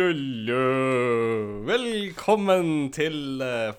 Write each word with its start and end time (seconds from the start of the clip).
Lulululu. 0.00 1.66
Velkommen 1.66 2.88
til 2.92 3.42
uh, 3.44 3.74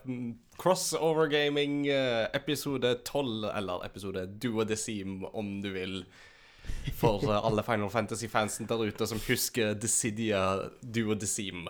Crossover 0.58 1.26
Gaming 1.28 1.88
uh, 1.90 2.30
episode 2.38 2.96
12, 3.06 3.50
eller 3.58 3.86
episode 3.86 4.28
Duodecim, 4.44 5.24
om 5.34 5.62
du 5.62 5.72
vil. 5.74 6.06
For 6.94 7.26
uh, 7.26 7.48
alle 7.48 7.64
Final 7.64 7.90
Fantasy-fansen 7.90 8.70
der 8.70 8.86
ute 8.86 9.08
som 9.08 9.22
husker 9.28 9.74
Decidia 9.74 10.70
Duodecim. 10.82 11.66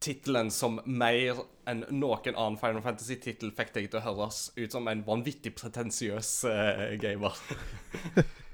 Tittelen 0.00 0.54
som 0.54 0.78
mer 0.86 1.42
enn 1.66 1.82
noen 1.90 2.38
annen 2.38 2.60
Final 2.62 2.84
Fantasy-tittel 2.86 3.50
fikk 3.50 3.74
deg 3.74 3.90
til 3.90 3.98
å 3.98 4.06
høres 4.12 4.52
ut 4.54 4.70
som 4.70 4.86
en 4.86 5.02
vanvittig 5.06 5.56
pretensiøs 5.58 6.36
gamer. 7.02 7.34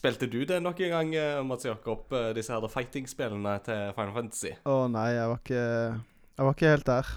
Spilte 0.00 0.24
du 0.32 0.46
det 0.48 0.62
nok 0.64 0.78
en 0.80 0.92
gang, 0.94 1.10
eh, 1.14 1.42
Mats 1.44 1.66
Jakob, 1.66 2.06
eh, 2.16 2.30
disse 2.32 2.54
her 2.54 2.68
fighting-spillene 2.72 3.58
til 3.60 3.90
Final 3.92 4.14
Fantasy? 4.14 4.52
Å 4.64 4.88
nei, 4.88 5.10
jeg 5.12 5.28
var 5.28 5.40
ikke 5.42 5.60
Jeg 5.60 6.46
var 6.46 6.54
ikke 6.54 6.70
helt 6.72 6.86
der. 6.86 7.10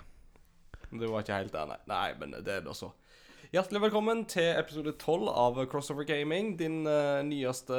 Du 0.92 1.06
var 1.08 1.24
ikke 1.24 1.38
helt 1.38 1.54
der, 1.54 1.66
nei. 1.66 1.78
Nei, 1.88 2.14
men 2.20 2.36
det 2.44 2.58
er 2.58 2.60
det 2.60 2.68
også. 2.68 2.92
Hjertelig 3.54 3.86
velkommen 3.86 4.26
til 4.28 4.52
episode 4.60 4.98
12 5.00 5.30
av 5.32 5.64
Crossover 5.72 6.04
Gaming. 6.04 6.58
Din 6.60 6.84
uh, 6.84 7.24
nyeste, 7.24 7.72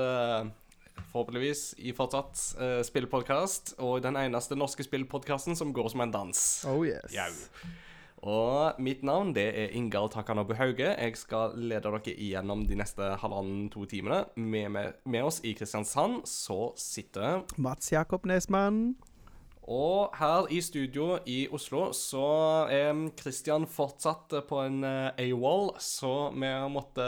forhåpentligvis 1.12 1.74
i 1.84 1.92
fortsatt, 1.92 2.40
uh, 2.56 2.80
spillpodkast. 2.80 3.74
Og 3.84 4.00
den 4.00 4.16
eneste 4.16 4.56
norske 4.56 4.88
spillpodkasten 4.88 5.52
som 5.54 5.74
går 5.76 5.92
som 5.92 6.00
en 6.00 6.16
dans. 6.16 6.44
Oh 6.64 6.80
yes. 6.80 7.12
Jau. 7.12 7.28
Og 8.24 8.78
mitt 8.80 9.02
navn 9.04 9.34
det 9.36 9.50
er 9.52 9.72
Ingar 9.76 10.08
Takanobu 10.08 10.54
Hauge. 10.56 10.86
Jeg 10.96 11.16
skal 11.20 11.52
lede 11.60 11.84
dere 11.84 12.12
igjennom 12.14 12.62
de 12.64 12.78
neste 12.80 13.10
halvannen-to 13.20 13.84
timene. 13.90 14.22
Med, 14.36 14.70
med, 14.72 14.94
med, 15.04 15.26
oss 15.28 15.42
i 15.44 15.52
Kristiansand 15.52 16.22
så 16.28 16.72
sitter 16.80 17.42
Mats 17.60 17.92
Jakob 17.92 18.24
Nesmann. 18.24 18.94
Og 19.68 20.16
her 20.16 20.48
i 20.52 20.60
studio 20.64 21.18
i 21.28 21.44
Oslo 21.52 21.90
så 21.96 22.24
er 22.72 22.96
Kristian 23.16 23.68
fortsatt 23.68 24.32
på 24.48 24.60
en 24.60 24.80
uh, 24.84 25.12
AWOL, 25.20 25.74
så 25.80 26.30
vi 26.32 26.50
måtte 26.72 27.06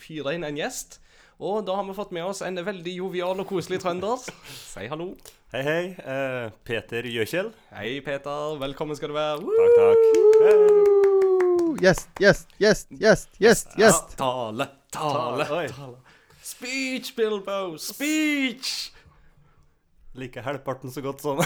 fyre 0.00 0.36
inn 0.36 0.48
en 0.48 0.60
gjest. 0.60 1.00
Og 1.38 1.62
da 1.62 1.76
har 1.78 1.84
vi 1.86 1.94
fått 1.94 2.10
med 2.10 2.24
oss 2.26 2.40
en 2.42 2.58
veldig 2.66 2.92
jovial 2.96 3.38
og 3.38 3.46
koselig 3.46 3.78
trønder. 3.84 4.18
Si 4.72 4.86
hallo. 4.90 5.12
Hei, 5.54 5.62
hei. 5.62 5.84
Uh, 6.02 6.50
Peter 6.66 7.06
Gjøkjell. 7.06 7.52
Hei, 7.70 8.00
Peter. 8.04 8.58
Velkommen 8.58 8.98
skal 8.98 9.12
du 9.12 9.16
være. 9.16 9.38
Takk, 9.46 9.72
takk. 9.78 10.02
Hey. 10.42 10.58
Gjest, 11.78 12.10
gjest, 12.18 12.50
gjest, 12.58 12.90
gjest, 12.90 13.30
gjest. 13.38 13.70
gjest. 13.78 14.16
Ja, 14.18 14.18
tale, 14.18 14.66
tale, 14.90 15.46
tale. 15.46 15.96
Speech, 16.42 17.14
Bilbo. 17.14 17.76
Speech! 17.78 18.90
Liker 20.18 20.42
halvparten 20.42 20.90
så 20.90 21.00
godt 21.04 21.22
som 21.22 21.38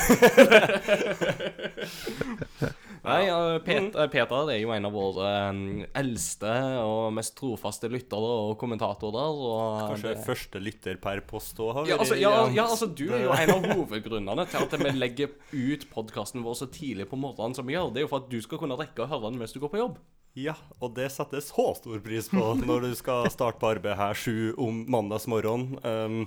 Nei, 3.02 3.22
Peter, 3.66 4.06
Peter 4.12 4.50
er 4.54 4.60
jo 4.60 4.70
en 4.70 4.86
av 4.86 4.94
våre 4.94 5.30
um, 5.50 5.80
eldste 5.98 6.52
og 6.78 7.08
mest 7.16 7.34
trofaste 7.38 7.90
lyttere 7.90 8.30
og 8.44 8.54
kommentatorer. 8.60 9.42
Og 9.42 9.90
Kanskje 9.90 10.12
det... 10.12 10.22
første 10.26 10.62
lytter 10.62 11.00
per 11.02 11.24
post 11.26 11.58
òg, 11.58 11.72
har 11.80 11.90
ja, 11.90 11.98
altså, 11.98 12.18
ja, 12.20 12.32
ja, 12.54 12.68
altså, 12.68 12.86
du 12.86 13.08
er 13.10 13.26
jo 13.26 13.34
en 13.34 13.54
av 13.56 13.68
hovedgrunnene 13.72 14.46
til 14.52 14.66
at 14.68 14.78
vi 14.84 14.94
legger 15.02 15.34
ut 15.50 15.86
podkasten 15.90 16.46
vår 16.46 16.60
så 16.62 16.70
tidlig 16.70 17.08
på 17.10 17.18
morgenen 17.18 17.58
som 17.58 17.66
vi 17.66 17.74
gjør. 17.74 17.90
Det 17.90 18.04
er 18.04 18.06
jo 18.06 18.12
for 18.14 18.22
at 18.22 18.30
du 18.30 18.38
skal 18.44 18.62
kunne 18.62 18.78
rekke 18.78 19.02
å 19.02 19.10
høre 19.10 19.26
den 19.26 19.42
mens 19.42 19.56
du 19.56 19.58
går 19.62 19.74
på 19.74 19.82
jobb. 19.82 19.98
Ja, 20.38 20.54
og 20.80 20.94
det 20.96 21.10
settes 21.12 21.50
så 21.52 21.72
stor 21.76 21.98
pris 22.04 22.30
på 22.32 22.40
når 22.68 22.86
du 22.86 22.92
skal 22.96 23.26
starte 23.32 23.60
på 23.60 23.74
arbeid 23.74 23.98
her 23.98 24.16
sju 24.16 24.54
om 24.54 24.84
mandagsmorgenen. 24.94 25.82
Um, 25.82 26.22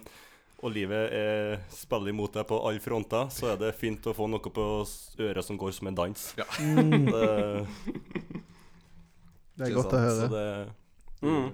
og 0.63 0.71
livet 0.71 1.11
er 1.13 1.59
spiller 1.73 2.13
imot 2.13 2.37
deg 2.37 2.47
på 2.49 2.57
alle 2.67 2.81
fronter, 2.83 3.27
så 3.33 3.51
er 3.53 3.61
det 3.61 3.75
fint 3.77 4.05
å 4.07 4.13
få 4.15 4.27
noe 4.31 4.53
på 4.53 4.65
øret 5.21 5.45
som 5.45 5.59
går 5.59 5.75
som 5.75 5.89
en 5.91 5.97
dans. 5.97 6.25
Ja. 6.39 6.47
Mm. 6.59 7.09
Det, 9.55 9.63
det, 9.63 9.69
er 9.69 9.75
godt 9.75 9.95
å 9.95 10.03
høre. 10.03 10.27
Det, 10.31 10.45
mm. 11.23 11.49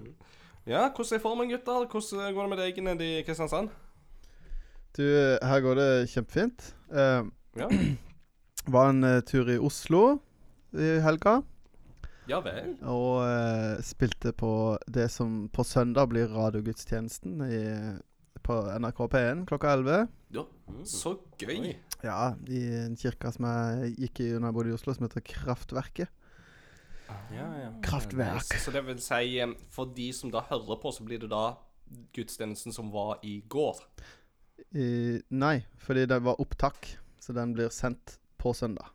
Ja, 0.69 0.87
hvordan 0.89 1.17
er 1.17 1.23
formen, 1.23 1.49
gutter? 1.49 1.87
Hvordan 1.89 2.33
går 2.35 2.41
det 2.41 2.51
med 2.53 2.61
deg 2.61 2.83
nede 2.85 3.07
i 3.07 3.23
Kristiansand? 3.25 3.71
Du, 4.97 5.05
her 5.41 5.61
går 5.63 5.77
det 5.79 5.89
kjempefint. 6.11 6.71
Uh, 6.93 7.25
ja. 7.57 7.69
Var 8.73 8.89
en 8.91 9.03
uh, 9.03 9.21
tur 9.25 9.49
i 9.49 9.57
Oslo 9.57 10.19
i 10.77 10.99
helga. 11.01 11.39
Ja 12.29 12.37
vel. 12.45 12.75
Og 12.85 13.23
uh, 13.25 13.81
spilte 13.83 14.33
på 14.37 14.77
det 14.87 15.09
som 15.11 15.47
på 15.51 15.65
søndag 15.65 16.11
blir 16.11 16.29
radiogudstjenesten 16.31 17.41
i 17.47 17.63
på 18.45 18.57
NRK 18.81 18.99
P1 19.13 19.45
klokka 19.49 19.75
11. 19.77 20.07
Ja, 20.35 20.45
så 20.87 21.15
gøy. 21.41 21.73
Ja, 22.01 22.33
i 22.47 22.61
en 22.81 22.97
kirke 22.99 23.31
som 23.33 23.47
jeg 23.47 23.93
gikk 24.05 24.23
i 24.23 24.31
da 24.33 24.47
jeg 24.49 24.55
bodde 24.57 24.71
i 24.71 24.75
Oslo, 24.75 24.95
som 24.95 25.07
heter 25.07 25.23
Kraftverket. 25.25 26.11
Ja, 27.35 27.47
ja. 27.59 27.71
Kraftverk. 27.83 28.55
Så 28.59 28.71
det 28.71 28.85
vil 28.87 29.01
si, 29.03 29.41
for 29.73 29.91
de 29.95 30.07
som 30.15 30.31
da 30.31 30.45
hører 30.47 30.79
på, 30.81 30.93
så 30.95 31.03
blir 31.07 31.21
det 31.21 31.31
da 31.31 31.51
gudstjenesten 32.15 32.73
som 32.75 32.91
var 32.93 33.19
i 33.27 33.41
går? 33.51 33.83
I, 34.71 35.19
nei, 35.35 35.57
fordi 35.81 36.07
det 36.07 36.21
var 36.23 36.39
opptak, 36.41 36.93
så 37.19 37.35
den 37.35 37.55
blir 37.57 37.71
sendt 37.73 38.17
på 38.39 38.53
søndag. 38.55 38.93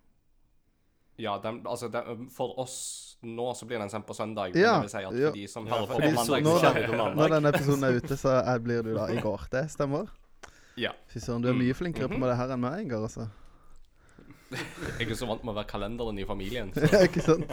Ja, 1.19 1.39
den, 1.43 1.63
altså 1.67 1.89
den, 1.89 2.27
for 2.31 2.59
oss 2.61 3.17
nå 3.25 3.47
så 3.57 3.65
blir 3.67 3.79
den 3.81 3.89
sendt 3.91 4.05
på 4.07 4.15
søndag. 4.15 4.53
Ja, 4.55 4.75
men 4.77 4.85
det 4.85 4.91
vil 4.91 4.93
si 4.93 5.05
at 5.09 5.15
for 5.17 5.39
de 5.39 5.47
som 5.49 5.67
hører 5.67 5.87
på 5.89 5.97
på 5.97 6.11
mandag, 6.13 6.43
når 6.45 6.63
den- 6.75 6.91
på 6.91 6.97
mandag. 7.01 7.17
Når 7.17 7.35
denne 7.35 7.49
episoden 7.55 7.85
er 7.89 7.97
ute, 7.97 8.17
så 8.21 8.35
er, 8.43 8.59
blir 8.61 8.83
du 8.85 8.93
da 8.95 9.07
i 9.09 9.17
går. 9.25 9.47
Det 9.51 9.65
stemmer? 9.73 10.07
Ja. 10.77 10.91
Fy 11.09 11.19
søren, 11.25 11.43
du 11.43 11.49
er 11.49 11.57
mye 11.57 11.75
flinkere 11.75 12.09
på 12.13 12.19
Mhm. 12.19 12.27
det 12.29 12.37
her 12.37 12.53
enn 12.53 12.61
meg, 12.61 12.81
Ingar, 12.85 13.03
altså. 13.09 13.29
Jeg 15.01 15.09
er 15.11 15.15
så 15.19 15.27
vant 15.27 15.43
med 15.43 15.55
å 15.55 15.57
være 15.57 15.67
kalenderen 15.73 16.19
i 16.21 16.25
familien. 16.29 16.69
Så, 16.77 16.85
Ikke 17.09 17.25
sant? 17.25 17.51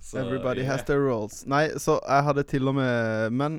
så, 0.00 0.18
Everybody 0.18 0.60
yeah. 0.60 0.70
has 0.72 0.84
their 0.84 1.00
roles. 1.00 1.44
Nei, 1.46 1.68
så 1.80 1.98
jeg 2.06 2.24
hadde 2.28 2.44
til 2.48 2.68
og 2.70 2.74
med 2.78 3.32
Men 3.34 3.58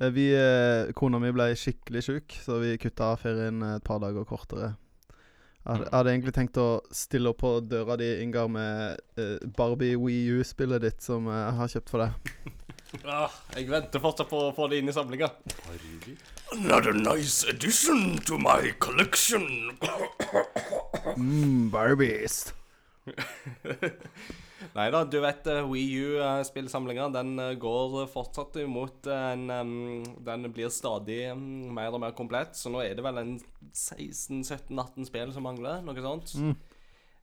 eh, 0.00 0.08
vi 0.14 0.28
eh, 0.34 0.92
Kona 0.96 1.18
mi 1.22 1.30
ble 1.34 1.50
skikkelig 1.58 2.02
sjuk, 2.06 2.38
så 2.46 2.58
vi 2.62 2.76
kutta 2.82 3.12
ferien 3.20 3.60
et 3.74 3.84
par 3.84 4.00
dager 4.02 4.24
kortere. 4.24 4.72
Jeg 5.62 5.86
hadde, 5.92 6.10
egentlig 6.10 6.32
tenkt 6.34 6.58
å 6.58 6.82
stille 6.90 7.30
opp 7.30 7.38
på 7.44 7.52
døra 7.62 7.94
di, 8.00 8.08
Ingar, 8.24 8.48
med 8.50 8.98
eh, 9.20 9.36
Barbie 9.56 9.94
Wii 9.94 10.40
U-spillet 10.40 10.82
ditt 10.82 11.04
som 11.04 11.28
eh, 11.30 11.38
jeg 11.38 11.58
har 11.60 11.72
kjøpt 11.76 11.94
for 11.94 12.06
deg. 12.06 12.12
Ah, 13.08 13.32
jeg 13.56 13.70
venter 13.72 14.02
fortsatt 14.04 14.28
på 14.28 14.36
å 14.36 14.48
få 14.52 14.66
det 14.68 14.82
inn 14.82 14.90
i 14.90 14.92
samlinga. 14.92 15.30
Another 16.52 16.92
nice 16.92 17.40
addition 17.48 18.18
to 18.28 18.36
my 18.36 18.74
collection. 18.84 19.72
Mm, 21.16 21.70
Barbies. 21.72 22.52
Nei 24.76 24.88
da, 24.94 25.02
du 25.08 25.18
vet 25.22 25.48
uh, 25.50 25.62
Wii 25.70 26.02
U-spillsamlinga 26.06 27.08
den 27.14 27.32
eh, 27.42 27.54
går 27.60 28.06
fortsatt 28.12 28.56
imot 28.62 29.08
en 29.12 29.46
Den 30.22 30.50
blir 30.54 30.72
stadig 30.72 31.32
mer 31.36 31.92
og 31.92 32.02
mer 32.02 32.14
komplett, 32.16 32.56
så 32.58 32.72
nå 32.72 32.82
er 32.84 32.94
det 32.98 33.04
vel 33.04 33.22
en 33.22 33.34
16-17-18 33.72 35.08
spill 35.08 35.32
som 35.34 35.46
mangler. 35.46 35.82
Noe 35.84 36.04
sånt. 36.04 36.34
Mm. 36.38 36.54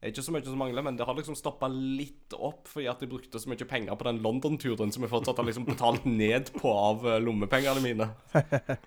Ikke 0.09 0.23
så 0.23 0.31
mye 0.31 0.45
som 0.45 0.55
mangler, 0.61 0.83
men 0.85 0.95
det 0.95 1.03
har 1.03 1.15
liksom 1.17 1.35
stoppa 1.35 1.67
litt 1.67 2.31
opp 2.37 2.69
fordi 2.71 2.87
at 2.87 3.01
de 3.03 3.09
brukte 3.11 3.39
så 3.41 3.51
mye 3.51 3.67
penger 3.67 3.97
på 3.99 4.07
den 4.07 4.21
London-turen 4.23 4.93
som 4.95 5.03
jeg 5.03 5.11
fortsatt 5.11 5.41
har 5.41 5.47
liksom 5.47 5.67
betalt 5.67 6.05
ned 6.07 6.53
på 6.55 6.71
av 6.71 7.03
eh, 7.03 7.19
lommepengene 7.23 7.83
mine. 7.83 8.07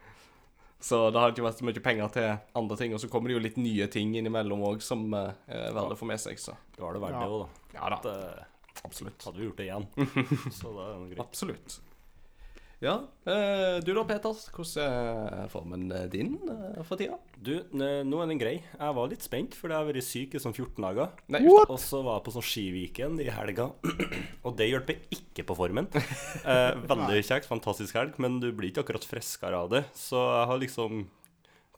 Så 0.82 0.98
det 1.14 1.20
har 1.20 1.30
ikke 1.30 1.44
vært 1.44 1.60
så 1.60 1.66
mye 1.68 1.82
penger 1.84 2.08
til 2.10 2.24
andre 2.58 2.76
ting. 2.80 2.94
Og 2.96 2.98
så 2.98 3.06
kommer 3.06 3.30
det 3.30 3.36
jo 3.36 3.42
litt 3.44 3.58
nye 3.60 3.86
ting 3.92 4.16
innimellom 4.18 4.64
òg 4.66 4.80
som 4.82 5.04
eh, 5.14 5.28
er 5.46 5.76
verdt 5.76 5.94
å 5.94 5.98
få 6.00 6.08
med 6.10 6.18
seg, 6.18 6.40
så 6.42 6.56
Da 6.74 6.82
var 6.82 6.96
det 6.96 7.02
verdt 7.04 7.14
Ja. 7.14 7.20
det 7.22 7.36
òg, 7.36 7.44
da. 7.44 7.61
Ja 7.74 7.92
da. 7.94 8.00
Det, 8.04 8.18
Absolutt. 8.82 9.22
hadde 9.24 9.38
vi 9.38 9.48
gjort 9.48 9.60
det 9.60 9.68
igjen. 9.70 9.88
Så 10.58 10.72
da 10.74 10.90
er 10.90 11.00
det 11.00 11.14
greit. 11.14 11.24
Absolutt. 11.26 11.80
Ja. 12.82 12.96
Eh, 13.30 13.76
du 13.86 13.92
da, 13.94 14.02
Peters. 14.08 14.48
Hvordan 14.50 15.36
er 15.44 15.50
formen 15.52 15.84
din 16.10 16.32
eh, 16.50 16.80
for 16.82 16.98
tida? 16.98 17.14
Du, 17.38 17.52
nå 17.70 18.18
er 18.24 18.30
den 18.32 18.40
grei. 18.40 18.56
Jeg 18.58 18.96
var 18.96 19.10
litt 19.12 19.22
spent, 19.22 19.54
fordi 19.54 19.76
jeg 19.76 19.84
har 19.84 19.86
vært 19.86 20.06
syk 20.08 20.34
i 20.34 20.42
sånn 20.42 20.56
14 20.56 20.82
dager. 20.82 21.12
Nei, 21.30 21.44
What? 21.46 21.70
Og 21.70 21.78
så 21.78 22.02
var 22.02 22.18
jeg 22.18 22.26
på 22.26 22.34
sånn 22.34 22.48
Skiviken 22.48 23.22
i 23.22 23.28
helga, 23.30 23.68
og 24.46 24.58
det 24.58 24.66
hjelper 24.72 24.98
ikke 25.14 25.46
på 25.46 25.58
formen. 25.62 25.86
Eh, 25.94 26.82
veldig 26.90 27.22
kjekt, 27.30 27.46
fantastisk 27.50 28.00
helg, 28.00 28.18
men 28.22 28.40
du 28.42 28.50
blir 28.50 28.72
ikke 28.72 28.82
akkurat 28.82 29.06
friskere 29.06 29.62
av 29.62 29.70
det. 29.76 29.84
Så 29.94 30.18
jeg 30.18 30.50
har 30.50 30.62
liksom 30.66 31.04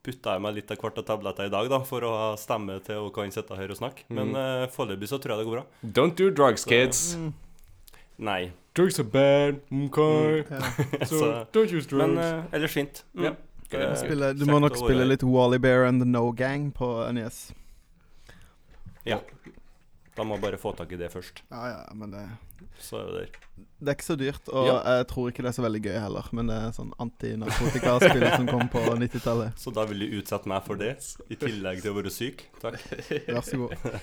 putta 0.04 0.34
jeg 0.36 0.44
meg 0.44 0.58
litt 0.58 0.74
av 0.74 0.80
hvert 0.82 0.98
av 1.00 1.06
tabletter 1.08 1.48
i 1.48 1.52
dag 1.52 1.70
da, 1.72 1.80
for 1.88 2.04
å 2.04 2.10
ha 2.18 2.28
stemme 2.40 2.76
til 2.84 3.06
å 3.06 3.12
kan 3.14 3.32
sitte 3.32 3.56
her 3.58 3.72
og 3.72 3.80
snakke. 3.80 4.04
Men 4.12 4.34
uh, 4.36 4.66
foreløpig 4.74 5.08
så 5.10 5.20
tror 5.22 5.34
jeg 5.34 5.44
det 5.44 5.48
går 5.48 5.58
bra. 5.60 5.64
Don't 6.00 6.18
do 6.20 6.28
drugs, 6.30 6.66
kids. 6.68 7.16
Nei. 8.20 8.52
Drugs 8.74 8.98
are 9.00 9.08
bad, 9.08 9.60
okay? 9.86 10.44
Yeah. 10.44 10.70
So 11.10 11.46
don't 11.54 11.72
use 11.72 11.86
drugs. 11.86 12.14
Men 12.14 12.18
uh, 12.18 12.44
ellers 12.52 12.72
fint. 12.74 13.04
Mm. 13.14 13.24
Yeah. 13.30 13.42
Eh, 13.74 13.94
Spille, 13.98 14.32
du 14.38 14.44
må 14.46 14.60
nok 14.62 14.76
spille 14.78 15.06
litt 15.08 15.24
Wally 15.26 15.58
Bear 15.58 15.86
and 15.88 16.02
The 16.02 16.08
No 16.08 16.30
Gang 16.36 16.70
på 16.74 16.90
NES. 17.16 17.48
Ja. 19.04 19.20
De 20.14 20.25
må 20.26 20.37
bare 20.38 20.58
få 20.61 20.70
tak 20.78 20.93
i 20.94 20.99
det 21.00 21.08
først. 21.11 21.40
Ja, 21.50 21.62
ja, 21.72 21.78
men 21.99 22.12
det 22.14 22.25
Så 22.78 23.00
er 23.00 23.06
det 23.06 23.14
der. 23.14 23.38
Det 23.81 23.88
er 23.90 23.96
ikke 23.99 24.06
så 24.06 24.16
dyrt, 24.19 24.49
og 24.49 24.66
Ja. 24.66 24.76
jeg 24.99 25.06
tror 25.11 25.28
ikke 25.31 25.43
det 25.43 25.50
er 25.50 25.56
så 25.58 25.62
veldig 25.66 25.82
gøy 25.82 25.99
heller. 26.00 26.28
Men 26.32 26.46
det 26.50 26.56
er 26.56 26.70
sånn 26.76 26.93
antinarkotikaspill 27.02 28.26
som 28.37 28.46
kom 28.50 28.69
på 28.70 28.82
90-tallet. 29.02 29.58
Så 29.58 29.72
da 29.75 29.84
vil 29.90 30.05
du 30.05 30.19
utsette 30.20 30.46
meg 30.50 30.62
for 30.66 30.78
det, 30.78 30.96
i 31.31 31.34
tillegg 31.38 31.82
til 31.82 31.93
å 31.93 31.99
være 31.99 32.11
syk? 32.14 32.46
Takk. 32.62 32.78
Vær 33.31 33.43
så 33.43 33.58
god. 33.64 33.75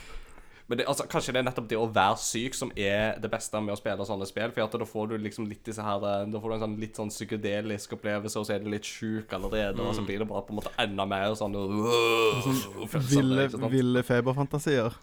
Men 0.72 0.78
det, 0.80 0.86
altså, 0.88 1.04
kanskje 1.10 1.34
det 1.36 1.40
er 1.42 1.44
nettopp 1.50 1.66
det 1.68 1.76
å 1.76 1.88
være 1.92 2.16
syk 2.22 2.56
som 2.56 2.70
er 2.80 3.18
det 3.20 3.28
beste 3.34 3.60
med 3.60 3.74
å 3.74 3.80
spille 3.80 4.06
sånne 4.08 4.28
spill. 4.30 4.54
For 4.56 4.80
da 4.80 4.86
får 4.88 5.10
du 5.12 5.18
liksom 5.20 5.48
litt 5.50 5.66
disse 5.68 5.84
her 5.84 6.00
eh, 6.08 6.22
Da 6.32 6.40
får 6.40 6.48
du 6.48 6.56
en 6.56 6.64
sånn 6.64 6.76
litt 6.80 6.96
sånn 6.96 7.12
psykedelisk 7.12 7.98
opplevelse, 7.98 8.40
og 8.40 8.48
så 8.48 8.54
er 8.56 8.64
du 8.64 8.70
litt 8.72 8.88
sjuk 8.88 9.34
allerede, 9.36 9.84
og 9.84 9.92
så 9.98 10.06
blir 10.08 10.22
det 10.24 10.30
bare 10.30 10.46
på 10.48 10.54
en 10.56 10.62
måte 10.62 10.72
enda 10.80 11.04
mer 11.12 11.36
sånn 11.36 11.58
uh, 11.60 12.40
sånn 12.46 13.02
Ville, 13.10 13.50
ville 13.74 14.04
feberfantasier. 14.08 14.96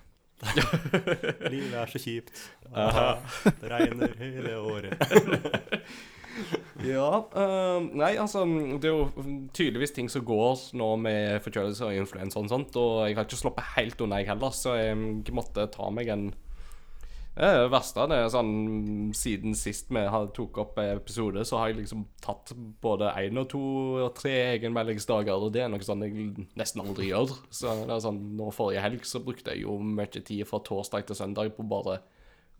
Livet 1.53 1.75
er 1.75 1.91
så 1.91 2.01
kjipt. 2.03 2.33
Aha. 2.75 3.09
Det 3.45 3.73
regner 3.73 4.15
hele 4.21 4.57
året. 4.61 4.97
Ja, 6.87 7.25
Uh, 7.35 7.83
nei, 7.99 8.13
altså 8.21 8.45
Det 8.79 8.87
er 8.87 8.93
jo 8.95 9.25
tydeligvis 9.57 9.91
ting 9.97 10.07
som 10.13 10.23
går 10.23 10.61
nå 10.79 10.91
med 11.03 11.41
forkjølelse 11.43 11.89
og 11.89 11.97
influensa 11.99 12.39
og 12.39 12.51
sånt, 12.53 12.77
og 12.79 13.09
jeg 13.09 13.17
har 13.19 13.27
ikke 13.27 13.41
sluppet 13.41 13.73
helt 13.75 14.05
unna, 14.05 14.21
jeg 14.23 14.31
heller, 14.31 14.55
så 14.55 14.77
jeg 14.79 15.35
måtte 15.35 15.67
ta 15.75 15.89
meg 15.91 16.13
en 16.15 16.29
det 17.39 17.49
er 17.49 17.69
verste. 17.71 18.05
Er 18.11 18.31
sånn 18.33 19.13
Siden 19.15 19.55
sist 19.59 19.93
vi 19.95 20.03
tok 20.35 20.59
opp 20.65 20.81
episode, 20.83 21.45
så 21.47 21.61
har 21.61 21.71
jeg 21.71 21.81
liksom 21.85 22.05
tatt 22.25 22.51
både 22.83 23.13
én 23.23 23.39
og 23.39 23.47
to 23.53 23.63
og 24.09 24.11
tre 24.19 24.35
egenmeldingsdager, 24.57 25.39
og 25.39 25.53
det 25.55 25.63
er 25.65 25.71
noe 25.73 25.87
sånn 25.87 26.03
jeg 26.03 26.49
nesten 26.59 26.83
aldri 26.83 27.13
gjør. 27.13 27.37
Så 27.55 27.77
det 27.85 27.95
er 27.95 28.03
sånn 28.05 28.21
Nå 28.39 28.51
forrige 28.55 28.83
helg 28.83 29.07
så 29.07 29.23
brukte 29.23 29.55
jeg 29.55 29.65
jo 29.67 29.79
mye 29.79 30.11
tid 30.11 30.43
fra 30.51 30.61
torsdag 30.67 31.07
til 31.07 31.19
søndag 31.19 31.55
på 31.55 31.63
å 31.63 31.71
bare 31.71 32.01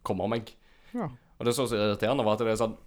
komme 0.07 0.31
meg. 0.31 0.55
Ja. 0.95 1.11
Og 1.11 1.47
det 1.47 1.55
som 1.55 1.67
er 1.67 1.73
så 1.73 1.83
irriterende, 1.83 2.27
var 2.27 2.39
at 2.39 2.47
det 2.47 2.55
er 2.55 2.63
sånn 2.63 2.79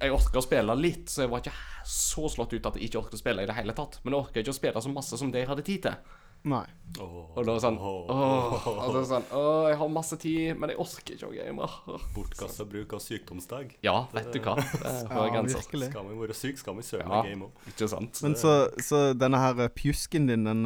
Jeg 0.00 0.14
orker 0.14 0.40
å 0.40 0.44
spille 0.44 0.78
litt, 0.78 1.10
så 1.10 1.24
jeg 1.24 1.32
var 1.32 1.42
ikke 1.42 1.58
så 1.88 2.28
slått 2.30 2.54
ut 2.54 2.66
at 2.68 2.78
jeg 2.78 2.90
ikke 2.90 3.02
orker 3.02 3.18
å 3.18 3.22
spille 3.22 3.42
i 3.42 3.50
det 3.50 3.56
hele 3.56 3.74
tatt. 3.76 3.98
Men 4.02 4.14
jeg 4.14 4.26
orker 4.26 4.44
ikke 4.44 4.54
å 4.54 4.60
spille 4.62 4.82
så 4.84 4.92
masse 4.92 5.18
som 5.18 5.32
det 5.32 5.42
jeg 5.42 5.50
hadde 5.50 5.66
tid 5.66 5.86
til. 5.88 6.18
Nei. 6.44 6.64
Og 7.00 7.38
da 7.46 7.54
sånn 7.62 7.78
Åh, 7.80 8.66
og 8.68 8.88
det 8.92 9.00
er 9.00 9.06
sånn 9.08 9.28
Åh, 9.32 9.68
jeg 9.70 9.78
har 9.80 9.88
masse 9.94 10.16
tid, 10.20 10.58
men 10.60 10.72
jeg 10.72 10.78
orker 10.82 11.14
ikke 11.14 11.28
å 11.30 11.32
game. 11.32 11.68
Bortkasta 12.16 12.66
bruk 12.68 12.92
av 12.98 13.00
sykdomsdag. 13.00 13.76
Ja, 13.86 13.94
vet 14.12 14.28
du 14.34 14.40
hva. 14.44 14.56
Det 14.58 14.82
er 14.90 15.06
Ja, 15.08 15.42
virkelig. 15.46 15.88
Skal 15.88 16.10
vi 16.10 16.18
være 16.20 16.36
syke, 16.36 16.58
skal 16.60 16.76
vi 16.76 16.82
søke 16.82 17.06
Ja. 17.08 17.22
game 17.22 17.48
òg. 17.48 17.70
Ikke 17.72 17.88
sant? 17.88 18.20
Men 18.26 18.34
så, 18.36 18.68
så 18.82 19.00
denne 19.16 19.40
her 19.40 19.68
pjusken 19.72 20.28
din, 20.28 20.44
den 20.44 20.64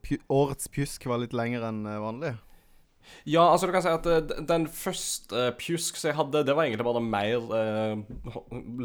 pj 0.00 0.20
årets 0.32 0.68
pjusk, 0.72 1.04
var 1.10 1.20
litt 1.20 1.36
lengre 1.36 1.68
enn 1.68 1.84
eh, 1.86 1.98
vanlig? 2.00 2.32
Ja, 3.26 3.42
altså 3.50 3.66
du 3.66 3.72
kan 3.74 3.82
si 3.82 3.90
at 3.90 4.06
eh, 4.06 4.20
den 4.46 4.66
første 4.70 5.46
eh, 5.48 5.52
pjusk 5.58 5.96
som 5.98 6.08
jeg 6.12 6.16
hadde, 6.18 6.44
det 6.46 6.54
var 6.54 6.66
egentlig 6.68 6.86
bare 6.86 7.02
mer 7.02 7.48
eh, 7.58 8.02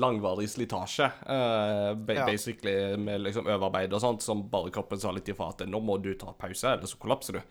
langvarig 0.01 0.47
slitasje. 0.49 1.05
eh, 1.25 1.93
ba 1.95 2.13
Ja. 2.13 2.25
Basically 2.25 2.97
med 2.97 3.21
liksom 3.21 3.45
overarbeid 3.47 3.93
og 3.93 4.01
sånt, 4.01 4.21
som 4.25 4.43
bare 4.49 4.71
kroppen 4.73 4.99
sa 4.99 5.11
litt 5.11 5.29
ifra 5.29 5.49
at 5.53 5.63
nå 5.67 5.79
må 5.81 5.97
du 6.01 6.13
ta 6.15 6.33
pause, 6.33 6.67
eller 6.73 6.89
så 6.89 6.97
kollapser 6.97 7.33
du. 7.39 7.41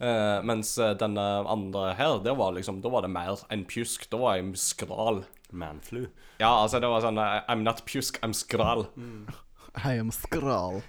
Eh, 0.00 0.42
mens 0.42 0.78
eh, 0.78 0.94
denne 0.94 1.26
andre 1.48 1.94
her, 1.94 2.18
det 2.24 2.36
var 2.36 2.52
liksom, 2.56 2.80
da 2.82 2.88
var 2.92 3.02
det 3.02 3.12
mer 3.12 3.38
enn 3.52 3.64
pjusk. 3.68 4.08
Da 4.10 4.16
var 4.20 4.36
jeg 4.40 4.56
skral. 4.56 5.24
Manflu. 5.52 6.06
Ja, 6.40 6.48
altså 6.62 6.80
det 6.80 6.88
var 6.88 7.02
sånn 7.04 7.18
I'm 7.20 7.62
not 7.62 7.84
pjusk, 7.84 8.18
I'm 8.24 8.32
skral. 8.32 8.86
I 9.84 9.98
am 10.00 10.10
skral. 10.10 10.80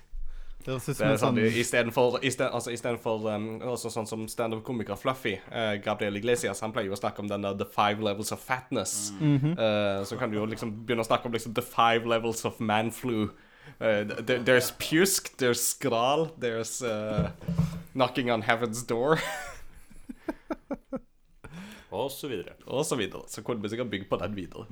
Det 0.64 0.72
høres 0.72 0.86
ut 0.88 0.96
som 0.96 1.10
en 1.10 1.18
sånn, 1.20 1.38
sånn 1.38 1.58
Istedenfor 1.60 2.20
altså, 2.24 3.90
um, 3.90 3.96
sånn 3.98 4.08
som 4.08 4.22
standup-komiker 4.32 4.96
Fluffy, 5.00 5.36
uh, 5.52 5.74
Gabriel 5.84 6.16
Iglesias, 6.22 6.62
han 6.64 6.72
pleier 6.72 6.88
jo 6.88 6.96
å 6.96 7.00
snakke 7.02 7.20
om 7.20 7.28
den 7.28 7.44
der 7.44 7.58
The 7.60 7.68
Five 7.68 8.04
Levels 8.04 8.32
of 8.32 8.40
Fatness. 8.44 9.12
Eh, 9.20 10.04
så 10.08 10.18
kan 10.20 10.32
du 10.32 10.38
jo 10.38 10.46
liksom 10.48 10.72
begynne 10.86 11.04
å 11.04 11.08
snakke 11.08 11.28
om 11.28 11.36
liksom 11.36 11.56
The 11.58 11.66
Five 11.66 12.08
Levels 12.08 12.46
of 12.48 12.62
Manflu. 12.64 13.34
Uh, 13.80 14.04
there, 14.24 14.40
there's 14.40 14.72
pjusk, 14.80 15.36
there's 15.38 15.60
skral, 15.60 16.30
there's 16.40 16.82
uh, 16.82 17.32
knocking 17.94 18.32
on 18.32 18.42
heaven's 18.42 18.84
door, 18.84 19.20
Og 21.94 22.10
så 22.12 22.28
videre. 22.32 22.54
og 22.66 22.86
så 22.88 22.96
videre. 23.00 23.24
Så 23.30 23.42
kunne 23.46 23.62
vi 23.62 23.70
sikkert 23.72 23.92
bygge 23.94 24.10
på 24.10 24.18
den 24.22 24.34
videre. 24.38 24.64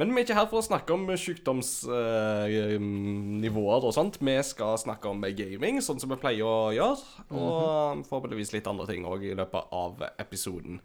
Men 0.00 0.08
vi 0.14 0.18
er 0.20 0.24
ikke 0.26 0.40
her 0.40 0.50
for 0.50 0.58
å 0.62 0.66
snakke 0.66 0.90
om 0.96 1.02
sykdomsnivåer 1.20 3.82
og 3.86 3.92
sånt. 3.96 4.14
Vi 4.20 4.36
skal 4.46 4.72
snakke 4.80 5.06
om 5.12 5.20
gaming, 5.36 5.76
sånn 5.84 6.00
som 6.00 6.10
vi 6.12 6.20
pleier 6.20 6.46
å 6.46 6.72
gjøre. 6.74 7.02
Og 7.30 8.04
forhåpentligvis 8.08 8.54
litt 8.56 8.70
andre 8.70 8.86
ting 8.90 9.02
òg 9.08 9.20
i 9.30 9.38
løpet 9.38 9.62
av 9.76 9.92
episoden. 10.18 10.76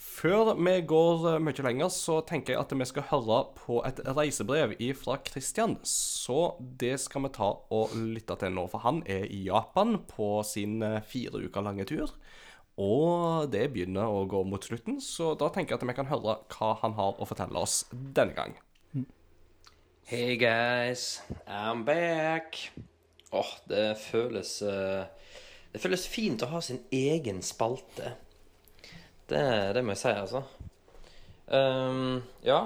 Før 0.00 0.54
vi 0.56 0.78
går 0.88 1.26
eh, 1.28 1.42
mye 1.44 1.64
lenger, 1.64 1.90
så 1.92 2.20
tenker 2.24 2.54
jeg 2.54 2.62
at 2.62 2.72
vi 2.72 2.86
skal 2.88 3.04
høre 3.10 3.40
på 3.58 3.82
et 3.84 3.98
reisebrev 4.16 4.72
fra 4.96 5.18
Christian. 5.26 5.76
Så 5.84 6.54
det 6.80 6.94
skal 7.02 7.26
vi 7.26 7.32
ta 7.36 7.50
og 7.76 7.92
lytte 7.96 8.38
til 8.40 8.54
nå, 8.56 8.64
for 8.72 8.80
han 8.86 9.02
er 9.04 9.26
i 9.28 9.42
Japan 9.50 9.98
på 10.08 10.38
sin 10.46 10.80
eh, 10.86 11.02
fire 11.04 11.42
uker 11.44 11.66
lange 11.66 11.84
tur. 11.88 12.14
Og 12.78 13.50
det 13.50 13.66
begynner 13.72 14.08
å 14.08 14.26
gå 14.30 14.42
mot 14.46 14.64
slutten, 14.64 15.00
så 15.02 15.34
da 15.38 15.50
tenker 15.52 15.74
jeg 15.74 15.80
at 15.80 15.88
vi 15.88 15.96
kan 15.96 16.10
høre 16.10 16.36
hva 16.54 16.70
han 16.82 16.94
har 16.96 17.18
å 17.18 17.26
fortelle 17.28 17.58
oss 17.58 17.82
denne 17.90 18.36
gang. 18.36 18.54
Hey 20.10 20.36
guys, 20.36 21.22
I'm 21.46 21.84
back. 21.84 22.70
Åh, 23.30 23.50
det 23.70 23.94
føles 24.02 24.56
eh, 24.66 25.04
Det 25.70 25.78
føles 25.78 26.06
fint 26.10 26.42
å 26.42 26.48
ha 26.50 26.62
sin 26.64 26.80
egen 26.90 27.42
spalte. 27.46 28.16
Det, 29.30 29.42
det 29.76 29.84
må 29.84 29.94
jeg 29.94 30.02
si, 30.02 30.14
altså. 30.14 30.42
Um, 31.46 32.24
ja. 32.42 32.64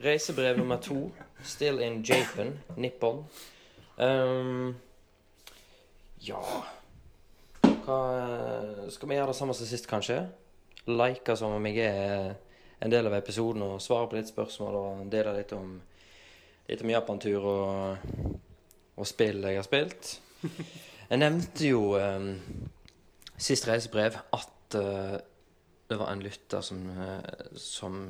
Reisebrev 0.00 0.56
nummer 0.56 0.80
to. 0.80 1.10
Still 1.44 1.82
in 1.84 2.00
Japan. 2.00 2.56
Nippon. 2.80 3.26
Um, 4.00 4.72
ja 6.24 6.40
Hva 7.84 7.98
eh, 8.16 8.84
Skal 8.92 9.10
vi 9.10 9.18
gjøre 9.18 9.32
det 9.32 9.38
samme 9.38 9.56
som 9.56 9.68
sist, 9.68 9.88
kanskje? 9.90 10.22
Like 10.88 11.36
som 11.36 11.56
om 11.56 11.66
jeg 11.68 11.84
er 11.84 12.34
en 12.84 12.92
del 12.92 13.08
av 13.08 13.16
episoden 13.16 13.64
og 13.64 13.82
svare 13.82 14.08
på 14.08 14.18
litt 14.18 14.28
spørsmål 14.28 14.78
og 14.80 15.04
dele 15.12 15.36
litt 15.36 15.52
om 15.56 15.76
litt 16.68 16.82
om 16.84 16.92
Japan-tur 16.92 17.44
og, 17.44 18.10
og 18.96 19.08
spill 19.08 19.44
jeg 19.44 19.60
har 19.60 19.66
spilt. 19.66 20.16
Jeg 21.04 21.20
nevnte 21.20 21.68
jo 21.68 21.98
um, 22.00 22.30
sist 23.36 23.66
reisebrev 23.68 24.14
at 24.32 24.76
uh, 24.80 25.18
det 25.90 25.98
var 26.00 26.08
en 26.10 26.22
lytter 26.24 26.64
som, 26.64 26.80
uh, 26.96 27.20
som 27.60 28.06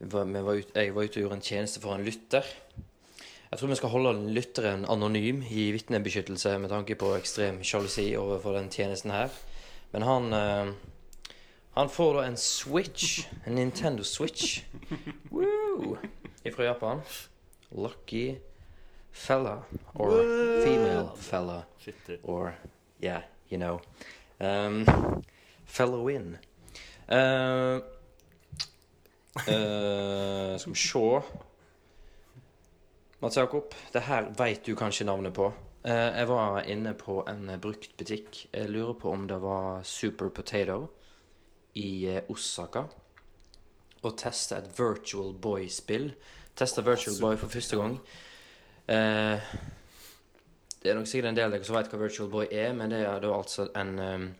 var, 0.00 0.24
var 0.24 0.56
ut, 0.56 0.72
Jeg 0.72 0.94
var 0.96 1.04
ute 1.04 1.20
og 1.20 1.26
gjorde 1.26 1.36
en 1.36 1.44
tjeneste 1.44 1.82
for 1.84 1.92
en 1.94 2.06
lytter. 2.06 2.48
Jeg 3.54 3.60
tror 3.60 3.70
vi 3.70 3.74
skal 3.78 3.92
holde 3.92 4.12
lytteren 4.34 4.80
anonym 4.90 5.44
i 5.46 5.68
vitnebeskyttelse 5.70 6.56
med 6.58 6.72
tanke 6.72 6.96
på 6.98 7.12
ekstrem 7.14 7.60
sjalusi 7.62 8.08
overfor 8.18 8.56
den 8.56 8.66
tjenesten 8.66 9.12
her. 9.14 9.30
Men 9.92 10.02
han 10.02 10.32
eh, 10.34 10.72
Han 11.76 11.88
får 11.88 12.10
da 12.14 12.24
en 12.26 12.36
Switch, 12.36 13.28
en 13.46 13.54
Nintendo 13.54 14.02
Switch, 14.02 14.64
Woo! 15.30 15.96
fra 16.56 16.64
Japan. 16.64 17.00
Lucky 17.70 18.34
fella. 19.12 19.62
Or 19.94 20.10
female 20.64 21.14
fella. 21.16 21.64
Or, 22.24 22.54
yeah, 23.00 23.22
you 23.48 23.58
know. 23.58 23.80
Um, 24.40 24.84
fellow 25.64 26.08
in. 26.10 26.38
Uh, 27.08 27.80
uh, 29.46 30.58
skal 30.58 30.72
vi 30.72 30.74
se 30.74 31.22
Mats 33.24 33.36
Jakob, 33.36 33.74
det 33.92 34.02
her 34.04 34.26
veit 34.36 34.66
du 34.66 34.74
kanskje 34.76 35.06
navnet 35.08 35.32
på. 35.32 35.46
Eh, 35.88 36.10
jeg 36.18 36.28
var 36.28 36.66
inne 36.68 36.90
på 36.92 37.22
en 37.24 37.46
brukt 37.56 37.94
butikk. 37.96 38.42
Jeg 38.52 38.68
lurer 38.68 38.98
på 39.00 39.08
om 39.16 39.22
det 39.24 39.38
var 39.40 39.78
Super 39.88 40.28
Potato 40.28 40.90
i 41.80 42.04
eh, 42.04 42.28
Osaka. 42.28 42.82
Og 44.02 44.18
testa 44.20 44.58
et 44.58 44.68
Virtual 44.76 45.32
Boy-spill. 45.32 46.10
Testa 46.52 46.84
Virtual 46.84 47.16
Boy 47.22 47.38
for 47.40 47.48
første 47.54 47.78
gang. 47.80 47.96
Eh, 48.92 49.48
det 50.82 50.92
er 50.92 51.00
nok 51.00 51.08
sikkert 51.08 51.30
en 51.30 51.40
del 51.40 51.48
av 51.48 51.56
dere 51.56 51.64
som 51.64 51.78
vet 51.78 51.88
hva 51.94 52.02
Virtual 52.02 52.28
Boy 52.28 52.52
er, 52.52 52.76
men 52.76 52.92
det 52.92 53.00
er 53.06 53.24
da 53.24 53.32
altså 53.38 53.70
en 53.72 54.34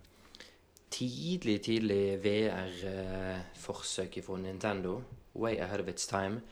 tidlig, 0.93 1.57
tidlig 1.71 2.21
VR-forsøk 2.29 4.21
fra 4.29 4.37
Nintendo. 4.45 4.99
Way 5.33 5.57
ahead 5.57 5.81
of 5.81 5.89
its 5.89 6.05
time 6.07 6.45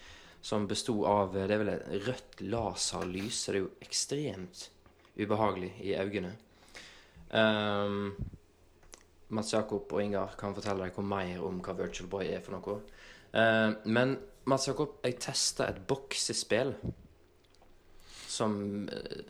som 0.43 0.67
besto 0.69 1.05
av 1.07 1.35
Det 1.35 1.47
er 1.47 1.61
vel 1.61 1.71
et 1.73 2.07
rødt 2.07 2.41
laserlys, 2.43 3.39
så 3.45 3.53
det 3.53 3.61
er 3.61 3.65
jo 3.65 3.75
ekstremt 3.87 4.65
ubehagelig 5.17 5.71
i 5.87 5.95
øynene. 5.95 6.33
Um, 7.33 8.15
Mats 9.33 9.53
Jakob 9.55 9.93
og 9.93 10.03
Ingar 10.03 10.35
kan 10.39 10.55
fortelle 10.57 10.89
deg 10.89 10.99
mer 11.09 11.45
om 11.47 11.63
hva 11.65 11.77
Virtual 11.79 12.11
Boy 12.11 12.29
er 12.29 12.43
for 12.45 12.57
noe. 12.57 12.81
Uh, 13.33 13.79
men 13.89 14.19
Mats 14.51 14.67
Jakob, 14.69 14.99
jeg 15.05 15.21
testa 15.23 15.71
et 15.71 15.81
boksespill 15.89 16.75
som 18.29 18.59
uh, 18.91 19.23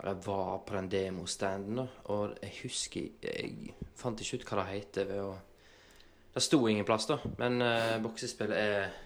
bare 0.00 0.16
var 0.24 0.62
på 0.66 0.78
den 0.78 0.90
demostanden. 0.90 1.84
Og 2.12 2.38
jeg 2.42 2.54
husker 2.62 3.10
Jeg 3.22 3.74
fant 3.96 4.20
ikke 4.20 4.40
ut 4.40 4.48
hva 4.48 4.62
det 4.62 4.70
heter 4.72 5.10
ved 5.10 5.22
å 5.26 5.34
Det 6.36 6.42
sto 6.44 6.58
ingen 6.68 6.84
plass, 6.84 7.06
da. 7.08 7.20
Men 7.38 7.62
uh, 7.62 7.96
boksespillet 8.04 8.56
er 8.56 9.05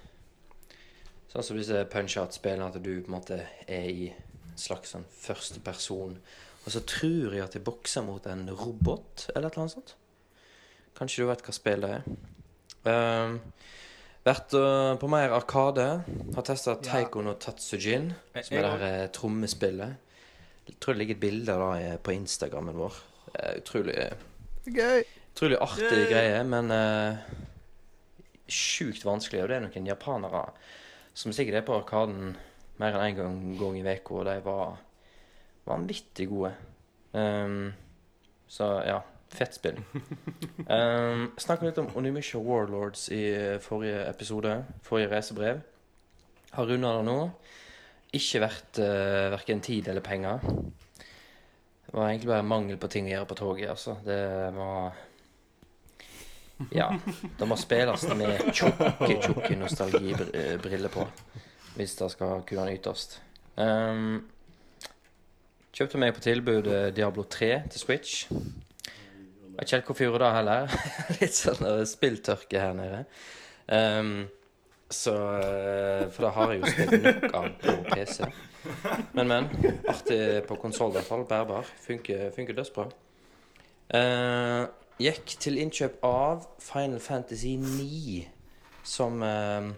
sånn 1.30 1.46
som 1.46 1.58
disse 1.58 1.84
punch-out-spillene, 1.92 2.68
at 2.70 2.82
du 2.82 2.92
på 3.00 3.10
en 3.10 3.16
måte 3.16 3.40
er 3.70 3.88
i 3.88 4.10
en 4.10 4.58
slags 4.58 4.94
sånn 4.94 5.06
første 5.14 5.62
person. 5.64 6.16
Og 6.64 6.74
så 6.74 6.82
tror 6.84 7.36
jeg 7.36 7.44
at 7.44 7.56
jeg 7.56 7.64
bokser 7.64 8.04
mot 8.04 8.26
en 8.28 8.48
robot, 8.50 9.30
eller 9.34 9.48
et 9.48 9.54
eller 9.54 9.64
annet 9.64 9.76
sånt. 9.78 9.94
Kanskje 10.98 11.22
du 11.22 11.30
vet 11.30 11.44
hva 11.46 11.54
spill 11.56 11.86
det 11.86 11.92
er. 11.96 12.08
Um, 12.84 13.38
vært 14.26 14.56
uh, 14.56 14.96
på 15.00 15.08
mer 15.12 15.32
Arkade. 15.36 15.86
Har 16.34 16.46
testa 16.46 16.76
Taiko 16.84 17.22
no 17.24 17.36
Tatsujin, 17.40 18.10
som 18.34 18.58
er 18.58 18.66
det 18.66 18.72
her 18.74 18.86
eh, 18.88 19.06
trommespillet. 19.14 20.10
Jeg 20.68 20.76
tror 20.78 20.94
det 20.94 21.02
ligger 21.02 21.16
et 21.16 21.22
bilde 21.22 21.54
av 21.56 21.72
det 21.74 21.86
eh, 21.86 21.96
på 22.04 22.14
Instagrammen 22.14 22.76
vår. 22.78 22.98
Det 23.30 23.46
er 23.46 23.62
utrolig, 23.62 23.96
Gøy. 24.66 25.06
utrolig 25.32 25.58
artig 25.62 26.04
greie, 26.10 26.42
men 26.44 26.74
uh, 26.74 27.32
sjukt 28.50 29.06
vanskelig. 29.06 29.44
Og 29.44 29.50
det 29.50 29.56
er 29.56 29.64
noen 29.64 29.88
japanere 29.88 30.44
som 31.20 31.34
sikkert 31.36 31.60
er 31.60 31.66
på 31.66 31.76
Arkaden 31.76 32.32
mer 32.80 32.96
enn 32.96 33.10
én 33.10 33.18
gang, 33.18 33.38
gang 33.60 33.76
i 33.76 33.84
uka, 33.84 34.16
og 34.16 34.26
de 34.28 34.36
var 34.44 34.78
vanvittig 35.68 36.28
gode. 36.30 36.54
Um, 37.12 37.72
så 38.48 38.70
ja, 38.86 39.00
fett 39.34 39.56
spill. 39.58 39.80
Um, 40.70 41.32
Snakka 41.40 41.66
litt 41.66 41.78
om 41.82 41.88
Onimisha 41.98 42.38
Warlords 42.38 43.08
i 43.10 43.24
eh, 43.34 43.56
forrige 43.58 44.04
episode, 44.06 44.52
forrige 44.86 45.08
reisebrev. 45.10 45.62
Har 46.52 46.68
runda 46.68 46.92
det 46.94 47.06
nå. 47.08 47.16
Ikke 48.14 48.42
verdt 48.44 48.78
uh, 48.78 49.32
verken 49.34 49.62
tid 49.64 49.88
eller 49.90 50.04
penger. 50.04 50.44
Det 50.44 51.96
var 51.96 52.06
egentlig 52.06 52.30
bare 52.30 52.46
mangel 52.46 52.78
på 52.78 52.90
ting 52.92 53.08
å 53.08 53.14
gjøre 53.16 53.30
på 53.32 53.38
toget, 53.40 53.72
altså. 53.72 53.96
Det 54.06 54.20
var 54.54 54.94
Ja. 56.74 56.90
Det 57.38 57.48
må 57.48 57.56
spilles 57.58 58.04
med 58.18 58.50
tjukke, 58.52 58.92
tjukke 59.24 59.56
nostalgibriller 59.58 60.92
på 60.92 61.06
hvis 61.76 61.94
det 61.96 62.10
skal 62.12 62.42
kunne 62.48 62.66
nytes. 62.68 63.20
Um, 63.56 64.24
kjøpte 65.76 66.00
meg 66.02 66.12
på 66.16 66.24
tilbud 66.24 66.66
eh, 66.68 66.88
Diablo 66.94 67.24
3 67.30 67.50
til 67.70 67.80
Switch. 67.80 68.26
Jeg 68.30 69.54
vet 69.54 69.64
ikke 69.64 69.76
helt 69.76 69.88
hvorfor 69.88 70.04
jeg 70.04 70.10
gjorde 70.10 70.26
det 70.26 70.34
heller. 70.36 70.76
Litt 71.20 71.38
sånn 71.38 71.70
eh, 71.70 71.86
spilltørke 71.88 72.62
her 72.64 72.76
nede. 72.76 73.00
Um, 73.70 74.12
så 74.90 75.14
eh, 75.38 76.08
For 76.10 76.26
da 76.26 76.32
har 76.34 76.52
jeg 76.52 76.64
jo 76.64 76.72
spilt 76.74 77.04
nok 77.04 77.36
av 77.38 77.50
på 77.62 77.76
PC. 77.92 78.24
Men, 79.14 79.30
men. 79.30 79.46
Artig 79.88 80.20
på 80.48 80.58
konsoll, 80.60 80.90
i 80.90 80.98
hvert 80.98 81.08
fall. 81.08 81.22
Bærbar. 81.30 81.70
Funker, 81.84 82.26
funker 82.34 82.58
dødsbra. 82.58 82.88
Eh, 84.00 84.64
gikk 85.00 85.36
til 85.40 85.56
innkjøp 85.60 86.02
av 86.04 86.44
Final 86.60 87.00
Fantasy 87.00 87.54
9 87.60 88.26
som 88.84 89.22
eh, 89.24 89.70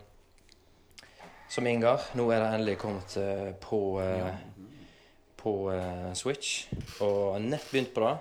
Som 1.52 1.68
Ingar. 1.68 2.08
Nå 2.16 2.26
er 2.32 2.40
det 2.42 2.50
endelig 2.56 2.78
kommet 2.80 3.16
eh, 3.20 3.52
på 3.60 4.00
eh, 4.02 4.34
På 5.38 5.54
eh, 5.74 6.12
Switch. 6.18 6.66
Og 7.04 7.40
nett 7.42 7.68
begynt 7.70 7.92
på 7.94 8.06
det. 8.06 8.14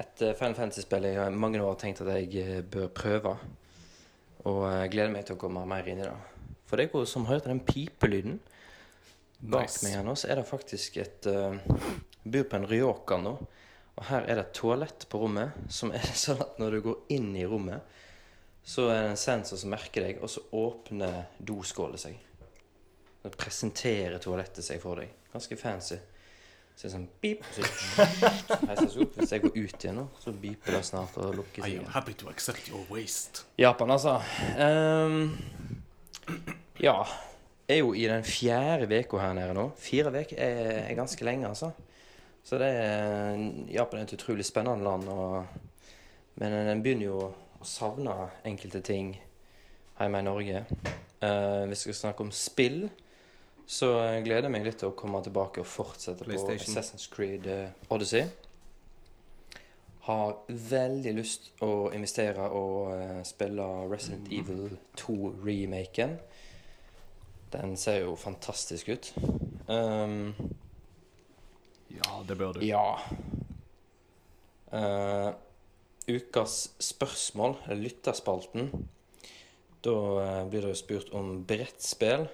Et 0.00 0.22
eh, 0.26 0.36
Final 0.36 0.58
Fantasy-spill 0.58 1.08
jeg 1.08 1.20
i 1.20 1.36
mange 1.36 1.60
år 1.62 1.72
har 1.74 1.80
tenkt 1.80 2.02
at 2.04 2.12
jeg 2.16 2.36
eh, 2.42 2.60
bør 2.62 2.90
prøve. 2.96 3.36
Og 4.48 4.64
gleder 4.92 5.12
meg 5.12 5.26
til 5.28 5.36
å 5.36 5.40
komme 5.40 5.66
mer 5.68 5.88
inn 5.88 6.00
i 6.00 6.06
det. 6.06 6.16
For 6.70 6.80
det 6.80 6.88
dere 6.92 7.08
som 7.08 7.26
hørte 7.28 7.50
den 7.50 7.64
pipelyden 7.66 8.38
bak 9.40 9.68
Nice. 9.68 9.84
meg 9.84 9.96
her 9.96 10.04
nå, 10.04 10.14
så 10.16 10.28
er 10.30 10.38
det 10.40 10.48
faktisk 10.48 10.98
et 11.00 11.26
uh, 11.28 11.56
Bor 12.24 12.44
på 12.48 12.58
en 12.58 12.66
Ryoka 12.68 13.16
nå. 13.20 13.34
Og 14.00 14.06
her 14.08 14.24
er 14.24 14.38
det 14.40 14.46
et 14.46 14.54
toalett 14.56 15.04
på 15.12 15.20
rommet, 15.20 15.56
som 15.68 15.92
er 15.92 16.04
sånn 16.24 16.40
at 16.40 16.58
når 16.60 16.76
du 16.78 16.82
går 16.88 17.16
inn 17.16 17.30
i 17.36 17.44
rommet, 17.48 17.96
så 18.64 18.86
er 18.92 19.02
det 19.04 19.10
en 19.14 19.20
sensor 19.20 19.58
som 19.60 19.72
merker 19.72 20.04
deg, 20.04 20.18
og 20.22 20.30
så 20.30 20.42
åpner 20.56 21.22
doskålet 21.38 22.00
seg. 22.02 22.16
Det 23.20 23.32
presenterer 23.36 24.20
toalettet 24.22 24.64
seg 24.64 24.80
for 24.80 25.00
deg. 25.02 25.12
Ganske 25.32 25.56
fancy. 25.60 25.98
Så 26.76 26.86
det 26.86 26.88
er 26.88 26.92
sånn 26.94 27.08
beep, 27.20 27.42
og 27.44 27.56
så 27.58 28.04
heises 28.70 28.94
opp. 29.02 29.16
Hvis 29.18 29.34
jeg 29.34 29.42
går 29.42 29.56
ut 29.58 29.84
igjen 29.84 29.98
nå, 30.00 30.04
så 30.22 30.32
beeper 30.32 30.78
det 30.78 30.84
snart 30.88 31.18
og 31.20 31.34
lukker 31.36 31.60
I 31.60 31.66
seg 31.66 31.74
am 31.74 31.74
igjen. 31.82 31.90
happy 31.96 32.14
to 32.22 32.30
accept 32.32 32.70
your 32.70 32.86
waste. 32.92 33.42
Japan, 33.60 33.92
altså. 33.92 34.14
Um, 34.56 35.34
ja. 36.80 36.96
Jeg 37.68 37.76
er 37.76 37.84
jo 37.84 37.92
i 37.94 38.06
den 38.08 38.24
fjerde 38.26 39.02
uka 39.04 39.20
her 39.20 39.36
nede 39.36 39.52
nå. 39.54 39.66
Fire 39.78 40.10
uker 40.14 40.40
er, 40.40 40.70
er 40.86 40.96
ganske 40.98 41.26
lenge, 41.28 41.50
altså. 41.52 41.68
Så 42.44 42.58
det 42.58 42.70
er, 42.72 43.36
Japan 43.70 44.00
er 44.00 44.08
et 44.08 44.16
utrolig 44.16 44.44
spennende 44.46 44.84
land. 44.84 45.08
Og, 45.08 45.44
men 46.40 46.56
en 46.62 46.82
begynner 46.82 47.06
jo 47.10 47.20
å 47.60 47.66
savne 47.66 48.16
enkelte 48.48 48.80
ting 48.84 49.14
hjemme 50.00 50.22
i 50.22 50.26
Norge. 50.26 50.64
Uh, 51.20 51.66
hvis 51.68 51.84
vi 51.86 51.92
skal 51.92 52.00
snakke 52.00 52.24
om 52.24 52.32
spill, 52.32 52.84
så 53.70 53.90
gleder 54.24 54.48
jeg 54.48 54.54
meg 54.54 54.64
litt 54.66 54.80
til 54.82 54.90
å 54.90 54.96
komme 54.98 55.20
tilbake 55.22 55.62
og 55.62 55.68
fortsette 55.68 56.26
på 56.26 56.38
Assassin's 56.56 57.06
Creed 57.12 57.44
eh, 57.46 57.68
Odyssey. 57.92 58.24
Har 60.08 60.40
veldig 60.48 61.12
lyst 61.14 61.50
å 61.62 61.90
investere 61.94 62.48
og 62.56 62.88
uh, 62.96 63.20
spille 63.28 63.68
Resident 63.92 64.32
Evil 64.32 64.72
2-remaken. 64.98 66.16
Den 67.52 67.76
ser 67.78 68.00
jo 68.06 68.16
fantastisk 68.18 68.90
ut. 68.90 69.12
Um, 69.70 70.32
Ja, 71.90 72.22
det 72.28 72.38
bør 72.38 72.52
du. 72.52 72.64
ja. 72.64 73.00
Uh, 74.72 75.34
ukas 76.08 76.70
spørsmål, 76.78 77.56
lytterspalten. 77.74 78.70
Da 79.84 79.90
uh, 79.90 80.48
blir 80.50 80.62
det 80.62 80.70
jo 80.70 80.78
spurt 80.78 81.10
om 81.16 81.40
brettspill. 81.46 82.28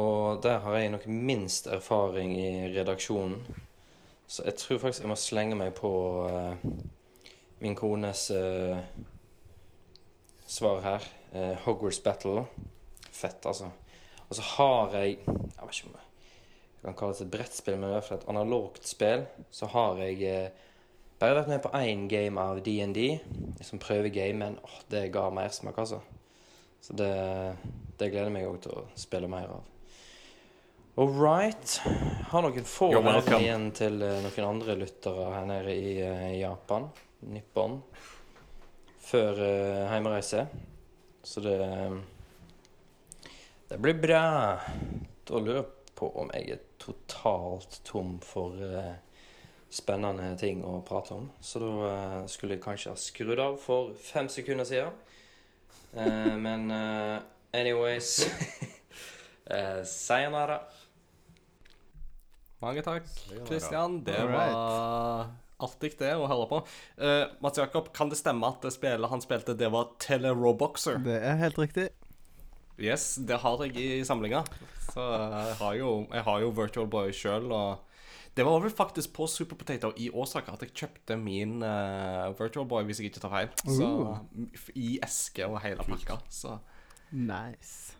Og 0.00 0.42
der 0.44 0.58
har 0.64 0.76
jeg 0.76 0.92
nok 0.92 1.06
minst 1.06 1.66
erfaring 1.66 2.32
i 2.36 2.78
redaksjonen. 2.78 3.44
Så 4.26 4.42
jeg 4.44 4.56
tror 4.60 4.78
faktisk 4.78 5.04
jeg 5.04 5.12
må 5.12 5.16
slenge 5.20 5.56
meg 5.56 5.74
på 5.76 5.92
uh, 6.26 6.56
min 7.60 7.76
kones 7.76 8.30
svar 10.46 10.82
her. 10.84 11.06
Hogwarts 11.64 12.00
Battle. 12.00 12.44
Fett, 13.12 13.46
altså. 13.46 13.70
Og 14.28 14.36
så 14.36 14.42
har 14.42 14.96
jeg 14.96 15.18
Jeg 15.26 15.62
vet 15.62 15.78
ikke 15.78 15.88
om 15.88 15.96
jeg 15.96 16.05
kan 16.86 16.96
kalles 16.98 17.20
et 17.22 17.30
brettspill, 17.30 17.78
men 17.80 17.90
i 17.90 17.96
hvert 17.96 18.08
fall 18.08 18.20
et 18.22 18.28
analogt 18.30 18.86
spill. 18.88 19.26
Så 19.54 19.68
har 19.72 20.00
jeg 20.04 20.22
eh, 20.26 20.66
bare 21.20 21.40
vært 21.40 21.50
med 21.50 21.62
på 21.64 21.72
én 21.78 22.06
game 22.10 22.40
av 22.40 22.60
DND, 22.64 23.00
som 23.64 23.82
prøvegame, 23.82 24.38
men 24.44 24.60
åh, 24.62 24.76
det 24.92 25.08
ga 25.14 25.28
mersmak, 25.34 25.78
altså. 25.82 26.02
Så 26.80 26.94
det, 26.94 27.14
det 27.98 28.12
gleder 28.12 28.28
jeg 28.28 28.36
meg 28.36 28.46
òg 28.46 28.60
til 28.62 28.76
å 28.76 28.84
spille 28.98 29.30
mer 29.30 29.50
av. 29.56 29.72
All 30.96 31.10
right. 31.12 31.80
Har 32.30 32.44
noen 32.46 32.64
få 32.64 32.88
navn 33.04 33.34
igjen 33.36 33.66
til 33.76 34.00
eh, 34.00 34.20
noen 34.24 34.46
andre 34.48 34.78
lyttere 34.80 35.26
her 35.34 35.48
nede 35.48 35.74
i 35.76 35.96
eh, 36.00 36.30
Japan, 36.38 36.86
Nippon, 37.28 37.80
før 39.04 39.36
uh, 39.36 39.82
heimereise. 39.90 40.46
Så 41.26 41.42
det 41.44 41.58
Det 43.68 43.78
blir 43.82 43.98
bra. 43.98 44.22
Da 45.26 45.42
lurer 45.42 45.60
jeg 45.60 45.94
på 45.98 46.08
om 46.22 46.30
jeg 46.32 46.54
er 46.54 46.65
totalt 46.86 47.80
tom 47.84 48.16
for 48.24 48.54
eh, 48.62 48.94
spennende 49.72 50.32
ting 50.40 50.62
å 50.64 50.78
prate 50.86 51.16
om. 51.16 51.28
Så 51.40 51.62
da 51.62 51.72
eh, 51.90 52.20
skulle 52.30 52.56
jeg 52.56 52.64
kanskje 52.64 52.94
ha 52.94 53.00
skrudd 53.00 53.42
av 53.42 53.58
for 53.62 53.94
fem 54.00 54.30
sekunder 54.32 54.68
siden. 54.68 54.94
Eh, 55.96 56.34
men 56.38 56.70
anyways 57.56 58.26
uh, 59.50 59.82
Sayonara. 59.96 60.60
Mange 62.62 62.82
takk, 62.82 63.08
Kristian. 63.46 64.00
Det 64.04 64.16
var 64.30 65.28
artig 65.60 65.92
det 66.00 66.14
å 66.16 66.24
høre 66.28 66.46
på. 66.50 66.62
Uh, 67.00 67.28
Mats 67.44 67.60
Jakob, 67.60 67.90
kan 67.96 68.10
det 68.12 68.18
stemme 68.20 68.48
at 68.48 68.64
det 68.64 68.72
spillet 68.74 69.12
han 69.12 69.22
spilte, 69.24 69.56
det 69.56 69.68
var 69.72 69.92
Teleroboxer? 70.02 71.00
Det 71.04 71.20
er 71.20 71.38
helt 71.40 71.60
riktig. 71.60 71.90
Yes, 72.78 73.14
det 73.24 73.38
har 73.40 73.62
jeg 73.64 73.76
i 73.80 74.04
samlinga. 74.04 74.42
Så 74.92 75.02
jeg 75.02 75.58
har 75.60 75.74
jo, 75.78 75.90
jeg 76.12 76.24
har 76.26 76.40
jo 76.44 76.54
Virtual 76.56 76.88
Boy 76.92 77.12
sjøl, 77.16 77.52
det 78.36 78.44
var 78.44 78.60
vel 78.60 78.70
faktisk 78.70 79.14
på 79.16 79.24
Super 79.32 79.56
Potato 79.56 79.94
i 79.96 80.10
Åsaka 80.12 80.52
at 80.52 80.60
jeg 80.66 80.74
kjøpte 80.76 81.16
min 81.16 81.62
uh, 81.64 82.34
Virtual 82.36 82.66
Boy, 82.68 82.84
hvis 82.84 83.00
jeg 83.00 83.08
ikke 83.08 83.22
tar 83.24 83.32
feil. 83.32 83.48
Så 83.64 83.86
Uh. 83.86 84.18
I 84.76 84.98
eske 85.04 85.46
og 85.48 85.60
hele 85.64 85.84
pakka. 85.86 86.18
Så 86.28 86.58
Nice. 87.16 87.94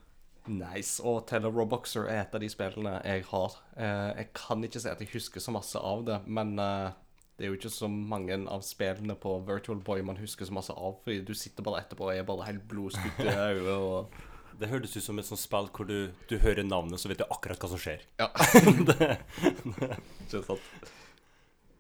nice. 0.47 1.01
Og 1.03 1.25
Teleroboxer 1.31 2.11
er 2.11 2.21
et 2.27 2.35
av 2.37 2.43
de 2.43 2.51
spillene 2.53 2.99
jeg 3.05 3.25
har. 3.31 3.57
Uh, 3.79 4.13
jeg 4.19 4.29
kan 4.37 4.65
ikke 4.65 4.83
si 4.83 4.93
at 4.93 5.01
jeg 5.01 5.15
husker 5.15 5.41
så 5.41 5.57
masse 5.57 5.81
av 5.81 6.05
det, 6.05 6.21
men 6.27 6.59
eh, 6.61 6.91
det 7.39 7.47
er 7.47 7.53
jo 7.53 7.57
ikke 7.57 7.73
så 7.73 7.89
mange 7.89 8.37
av 8.49 8.61
spillene 8.65 9.17
på 9.17 9.39
Virtual 9.49 9.81
Boy 9.81 10.05
man 10.05 10.21
husker 10.21 10.45
så 10.49 10.53
masse 10.53 10.73
av, 10.73 11.01
fordi 11.05 11.23
du 11.25 11.33
sitter 11.35 11.65
bare 11.65 11.81
etterpå 11.85 12.11
og 12.11 12.17
er 12.17 12.29
bare 12.29 12.51
helt 12.51 12.69
blodskutt 12.73 13.25
i 13.25 13.33
øyet 13.33 14.21
Det 14.59 14.69
hørtes 14.71 14.97
ut 14.97 15.03
som 15.05 15.19
et 15.21 15.27
sånt 15.29 15.41
spill 15.43 15.67
hvor 15.77 15.85
du, 15.89 16.13
du 16.31 16.39
hører 16.41 16.65
navnet, 16.65 16.99
så 17.01 17.09
vet 17.11 17.19
du 17.21 17.25
akkurat 17.29 17.59
hva 17.61 17.69
som 17.69 17.81
skjer. 17.83 18.01
Ja. 18.21 18.31
Ikke 20.27 20.41
sant. 20.47 20.93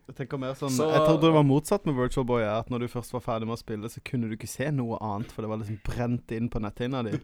Jeg 0.07 0.15
tenker 0.21 0.39
mer 0.39 0.53
sånn 0.55 0.71
Så- 0.71 0.87
Jeg 0.93 1.01
trodde 1.03 1.25
det 1.27 1.33
var 1.35 1.43
motsatt 1.43 1.87
med 1.89 1.97
Virtual 1.99 2.25
Boy. 2.29 2.43
At 2.47 2.69
når 2.71 2.85
du 2.85 2.89
først 2.93 3.11
var 3.17 3.21
ferdig 3.25 3.49
med 3.49 3.57
å 3.57 3.59
spille, 3.59 3.89
så 3.91 3.99
kunne 4.07 4.29
du 4.31 4.37
ikke 4.37 4.47
se 4.47 4.69
noe 4.71 4.99
annet, 5.03 5.33
for 5.35 5.43
det 5.43 5.51
var 5.51 5.59
liksom 5.65 5.81
brent 5.89 6.31
inn 6.37 6.47
på 6.53 6.61
netthinna 6.63 7.01
di. 7.09 7.17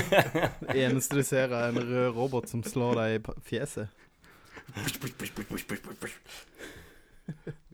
Det 0.68 0.76
eneste 0.84 1.16
du 1.18 1.24
ser, 1.26 1.50
er 1.50 1.72
en 1.72 1.80
rød 1.80 2.14
robot 2.14 2.46
som 2.52 2.62
slår 2.62 3.00
deg 3.00 3.16
i 3.16 3.34
fjeset. 3.48 3.88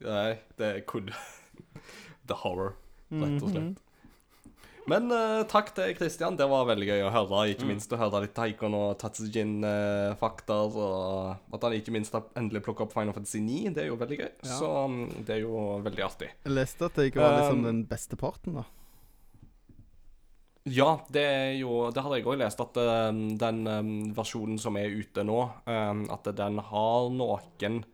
Nei, 0.07 0.39
det 0.57 0.67
er 0.71 0.81
kun 0.89 1.11
The 2.29 2.35
horror, 2.43 2.75
rett 3.13 3.43
og 3.43 3.51
Mhm. 3.51 3.53
slett. 3.53 3.83
Men 4.87 5.11
uh, 5.11 5.43
takk 5.51 5.73
til 5.75 5.97
Christian. 5.99 6.37
Det 6.39 6.47
var 6.51 6.69
veldig 6.69 6.87
gøy 6.87 7.03
å 7.09 7.11
høre. 7.11 7.41
Ikke 7.53 7.67
minst 7.67 7.91
å 7.91 7.99
høre 7.99 8.23
litt 8.23 8.35
Taikon 8.37 8.77
og 8.79 8.95
Tatsujin-fakta. 9.01 10.59
og 10.71 11.55
at 11.57 11.67
han 11.67 11.75
ikke 11.75 11.95
minst 11.95 12.15
har 12.15 12.29
endelig 12.39 12.63
plukka 12.67 12.87
opp 12.87 12.95
Final 12.95 13.17
Fantasy 13.17 13.41
9. 13.43 13.75
Det 13.75 13.83
er 13.85 13.91
jo 13.91 13.99
veldig 13.99 14.21
gøy. 14.21 14.31
Ja. 14.47 14.59
Så 14.61 14.71
um, 14.87 15.01
det 15.27 15.39
er 15.39 15.43
jo 15.43 15.65
veldig 15.87 16.07
artig. 16.07 16.31
Jeg 16.47 16.55
leste 16.55 16.87
at 16.87 16.99
det 17.01 17.11
ikke 17.11 17.25
var 17.25 17.39
liksom 17.41 17.57
Um, 17.57 17.65
den 17.67 17.85
beste 17.89 18.19
parten, 18.21 18.61
da. 18.61 18.67
Ja, 20.67 20.89
det 21.15 21.23
er 21.23 21.53
jo 21.61 21.91
Det 21.95 22.03
hadde 22.03 22.17
jeg 22.19 22.27
òg 22.27 22.41
lest, 22.41 22.61
at 22.61 22.79
uh, 22.79 23.11
den 23.43 23.61
um, 23.67 23.93
versjonen 24.17 24.59
som 24.61 24.77
er 24.79 24.91
ute 24.91 25.23
nå, 25.27 25.41
eh, 25.67 26.01
at 26.15 26.31
den 26.37 26.59
har 26.71 27.11
noen 27.15 27.85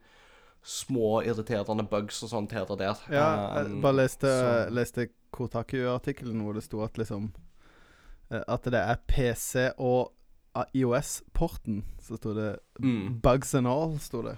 små 0.63 1.19
irriterende 1.27 1.83
bugs 1.89 2.21
og 2.23 2.31
sånt 2.31 2.53
her 2.55 2.69
og 2.71 2.79
der. 2.79 2.99
Ja, 3.11 3.27
Eh, 3.59 3.67
jeg 3.67 3.81
bare 3.83 3.99
leste, 3.99 4.29
leste 4.71 5.07
Kotaku-artikkelen 5.33 6.41
hvor 6.45 6.53
det 6.57 6.63
sto 6.65 6.81
at 6.85 6.97
liksom 7.01 7.31
eh, 8.31 8.43
At 8.47 8.63
det 8.69 8.79
er 8.79 9.01
PC 9.09 9.71
og 9.77 10.11
IOS-porten. 10.73 11.81
Så 12.01 12.17
sto 12.19 12.33
det 12.37 12.59
Mm. 12.79 13.19
'Bugs 13.21 13.53
and 13.55 13.67
all', 13.67 13.99
sto 13.99 14.21
det. 14.21 14.37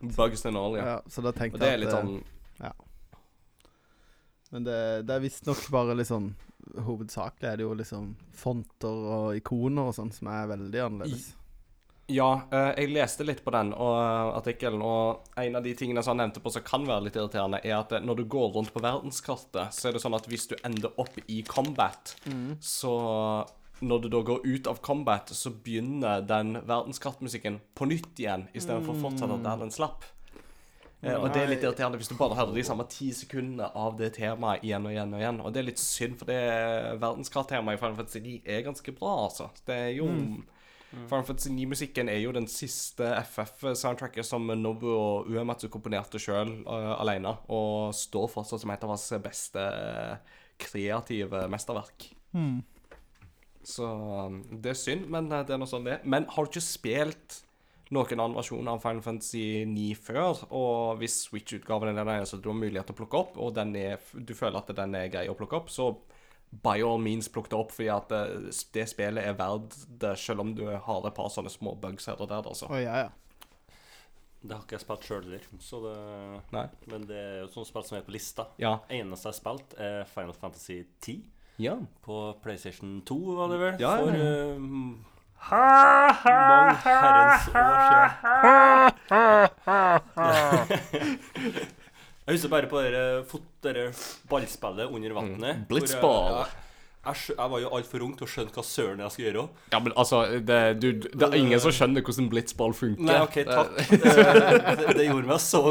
Bugs 0.00 0.46
and 0.46 0.56
all, 0.56 0.76
ja. 0.76 0.84
Ja, 0.86 1.00
så 1.06 1.22
da 1.22 1.32
tenkte 1.32 1.54
Og 1.56 1.60
det 1.60 1.68
er 1.68 1.76
jeg 1.76 1.80
litt 1.84 1.94
at 1.94 2.04
eh, 2.04 2.06
sånn 2.06 2.86
Men 4.52 4.64
det, 4.66 5.06
det 5.06 5.14
er 5.14 5.20
visstnok 5.22 5.68
bare 5.70 5.94
litt 5.94 6.08
sånn 6.10 6.32
Hovedsakelig 6.86 7.46
er 7.48 7.56
det 7.60 7.62
jo 7.64 7.74
liksom 7.78 8.08
fonter 8.36 8.88
og 9.14 9.36
ikoner 9.38 9.90
og 9.90 9.94
sånn 9.96 10.10
som 10.12 10.28
er 10.28 10.46
veldig 10.50 10.80
annerledes. 10.84 11.30
Ja, 12.10 12.30
eh, 12.50 12.72
jeg 12.82 12.90
leste 12.94 13.24
litt 13.26 13.42
på 13.44 13.52
den 13.54 13.70
eh, 13.74 14.30
artikkelen, 14.34 14.82
og 14.82 15.30
en 15.38 15.58
av 15.58 15.64
de 15.66 15.74
tingene 15.78 16.02
som 16.02 16.16
han 16.16 16.24
nevnte 16.24 16.42
på 16.42 16.52
som 16.52 16.64
kan 16.66 16.84
være 16.88 17.06
litt 17.06 17.18
irriterende, 17.18 17.62
er 17.62 17.76
at 17.78 17.94
eh, 17.94 18.02
når 18.02 18.20
du 18.20 18.24
går 18.34 18.52
rundt 18.56 18.72
på 18.74 18.82
verdenskartet, 18.82 19.70
så 19.76 19.88
er 19.88 19.96
det 19.96 20.02
sånn 20.02 20.18
at 20.18 20.26
hvis 20.30 20.48
du 20.50 20.56
ender 20.66 20.94
opp 21.00 21.20
i 21.26 21.40
combat, 21.46 22.16
så 22.58 22.94
når 23.80 24.02
du 24.04 24.08
da 24.12 24.20
går 24.26 24.42
ut 24.44 24.68
av 24.68 24.80
combat, 24.84 25.30
så 25.32 25.52
begynner 25.54 26.24
den 26.26 26.58
verdenskartmusikken 26.68 27.60
på 27.78 27.88
nytt 27.88 28.18
igjen, 28.20 28.48
istedenfor 28.52 28.96
å 28.96 29.04
fortsette 29.06 29.38
der 29.46 29.62
den 29.62 29.72
slapp. 29.74 30.04
Eh, 31.00 31.16
og 31.16 31.30
det 31.32 31.40
er 31.40 31.48
litt 31.54 31.62
irriterende 31.64 31.96
hvis 32.00 32.10
du 32.10 32.16
bare 32.18 32.36
hører 32.36 32.52
de 32.58 32.64
samme 32.66 32.84
ti 32.92 33.08
sekundene 33.16 33.70
av 33.78 33.94
det 33.96 34.12
temaet 34.18 34.66
igjen 34.66 34.84
og 34.84 34.92
igjen 34.92 35.14
og 35.16 35.22
igjen. 35.22 35.42
Og 35.44 35.54
det 35.54 35.62
er 35.62 35.68
litt 35.70 35.80
synd, 35.80 36.18
for 36.20 36.28
det 36.28 36.40
verdenskarttemaet 37.00 37.78
i 37.78 37.80
Final 37.80 38.00
Fantasy 38.02 38.20
9 38.26 38.34
er 38.44 38.66
ganske 38.66 38.96
bra, 38.98 39.14
altså. 39.28 39.48
Det 39.64 39.78
er 39.86 39.94
jo 39.96 40.10
Final 40.90 41.26
Fantasy 41.26 41.52
9-musikken 41.54 42.10
er 42.10 42.18
jo 42.18 42.32
den 42.34 42.48
siste 42.50 43.12
FF-soundtracket 43.22 44.26
som 44.26 44.48
Nobu 44.58 44.88
og 44.90 45.28
Uematsu 45.30 45.68
komponerte 45.70 46.18
sjøl 46.22 46.50
uh, 46.66 46.96
alene, 46.98 47.36
og 47.52 47.94
står 47.94 48.26
fortsatt 48.32 48.64
som 48.64 48.72
et 48.74 48.86
av 48.86 48.90
hans 48.90 49.06
beste 49.22 49.62
eh, 49.62 50.40
kreative 50.60 51.44
mesterverk. 51.52 52.08
Så 53.62 53.86
um, 53.86 54.40
det 54.50 54.72
er 54.72 54.80
synd, 54.80 55.06
men 55.12 55.30
eh, 55.30 55.44
det 55.46 55.54
er 55.54 55.62
noe 55.62 55.70
sånn 55.70 55.86
det 55.86 55.98
er. 55.98 56.04
Men 56.08 56.26
har 56.32 56.46
du 56.46 56.52
ikke 56.52 56.64
spilt 56.64 57.40
noen 57.90 58.22
annen 58.22 58.38
versjon 58.38 58.70
av 58.70 58.82
Final 58.82 59.02
Fantasy 59.04 59.64
9 59.66 59.88
før, 59.98 60.44
og 60.54 61.00
hvis 61.00 61.24
Switch-utgaven 61.26 61.90
er 61.90 61.98
den 61.98 62.12
eneste 62.14 62.38
du 62.38 62.50
har 62.52 62.58
mulighet 62.58 62.86
til 62.90 62.96
å 62.96 63.00
plukke 63.02 63.18
opp, 63.18 63.38
og 63.42 63.54
den 63.56 63.74
er, 63.78 63.98
du 64.14 64.34
føler 64.38 64.60
at 64.60 64.70
den 64.78 64.94
er 64.98 65.10
grei 65.12 65.26
å 65.30 65.36
plukke 65.38 65.58
opp, 65.58 65.72
så 65.74 65.90
by 66.50 66.82
all 66.82 66.98
means 66.98 67.28
plukk 67.30 67.48
det 67.52 67.56
opp, 67.58 67.70
fordi 67.72 67.88
at 67.94 68.08
det, 68.10 68.50
det 68.74 68.88
spillet 68.90 69.22
er 69.24 69.34
verdt 69.38 69.76
det, 70.02 70.16
selv 70.18 70.40
om 70.42 70.50
du 70.58 70.64
har 70.66 71.06
et 71.06 71.14
par 71.14 71.28
sånne 71.30 71.50
små 71.52 71.76
bugs 71.78 72.06
her 72.10 72.18
og 72.20 72.28
der, 72.32 72.42
altså. 72.50 72.66
Oh, 72.70 72.78
ja, 72.82 72.96
ja. 73.06 73.10
Det 74.40 74.54
har 74.56 74.62
ikke 74.64 74.74
jeg 74.78 74.82
spilt 74.86 75.04
sjøl 75.04 75.22
heller, 75.26 75.42
så 75.60 75.76
det 75.84 75.94
Nei. 76.56 76.62
Men 76.88 77.02
det 77.06 77.18
er 77.20 77.34
jo 77.42 77.46
et 77.50 77.54
sånt 77.58 77.68
spill 77.68 77.84
som 77.84 77.98
er 77.98 78.06
på 78.06 78.14
lista. 78.14 78.46
Ja. 78.58 78.78
Eneste 78.88 79.28
jeg 79.28 79.34
har 79.34 79.38
spilt, 79.38 79.74
er 79.76 80.08
Final 80.08 80.32
Fantasy 80.34 80.78
10 81.04 81.18
Ja. 81.60 81.74
på 82.06 82.16
PlayStation 82.42 83.02
2, 83.04 83.18
var 83.36 83.48
det 83.52 83.58
vel? 83.60 83.74
Ja, 83.84 83.90
ja, 84.00 84.02
For 84.02 84.08
eh, 84.16 84.56
mange 85.44 86.74
herrens 86.84 87.46
år 87.52 87.78
siden. 87.84 88.90
Jeg 92.30 92.36
husker 92.36 92.50
bare 92.52 92.68
på 92.70 92.78
dere, 92.84 93.24
dere 93.62 93.90
ballspillet 94.30 94.90
under 94.90 95.14
vannet. 95.16 95.64
hvor 95.64 95.68
Blitzball. 95.68 96.28
Hvor, 96.32 96.44
jeg, 96.44 96.66
jeg, 97.10 97.34
jeg 97.36 97.50
var 97.54 97.60
jo 97.64 97.70
altfor 97.78 98.04
ung 98.06 98.14
til 98.18 98.26
å 98.26 98.30
skjønne 98.30 98.54
hva 98.56 98.64
søren 98.66 99.02
jeg 99.04 99.14
skulle 99.14 99.28
gjøre. 99.30 99.44
Ja, 99.74 99.80
men 99.84 99.94
altså, 99.98 100.22
det, 100.50 100.60
du, 100.82 100.88
det 101.04 101.26
er 101.28 101.36
ingen 101.38 101.60
som 101.62 101.74
skjønner 101.74 102.04
hvordan 102.06 102.30
blitzball 102.32 102.74
funker. 102.76 103.04
Nei, 103.10 103.18
OK, 103.24 103.40
takk. 103.48 103.76
Det, 103.90 104.14
det, 104.80 104.96
det 105.00 105.06
gjorde 105.10 105.30
meg 105.30 105.40
så. 105.42 105.62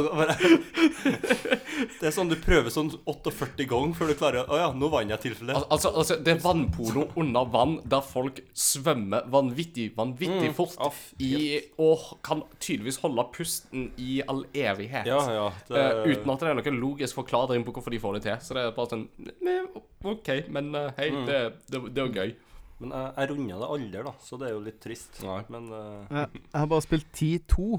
Det 1.99 2.08
er 2.10 2.13
sånn 2.15 2.30
du 2.32 2.36
prøver 2.41 2.71
sånn 2.73 2.89
48 3.08 3.65
ganger 3.69 3.95
før 3.97 4.10
du 4.12 4.15
klarer 4.19 4.49
Å 4.52 4.58
ja, 4.60 4.67
nå 4.75 4.89
vant 4.91 5.12
jeg 5.13 5.21
tilfellet. 5.30 5.56
Al 5.58 5.65
altså, 5.75 5.91
altså, 5.97 6.17
det 6.23 6.34
er 6.36 6.41
vannpolo 6.43 7.06
under 7.19 7.47
vann 7.54 7.78
der 7.89 8.04
folk 8.06 8.41
svømmer 8.58 9.28
vanvittig, 9.32 9.89
vanvittig 9.97 10.52
fort 10.58 10.75
Mm. 10.80 10.86
aff, 10.86 10.99
i, 11.23 11.58
og 11.82 12.04
kan 12.23 12.43
tydeligvis 12.62 12.99
holde 13.02 13.23
pusten 13.34 13.88
i 13.99 14.19
all 14.30 14.43
evighet. 14.54 15.08
Ja, 15.10 15.17
ja. 15.34 15.47
Det, 15.67 15.82
uh, 15.82 16.04
uten 16.12 16.30
at 16.34 16.43
det 16.43 16.52
er 16.52 16.60
noen 16.60 16.78
logisk 16.82 17.17
forklaring 17.17 17.65
på 17.65 17.73
hvorfor 17.75 17.91
de 17.95 17.99
får 18.04 18.19
det 18.19 18.21
til. 18.28 18.38
Så 18.45 18.56
det 18.56 18.63
er 18.67 18.75
bare 18.75 18.91
sånn 18.93 19.08
eh, 19.25 19.80
OK, 20.13 20.30
men 20.54 20.69
uh, 20.78 20.91
hei, 20.99 21.10
Mm. 21.10 21.25
Det, 21.30 21.42
det, 21.72 21.82
det 21.96 22.06
jo 22.06 22.13
gøy. 22.15 22.34
Men 22.80 22.92
jeg, 22.96 23.13
jeg 23.18 23.30
runda 23.34 23.56
det 23.60 23.70
aldri, 23.76 24.04
da, 24.08 24.13
så 24.24 24.38
det 24.39 24.48
er 24.50 24.54
jo 24.56 24.60
litt 24.65 24.78
trist. 24.84 25.18
Nei. 25.26 25.39
Men 25.52 25.65
uh... 25.72 26.06
Jeg, 26.15 26.42
jeg 26.46 26.60
har 26.62 26.68
bare 26.72 26.86
spilt 26.86 27.10
10-2. 27.18 27.70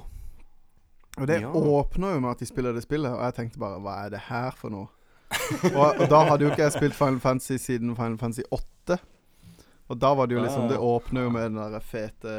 Og 1.21 1.27
det 1.27 1.41
Ja. 1.43 1.51
åpner 1.51 2.15
jo 2.15 2.21
med 2.23 2.31
at 2.31 2.39
de 2.43 2.47
spiller 2.47 2.73
det 2.77 2.83
spillet, 2.85 3.11
og 3.13 3.23
jeg 3.27 3.35
tenkte 3.35 3.59
bare 3.59 3.81
Hva 3.83 3.95
er 4.07 4.11
det 4.15 4.21
her 4.29 4.53
for 4.57 4.71
noe? 4.71 4.89
og, 5.75 5.99
og 6.03 6.07
da 6.11 6.21
hadde 6.29 6.45
jo 6.47 6.51
ikke 6.53 6.63
jeg 6.67 6.73
spilt 6.77 6.95
Final 6.99 7.19
Fantasy 7.23 7.57
siden 7.63 7.95
Final 7.99 8.19
Fantasy 8.19 8.43
8. 8.51 8.97
Og 9.91 9.99
da 9.99 10.13
var 10.15 10.27
det 10.31 10.37
jo 10.37 10.43
liksom 10.45 10.65
Ah. 10.69 10.71
Det 10.71 10.79
åpner 10.79 11.25
jo 11.27 11.31
med 11.35 11.49
den 11.51 11.59
der 11.75 11.83
fete 11.83 12.35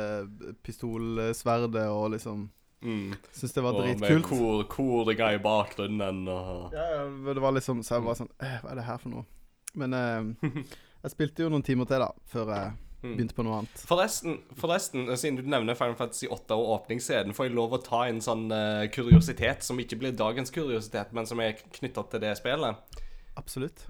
pistolsverdet 0.64 1.88
og 1.92 2.12
liksom 2.16 2.50
Mm. 2.82 3.12
Syns 3.32 3.54
det 3.54 3.62
var 3.62 3.76
Og 3.78 3.84
med 3.86 4.00
dritkult. 4.00 4.26
kor, 4.26 4.64
koringa 4.66 5.28
i 5.36 5.38
bakgrunnen 5.38 6.24
og 6.28 6.72
Ja, 6.74 6.86
ja, 6.96 7.34
det 7.34 7.42
var 7.44 7.52
liksom 7.54 7.84
Så 7.86 7.94
jeg 8.00 8.04
var 8.08 8.16
sånn 8.18 8.30
eh, 8.42 8.56
Hva 8.64 8.72
er 8.72 8.76
det 8.80 8.86
her 8.88 8.98
for 8.98 9.10
noe? 9.14 9.26
Men 9.78 9.94
eh, 9.94 10.64
jeg 11.02 11.14
spilte 11.16 11.46
jo 11.46 11.52
noen 11.54 11.66
timer 11.66 11.90
til, 11.90 12.04
da, 12.04 12.12
før 12.32 12.56
jeg 12.56 12.72
Mm. 13.02 13.16
begynte 13.18 13.34
på 13.34 13.44
noe 13.46 13.62
annet. 13.62 13.80
Forresten, 13.90 14.36
forresten, 14.54 15.08
siden 15.18 15.40
du 15.40 15.48
nevner 15.50 15.78
Final 15.78 15.96
Fantasy 15.98 16.28
8 16.30 16.54
og 16.54 16.68
åpningsscenen, 16.76 17.34
får 17.34 17.48
jeg 17.48 17.56
lov 17.58 17.74
å 17.74 17.80
ta 17.82 18.04
en 18.06 18.22
sånn 18.22 18.46
uh, 18.54 18.86
kuriositet 18.94 19.66
som 19.66 19.82
ikke 19.82 19.98
blir 20.04 20.14
dagens 20.14 20.54
kuriositet, 20.54 21.10
men 21.18 21.26
som 21.26 21.42
er 21.42 21.58
knytta 21.80 22.04
til 22.12 22.22
det 22.22 22.36
spillet. 22.38 23.02
Absolutt. 23.42 23.88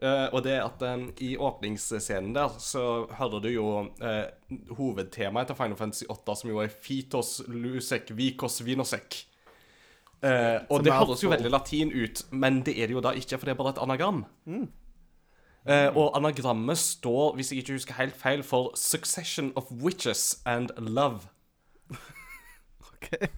Uh, 0.00 0.30
og 0.30 0.44
det 0.46 0.54
at 0.62 0.82
eh, 0.86 1.00
i 1.26 1.32
åpningsscenen 1.34 2.30
der 2.36 2.52
så 2.62 3.08
hører 3.18 3.42
du 3.42 3.48
jo 3.50 3.66
uh, 3.98 4.26
hovedtemaet 4.78 5.50
til 5.50 5.58
Final 5.58 5.76
Fantasy 5.76 6.06
8, 6.08 6.36
som 6.38 6.52
jo 6.52 6.62
er 6.62 6.72
Fitos 6.72 7.40
lusek 7.50 8.14
vikos 8.16 8.62
vinosek. 8.64 9.24
Uh, 10.22 10.64
og 10.72 10.86
det 10.86 10.94
høres 10.96 11.20
jo 11.22 11.34
veldig 11.34 11.50
latin 11.52 11.92
ut, 11.92 12.24
men 12.32 12.62
det 12.64 12.78
er 12.78 12.88
det 12.88 12.96
jo 12.96 13.04
da 13.04 13.12
ikke, 13.18 13.36
for 13.36 13.44
det 13.50 13.58
er 13.58 13.60
bare 13.60 13.76
et 13.76 13.82
anagram. 13.84 14.24
Eh, 15.68 15.90
og 15.96 16.14
anagrammet 16.16 16.78
står, 16.80 17.34
hvis 17.36 17.50
jeg 17.52 17.58
ikke 17.62 17.72
husker 17.76 17.94
helt 17.98 18.16
feil, 18.16 18.42
for 18.42 18.72
'Succession 18.76 19.52
of 19.56 19.64
Witches 19.70 20.40
and 20.46 20.70
Love'. 20.78 21.28
Ok. 22.92 23.28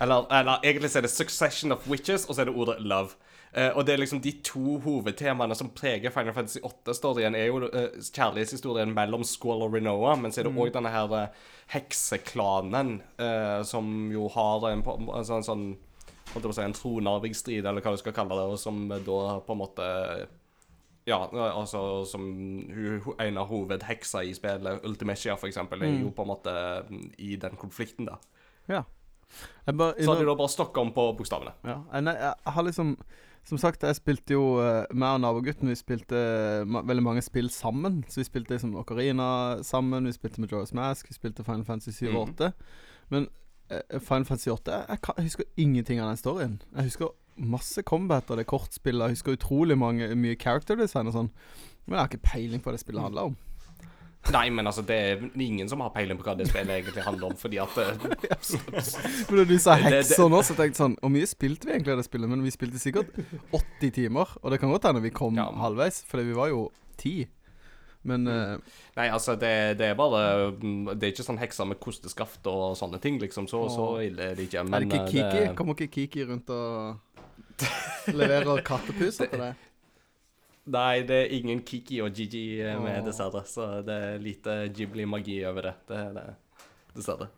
Eller, 0.00 0.26
eller 0.32 0.58
egentlig 0.64 0.90
så 0.90 0.98
er 0.98 1.02
det 1.02 1.10
'Succession 1.10 1.72
of 1.72 1.86
Witches', 1.88 2.28
og 2.28 2.34
så 2.34 2.40
er 2.40 2.44
det 2.44 2.54
ordet 2.54 2.76
'love'. 2.80 3.14
Uh, 3.56 3.76
og 3.76 3.86
det 3.86 3.92
er 3.94 3.96
liksom 3.98 4.20
de 4.20 4.32
to 4.44 4.78
hovedtemaene 4.78 5.54
som 5.54 5.70
preger 5.70 6.10
Final 6.10 6.34
Fantasy 6.34 6.58
8-storyen, 6.58 7.34
er 7.34 7.46
jo 7.46 7.56
uh, 7.56 7.88
kjærlighetshistorien 8.12 8.92
mellom 8.94 9.24
Squall 9.24 9.62
og 9.62 9.72
Renoa, 9.74 10.14
men 10.16 10.32
så 10.32 10.40
er 10.40 10.44
det 10.44 10.52
òg 10.58 10.72
denne 10.74 10.90
her 10.92 11.12
uh, 11.12 11.26
hekseklanen 11.72 13.00
som 13.64 14.12
jo 14.12 14.28
har 14.28 14.68
en, 14.70 14.82
på- 14.82 14.98
en 15.16 15.24
sånn, 15.24 15.42
sånn 15.46 15.64
holdt 16.34 16.34
jeg 16.34 16.42
på 16.42 16.52
å 16.52 16.58
si, 16.58 16.62
en 16.66 16.76
tronarvigstrid, 16.76 17.64
eller 17.66 17.80
hva 17.80 17.94
du 17.94 17.96
skal 18.02 18.12
kalle 18.12 18.36
det, 18.36 18.44
og 18.52 18.58
som 18.60 18.88
da 18.88 18.98
på 19.46 19.52
en 19.56 19.58
måte 19.62 19.88
ja, 21.06 21.20
altså 21.46 22.04
som 22.04 22.22
hun, 22.26 23.14
en 23.22 23.38
av 23.38 23.46
hovedheksa 23.46 24.24
i 24.26 24.32
spillet, 24.34 24.82
Ultimecia 24.86 25.36
for 25.38 25.46
eksempel, 25.46 25.84
er 25.86 26.00
jo 26.00 26.10
på 26.10 26.24
en 26.24 26.30
måte 26.32 26.54
mm, 26.88 27.04
i 27.22 27.36
den 27.40 27.54
konflikten, 27.60 28.08
da. 28.10 28.16
Ja. 28.68 28.82
Jeg 29.66 29.76
bare, 29.78 29.94
Så 30.02 30.10
hadde 30.10 30.24
de 30.24 30.30
da 30.30 30.34
bare 30.38 30.50
stokka 30.50 30.82
om 30.82 30.92
på 30.94 31.06
bokstavene. 31.18 31.54
Ja, 31.66 31.80
jeg, 31.92 32.06
nei, 32.06 32.14
jeg 32.14 32.52
har 32.54 32.62
liksom 32.62 32.96
Som 33.46 33.58
sagt, 33.58 33.82
jeg 33.82 33.96
spilte 33.98 34.34
jo 34.34 34.44
uh, 34.58 34.86
Meg 34.94 35.16
og 35.16 35.20
nabogutten 35.22 35.68
Vi 35.68 35.74
spilte 35.78 36.18
eh, 36.62 36.62
veldig 36.62 37.02
mange 37.02 37.22
spill 37.22 37.50
sammen. 37.50 38.04
Så 38.08 38.20
vi 38.20 38.24
spilte 38.26 38.54
liksom 38.54 38.76
Ocarina 38.78 39.62
sammen, 39.62 40.06
vi 40.06 40.14
spilte 40.14 40.40
med 40.40 40.50
Joyous 40.52 40.74
Mask, 40.74 41.10
vi 41.10 41.14
spilte 41.14 41.44
Final 41.44 41.64
Fantasy 41.64 42.06
7 42.06 42.08
og 42.14 42.20
8. 42.28 42.52
Men 43.10 43.28
eh, 43.70 43.98
Final 43.98 44.24
Fantasy 44.24 44.50
8 44.50 44.72
jeg, 44.72 44.86
jeg, 44.88 45.14
jeg 45.16 45.24
husker 45.24 45.44
ingenting 45.56 46.00
av 46.00 46.10
den 46.10 46.22
storyen. 46.22 46.58
Jeg 46.74 46.90
husker 46.90 47.14
masse 47.36 47.82
combat 47.86 48.30
og 48.30 48.38
det 48.40 48.46
kortspillet. 48.50 49.08
Jeg 49.10 49.18
husker 49.18 49.36
utrolig 49.36 49.76
mange, 49.78 50.08
mye 50.16 50.36
character 50.40 50.76
design 50.76 51.10
og 51.10 51.16
sånn. 51.16 51.30
Men 51.86 51.98
jeg 51.98 52.00
har 52.02 52.10
ikke 52.12 52.30
peiling 52.32 52.62
på 52.62 52.70
hva 52.70 52.76
det 52.76 52.82
spillet 52.84 53.02
handler 53.04 53.30
om. 53.32 53.36
Nei, 54.34 54.48
men 54.50 54.66
altså, 54.66 54.82
det 54.82 54.94
er 54.96 55.20
ingen 55.38 55.68
som 55.70 55.84
har 55.84 55.92
peiling 55.94 56.18
på 56.18 56.24
hva 56.26 56.32
det 56.34 56.48
spillet 56.48 56.80
egentlig 56.80 57.04
handler 57.06 57.28
om, 57.28 57.36
fordi 57.38 57.60
at 57.62 57.76
eh, 57.78 57.92
Men 59.28 59.38
da 59.38 59.44
du 59.46 59.54
sa 59.62 59.76
hekser 59.78 60.26
nå, 60.32 60.40
så 60.42 60.56
tenkte 60.56 60.72
jeg 60.72 60.80
sånn 60.80 60.96
Hvor 60.98 61.12
mye 61.14 61.28
spilte 61.30 61.68
vi 61.68 61.76
egentlig 61.76 61.94
av 61.94 62.00
det 62.00 62.06
spillet? 62.08 62.32
Men 62.32 62.42
vi 62.42 62.50
spilte 62.54 62.80
sikkert 62.82 63.14
80 63.54 63.92
timer. 64.00 64.32
Og 64.42 64.50
det 64.50 64.58
kan 64.62 64.72
godt 64.74 64.88
hende 64.90 65.04
vi 65.04 65.12
kom 65.14 65.38
Ja. 65.38 65.46
halvveis, 65.62 66.00
for 66.08 66.26
vi 66.26 66.34
var 66.34 66.50
jo 66.50 66.64
ti. 66.98 67.14
Men 68.06 68.26
uh, 68.30 68.58
Nei, 68.96 69.06
altså, 69.10 69.34
det, 69.38 69.78
det 69.80 69.88
er 69.92 69.96
bare 69.98 70.52
mm, 70.54 70.92
Det 70.94 71.08
er 71.08 71.14
ikke 71.14 71.24
sånn 71.26 71.40
hekser 71.42 71.66
med 71.66 71.80
kosteskaft 71.82 72.46
og 72.50 72.76
sånne 72.78 73.00
ting, 73.02 73.18
liksom. 73.22 73.46
Så, 73.50 73.62
så 73.70 73.88
ille 74.06 74.32
er 74.32 74.38
det 74.38 74.46
ikke. 74.48 74.62
Men, 74.66 74.74
er 74.74 74.86
det 74.86 74.90
ikke 74.90 75.02
eh, 75.04 75.10
Kiki? 75.14 75.40
det- 75.46 75.56
Kommer 75.58 75.78
ikke 75.78 75.92
Kiki 76.00 76.26
rundt 76.32 76.50
og 76.54 77.15
leverer 78.20 78.62
kattepuser 78.66 79.30
til 79.32 79.42
deg? 79.46 79.64
Nei, 80.66 81.02
det 81.06 81.16
er 81.22 81.32
ingen 81.36 81.60
Kiki 81.62 82.00
og 82.02 82.14
Gigi 82.16 82.58
eh, 82.58 82.74
med, 82.82 83.04
dessverre. 83.06 83.44
Så 83.46 83.68
det 83.86 83.96
er 84.08 84.22
lite 84.22 84.56
Ghibli-magi 84.74 85.38
over 85.46 85.68
det. 85.68 85.74
Det 85.86 85.98
er 86.00 86.14
det, 86.16 86.24
dessverre. 86.96 87.28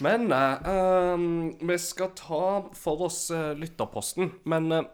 Men 0.00 0.32
uh, 0.32 1.14
um, 1.14 1.24
vi 1.68 1.76
skal 1.80 2.12
ta 2.16 2.44
for 2.76 3.06
oss 3.08 3.26
uh, 3.32 3.52
lytterposten. 3.56 4.30
Men 4.48 4.72
eh, 4.72 4.86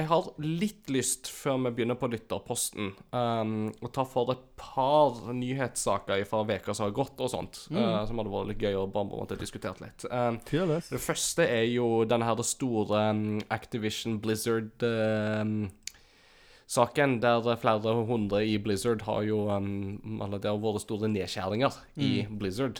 jeg 0.00 0.06
har 0.06 0.28
litt 0.38 0.86
lyst, 0.92 1.26
før 1.34 1.56
vi 1.64 1.70
begynner 1.74 1.96
på 1.98 2.06
lytterposten, 2.12 2.92
um, 3.10 3.72
å 3.82 3.88
ta 3.92 4.04
for 4.06 4.30
et 4.32 4.38
par 4.60 5.32
nyhetssaker 5.34 6.24
fra 6.28 6.44
uka 6.46 6.74
som 6.74 6.84
har 6.86 6.92
gått, 6.94 7.18
og 7.18 7.30
sånt. 7.32 7.66
eh, 7.82 8.06
som 8.06 8.18
hadde 8.20 8.30
vært 8.30 8.48
litt 8.52 8.62
gøy 8.62 8.74
å 8.78 8.86
bare 8.86 9.08
på 9.10 9.14
en 9.16 9.20
måte 9.24 9.36
diskutert 9.40 9.80
litt. 9.82 10.04
Um, 10.10 10.38
det 10.94 11.02
første 11.02 11.42
er 11.42 11.66
jo 11.68 12.04
denne 12.08 12.24
her 12.28 12.36
det 12.38 12.46
store 12.48 13.10
um, 13.10 13.40
Activision 13.50 14.20
Blizzard-saken, 14.22 17.20
der 17.24 17.56
flere 17.60 17.94
hundre 18.06 18.44
i 18.46 18.58
Blizzard 18.62 19.02
har 19.08 19.22
jo 19.26 19.38
um, 19.50 19.98
Eller 20.22 20.38
det 20.38 20.50
har 20.52 20.62
vært 20.62 20.82
store 20.86 21.08
nedskjæringer 21.10 21.72
i 21.98 22.26
Blizzard. 22.30 22.76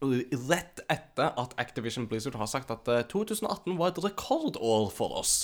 Rett 0.00 0.80
etter 0.88 1.34
at 1.36 1.56
Activision 1.60 2.06
Blizzard 2.08 2.38
har 2.40 2.48
sagt 2.48 2.70
at 2.72 2.88
eh, 2.88 3.02
2018 3.10 3.76
var 3.76 3.92
et 3.92 4.00
rekordår 4.04 4.88
for 4.94 5.18
oss, 5.20 5.34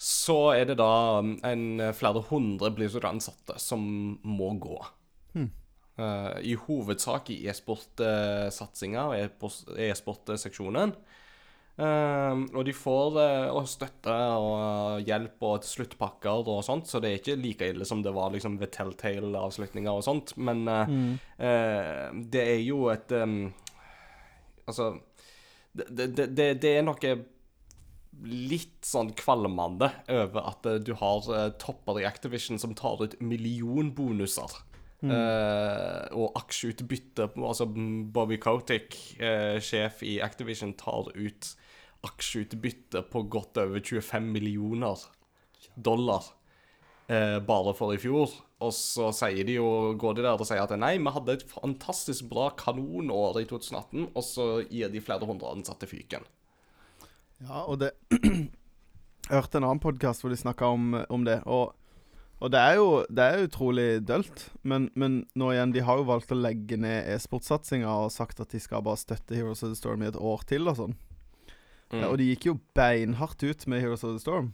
så 0.00 0.54
er 0.54 0.70
det 0.70 0.78
da 0.80 1.18
um, 1.20 1.34
en 1.44 1.66
eh, 1.82 1.92
flere 1.96 2.22
hundre 2.30 2.70
Blizzard-ansatte 2.72 3.58
som 3.60 3.82
må 4.24 4.54
gå. 4.62 4.78
Eh, 5.98 6.40
I 6.46 6.54
hovedsak 6.54 7.32
i 7.34 7.40
e-sport-satsinga 7.50 9.06
og 9.10 9.78
e-sport-seksjonen. 9.82 10.94
Eh, 11.78 12.40
og 12.58 12.64
de 12.66 12.74
får 12.74 13.18
uh, 13.18 13.62
støtte 13.70 14.14
og 14.34 15.06
hjelp 15.06 15.46
og 15.46 15.66
sluttpakker 15.66 16.50
og 16.50 16.60
sånt, 16.66 16.90
så 16.90 16.98
det 17.02 17.12
er 17.12 17.20
ikke 17.20 17.38
like 17.38 17.70
ille 17.70 17.86
som 17.88 18.02
det 18.02 18.14
var 18.16 18.32
liksom 18.34 18.58
ved 18.58 18.72
Telltale-avslutninger 18.74 19.90
og 19.92 20.04
sånt. 20.06 20.34
Men 20.36 20.66
uh, 20.66 20.90
mm. 20.90 21.16
uh, 21.38 22.22
det 22.34 22.44
er 22.44 22.62
jo 22.66 22.86
et 22.94 23.16
um, 23.18 23.40
Altså 24.68 24.98
det, 25.72 26.10
det, 26.12 26.26
det, 26.36 26.46
det 26.60 26.70
er 26.76 26.82
noe 26.84 27.12
litt 28.26 28.86
sånn 28.86 29.12
kvalmende 29.18 29.90
over 30.10 30.48
at 30.50 30.66
eh, 30.66 30.80
du 30.82 30.94
har 30.98 31.28
eh, 31.34 31.50
topper 31.60 32.00
i 32.00 32.08
Activision 32.08 32.58
som 32.60 32.74
tar 32.78 33.04
ut 33.04 33.18
millionbonuser. 33.22 34.64
Eh, 34.98 36.06
og 36.18 36.34
aksjeutbytte 36.40 37.28
Altså 37.36 37.68
Bobby 37.70 38.34
Kotick, 38.42 38.96
uh, 39.22 39.60
sjef 39.62 40.02
i 40.02 40.16
Activision, 40.24 40.72
tar 40.74 41.12
ut 41.14 41.52
aksjeutbytte 42.06 43.02
på 43.10 43.24
godt 43.30 43.58
over 43.62 43.82
25 43.82 44.28
millioner 44.34 45.00
dollar 45.74 46.24
eh, 47.08 47.38
bare 47.42 47.74
for 47.76 47.94
i 47.94 48.00
fjor. 48.00 48.34
Og 48.58 48.74
så 48.74 49.10
sier 49.14 49.46
de 49.46 49.58
jo, 49.58 49.68
går 49.98 50.18
de 50.18 50.24
der 50.26 50.38
og 50.38 50.46
sier 50.48 50.64
at 50.64 50.74
nei, 50.78 50.96
vi 50.98 51.14
hadde 51.14 51.38
et 51.38 51.46
fantastisk 51.46 52.26
bra 52.30 52.50
kanonår 52.58 53.42
i 53.42 53.48
2018, 53.50 54.08
og 54.08 54.24
så 54.26 54.48
gir 54.66 54.90
de 54.90 55.02
flere 55.02 55.28
hundre 55.28 55.52
ansatte 55.54 55.86
fyken. 55.90 56.26
Ja, 57.44 57.64
og 57.64 57.78
det 57.84 57.94
Jeg 59.28 59.42
hørte 59.42 59.58
en 59.60 59.66
annen 59.68 59.82
podkast 59.82 60.22
hvor 60.22 60.32
de 60.32 60.38
snakka 60.40 60.70
om, 60.72 60.94
om 61.12 61.24
det, 61.26 61.42
og, 61.44 61.74
og 62.40 62.52
det 62.54 62.60
er 62.64 62.78
jo 62.78 62.86
det 63.12 63.26
er 63.26 63.42
utrolig 63.44 63.88
dølt. 64.08 64.46
Men, 64.64 64.86
men 64.96 65.18
nå 65.36 65.50
igjen, 65.52 65.74
de 65.74 65.82
har 65.84 66.00
jo 66.00 66.06
valgt 66.08 66.32
å 66.32 66.38
legge 66.38 66.78
ned 66.80 67.10
e-sportsatsinga 67.12 67.92
og 68.06 68.14
sagt 68.14 68.40
at 68.40 68.54
de 68.54 68.62
skal 68.62 68.86
bare 68.86 69.02
støtte 69.02 69.36
Heroes 69.36 69.60
of 69.66 69.74
the 69.74 69.76
Storm 69.76 70.02
i 70.02 70.08
et 70.08 70.16
år 70.16 70.46
til 70.48 70.70
og 70.72 70.80
sånn. 70.80 70.96
Mm. 71.90 72.00
Ja, 72.02 72.08
og 72.08 72.18
de 72.20 72.30
gikk 72.30 72.50
jo 72.50 72.58
beinhardt 72.76 73.42
ut 73.42 73.66
med 73.66 73.80
Heroes 73.80 74.04
of 74.04 74.16
the 74.16 74.22
Storm. 74.22 74.52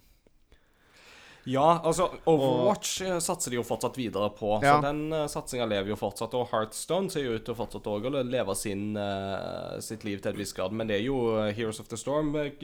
Ja, 1.45 1.81
altså 1.85 2.07
Overwatch 2.25 3.03
og, 3.05 3.19
satser 3.23 3.53
de 3.53 3.59
jo 3.59 3.65
fortsatt 3.67 3.99
videre 4.01 4.31
på. 4.37 4.55
Ja. 4.65 4.79
Så 4.79 4.87
den 4.87 5.03
uh, 5.13 5.27
satsinga 5.29 5.67
lever 5.69 5.93
jo 5.93 5.99
fortsatt. 6.01 6.35
Og 6.39 6.49
Heartstone 6.53 7.13
ser 7.13 7.27
jo 7.27 7.37
ut 7.37 7.45
til 7.45 7.53
å 7.53 7.67
også 7.67 7.83
å 7.85 8.25
leve 8.25 8.57
sin, 8.57 8.95
uh, 8.97 9.77
sitt 9.85 10.07
liv 10.09 10.23
til 10.23 10.33
et 10.33 10.41
visst 10.41 10.57
grad. 10.57 10.73
Men 10.73 10.89
det 10.89 10.99
er 11.01 11.05
jo 11.05 11.19
eh, 11.37 11.53
Heroes 11.57 11.83
of 11.83 11.91
the 11.93 12.01
Storm 12.01 12.33
eh, 12.41 12.57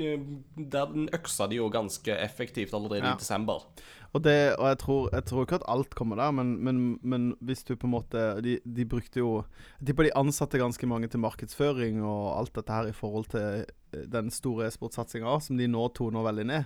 Der 0.56 0.88
den 0.92 1.10
øksa 1.12 1.48
de 1.50 1.60
jo 1.60 1.68
ganske 1.72 2.16
effektivt 2.16 2.74
allerede 2.76 3.04
Ja. 3.04 3.14
i 3.14 3.20
desember. 3.20 3.68
Og, 4.12 4.24
det, 4.24 4.56
og 4.56 4.66
jeg, 4.66 4.78
tror, 4.82 5.10
jeg 5.12 5.24
tror 5.28 5.44
ikke 5.44 5.58
at 5.60 5.68
alt 5.70 5.92
kommer 5.94 6.18
der, 6.18 6.32
men, 6.34 6.56
men, 6.64 6.98
men 7.02 7.28
hvis 7.46 7.62
du 7.62 7.76
på 7.76 7.86
en 7.86 7.92
måte 7.94 8.22
De, 8.42 8.56
de 8.66 8.86
brukte 8.88 9.20
jo 9.20 9.44
Jeg 9.78 9.92
tipper 9.92 10.08
de 10.08 10.16
ansatte 10.18 10.58
ganske 10.58 10.88
mange 10.90 11.06
til 11.06 11.22
markedsføring 11.22 12.00
og 12.02 12.24
alt 12.40 12.56
dette 12.58 12.74
her 12.74 12.90
i 12.90 12.96
forhold 12.96 13.30
til 13.30 13.60
eh, 13.60 13.76
den 13.92 14.30
store 14.30 14.66
e-sportsatsinga 14.68 15.40
som 15.42 15.56
de 15.60 15.66
nå 15.70 15.88
toner 15.96 16.22
veldig 16.26 16.46
ned. 16.46 16.64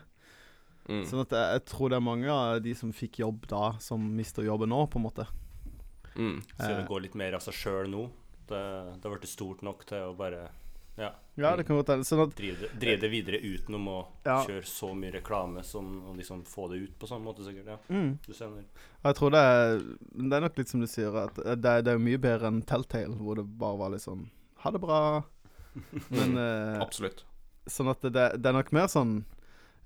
Mm. 0.89 1.05
Sånn 1.09 1.23
at 1.25 1.31
jeg, 1.33 1.53
jeg 1.57 1.65
tror 1.71 1.89
det 1.93 1.97
er 1.97 2.05
mange 2.05 2.29
av 2.33 2.59
de 2.65 2.75
som 2.77 2.93
fikk 2.93 3.23
jobb 3.23 3.47
da, 3.49 3.71
som 3.81 4.03
mister 4.17 4.45
jobben 4.45 4.69
nå, 4.69 4.83
på 4.93 5.01
en 5.01 5.07
måte. 5.07 5.27
Mm. 6.17 6.43
Så 6.59 6.71
Eh. 6.71 6.77
det 6.77 6.89
går 6.89 7.01
litt 7.07 7.15
mer 7.19 7.33
av 7.35 7.41
seg 7.41 7.55
sjøl 7.55 7.89
nå. 7.91 8.05
Det, 8.47 8.61
det 9.01 9.09
har 9.09 9.15
blitt 9.17 9.31
stort 9.31 9.63
nok 9.65 9.87
til 9.89 10.11
å 10.11 10.17
bare 10.17 10.51
ja, 10.97 11.09
Ja, 11.35 11.57
det 11.57 11.65
kan 11.67 11.75
godt 11.77 11.89
hende. 11.91 12.05
Sånn 12.07 12.21
at 12.23 12.37
drive, 12.37 12.61
det- 12.61 12.79
drive 12.79 13.01
det 13.01 13.11
videre 13.11 13.41
utenom 13.41 13.89
å 13.89 14.07
Ja. 14.25 14.45
kjøre 14.47 14.63
så 14.63 14.93
mye 14.95 15.11
reklame 15.13 15.65
som 15.65 16.05
og 16.07 16.17
liksom 16.17 16.45
få 16.45 16.69
det 16.71 16.83
ut 16.85 16.99
på 16.99 17.09
sånn 17.09 17.25
måte, 17.25 17.43
sikkert. 17.43 17.67
Ja, 17.67 17.79
mm. 17.89 18.19
du 18.27 18.33
jeg 18.33 19.15
tror 19.17 19.31
det 19.31 19.41
er 19.41 19.79
Det 19.79 20.33
er 20.33 20.41
nok 20.41 20.57
litt 20.59 20.69
som 20.69 20.81
du 20.81 20.87
sier, 20.87 21.17
at 21.17 21.35
det 21.35 21.67
er, 21.67 21.83
det 21.83 21.89
er 21.89 21.99
jo 21.99 22.05
mye 22.05 22.19
bedre 22.19 22.47
enn 22.47 22.63
Telltale, 22.63 23.17
hvor 23.17 23.35
det 23.35 23.59
bare 23.59 23.77
var 23.79 23.91
litt 23.91 24.03
sånn 24.03 24.31
Ha 24.59 24.71
det 24.71 24.81
bra. 24.81 25.25
Men 26.11 26.37
eh, 26.39 26.81
Absolutt. 26.83 27.25
Sånn 27.71 27.89
at 27.91 28.01
det, 28.05 28.13
det 28.43 28.47
er 28.51 28.53
nok 28.57 28.73
mer 28.77 28.87
sånn 28.93 29.25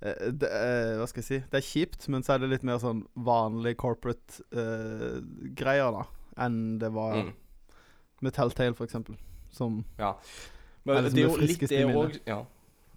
eh, 0.03 0.31
det, 0.35 0.48
er- 0.51 0.96
Hva 0.98 1.07
skal 1.11 1.22
jeg 1.22 1.29
si? 1.29 1.38
Det 1.51 1.61
er 1.61 1.66
kjipt, 1.68 2.09
men 2.12 2.22
så 2.27 2.35
er 2.35 2.42
det 2.44 2.51
litt 2.53 2.66
mer 2.66 2.79
sånn 2.83 3.05
vanlig 3.14 3.77
corporate 3.81 4.42
eh, 4.53 5.20
greier, 5.59 5.92
da, 5.94 6.05
enn 6.44 6.79
det 6.83 6.90
var 6.94 7.16
Mm. 7.22 7.33
med 8.22 8.35
Telltale, 8.35 8.74
for 8.74 8.85
eksempel. 8.88 9.16
Som 9.51 9.85
Ja. 9.98 10.14
Er 10.88 10.94
Men 10.94 11.05
det 11.05 11.12
det 11.14 11.22
er 11.22 11.29
jo 11.29 11.35
er 11.37 11.46
litt 11.46 11.68
det 11.68 11.85
òg 11.87 12.18
ja. 12.27 12.38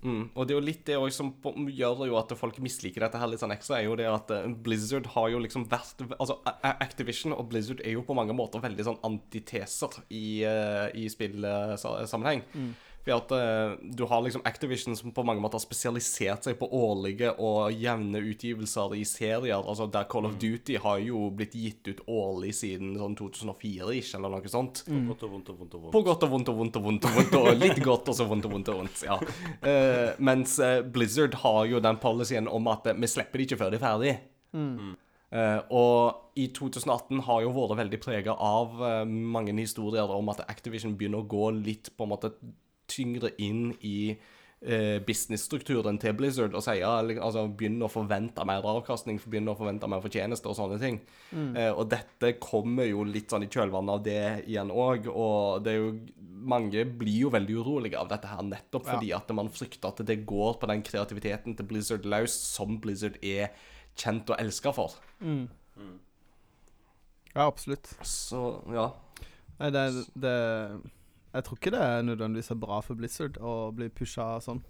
Mm. 0.04 0.24
Og 0.36 0.48
det 0.48 0.54
er 0.54 0.60
jo 0.60 0.66
litt 0.66 0.84
det 0.88 0.98
som 1.16 1.32
gjør 1.68 2.06
jo 2.10 2.18
at 2.20 2.34
folk 2.40 2.60
misliker 2.64 3.06
dette 3.06 3.22
her 3.22 3.32
litt 3.32 3.42
sånn 3.44 3.56
ekstra, 3.56 3.80
er 3.80 3.88
jo 3.88 3.98
det 4.00 4.08
at 4.10 4.34
eh, 4.36 4.48
Blizzard 4.66 5.10
har 5.16 5.32
jo 5.34 5.42
liksom 5.44 5.68
vært 5.72 6.04
Altså, 6.18 6.38
Activision 6.72 7.36
og 7.36 7.48
Blizzard 7.52 7.84
er 7.86 7.96
jo 7.96 8.06
på 8.08 8.16
mange 8.18 8.36
måter 8.38 8.64
veldig 8.64 8.88
sånn 8.88 9.02
antiteser 9.08 10.02
i, 10.10 10.42
uh, 10.48 10.88
i 10.98 11.08
spillsammenheng. 11.12 12.46
Mm. 12.54 12.72
For 13.06 13.16
at 13.16 13.32
uh, 13.34 13.76
du 13.82 14.04
har 14.10 14.22
liksom 14.22 14.44
Activision 14.46 14.96
som 14.98 15.14
på 15.16 15.24
mange 15.26 15.42
måter 15.42 15.58
har 15.58 15.64
spesialisert 15.64 16.46
seg 16.46 16.58
på 16.60 16.70
årlige 16.78 17.34
og 17.42 17.74
jevne 17.74 18.22
utgivelser 18.32 18.96
i 18.98 19.04
serier. 19.08 19.58
Altså 19.58 19.88
der 19.92 20.08
Call 20.12 20.30
of 20.30 20.38
Duty 20.42 20.78
har 20.84 21.02
jo 21.02 21.28
blitt 21.36 21.58
gitt 21.58 21.90
ut 21.90 22.04
årlig 22.06 22.54
siden 22.60 22.94
sånn 23.02 23.18
2004-ish, 23.20 24.14
eller 24.20 24.36
noe 24.36 24.54
sånt. 24.54 24.84
Mm. 24.88 25.10
På 25.10 25.16
godt 25.16 25.28
og 25.28 25.36
vondt 25.36 25.54
og 25.54 25.62
vondt 25.62 25.76
og 25.76 25.86
vondt. 25.86 25.94
På 25.98 26.04
godt 26.08 26.26
og 26.28 26.34
vondt 26.36 26.54
og 26.54 26.60
vondt 26.62 26.80
og 26.80 26.90
vondt 26.90 27.10
og 27.10 27.20
vondt, 27.20 27.38
og 27.42 27.62
litt 27.62 27.84
godt 27.84 28.12
og 28.14 28.18
så 28.18 28.28
vondt 28.30 28.50
og 28.50 28.58
vondt 28.58 28.74
og 28.74 28.82
vondt. 28.84 29.06
ja. 29.08 29.20
Uh, 29.62 30.10
mens 30.22 30.58
uh, 30.62 30.80
Blizzard 30.86 31.40
har 31.44 31.64
jo 31.70 31.82
den 31.84 32.02
policyen 32.02 32.50
om 32.52 32.70
at 32.72 32.92
vi 32.94 33.10
slipper 33.10 33.42
det 33.42 33.50
ikke 33.50 33.64
før 33.64 33.74
de 33.74 33.82
er 33.82 33.88
ferdig. 33.88 34.18
Eh, 35.32 35.60
og 35.72 36.36
i 36.36 36.50
2018 36.52 37.22
har 37.24 37.44
jo 37.46 37.54
vært 37.56 37.78
veldig 37.80 38.00
prega 38.04 38.34
av 38.36 38.74
uh, 38.84 39.04
mange 39.08 39.54
historier 39.56 40.12
om 40.12 40.32
at 40.34 40.44
Activision 40.52 40.98
begynner 41.00 41.24
å 41.24 41.30
gå 41.32 41.54
litt 41.56 41.94
på 41.96 42.04
en 42.04 42.12
måte 42.12 42.34
tyngre 42.92 43.32
inn 43.42 43.72
i 43.88 44.12
eh, 44.12 44.98
businessstrukturen 45.06 45.98
til 46.02 46.16
Blizzard 46.20 46.56
og 46.58 46.64
sier, 46.66 46.86
altså 47.24 47.48
begynner 47.48 47.88
å 47.88 47.94
forvente 47.94 48.46
mer 48.48 48.66
avkastning, 48.74 49.20
begynner 49.24 49.56
å 49.56 49.60
forvente 49.62 49.90
mer 49.92 50.04
fortjeneste 50.04 50.52
og 50.52 50.58
sånne 50.60 50.80
ting. 50.82 51.00
Eh, 51.56 51.72
og 51.72 51.88
dette 51.94 52.36
kommer 52.44 52.90
jo 52.90 53.06
litt 53.08 53.32
sånn 53.32 53.48
i 53.48 53.52
kjølvannet 53.52 53.96
av 53.96 54.04
det 54.06 54.26
igjen 54.52 54.74
òg, 54.74 55.10
og 55.12 55.66
det 55.66 55.74
er 55.74 55.82
jo 55.82 55.94
mange 56.42 56.86
blir 56.98 57.28
jo 57.28 57.34
veldig 57.34 57.58
urolige 57.62 58.00
av 58.00 58.08
dette 58.10 58.30
her, 58.30 58.42
nettopp 58.46 58.88
fordi 58.88 59.12
at 59.14 59.30
man 59.38 59.52
frykter 59.54 59.92
at 59.92 60.02
det 60.08 60.24
går 60.30 60.56
på 60.62 60.70
den 60.72 60.82
kreativiteten 60.86 61.58
til 61.58 61.68
Blizzard 61.70 62.08
løs, 62.10 62.34
som 62.34 62.80
Blizzard 62.82 63.20
er 63.22 63.52
kjent 64.00 64.30
og 64.34 64.42
elska 64.42 64.74
for. 64.74 64.96
Ja, 67.32 67.46
absolutt. 67.46 67.92
Så 68.04 68.42
ja. 68.74 68.90
Nei, 69.62 69.70
det, 69.72 69.84
det 70.18 70.36
Jeg 71.32 71.44
tror 71.48 71.58
ikke 71.58 71.72
det 71.72 71.82
er 71.82 72.02
nødvendigvis 72.04 72.52
er 72.52 72.60
bra 72.60 72.80
for 72.84 73.00
Blizzard 73.00 73.38
å 73.40 73.72
bli 73.76 73.88
pusha 73.90 74.26
sånn. 74.44 74.62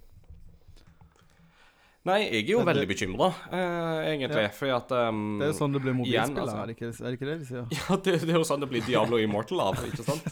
Nei, 2.05 2.19
jeg 2.23 2.47
er 2.47 2.51
jo 2.51 2.59
det- 2.59 2.67
veldig 2.71 2.87
bekymra, 2.89 3.27
egentlig, 3.53 4.41
Ja. 4.41 4.47
fordi 4.49 4.71
at 4.75 4.91
um, 4.91 5.37
Det 5.39 5.47
er 5.47 5.51
jo 5.51 5.57
sånn 5.59 5.73
det 5.73 5.81
blir 5.83 5.93
mobilspill, 5.93 6.39
altså. 6.41 6.57
er, 6.57 6.65
det 6.65 6.75
ikke, 6.77 6.87
er 6.89 7.09
det 7.09 7.13
ikke 7.19 7.29
det 7.29 7.39
de 7.39 7.45
sier? 7.45 7.65
Ja, 7.77 7.95
det, 7.95 8.13
det 8.21 8.29
er 8.29 8.39
jo 8.39 8.43
sånn 8.43 8.59
det 8.63 8.69
blir 8.69 8.81
Diablo 8.85 9.17
Immortal 9.21 9.61
av, 9.61 9.75
ikke 9.85 10.03
sant? 10.03 10.25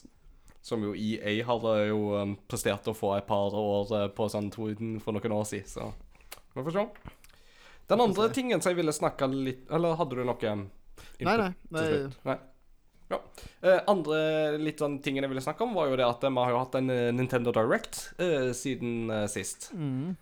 Som 0.65 0.87
jo 0.87 0.95
EA 0.97 1.35
uh, 1.45 1.67
jo 1.85 1.99
um, 2.17 2.37
prestert 2.49 2.89
å 2.89 2.97
få 2.97 3.13
et 3.19 3.27
par 3.29 3.53
år 3.53 3.93
uh, 3.93 4.07
på 4.17 4.31
sånn 4.33 4.49
to, 4.55 4.71
for 5.05 5.17
noen 5.17 5.37
år 5.37 5.45
siden, 5.51 5.69
så 5.69 5.91
vi 6.55 6.65
får 6.65 6.79
se. 6.79 6.87
Den 7.93 8.01
andre 8.01 8.31
tingen 8.33 8.63
som 8.65 8.73
jeg 8.73 8.79
ville 8.79 8.95
snakke 8.97 9.27
litt 9.29 9.71
Eller 9.75 9.99
hadde 9.99 10.17
du 10.17 10.25
noe 10.25 10.53
um, 10.57 10.67
input 11.19 11.29
Nei, 11.29 11.37
nei. 11.37 11.53
til 11.53 11.77
nei. 11.77 11.87
slutt? 11.91 12.19
Nei. 12.31 12.39
Ja. 13.09 13.19
Eh, 13.61 13.81
andre 13.91 14.19
litt 14.61 14.81
sånn 14.81 14.99
tingen 15.05 15.27
jeg 15.27 15.33
ville 15.33 15.45
snakke 15.45 15.67
om, 15.67 15.75
var 15.77 15.91
jo 15.91 15.99
det 16.01 16.07
at 16.07 16.25
vi 16.25 16.33
har 16.39 16.53
jo 16.55 16.61
hatt 16.63 16.79
en 16.79 16.93
eh, 16.93 17.11
Nintendo 17.15 17.53
Direct 17.55 18.01
eh, 18.17 18.51
siden 18.57 19.11
eh, 19.13 19.27
sist. 19.31 19.71
Mm. 19.77 20.15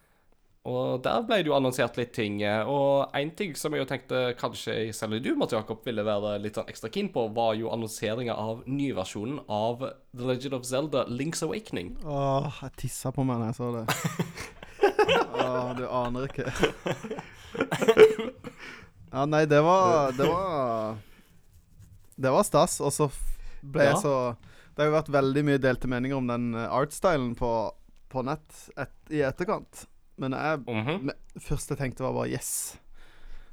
Og 0.63 1.01
der 1.03 1.25
ble 1.27 1.41
det 1.43 1.51
jo 1.51 1.57
annonsert 1.57 1.97
litt 1.99 2.13
ting. 2.15 2.37
eh, 2.47 2.63
Og 2.71 3.11
én 3.19 3.33
ting 3.35 3.57
som 3.59 3.75
jeg 3.75 3.83
jo 3.83 3.89
tenkte 3.91 4.21
kanskje 4.39 4.93
selv 4.95 5.19
du, 5.23 5.35
Mats 5.35 5.53
Jakob, 5.53 5.81
ville 5.85 6.05
være 6.07 6.37
litt 6.39 6.55
sånn 6.55 6.69
ekstra 6.71 6.91
keen 6.93 7.09
på, 7.11 7.25
var 7.35 7.57
jo 7.59 7.73
annonseringa 7.75 8.37
av 8.39 8.63
nyversjonen 8.71 9.41
av 9.51 9.83
The 10.15 10.29
Legend 10.29 10.55
of 10.55 10.65
Zelda 10.69 11.05
Link's 11.11 11.43
Awakening. 11.43 11.97
Åh, 12.07 12.61
jeg 12.63 12.77
tissa 12.85 13.11
på 13.11 13.25
meg 13.27 13.43
da 13.43 13.51
jeg 13.51 13.59
så 13.59 13.73
det. 13.75 13.85
Åh, 15.43 15.75
du 15.79 15.85
aner 15.89 16.31
ikke. 16.31 16.47
Ja, 19.13 19.27
nei, 19.29 19.45
det 19.45 19.61
var 19.61 20.13
Det 20.17 20.25
var 20.25 20.97
Det 22.17 22.31
var 22.33 22.47
stas, 22.47 22.79
og 22.81 22.93
så 22.95 23.11
ble 23.63 23.75
ble 23.77 23.85
jeg 23.91 23.99
så 24.03 24.15
Det 24.73 24.81
har 24.83 24.89
jo 24.89 24.95
vært 24.97 25.11
veldig 25.15 25.43
mye 25.47 25.61
delte 25.63 25.91
meninger 25.91 26.17
om 26.17 26.31
den 26.31 26.55
eh, 26.57 26.71
artstylen 26.73 27.35
på, 27.39 27.51
på 28.11 28.23
nett 28.25 28.63
et, 28.81 28.95
i 29.13 29.21
etterkant. 29.27 29.85
Men 30.19 30.33
jeg, 30.33 30.59
Mhm. 30.67 31.07
me- 31.09 31.41
første 31.41 31.69
jeg 31.75 31.79
tenkte, 31.79 32.01
var 32.05 32.13
bare 32.13 32.29
yes. 32.31 32.77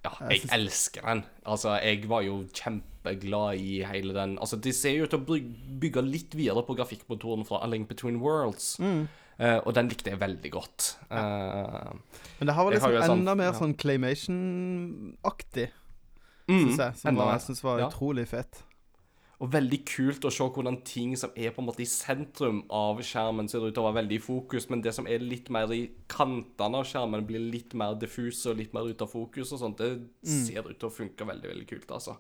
Ja, 0.04 0.12
Jeg 0.30 0.42
jeg 0.44 0.50
elsker 0.60 1.02
den. 1.02 1.24
Altså, 1.46 1.74
jeg 1.84 2.08
var 2.08 2.22
jo 2.22 2.46
kjempeglad 2.54 3.58
i 3.60 3.84
hele 3.84 4.14
den 4.14 4.38
Altså, 4.40 4.56
de 4.62 4.72
ser 4.72 4.92
jo 4.98 5.04
ut 5.04 5.10
til 5.10 5.20
å 5.20 5.80
bygge 5.80 6.02
litt 6.10 6.34
videre 6.36 6.64
på 6.64 6.76
grafikkmotoren 6.78 7.46
fra 7.46 7.60
A 7.64 7.68
Link 7.68 7.88
Between 7.90 8.20
Worlds. 8.22 8.78
Mm. 8.80 9.08
Uh, 9.40 9.60
og 9.66 9.74
den 9.74 9.88
likte 9.90 10.10
jeg 10.12 10.20
veldig 10.20 10.52
godt. 10.52 10.98
Uh, 11.12 11.94
Men 12.40 12.48
det 12.48 12.56
her 12.56 12.64
var 12.64 12.72
liksom 12.72 12.92
sånn, 12.92 13.20
enda 13.20 13.36
mer 13.36 13.52
ja. 13.54 13.60
sånn 13.60 13.74
claymation-aktig, 13.76 15.70
mm, 16.50 16.64
syns 16.66 16.78
jeg. 16.78 16.96
Som 16.98 17.16
var, 17.16 17.32
jeg 17.38 17.42
synes 17.48 17.64
var 17.64 17.80
Ja. 17.80 17.88
utrolig 17.90 18.28
fett. 18.28 18.64
Og 19.40 19.52
veldig 19.54 19.78
kult 19.88 20.26
å 20.28 20.32
se 20.36 20.44
hvordan 20.44 20.82
ting 20.84 21.14
som 21.20 21.32
er 21.32 21.54
på 21.56 21.62
en 21.62 21.68
måte 21.70 21.86
i 21.86 21.88
sentrum 21.88 22.64
av 22.76 23.00
skjermen, 23.08 23.48
ser 23.48 23.64
ut 23.64 23.72
til 23.72 23.84
å 23.84 23.86
være 23.88 24.02
veldig 24.02 24.18
i 24.18 24.24
fokus, 24.24 24.68
men 24.68 24.82
det 24.84 24.92
som 24.98 25.08
er 25.08 25.24
litt 25.24 25.48
mer 25.54 25.72
i 25.72 25.86
kantene 26.12 26.82
av 26.82 26.90
skjermen, 26.90 27.24
blir 27.28 27.46
litt 27.54 27.76
mer 27.80 27.96
diffuse 28.02 28.52
og 28.52 28.60
litt 28.60 28.76
mer 28.76 28.90
ut 28.90 29.06
av 29.06 29.12
fokus 29.14 29.54
og 29.56 29.62
sånt. 29.62 29.80
Det 29.80 30.28
ser 30.28 30.68
ut 30.68 30.76
til 30.76 30.90
å 30.90 30.92
funke 30.92 31.28
veldig, 31.30 31.54
veldig 31.54 31.70
kult, 31.70 31.96
altså. 31.96 32.18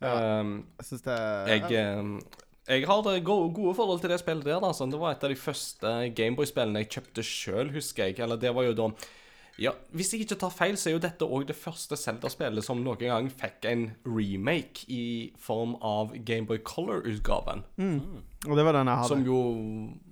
Ja. 0.00 0.40
Um, 0.40 0.56
Jeg 0.80 0.88
syns 0.88 1.04
det 1.04 1.18
er 1.18 1.52
jeg, 1.52 1.84
um, 2.00 2.16
jeg 2.64 2.86
har 2.88 3.02
gode, 3.04 3.52
gode 3.52 3.74
forhold 3.76 4.00
til 4.00 4.12
det 4.14 4.18
spillet 4.22 4.46
der. 4.48 4.64
Altså. 4.64 4.88
Det 4.88 5.00
var 5.00 5.12
et 5.12 5.24
av 5.24 5.32
de 5.32 5.36
første 5.36 5.92
Gameboy-spillene 6.16 6.80
jeg 6.80 6.92
kjøpte 6.96 7.26
sjøl, 7.28 7.74
husker 7.76 8.08
jeg. 8.08 8.18
Eller 8.24 8.40
det 8.40 8.54
var 8.56 8.64
jo 8.64 8.72
da 8.78 8.88
Ja, 9.60 9.70
hvis 9.94 10.10
jeg 10.10 10.24
ikke 10.24 10.38
tar 10.42 10.50
feil, 10.50 10.74
så 10.78 10.90
er 10.90 10.96
jo 10.96 11.02
dette 11.04 11.26
òg 11.26 11.44
det 11.46 11.54
første 11.54 11.94
Zelda-spillet 11.98 12.64
som 12.66 12.80
noen 12.82 12.98
gang 12.98 13.28
fikk 13.30 13.68
en 13.70 13.84
remake 14.02 14.82
i 14.90 15.30
form 15.38 15.76
av 15.78 16.14
Gameboy 16.26 16.58
Color-utgaven. 16.66 17.62
Og 18.48 18.58
det 18.58 18.64
var 18.66 18.76
den 18.76 18.90
jeg 18.90 18.98
hadde. 18.98 19.08
Som 19.12 19.22
jo 19.24 19.38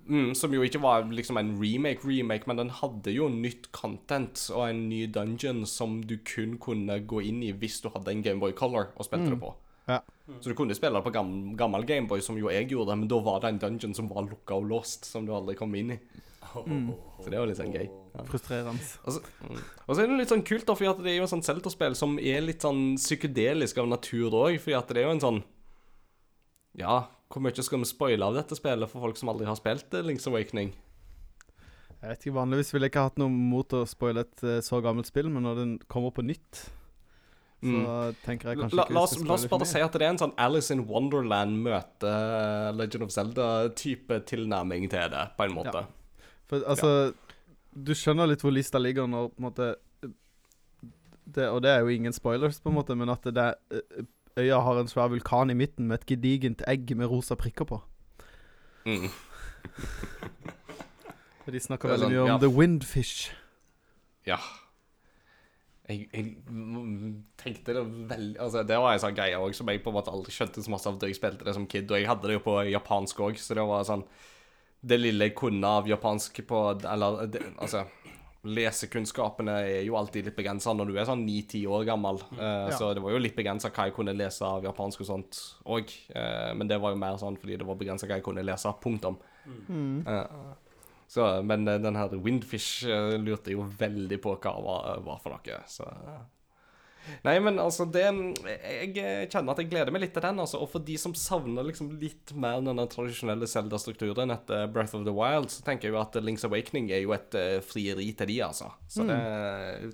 mm, 0.07 0.31
Som 0.39 0.55
jo 0.55 0.63
ikke 0.65 0.81
var 0.81 1.03
liksom 1.11 1.37
en 1.41 1.51
remake-remake, 1.59 2.47
men 2.47 2.61
den 2.61 2.71
hadde 2.79 3.11
jo 3.11 3.27
nytt 3.29 3.69
content 3.75 4.47
og 4.55 4.69
en 4.69 4.87
ny 4.89 5.05
dungeon 5.11 5.65
som 5.69 5.99
du 6.07 6.15
kun 6.23 6.55
kunne 6.57 7.01
gå 7.03 7.21
inn 7.27 7.43
i 7.43 7.51
hvis 7.51 7.81
du 7.83 7.91
hadde 7.93 8.15
en 8.15 8.23
Gameboy 8.23 8.55
Color 8.55 8.93
og 8.95 9.09
spilte 9.09 9.33
det 9.35 9.41
på. 9.43 9.51
Ja. 9.91 9.99
Så 10.39 10.53
du 10.53 10.55
kunne 10.55 10.75
spille 10.75 10.95
det 10.95 11.03
på 11.03 11.11
gammel, 11.11 11.57
gammel 11.59 11.83
Gameboy, 11.83 12.23
som 12.23 12.39
jo 12.39 12.47
jeg 12.47 12.71
gjorde, 12.71 12.95
men 12.95 13.11
da 13.11 13.19
var 13.19 13.43
det 13.43 13.51
en 13.51 13.63
dungeon 13.65 13.95
som 13.97 14.07
var 14.07 14.23
lukka 14.23 14.55
og 14.55 14.69
låst, 14.71 15.03
som 15.09 15.27
du 15.27 15.33
aldri 15.35 15.57
kom 15.59 15.75
inn 15.75 15.97
i. 15.97 15.99
Så 16.53 17.31
det 17.31 17.39
var 17.39 17.49
litt 17.49 17.59
sånn 17.59 17.73
gøy. 17.73 17.87
Ja. 18.13 18.25
Frustrerende. 18.29 18.85
Og 19.03 19.15
så, 19.15 19.23
mm. 19.41 19.59
og 19.87 19.95
så 19.95 20.03
er 20.03 20.11
det 20.11 20.19
litt 20.19 20.33
sånn 20.33 20.45
kult, 20.45 20.65
da, 20.69 20.75
fordi 20.77 20.91
at 20.91 21.01
det 21.01 21.11
er 21.13 21.17
jo 21.17 21.25
et 21.25 21.33
sånt 21.33 21.47
Zelda-spill 21.47 21.97
som 21.97 22.15
er 22.21 22.45
litt 22.45 22.61
sånn 22.65 22.93
psykedelisk 22.99 23.81
av 23.81 23.89
natur 23.89 24.35
òg, 24.43 24.59
fordi 24.61 24.77
at 24.77 24.93
det 24.93 25.01
er 25.01 25.09
jo 25.09 25.15
en 25.17 25.23
sånn 25.25 25.41
Ja, 26.77 26.99
hvor 27.33 27.41
mye 27.45 27.65
skal 27.65 27.81
vi 27.81 27.89
spoile 27.89 28.25
av 28.25 28.37
dette 28.37 28.57
spillet 28.57 28.89
for 28.89 29.05
folk 29.05 29.17
som 29.17 29.29
aldri 29.33 29.49
har 29.49 29.57
spilt 29.57 29.93
Link's 30.05 30.29
Awakening? 30.29 30.71
Jeg 32.03 32.11
vet 32.11 32.25
ikke, 32.25 32.35
Vanligvis 32.35 32.73
ville 32.73 32.89
jeg 32.89 32.93
ikke 32.93 33.07
hatt 33.07 33.19
noe 33.21 33.31
mot 33.31 33.73
å 33.77 33.85
spoile 33.87 34.25
et 34.25 34.41
eh, 34.43 34.61
så 34.65 34.81
gammelt 34.83 35.07
spill, 35.07 35.29
men 35.31 35.45
når 35.47 35.59
den 35.61 35.75
kommer 35.87 36.11
på 36.13 36.25
nytt, 36.25 36.65
så 37.63 37.79
Mm. 37.79 38.15
tenker 38.25 38.49
jeg 38.49 38.57
La, 38.57 38.63
kanskje 38.65 38.75
la, 38.75 38.83
ikke 38.83 38.93
la, 38.93 38.99
vi 38.99 39.03
oss, 39.05 39.19
la 39.23 39.33
oss 39.37 39.45
bare 39.47 39.65
si 39.69 39.79
at 39.79 39.93
det 39.95 40.03
er 40.03 40.09
en 40.11 40.17
sånn 40.19 40.33
Alice 40.37 40.73
in 40.75 40.81
Wonderland 40.89 41.61
møte 41.63 42.09
Legend 42.75 43.05
of 43.05 43.13
Zelda-type 43.15 44.17
tilnærming 44.27 44.89
til 44.91 45.13
det, 45.13 45.21
på 45.37 45.45
en 45.47 45.55
måte. 45.55 45.85
For 46.49 46.63
altså 46.67 47.13
Du 47.73 47.93
skjønner 47.97 48.29
litt 48.29 48.43
hvor 48.43 48.53
lista 48.53 48.81
ligger 48.81 49.07
når 49.09 49.31
på 49.33 49.41
en 49.41 49.47
måte 49.47 49.69
det, 51.23 51.47
Og 51.49 51.61
det 51.63 51.71
er 51.71 51.79
jo 51.81 51.93
ingen 51.93 52.13
spoilers, 52.13 52.59
på 52.59 52.69
en 52.69 52.77
måte, 52.77 52.95
men 52.99 53.09
at 53.09 53.23
det 53.23 53.45
eh, 53.71 54.03
øya 54.37 54.59
har 54.65 54.79
en 54.81 54.89
svær 54.91 55.07
vulkan 55.13 55.49
i 55.49 55.57
midten 55.57 55.87
med 55.87 56.01
et 56.01 56.09
gedigent 56.13 56.61
egg 56.67 56.91
med 56.97 57.07
rosa 57.07 57.37
prikker 57.39 57.65
på. 57.69 57.79
Mm. 58.85 59.07
De 61.53 61.59
snakker 61.59 61.89
er 61.89 61.95
veldig 61.95 62.07
sånn, 62.07 62.13
mye 62.13 62.25
om 62.25 62.31
ja. 62.31 62.37
the 62.39 62.49
windfish. 62.51 63.31
Ja. 64.27 64.37
jeg, 65.89 66.07
jeg 66.13 66.37
tenkte 67.39 67.73
det 67.75 67.81
veldig 68.07 68.37
Altså, 68.39 68.61
det 68.63 68.77
var 68.79 68.95
en 68.95 69.01
sånn 69.03 69.17
greie 69.17 69.39
òg 69.39 69.55
som 69.57 69.67
jeg 69.67 69.81
på 69.83 69.91
en 69.91 69.97
måte 69.97 70.13
aldri 70.13 70.31
skjønte 70.31 70.63
så 70.63 70.71
masse 70.71 70.87
av 70.87 70.99
da 71.01 71.09
jeg 71.09 71.19
spilte 71.19 71.47
det 71.47 71.55
som 71.57 71.67
kid. 71.67 71.91
Og 71.91 71.99
jeg 71.99 72.07
hadde 72.07 72.29
det 72.29 72.37
jo 72.37 72.45
på 72.45 72.55
japansk 72.71 73.19
òg, 73.27 73.41
så 73.41 73.57
det 73.59 73.65
var 73.67 73.83
sånn 73.87 74.05
Det 74.83 74.97
lille 74.99 75.29
jeg 75.29 75.35
kunne 75.39 75.69
av 75.79 75.87
japansk 75.87 76.41
på 76.47 76.57
Eller 76.91 77.27
det, 77.31 77.39
altså 77.55 77.85
Lesekunnskapene 78.43 79.53
er 79.63 79.85
jo 79.87 79.95
alltid 79.95 80.27
litt 80.27 80.35
begrensa 80.35 80.73
når 80.75 80.89
du 80.91 80.97
er 80.99 81.05
sånn 81.07 81.21
ni-ti 81.23 81.61
år 81.63 81.85
gammel. 81.87 82.19
Uh, 82.35 82.41
Ja. 82.67 82.73
Så 82.75 82.89
det 82.91 83.03
var 83.05 83.13
jo 83.15 83.21
litt 83.23 83.37
begrensa 83.37 83.71
hva 83.71 83.85
jeg 83.87 83.95
kunne 83.95 84.15
lese 84.19 84.43
av 84.43 84.65
japansk 84.67 85.05
og 85.05 85.07
sånt 85.07 85.39
òg. 85.63 85.93
men 86.59 86.67
det 86.67 86.81
var 86.83 86.91
jo 86.91 86.99
mer 86.99 87.15
sånn 87.21 87.39
fordi 87.39 87.55
det 87.61 87.67
var 87.69 87.79
begrensa 87.79 88.09
hva 88.09 88.19
jeg 88.19 88.25
kunne 88.27 88.43
lese. 88.43 88.73
Punktum. 88.83 89.15
Eh, 89.47 90.25
så, 91.07 91.41
men 91.43 91.67
eh, 91.67 91.79
den 91.79 91.95
her 91.95 92.09
Windfish 92.17 92.83
eh, 92.89 93.15
lurte 93.21 93.51
jeg 93.51 93.59
jo 93.59 93.65
veldig 93.79 94.17
på 94.23 94.35
hva 94.41 94.53
var, 94.65 95.01
var 95.05 95.19
for 95.23 95.35
noe. 95.35 95.59
Så 95.69 95.85
eh. 95.87 96.21
Nei, 97.25 97.35
men 97.43 97.59
altså 97.59 97.85
det 97.91 98.03
Jeg 98.05 98.93
eh, 99.01 99.25
kjenner 99.27 99.53
at 99.53 99.61
jeg 99.63 99.69
gleder 99.71 99.91
meg 99.91 100.05
litt 100.05 100.13
til 100.15 100.23
den. 100.23 100.39
altså 100.39 100.61
Og 100.63 100.69
for 100.71 100.83
de 100.85 100.95
som 101.01 101.13
savner 101.17 101.65
liksom 101.67 101.91
litt 102.01 102.33
mer 102.35 102.61
den 102.63 102.79
tradisjonelle 102.91 103.47
Zelda-strukturen 103.49 104.31
etter 104.35 104.67
Breath 104.71 104.95
of 104.95 105.03
the 105.07 105.13
Wild, 105.15 105.49
så 105.51 105.65
tenker 105.67 105.89
jeg 105.89 105.95
jo 105.95 106.01
at 106.01 106.15
Links 106.23 106.45
Awakening 106.47 106.91
er 106.95 107.03
jo 107.03 107.13
et 107.15 107.35
eh, 107.39 107.57
frieri 107.65 108.11
til 108.17 108.31
de, 108.31 108.39
altså. 108.45 108.71
Så 108.87 109.05
det 109.09 109.19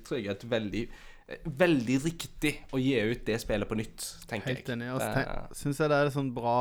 tror 0.06 0.20
jeg 0.20 0.28
er 0.30 0.38
et 0.38 0.48
veldig 0.52 0.84
eh, 0.86 1.50
Veldig 1.64 1.98
riktig 2.06 2.56
å 2.74 2.80
gi 2.82 2.96
ut 3.12 3.26
det 3.28 3.40
spillet 3.42 3.70
på 3.70 3.78
nytt, 3.78 4.06
tenker 4.30 4.54
Helt 4.56 4.66
jeg. 4.68 4.78
enig. 4.80 4.94
Og 4.96 5.02
så 5.04 5.60
syns 5.64 5.82
jeg 5.84 5.92
det 5.92 6.00
er 6.04 6.10
sånn 6.14 6.32
bra 6.34 6.58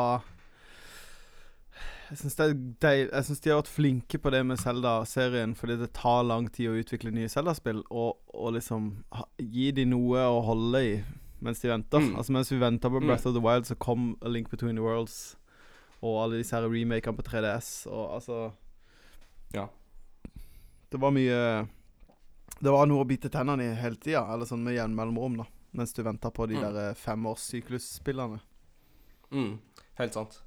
Jeg 2.09 2.18
syns 2.23 3.40
de 3.44 3.51
har 3.51 3.59
vært 3.61 3.68
flinke 3.68 4.18
på 4.23 4.31
det 4.33 4.40
med 4.47 4.57
Zelda-serien, 4.61 5.55
fordi 5.59 5.77
det 5.81 5.90
tar 5.92 6.23
lang 6.25 6.47
tid 6.53 6.71
å 6.71 6.77
utvikle 6.81 7.11
nye 7.12 7.29
Zelda-spill, 7.29 7.83
og, 7.90 8.16
og 8.33 8.55
liksom 8.57 9.05
gi 9.38 9.71
de 9.77 9.85
noe 9.90 10.23
å 10.25 10.38
holde 10.47 10.81
i 10.87 10.94
mens 11.44 11.61
de 11.62 11.68
venter. 11.71 12.01
Mm. 12.03 12.14
Altså 12.18 12.33
Mens 12.35 12.49
vi 12.53 12.59
venta 12.59 12.88
på 12.90 12.99
Mm. 13.03 13.07
Breath 13.07 13.27
of 13.29 13.35
the 13.37 13.40
Wild, 13.44 13.66
så 13.68 13.77
kom 13.79 14.16
A 14.23 14.29
Link 14.29 14.49
Between 14.51 14.75
the 14.77 14.83
Worlds 14.83 15.37
og 16.03 16.16
alle 16.23 16.38
disse 16.40 16.55
her 16.57 16.62
remakene 16.71 17.16
på 17.18 17.23
3DS, 17.27 17.87
og 17.90 18.14
altså 18.16 18.53
Ja. 19.55 19.66
Det 20.90 21.01
var 21.01 21.11
mye 21.11 21.68
Det 22.62 22.71
var 22.73 22.87
noe 22.87 23.05
å 23.05 23.07
bite 23.07 23.29
tennene 23.31 23.68
i 23.71 23.75
hele 23.77 23.97
tida, 23.97 24.25
eller 24.33 24.47
sånn 24.47 24.64
med 24.64 24.75
jevn 24.75 24.94
mellomrom, 24.97 25.37
da. 25.37 25.44
Mens 25.75 25.92
du 25.92 26.03
venter 26.03 26.31
på 26.31 26.49
de 26.49 26.55
Mm. 26.57 26.62
der 26.73 26.90
eh, 26.90 26.94
femårssyklusspillene. 26.94 28.40
Mm, 29.31 29.59
helt 29.99 30.12
sant. 30.14 30.40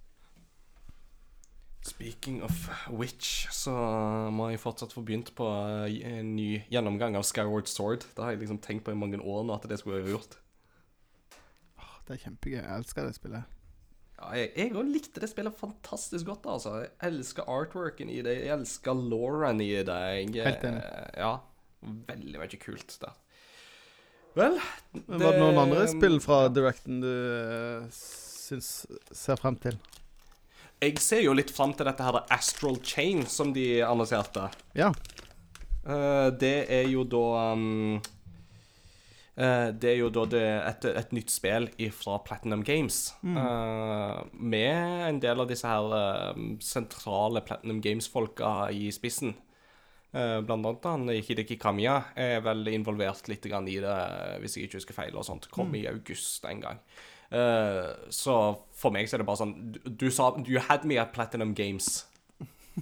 Speaking 1.81 2.43
of 2.45 2.53
which, 2.93 3.47
så 3.49 3.73
må 4.29 4.51
jeg 4.51 4.61
fortsatt 4.61 4.93
få 4.93 5.01
begynt 5.05 5.31
på 5.37 5.47
eh, 5.87 5.95
en 6.11 6.35
ny 6.35 6.61
gjennomgang 6.69 7.15
av 7.17 7.25
Skyward 7.25 7.69
Sword. 7.71 8.05
Det 8.13 8.21
har 8.21 8.35
jeg 8.35 8.43
liksom 8.43 8.59
tenkt 8.61 8.85
på 8.85 8.93
i 8.93 8.99
mange 8.99 9.17
år 9.17 9.41
nå 9.47 9.55
at 9.55 9.65
det 9.69 9.79
skulle 9.81 10.03
jeg 10.03 10.13
gjort. 10.13 10.37
Det 12.05 12.15
er 12.17 12.21
kjempegøy. 12.27 12.59
Jeg 12.59 12.77
elsker 12.77 13.07
det 13.07 13.15
spillet. 13.17 13.57
Ja, 14.21 14.29
jeg 14.37 14.75
òg 14.77 14.89
likte 14.93 15.21
det 15.23 15.31
spillet 15.31 15.57
fantastisk 15.57 16.27
godt, 16.29 16.45
altså. 16.45 16.75
Jeg 16.83 16.91
elsker 17.07 17.49
artworken 17.49 18.11
i 18.13 18.19
det, 18.25 18.35
jeg 18.43 18.53
elsker 18.53 18.93
Lauren 18.97 19.61
i 19.63 19.71
det. 19.81 19.97
Jeg, 20.13 20.35
Helt 20.45 20.67
enig. 20.69 20.83
eh, 20.85 21.17
Ja. 21.23 21.31
Veldig 21.81 22.37
mye 22.37 22.59
kult 22.61 22.93
der. 23.01 23.15
Vel 24.37 24.59
det, 24.93 25.01
Var 25.09 25.33
det 25.33 25.39
noen 25.41 25.57
andre 25.63 25.87
spill 25.89 26.19
fra 26.23 26.43
Directen 26.53 27.01
du 27.01 27.09
uh, 27.09 27.87
syns 27.91 28.85
ser 29.11 29.41
frem 29.41 29.57
til? 29.63 29.79
Jeg 30.81 30.97
ser 30.97 31.19
jo 31.21 31.35
litt 31.37 31.51
fram 31.53 31.75
til 31.77 31.85
dette 31.85 32.01
her 32.01 32.23
Astral 32.33 32.79
Chain 32.81 33.21
som 33.29 33.51
de 33.53 33.83
annonserte. 33.85 34.47
Ja. 34.73 34.89
Uh, 35.85 36.33
det 36.41 36.65
er 36.73 36.87
jo 36.89 37.03
da 37.09 37.53
um, 37.53 37.99
uh, 39.37 39.69
Det 39.73 39.91
er 39.91 39.99
jo 39.99 40.09
da 40.13 40.25
det, 40.29 40.41
et, 40.41 40.87
et 41.03 41.13
nytt 41.13 41.33
spill 41.33 41.69
fra 41.93 42.17
Platinum 42.25 42.65
Games. 42.65 43.13
eh, 43.21 44.17
med 44.33 45.05
en 45.05 45.21
del 45.21 45.41
av 45.41 45.49
disse 45.49 45.69
her 45.69 45.95
eh, 45.97 46.41
sentrale 46.61 47.45
Platinum 47.45 47.81
Games-folka 47.81 48.71
i 48.73 48.89
spissen. 48.93 49.35
Blant 50.11 50.51
annet 50.51 50.85
han 50.89 51.07
Hideki 51.07 51.55
Kamiya 51.55 51.93
er 52.19 52.41
vel 52.43 52.67
involvert 52.67 53.29
litt 53.31 53.45
i 53.47 53.77
det, 53.79 53.93
hvis 54.43 54.57
jeg 54.57 54.67
ikke 54.67 54.81
husker 54.81 54.97
feil. 54.97 55.15
og 55.15 55.23
sånt. 55.23 55.47
Kom 55.53 55.71
i 55.77 55.85
august 55.87 56.43
en 56.49 56.59
gang. 56.59 56.81
Eh, 57.31 57.89
så 58.11 58.37
for 58.75 58.91
meg 58.91 59.07
så 59.07 59.15
er 59.15 59.21
det 59.21 59.27
bare 59.29 59.39
sånn 59.39 59.53
Du, 59.85 60.09
sa 60.11 60.33
You 60.43 60.59
had 60.67 60.83
me 60.83 60.97
at 60.99 61.13
Platinum 61.15 61.53
Games. 61.55 62.05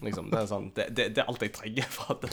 Liksom, 0.02 0.30
det 0.32 0.40
er 0.40 0.48
sånn 0.50 0.70
Det, 0.74 0.88
det, 0.98 1.06
det 1.16 1.24
er 1.24 1.30
alt 1.30 1.44
jeg 1.46 1.54
trenger. 1.54 1.90
For 1.94 2.16
at, 2.16 2.26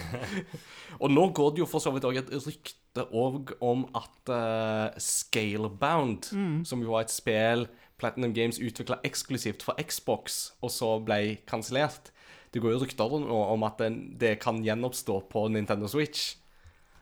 og 1.03 1.13
nå 1.13 1.29
går 1.37 1.55
det 1.55 1.65
jo 1.65 1.69
for 1.71 1.85
så 1.85 1.93
vidt 1.95 2.09
òg 2.09 2.21
et 2.23 2.33
rykte 2.47 3.05
om 3.13 3.85
at 3.97 4.33
uh, 4.33 4.97
Scalebound, 5.03 6.31
som 6.65 6.85
jo 6.85 6.95
var 6.95 7.05
et 7.05 7.13
spill 7.13 7.67
Platinum 8.01 8.33
Games 8.37 8.61
utvikla 8.61 9.01
eksklusivt 9.09 9.65
for 9.65 9.77
Xbox, 9.81 10.53
og 10.61 10.73
så 10.73 10.97
ble 11.05 11.39
kansellert 11.49 12.11
Det 12.53 12.61
går 12.61 12.75
jo 12.75 12.81
rykter 12.85 13.13
om 13.13 13.65
at 13.69 13.81
det 14.21 14.37
kan 14.41 14.63
gjenoppstå 14.65 15.19
på 15.33 15.49
Nintendo 15.53 15.89
Switch. 15.93 16.37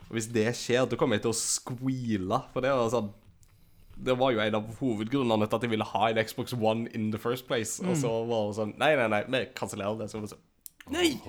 Og 0.09 0.16
hvis 0.16 0.31
det 0.35 0.48
skjer, 0.59 0.87
da 0.87 0.98
kommer 0.98 1.18
jeg 1.18 1.27
til 1.27 1.35
å 1.35 1.38
squeale. 1.38 2.40
For 2.53 2.64
det 2.64 2.72
var 2.74 2.90
sånn 2.90 3.12
det 3.96 4.16
var 4.18 4.35
jo 4.35 4.42
en 4.42 4.57
av 4.59 4.70
hovedgrunnene 4.80 5.46
til 5.46 5.59
at 5.59 5.66
jeg 5.66 5.72
ville 5.72 5.87
ha 5.87 6.09
en 6.09 6.20
Xbox 6.26 6.54
One 6.57 6.88
in 6.94 7.11
the 7.12 7.20
first 7.20 7.46
place. 7.46 7.78
Og 7.85 7.96
så 8.00 8.11
var 8.28 8.48
det 8.48 8.59
sånn 8.59 8.74
Nei, 8.80 8.94
nei, 8.98 9.07
nei, 9.12 9.22
vi 9.30 9.44
kansellerer 9.57 10.00
det. 10.00 10.11
Så 10.11 10.18
var 10.18 10.26
det 10.26 10.35
sånn 10.35 10.44
Nei! 10.94 11.11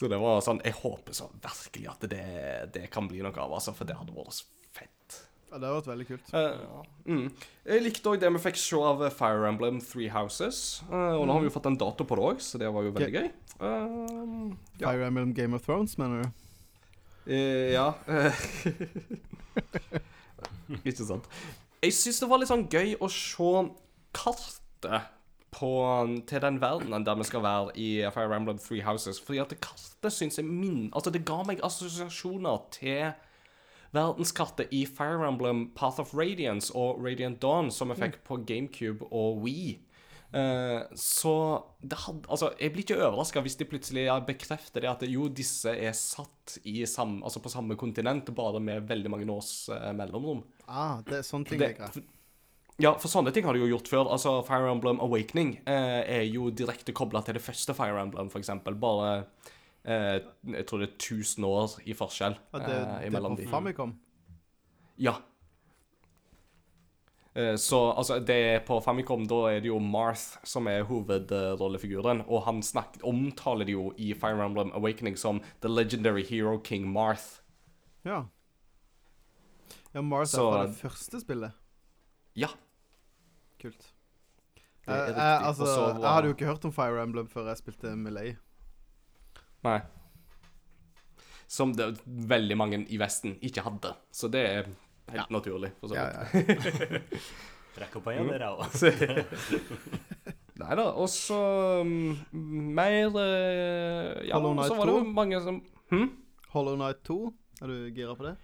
Så 0.00 0.08
det 0.08 0.16
var 0.16 0.38
sånn 0.40 0.62
Jeg 0.64 0.78
håper 0.78 1.12
så 1.12 1.26
virkelig 1.42 1.90
at 1.92 2.06
det, 2.08 2.26
det 2.72 2.86
kan 2.92 3.08
bli 3.10 3.20
noe 3.20 3.36
av, 3.36 3.52
altså, 3.52 3.74
for 3.76 3.84
det 3.88 3.98
hadde 3.98 4.14
vært 4.16 4.38
så 4.38 4.46
fett. 4.72 5.18
ja. 5.50 5.58
Det 5.58 5.58
hadde 5.58 5.74
vært 5.74 5.90
veldig 5.90 6.06
kult. 6.08 6.30
Uh, 6.32 6.84
mm. 7.04 7.26
Jeg 7.68 7.84
likte 7.84 8.12
òg 8.14 8.22
det 8.22 8.30
vi 8.32 8.40
fikk 8.46 8.60
se 8.62 8.80
av 8.80 9.02
Fire 9.12 9.44
Emblem 9.50 9.82
Three 9.84 10.08
Houses. 10.14 10.80
Uh, 10.88 11.18
og 11.18 11.26
nå 11.26 11.36
har 11.36 11.44
vi 11.44 11.50
jo 11.50 11.56
fått 11.58 11.68
en 11.68 11.76
dato 11.82 12.06
på 12.08 12.16
det 12.16 12.28
òg, 12.30 12.40
så 12.46 12.60
det 12.62 12.70
var 12.72 12.86
jo 12.86 12.94
veldig 12.96 13.12
gøy. 13.18 13.28
Uh, 13.60 14.54
ja. 14.80 14.86
Fire 14.86 15.10
Emblem 15.10 15.34
Game 15.36 15.58
of 15.58 15.66
Thrones, 15.66 15.98
mener 16.00 16.24
du? 16.24 16.30
Ja. 17.28 17.92
Ikke 20.84 21.06
sant. 21.06 21.30
Jeg 21.80 21.96
syns 21.96 22.20
det 22.20 22.28
var 22.28 22.42
litt 22.42 22.50
sånn 22.50 22.68
gøy 22.70 22.94
å 23.00 23.08
se 23.12 23.54
kartet 24.16 25.08
på, 25.50 25.70
til 26.28 26.44
den 26.44 26.60
verdenen 26.62 27.06
der 27.06 27.18
vi 27.18 27.26
skal 27.26 27.42
være 27.44 27.74
i 27.78 27.88
Fire 28.14 28.36
Emblem 28.36 28.60
Three 28.60 28.84
Houses. 28.86 29.20
Fordi 29.22 29.42
at 29.42 29.52
det 29.52 29.60
kartet 29.64 30.14
syns 30.14 30.38
jeg 30.38 30.46
min... 30.46 30.90
Altså, 30.94 31.12
det 31.14 31.24
ga 31.28 31.40
meg 31.46 31.62
assosiasjoner 31.66 32.64
til 32.76 33.12
verdenskartet 33.96 34.70
i 34.74 34.84
Fire 34.86 35.26
Emblem 35.26 35.70
Path 35.74 36.02
of 36.02 36.14
Radiance 36.14 36.70
og 36.76 37.00
Radiant 37.02 37.40
Dawn, 37.42 37.70
som 37.74 37.90
vi 37.90 37.98
fikk 37.98 38.20
på 38.26 38.42
GameCube 38.46 39.08
og 39.10 39.40
Wii. 39.44 39.78
Uh, 40.30 40.86
så 40.94 41.32
det 41.82 41.96
hadde, 42.04 42.28
altså, 42.30 42.52
jeg 42.54 42.70
blir 42.70 42.84
ikke 42.84 43.00
overraska 43.02 43.40
hvis 43.42 43.56
de 43.58 43.66
plutselig 43.66 44.04
bekrefter 44.28 44.84
det 44.84 44.86
at 44.86 45.02
jo, 45.10 45.24
disse 45.26 45.72
er 45.74 45.90
satt 45.98 46.54
i 46.70 46.84
sam, 46.86 47.16
altså 47.26 47.42
på 47.42 47.50
samme 47.50 47.74
kontinent, 47.74 48.30
bare 48.36 48.60
med 48.62 48.86
veldig 48.86 49.10
mange 49.10 49.26
års 49.34 49.66
uh, 49.74 49.90
mellomrom. 49.96 50.44
Ah, 50.70 51.00
det 51.06 51.18
er 51.18 51.26
sånne 51.26 51.50
ting 51.50 51.60
Det, 51.60 51.74
jeg 51.78 52.04
ja, 52.80 52.94
for 52.96 53.12
sånne 53.12 53.32
ting 53.34 53.44
har 53.44 53.56
de 53.56 53.60
jo 53.60 53.70
gjort 53.74 53.88
før. 53.92 54.08
Altså, 54.14 54.38
Fire 54.46 54.70
Emblem 54.72 55.00
Awakening 55.04 55.58
eh, 55.68 56.00
er 56.00 56.22
jo 56.30 56.48
direkte 56.48 56.94
kobla 56.96 57.20
til 57.26 57.36
det 57.36 57.42
første 57.44 57.74
Fire 57.76 58.00
Emblem, 58.00 58.30
eksempel. 58.38 58.76
Bare 58.80 59.10
eh, 59.84 60.20
Jeg 60.54 60.68
tror 60.68 60.80
det 60.80 60.88
er 60.88 60.94
1000 60.96 61.48
år 61.48 61.74
i 61.84 61.96
forskjell 61.96 62.38
Ja, 62.38 62.62
det, 62.62 62.78
eh, 62.78 63.10
det 63.10 63.20
er 63.20 63.28
på. 63.28 63.50
Famicom. 63.50 63.92
Ja. 65.00 65.18
Eh, 67.34 67.56
Så 67.60 67.82
altså, 67.92 68.18
det 68.24 68.38
er 68.54 68.64
på 68.64 68.80
Famicom 68.80 69.28
da 69.28 69.42
er 69.52 69.60
det 69.60 69.68
jo 69.68 69.78
Marth 69.78 70.40
som 70.44 70.66
er 70.72 70.88
hovedrollefiguren, 70.88 72.24
og 72.28 72.46
han 72.48 72.64
snakk, 72.64 72.96
omtaler 73.04 73.68
det 73.68 73.76
jo 73.76 73.90
i 73.98 74.14
Fire 74.14 74.40
Emblem 74.46 74.72
Awakening 74.72 75.20
som 75.20 75.44
The 75.60 75.68
Legendary 75.68 76.24
Hero 76.24 76.56
King 76.64 76.88
Marth. 76.88 77.42
Ja. 78.08 78.24
Ja, 79.94 80.02
Mars 80.06 80.30
Så- 80.30 80.44
er 80.46 80.52
fra 80.52 80.66
det 80.66 80.76
første 80.78 81.20
spillet. 81.20 81.52
Ja. 82.38 82.48
Kult. 83.60 83.80
Det 84.86 84.88
er 84.88 84.96
Jeg, 84.96 85.08
riktig. 85.08 85.16
jeg, 85.22 85.40
altså, 85.46 85.64
så 85.66 85.80
jeg 86.00 86.08
hadde 86.14 86.28
jo 86.30 86.34
ikke 86.34 86.46
hørt 86.46 86.64
om 86.64 86.72
Fire 86.72 87.02
Emblem 87.02 87.28
før 87.28 87.48
jeg 87.50 87.56
spilte 87.60 87.96
Melee. 87.96 88.36
Nei. 89.64 89.80
Som 91.50 91.72
det, 91.74 91.98
veldig 92.06 92.56
mange 92.56 92.86
i 92.88 92.96
Vesten 92.98 93.34
ikke 93.42 93.62
hadde. 93.66 93.94
Så 94.14 94.30
det 94.30 94.44
er 94.46 94.68
helt 95.10 95.30
naturlig. 95.34 95.72
For 95.80 95.88
så 95.88 95.94
vidt. 95.98 96.14
ja. 96.14 97.00
Rekk 97.80 97.96
opp 98.00 98.04
hånda, 98.10 98.32
dere 98.32 98.48
òg. 98.56 98.64
Nei 100.60 100.74
da. 100.76 100.86
Og 101.00 101.08
så 101.08 101.36
um, 101.80 102.18
mer 102.76 103.08
uh, 103.14 104.20
Ja, 104.26 104.38
så 104.40 104.74
var 104.76 104.86
det 104.90 104.94
jo 104.96 105.04
2. 105.04 105.12
mange 105.16 105.40
som 105.44 105.60
hm? 105.92 106.08
Hollow 106.54 106.76
Knight 106.76 107.02
2, 107.06 107.18
er 107.62 107.70
du 107.70 107.76
gira 107.94 108.16
på 108.18 108.26
det? 108.26 108.34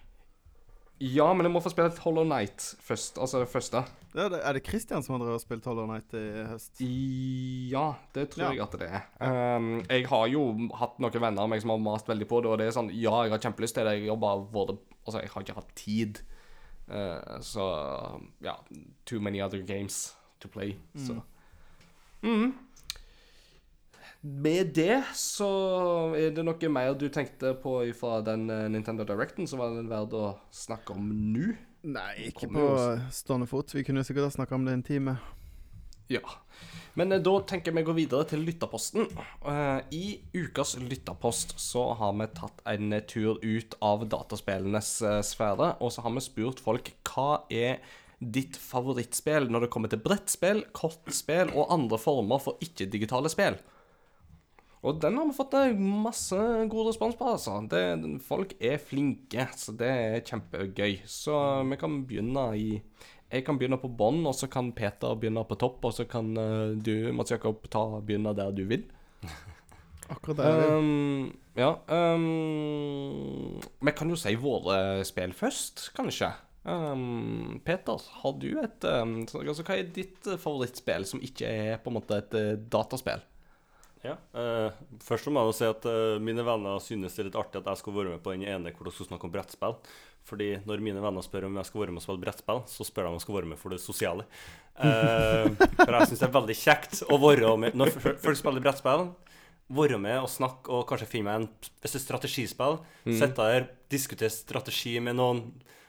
Ja, 0.99 1.27
men 1.37 1.45
jeg 1.45 1.53
må 1.53 1.61
få 1.61 1.69
spille 1.69 1.91
et 1.93 1.99
Hollow 2.01 2.25
Night 2.25 2.63
først. 2.81 3.19
Altså 3.21 3.43
det 3.43 3.51
første. 3.53 3.83
Ja, 4.17 4.31
det, 4.33 4.39
er 4.41 4.57
det 4.57 4.63
Christian 4.65 5.03
som 5.05 5.21
har 5.21 5.37
spilt 5.43 5.67
Hollow 5.69 5.85
Night 5.91 6.15
i 6.17 6.23
høst? 6.49 6.81
Ja, 6.81 7.91
det 8.17 8.31
tror 8.33 8.47
Ja. 8.47 8.53
jeg 8.55 8.63
at 8.65 8.77
det 8.81 8.89
er. 8.89 9.57
Um, 9.57 9.83
jeg 9.91 10.07
har 10.09 10.27
jo 10.33 10.47
hatt 10.81 10.97
noen 10.99 11.21
venner 11.21 11.45
av 11.45 11.51
meg 11.53 11.61
som 11.61 11.75
har 11.75 11.83
mast 11.85 12.09
veldig 12.09 12.29
på 12.31 12.41
det, 12.41 12.49
og 12.49 12.59
det 12.63 12.71
er 12.71 12.77
sånn 12.79 12.89
Ja, 12.97 13.13
jeg 13.27 13.35
har 13.35 13.45
kjempelyst 13.45 13.77
til 13.77 13.85
det, 13.85 13.99
jeg 14.01 14.09
har 14.09 14.17
bare 14.23 14.47
vært 14.55 14.79
Altså, 15.07 15.21
jeg 15.21 15.31
har 15.35 15.45
ikke 15.45 15.55
hatt 15.61 15.75
tid. 15.79 16.23
Uh, 16.89 17.37
så 17.45 17.67
ja. 18.43 18.57
Too 19.05 19.21
many 19.21 19.43
other 19.43 19.61
games 19.63 20.15
to 20.41 20.49
play, 20.49 20.79
så 20.97 21.21
mm. 22.23 22.55
Med 24.27 24.73
det 24.75 25.05
så 25.15 25.49
er 26.19 26.33
det 26.35 26.43
noe 26.43 26.71
mer 26.73 26.97
du 26.99 27.07
tenkte 27.13 27.53
på 27.63 27.79
fra 27.95 28.19
den 28.27 28.49
eh, 28.51 28.65
Nintendo 28.73 29.05
Directen 29.07 29.47
som 29.47 29.61
var 29.63 29.77
den 29.77 29.91
verdt 29.91 30.17
å 30.19 30.33
snakke 30.51 30.97
om 30.97 31.13
nå? 31.35 31.53
Nei, 31.87 32.33
ikke 32.33 32.49
på 32.51 32.65
stående 33.15 33.47
fot. 33.47 33.71
Vi 33.77 33.85
kunne 33.87 34.03
sikkert 34.07 34.27
ha 34.27 34.33
snakka 34.35 34.57
om 34.57 34.65
det 34.67 34.75
en 34.75 34.83
time. 34.87 35.15
Ja. 36.11 36.25
Men 36.99 37.15
eh, 37.15 37.23
da 37.23 37.37
tenker 37.47 37.71
jeg 37.71 37.79
vi 37.79 37.85
går 37.87 37.99
videre 38.01 38.27
til 38.33 38.43
lytterposten. 38.49 39.07
Eh, 39.53 39.79
I 39.95 40.03
ukas 40.35 40.75
lytterpost 40.81 41.55
så 41.63 41.93
har 42.01 42.19
vi 42.19 42.27
tatt 42.35 42.65
en 42.73 42.99
tur 43.07 43.39
ut 43.45 43.79
av 43.79 44.09
dataspillenes 44.11 44.91
sfære, 45.29 45.77
og 45.79 45.95
så 45.95 46.03
har 46.03 46.17
vi 46.19 46.25
spurt 46.27 46.65
folk 46.67 46.91
hva 47.13 47.45
er 47.47 47.79
ditt 48.19 48.57
favorittspill 48.59 49.53
når 49.53 49.67
det 49.67 49.73
kommer 49.77 49.93
til 49.93 50.03
brettspill, 50.03 50.67
kortspill 50.75 51.53
og 51.53 51.71
andre 51.71 52.01
former 52.01 52.43
for 52.43 52.59
ikke-digitale 52.65 53.31
spill. 53.31 53.61
Og 54.85 55.01
den 55.01 55.17
har 55.19 55.27
vi 55.29 55.35
fått 55.37 55.55
masse 55.81 56.39
god 56.71 56.91
respons 56.91 57.17
på, 57.19 57.31
altså. 57.33 57.57
Det, 57.71 57.83
folk 58.27 58.53
er 58.61 58.77
flinke, 58.83 59.49
så 59.57 59.75
det 59.79 59.89
er 59.89 60.25
kjempegøy. 60.27 61.01
Så 61.09 61.37
vi 61.71 61.79
kan 61.81 62.03
begynne 62.07 62.49
i 62.59 62.69
Jeg 63.33 63.43
kan 63.43 63.59
begynne 63.59 63.81
på 63.83 63.91
bånn, 63.91 64.21
og 64.29 64.37
så 64.39 64.47
kan 64.47 64.71
Peter 64.77 65.17
begynne 65.19 65.43
på 65.49 65.59
topp, 65.59 65.81
og 65.89 65.97
så 65.97 66.05
kan 66.07 66.29
eh, 66.39 66.77
du, 66.79 67.11
Mats 67.17 67.33
Jakob, 67.35 67.65
ta, 67.73 67.83
begynne 67.99 68.37
der 68.39 68.53
du 68.55 68.63
vil. 68.71 68.85
Akkurat 70.15 70.39
der. 70.39 70.61
er. 70.63 70.77
Um, 70.79 71.33
ja 71.57 71.73
um, 71.89 73.59
Vi 73.83 73.95
kan 73.97 74.13
jo 74.13 74.19
si 74.21 74.37
våre 74.39 75.03
spill 75.09 75.33
først, 75.35 75.89
kanskje. 75.97 76.31
Um, 76.67 77.61
Peter, 77.65 78.03
har 78.23 78.39
du 78.39 78.49
et 78.59 78.87
um, 78.91 79.21
altså, 79.23 79.63
Hva 79.63 79.79
er 79.79 79.91
ditt 79.95 80.27
favorittspill 80.27 81.07
som 81.07 81.23
ikke 81.23 81.47
er 81.47 81.83
på 81.83 81.91
en 81.91 81.99
måte 81.99 82.19
et 82.19 82.39
eh, 82.39 82.55
dataspill? 82.71 83.23
Ja. 84.07 84.17
eh, 84.39 84.77
først 85.03 85.29
må 85.33 85.43
jeg 85.43 85.51
jo 85.51 85.57
si 85.59 85.69
at 85.69 85.87
eh, 85.91 86.19
mine 86.23 86.45
venner 86.47 86.79
synes 86.83 87.17
det 87.17 87.25
er 87.25 87.29
litt 87.31 87.39
artig 87.41 87.61
at 87.63 87.71
jeg 87.73 87.81
skal 87.83 87.97
være 87.97 88.15
med 88.15 88.23
på 88.25 88.35
den 88.37 88.47
ene 88.47 88.73
hvor 88.73 88.87
dere 88.89 88.97
skal 88.97 89.11
snakke 89.11 89.29
om 89.29 89.35
brettspill. 89.35 89.77
Fordi 90.27 90.49
når 90.67 90.83
mine 90.83 91.03
venner 91.03 91.23
spør 91.23 91.47
om 91.47 91.59
jeg 91.61 91.69
skal 91.69 91.81
være 91.85 91.95
med 91.95 92.01
og 92.03 92.07
spille 92.07 92.23
brettspill, 92.25 92.63
så 92.71 92.87
spør 92.87 93.07
de 93.07 93.11
om 93.13 93.19
jeg 93.19 93.25
skal 93.27 93.37
være 93.37 93.51
med 93.53 93.61
for 93.61 93.75
det 93.75 93.79
sosiale. 93.83 94.25
Eh, 94.77 95.53
for 95.79 95.95
jeg 95.95 96.11
syns 96.11 96.23
det 96.25 96.29
er 96.29 96.35
veldig 96.35 96.57
kjekt 96.59 96.99
å 97.09 97.17
være 97.23 97.53
med 97.63 97.79
Når 97.79 97.93
folk 98.21 98.37
spiller 98.37 98.65
brettspill, 98.65 99.07
være 99.77 99.99
med 99.99 100.19
og 100.21 100.29
snakke 100.31 100.71
og 100.71 100.85
kanskje 100.91 101.09
finne 101.11 101.31
meg 101.31 101.39
en 101.41 101.47
Hvis 101.83 101.95
det 101.95 102.01
er 102.03 102.05
strategispill, 102.05 102.77
sitte 103.07 103.47
der, 103.47 103.71
diskutere 103.91 104.31
strategi 104.35 104.99
med 105.03 105.17
noen. 105.19 105.41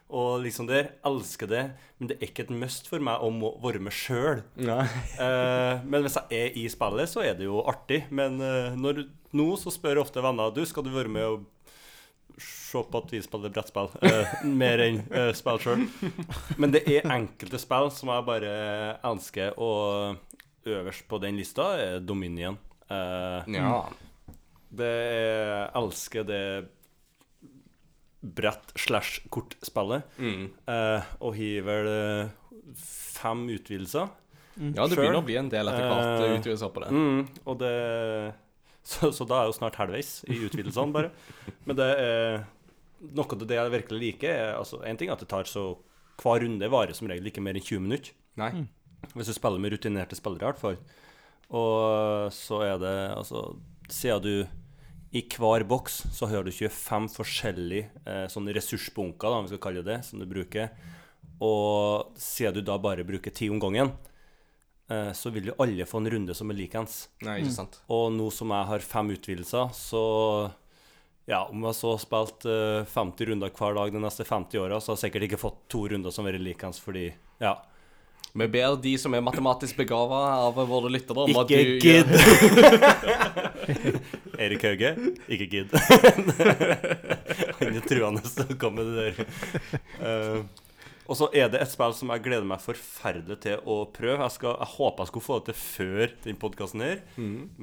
Og 0.09 0.37
liksom 0.45 0.69
der, 0.69 0.93
elsker 1.05 1.49
det, 1.51 1.61
men 1.99 2.07
det 2.07 2.15
er 2.21 2.29
ikke 2.29 2.45
et 2.45 2.51
must 2.55 2.85
for 2.87 3.03
meg 3.03 3.19
å 3.19 3.27
må 3.33 3.49
være 3.63 3.81
med 3.83 3.91
sjøl. 3.95 4.39
Eh, 5.19 5.83
men 5.83 6.05
hvis 6.05 6.15
jeg 6.15 6.37
er 6.47 6.55
i 6.61 6.63
spillet, 6.71 7.09
så 7.11 7.23
er 7.27 7.33
det 7.35 7.47
jo 7.49 7.59
artig. 7.67 8.05
Men 8.15 8.39
eh, 8.39 8.77
når, 8.79 9.01
nå 9.35 9.47
så 9.59 9.73
spør 9.73 9.99
ofte 10.05 10.23
venner 10.23 10.53
Du, 10.55 10.61
skal 10.69 10.85
du 10.85 10.91
være 10.95 11.11
med 11.11 11.25
og 11.27 11.45
se 12.37 12.79
på 12.85 12.99
at 13.01 13.11
vi 13.11 13.19
spiller 13.25 13.51
brettspill. 13.51 13.89
eh, 14.05 14.33
mer 14.47 14.83
enn 14.85 14.99
uh, 15.09 15.31
spill 15.35 15.57
sjøl. 15.63 15.85
Men 16.61 16.71
det 16.75 16.83
er 16.91 17.07
enkelte 17.09 17.59
spill 17.63 17.89
som 17.95 18.11
jeg 18.13 18.25
bare 18.27 18.51
elsker, 19.09 19.55
og 19.57 20.19
øverst 20.67 21.07
på 21.09 21.19
den 21.23 21.39
lista 21.39 21.71
er 21.81 21.99
Dominion. 22.03 22.59
Eh, 22.91 23.47
Ja. 23.57 23.71
det 24.69 24.87
er, 24.87 25.47
jeg 25.49 25.71
elsker 25.81 26.27
det 26.27 26.43
brett 28.21 28.73
slash 28.75 29.21
kortspillet. 29.29 30.07
Mm. 30.17 30.49
Eh, 30.65 31.09
og 31.21 31.37
har 31.37 31.67
vel 31.67 31.89
eh, 31.91 32.31
fem 32.81 33.45
utvidelser. 33.53 34.09
Ja, 34.57 34.87
det 34.89 34.97
begynner 34.97 35.21
å 35.21 35.25
bli 35.25 35.37
en 35.37 35.51
del 35.53 35.69
etter 35.69 35.85
hvert 35.85 36.23
Eh, 36.25 36.35
utvidelser 36.39 36.71
på 36.73 36.81
det. 36.81 36.91
Mm, 36.91 37.19
og 37.45 37.59
det 37.61 37.73
så, 38.91 39.11
så 39.13 39.27
da 39.27 39.39
er 39.39 39.45
jeg 39.45 39.53
jo 39.53 39.57
snart 39.59 39.77
halvveis 39.81 40.11
i 40.31 40.39
utvidelsene, 40.47 40.95
bare. 40.95 41.11
Men 41.67 41.77
det 41.77 41.89
er 42.01 42.39
noe 43.13 43.35
av 43.35 43.45
det 43.45 43.59
jeg 43.59 43.73
virkelig 43.75 43.99
liker, 44.01 44.31
er 44.33 44.55
altså, 44.57 44.81
En 44.87 44.97
ting 44.97 45.11
at 45.13 45.21
det 45.21 45.29
tar 45.29 45.45
så 45.45 45.69
Hver 46.17 46.41
runde 46.41 46.69
varer 46.73 46.97
som 46.97 47.09
regel 47.09 47.29
ikke 47.29 47.43
mer 47.45 47.59
enn 47.59 47.65
20 47.65 47.83
minutter. 47.83 48.15
Nei. 48.41 48.65
Hvis 49.13 49.29
du 49.29 49.35
spiller 49.35 49.61
med 49.61 49.75
rutinerte 49.75 50.17
spillere, 50.17 50.41
i 50.41 50.49
hvert 50.49 50.61
fall. 50.63 50.79
Og 51.53 52.31
så 52.33 52.63
er 52.65 52.79
det 52.81 52.95
altså 53.13 53.43
Siden 53.93 54.23
du 54.25 54.31
i 55.17 55.23
hver 55.25 55.65
boks 55.67 56.03
så 56.13 56.29
har 56.29 56.45
du 56.45 56.51
25 56.53 57.09
forskjellige 57.15 57.89
eh, 58.05 58.25
sånne 58.31 58.53
ressursbunker, 58.57 59.27
da, 59.29 59.39
om 59.39 59.47
vi 59.47 59.53
skal 59.53 59.63
kalle 59.63 59.85
det 59.85 60.01
som 60.05 60.21
du 60.21 60.27
bruker. 60.29 60.69
Og 61.43 62.13
siden 62.21 62.57
du 62.57 62.61
da 62.65 62.77
bare 62.81 63.05
bruker 63.07 63.33
ti 63.33 63.49
om 63.53 63.59
gangen, 63.61 63.91
eh, 64.91 65.11
så 65.17 65.31
vil 65.33 65.51
jo 65.51 65.57
alle 65.63 65.87
få 65.89 66.01
en 66.01 66.11
runde 66.13 66.37
som 66.37 66.53
er 66.53 66.59
likens. 66.59 67.07
Nei, 67.25 67.39
ikke 67.43 67.57
sant. 67.59 67.79
Og 67.93 68.09
nå 68.15 68.29
som 68.33 68.53
jeg 68.53 68.69
har 68.71 68.85
fem 68.85 69.13
utvidelser, 69.15 69.73
så 69.77 70.03
ja, 71.27 71.43
om 71.51 71.65
jeg 71.67 71.75
så 71.75 71.93
har 71.93 72.03
spilt 72.03 72.45
eh, 72.47 72.83
50 72.93 73.31
runder 73.31 73.51
hver 73.51 73.75
dag 73.75 73.91
de 73.93 74.03
neste 74.03 74.27
50 74.27 74.61
åra, 74.63 74.79
så 74.79 74.93
har 74.93 74.99
jeg 74.99 75.07
sikkert 75.07 75.27
ikke 75.27 75.41
fått 75.41 75.65
to 75.71 75.83
runder 75.91 76.13
som 76.13 76.29
er 76.29 76.39
likens, 76.39 76.79
fordi 76.83 77.09
ja. 77.43 77.57
Vi 78.37 78.47
ber 78.53 78.75
de 78.81 78.93
som 79.01 79.15
er 79.17 79.23
matematisk 79.25 79.79
begava 79.79 80.19
av 80.45 80.59
våre 80.69 80.91
lyttere, 80.93 81.25
om 81.25 81.39
at 81.41 81.49
Ikke 81.49 81.63
du 81.65 81.73
gidd! 81.81 82.11
Erik 84.43 84.67
Hauge, 84.67 84.93
ikke 85.25 85.47
gidd. 85.49 85.73
Han 87.57 87.73
er 87.73 87.83
truende 87.87 88.21
til 88.21 88.53
å 88.53 88.59
komme 88.61 88.85
med 88.85 88.93
det 88.93 89.09
der. 89.09 89.81
Uh, 89.97 90.65
og 91.07 91.15
så 91.15 91.29
er 91.35 91.47
det 91.51 91.61
et 91.63 91.71
spill 91.71 91.93
som 91.95 92.09
jeg 92.11 92.23
gleder 92.25 92.47
meg 92.47 92.59
forferdelig 92.59 93.39
til 93.45 93.61
å 93.63 93.79
prøve. 93.95 94.19
Jeg, 94.19 94.33
skal, 94.35 94.57
jeg 94.59 94.73
håper 94.75 95.03
jeg 95.05 95.11
skulle 95.13 95.27
få 95.27 95.37
det 95.39 95.45
til 95.49 95.59
før 95.61 96.15
den 96.25 96.39
podkasten 96.41 96.83
her, 96.83 97.03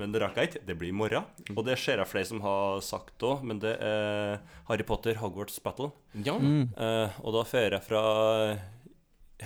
men 0.00 0.14
det 0.14 0.22
rakk 0.22 0.40
jeg 0.40 0.50
ikke. 0.50 0.62
Det 0.70 0.78
blir 0.80 0.90
i 0.94 0.96
morgen. 0.96 1.28
Og 1.52 1.60
det 1.68 1.76
ser 1.82 2.00
jeg 2.00 2.10
flere 2.10 2.30
som 2.30 2.40
har 2.44 2.80
sagt 2.84 3.26
òg, 3.28 3.44
men 3.44 3.60
det 3.62 3.76
er 3.84 4.40
Harry 4.70 4.86
Potter 4.88 5.20
Hogwarts 5.20 5.60
Battle. 5.64 5.92
Ja. 6.24 6.38
Eh, 6.40 7.20
og 7.20 7.36
da 7.36 7.44
fører 7.48 7.76
jeg 7.76 7.86
fra 7.90 8.04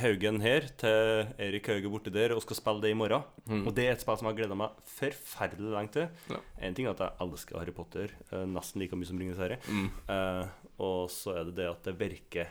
Haugen 0.01 0.41
her 0.45 0.67
til 0.81 1.29
Erik 1.43 1.67
Hauge 1.71 1.91
borti 1.93 2.13
der 2.15 2.33
og 2.37 2.43
skal 2.45 2.57
spille 2.59 2.83
det 2.85 2.91
i 2.95 2.97
morgen. 2.99 3.25
Og 3.67 3.71
det 3.77 3.87
er 3.89 3.93
et 3.97 4.03
spill 4.05 4.17
som 4.21 4.29
jeg 4.29 4.35
har 4.35 4.39
gleda 4.43 4.57
meg 4.59 4.79
forferdelig 4.99 5.73
lenge 5.75 5.93
til. 5.97 6.09
Ja. 6.33 6.41
En 6.69 6.75
ting 6.79 6.87
er 6.89 6.95
at 6.97 7.03
jeg 7.05 7.27
elsker 7.27 7.59
Harry 7.61 7.75
Potter 7.77 8.15
eh, 8.33 8.45
nesten 8.49 8.83
like 8.83 8.97
mye 8.99 9.09
som 9.11 9.19
Ringenes 9.21 9.41
herre. 9.43 9.59
Eh, 10.09 10.45
og 10.83 11.09
så 11.13 11.37
er 11.41 11.49
det 11.51 11.57
det 11.61 11.69
at 11.71 11.83
det 11.91 11.97
virker 12.01 12.51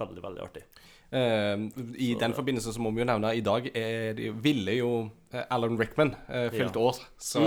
veldig, 0.00 0.22
veldig 0.24 0.42
artig. 0.44 0.64
Eh, 1.12 1.66
I 2.08 2.12
den 2.20 2.32
forbindelse 2.36 2.72
så 2.72 2.80
må 2.80 2.90
vi 2.96 3.02
jo 3.04 3.08
nevne 3.10 3.34
i 3.36 3.42
dag 3.44 3.66
er 3.76 4.22
ville 4.42 4.78
jo 4.78 4.92
eh, 5.32 5.44
Alan 5.52 5.76
Rickman 5.80 6.14
eh, 6.28 6.48
fylt 6.54 6.76
Ja. 6.78 6.86
år, 6.88 7.02
så 7.20 7.42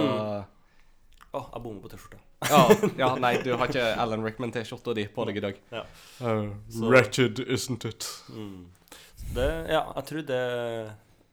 Å, 1.35 1.39
jeg 1.51 1.61
bommer 1.65 1.81
på 1.83 1.89
T-skjorta. 1.91 2.19
Ja, 2.49 2.61
ja, 3.01 3.09
nei, 3.21 3.37
du 3.43 3.53
har 3.55 3.71
ikke 3.71 3.87
Alan 4.01 4.25
Rickman-T-skjorta 4.25 4.95
di 4.97 5.07
på 5.11 5.25
deg 5.29 5.39
i 5.39 5.43
dag. 5.47 5.61
Ja. 5.73 5.85
Uh, 6.19 6.51
wretched, 6.83 7.39
isn't 7.47 7.87
it? 7.87 8.07
Det, 9.35 9.49
ja, 9.71 9.81
jeg 9.95 10.07
tror 10.09 10.27
det 10.29 10.43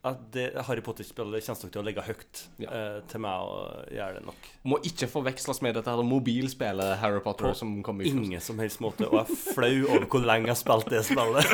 at 0.03 0.23
det 0.35 0.49
Harry 0.67 0.83
Potter-spillet 0.83 1.45
kommer 1.47 1.63
nok 1.63 1.73
til 1.73 1.79
å 1.81 1.85
ligge 1.87 2.03
høyt 2.03 2.41
Ja. 2.59 2.71
eh, 2.75 3.01
til 3.07 3.21
meg 3.23 3.39
og 3.47 3.87
gjøre 3.95 4.15
det 4.17 4.25
nok. 4.27 4.49
Må 4.67 4.79
ikke 4.83 5.07
forveksles 5.07 5.63
med 5.63 5.77
dette 5.79 5.91
her 5.95 6.03
mobilspillet 6.03 6.97
Harry 6.99 7.21
Potter 7.23 7.53
På 7.53 7.55
som 7.55 7.77
kom 7.87 8.01
ut. 8.01 8.07
Ingen 8.11 8.41
som 8.43 8.59
helst 8.59 8.81
måte. 8.83 9.07
Og 9.07 9.21
jeg 9.21 9.27
er 9.31 9.55
flau 9.55 9.77
over 9.93 10.07
hvor 10.11 10.27
lenge 10.27 10.51
jeg 10.51 10.57
har 10.57 10.63
spilt 10.63 10.91
det 10.91 11.05
spillet. 11.07 11.47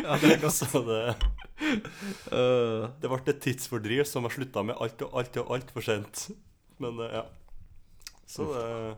Ja, 0.00 0.16
det 0.18 0.32
er 0.32 0.40
godt. 0.42 0.54
Så 0.56 0.82
det, 0.86 1.14
Uh, 2.30 2.88
det 3.02 3.08
ble 3.10 3.18
et 3.28 3.40
tidsfordriv 3.44 4.06
som 4.08 4.24
jeg 4.24 4.32
slutta 4.38 4.62
med 4.64 4.78
alt 4.80 5.02
og 5.04 5.12
alt 5.20 5.36
og 5.42 5.50
altfor 5.58 5.84
sent. 5.84 6.30
Men 6.80 6.96
uh, 6.98 7.10
ja. 7.12 7.24
Så 8.26 8.46
det 8.48 8.96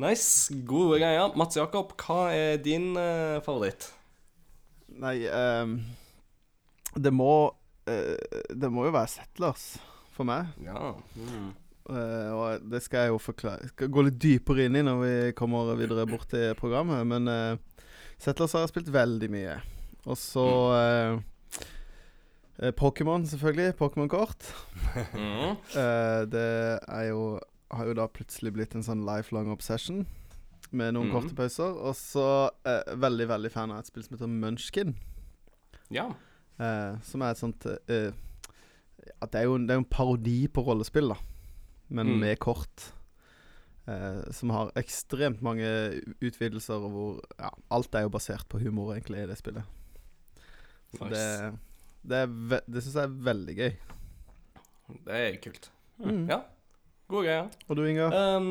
nice. 0.00 0.52
Gode 0.68 1.00
greier. 1.00 1.32
Mats 1.40 1.56
Jakob, 1.58 1.94
hva 1.98 2.28
er 2.34 2.60
din 2.62 2.92
eh, 2.98 3.40
favoritt? 3.44 3.88
Nei, 5.00 5.16
um, 5.30 5.78
det 6.98 7.12
må 7.14 7.32
uh, 7.50 8.44
Det 8.50 8.70
må 8.72 8.88
jo 8.88 8.94
være 8.94 9.12
Settlers 9.14 9.72
for 10.14 10.28
meg. 10.28 10.50
Ja. 10.66 10.94
Eh, 11.90 12.30
og 12.36 12.66
det 12.70 12.82
skal 12.84 13.06
jeg 13.06 13.10
jo 13.14 13.16
forklare 13.18 13.70
Skal 13.72 13.88
gå 13.90 14.02
litt 14.04 14.18
dypere 14.22 14.68
inn 14.68 14.76
i 14.78 14.82
når 14.84 14.98
vi 15.00 15.14
kommer 15.38 15.72
videre 15.78 16.06
bort 16.06 16.28
til 16.30 16.52
programmet. 16.58 17.06
Men 17.08 17.30
uh, 17.30 17.84
Settlers 18.20 18.54
har 18.54 18.66
jeg 18.66 18.74
spilt 18.74 18.92
veldig 18.94 19.30
mye. 19.32 19.56
Og 20.04 20.18
så 20.20 20.46
eh, 20.76 22.72
Pokémon, 22.76 23.24
selvfølgelig. 23.26 23.76
Pokémon-kort. 23.80 24.50
Mm. 25.14 25.54
Det 26.30 26.48
er 26.90 27.04
jo 27.12 27.38
har 27.70 27.86
jo 27.86 27.94
da 27.94 28.08
plutselig 28.10 28.50
blitt 28.56 28.74
en 28.74 28.82
sånn 28.82 29.04
lifelong 29.06 29.50
obsession. 29.52 30.02
Med 30.72 30.94
noen 30.94 31.08
Mhm. 31.08 31.12
korte 31.14 31.34
pauser. 31.34 31.76
Og 31.82 31.94
så 31.94 32.50
eh, 32.64 32.94
veldig, 32.94 33.26
veldig 33.28 33.50
fan 33.50 33.70
av 33.72 33.78
et 33.80 33.86
spill 33.86 34.02
som 34.04 34.16
heter 34.16 34.28
Munchkin. 34.28 34.94
Ja. 35.90 36.08
Eh, 36.58 36.98
som 37.02 37.22
er 37.22 37.30
et 37.30 37.38
sånt 37.38 37.66
eh, 37.66 38.12
at 39.22 39.30
det, 39.32 39.40
er 39.40 39.44
jo, 39.44 39.54
en- 39.56 39.66
det 39.66 39.74
er 39.74 39.80
jo 39.80 39.84
en 39.86 39.90
parodi 39.96 40.46
på 40.48 40.62
rollespill, 40.64 41.08
da. 41.08 41.16
Men 41.88 42.06
Mm. 42.06 42.20
med 42.20 42.38
kort. 42.38 42.92
Eh, 43.88 44.30
som 44.30 44.50
har 44.50 44.70
ekstremt 44.76 45.40
mange 45.42 45.64
utvidelser, 46.22 46.74
og 46.74 46.90
hvor 46.92 47.20
ja, 47.40 47.48
alt 47.70 47.94
er 47.94 48.02
jo 48.02 48.10
basert 48.10 48.46
på 48.48 48.60
humor, 48.60 48.94
egentlig, 48.94 49.24
i 49.24 49.26
det 49.26 49.38
spillet. 49.38 49.64
Så 50.94 51.08
Nice. 51.08 51.58
det 52.06 52.28
det, 52.50 52.60
det 52.70 52.82
syns 52.84 52.94
jeg 52.94 53.04
er 53.04 53.08
veldig 53.24 53.56
gøy. 53.56 53.76
Det 55.06 55.14
er 55.14 55.36
kult. 55.42 55.70
Mm. 56.00 56.28
Ja. 56.28 56.40
Gode 57.10 57.24
greier. 57.26 57.48
Og 57.66 57.78
du, 57.78 57.82
Inga? 57.90 58.06
Um, 58.38 58.50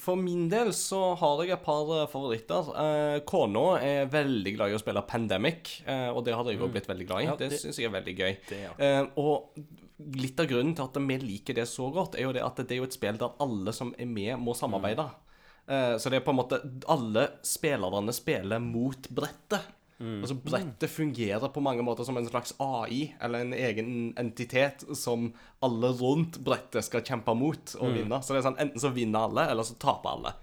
for 0.00 0.16
min 0.20 0.46
del 0.52 0.72
så 0.76 1.12
har 1.20 1.42
jeg 1.44 1.54
et 1.58 1.64
par 1.64 1.92
eh, 1.94 2.06
favoritter. 2.10 2.72
Uh, 2.72 3.18
Kona 3.28 3.66
er 3.84 4.08
veldig 4.12 4.54
glad 4.56 4.72
i 4.72 4.78
å 4.78 4.80
spille 4.82 5.04
Pandemic, 5.08 5.74
uh, 5.84 6.08
og 6.14 6.24
det 6.26 6.34
har 6.38 6.48
jeg 6.48 6.60
jo 6.60 6.70
blitt 6.72 6.88
veldig 6.88 7.08
glad 7.10 7.22
i. 7.22 7.28
Ja, 7.28 7.36
det 7.38 7.52
det- 7.52 7.60
syns 7.62 7.78
jeg 7.80 7.90
er 7.90 7.96
veldig 7.98 8.16
gøy. 8.16 8.32
Det, 8.48 8.64
ja. 8.64 8.74
uh, 8.80 9.20
og 9.20 10.18
litt 10.18 10.40
av 10.40 10.48
grunnen 10.50 10.74
til 10.78 10.86
at 10.88 11.00
vi 11.10 11.20
liker 11.22 11.58
det 11.58 11.68
så 11.68 11.92
godt, 11.92 12.16
er 12.16 12.28
jo 12.28 12.34
det 12.36 12.44
at 12.46 12.60
det 12.62 12.76
er 12.76 12.82
jo 12.82 12.88
et 12.88 12.96
spill 12.96 13.18
der 13.20 13.34
alle 13.42 13.74
som 13.76 13.92
er 13.98 14.08
med, 14.08 14.36
må 14.40 14.54
samarbeide. 14.56 15.08
Eh, 15.68 15.96
så 16.00 16.08
det 16.08 16.16
er 16.16 16.24
på 16.24 16.32
en 16.32 16.38
måte 16.40 16.60
Alle 16.88 17.26
spillerne 17.44 18.12
spiller 18.16 18.62
mot 18.62 19.08
brettet. 19.12 19.66
Altså 19.98 20.36
Brettet 20.38 20.92
fungerer 20.92 21.50
på 21.50 21.62
mange 21.64 21.82
måter 21.82 22.06
som 22.06 22.16
en 22.20 22.28
slags 22.28 22.52
AI, 22.62 23.08
eller 23.20 23.42
en 23.42 23.54
egen 23.56 23.88
entitet, 24.20 24.84
som 24.94 25.32
alle 25.64 25.90
rundt 25.98 26.38
brettet 26.46 26.86
skal 26.86 27.02
kjempe 27.02 27.34
mot 27.34 27.74
og 27.80 27.96
vinne. 27.96 28.20
Så 28.22 28.34
det 28.34 28.42
er 28.42 28.46
sånn, 28.46 28.60
enten 28.62 28.84
så 28.84 28.92
vinner 28.94 29.26
alle, 29.26 29.48
eller 29.50 29.66
så 29.66 29.74
taper 29.82 30.14
alle. 30.14 30.36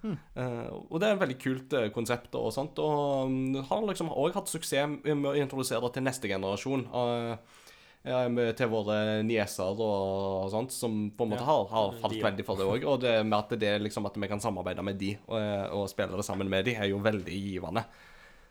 Eh, 0.00 0.68
og 0.88 1.00
det 1.00 1.08
er 1.08 1.14
et 1.14 1.22
veldig 1.22 1.38
kult 1.40 1.74
uh, 1.76 1.86
konsept 1.92 2.36
og 2.38 2.48
sånt, 2.54 2.78
og 2.80 3.28
um, 3.28 3.58
har 3.68 3.88
liksom 3.88 4.12
òg 4.12 4.36
hatt 4.36 4.48
suksess 4.48 5.00
med 5.04 5.28
å 5.28 5.34
introdusere 5.36 5.82
det 5.84 5.92
til 5.96 6.06
neste 6.06 6.30
generasjon. 6.30 6.86
Uh, 6.92 7.66
ja, 8.00 8.22
til 8.56 8.70
våre 8.72 9.20
nieser 9.28 9.76
og 9.84 10.46
sånt, 10.48 10.72
som 10.72 11.10
på 11.12 11.26
en 11.26 11.34
måte 11.34 11.44
har, 11.44 11.66
har 11.68 11.90
falt 12.00 12.14
de, 12.14 12.20
ja. 12.22 12.30
veldig 12.30 12.46
for 12.48 12.56
det 12.56 12.68
òg. 12.72 12.86
Og 12.88 13.02
det 13.02 13.18
med 13.26 13.36
at, 13.36 13.52
det 13.60 13.74
liksom 13.84 14.08
at 14.08 14.16
vi 14.16 14.30
kan 14.30 14.40
samarbeide 14.40 14.84
med 14.86 14.96
de 14.96 15.10
og, 15.26 15.36
og 15.76 15.84
spille 15.92 16.16
det 16.16 16.24
sammen 16.24 16.48
med 16.48 16.64
de, 16.64 16.78
er 16.80 16.88
jo 16.88 17.02
veldig 17.04 17.36
givende. 17.36 17.84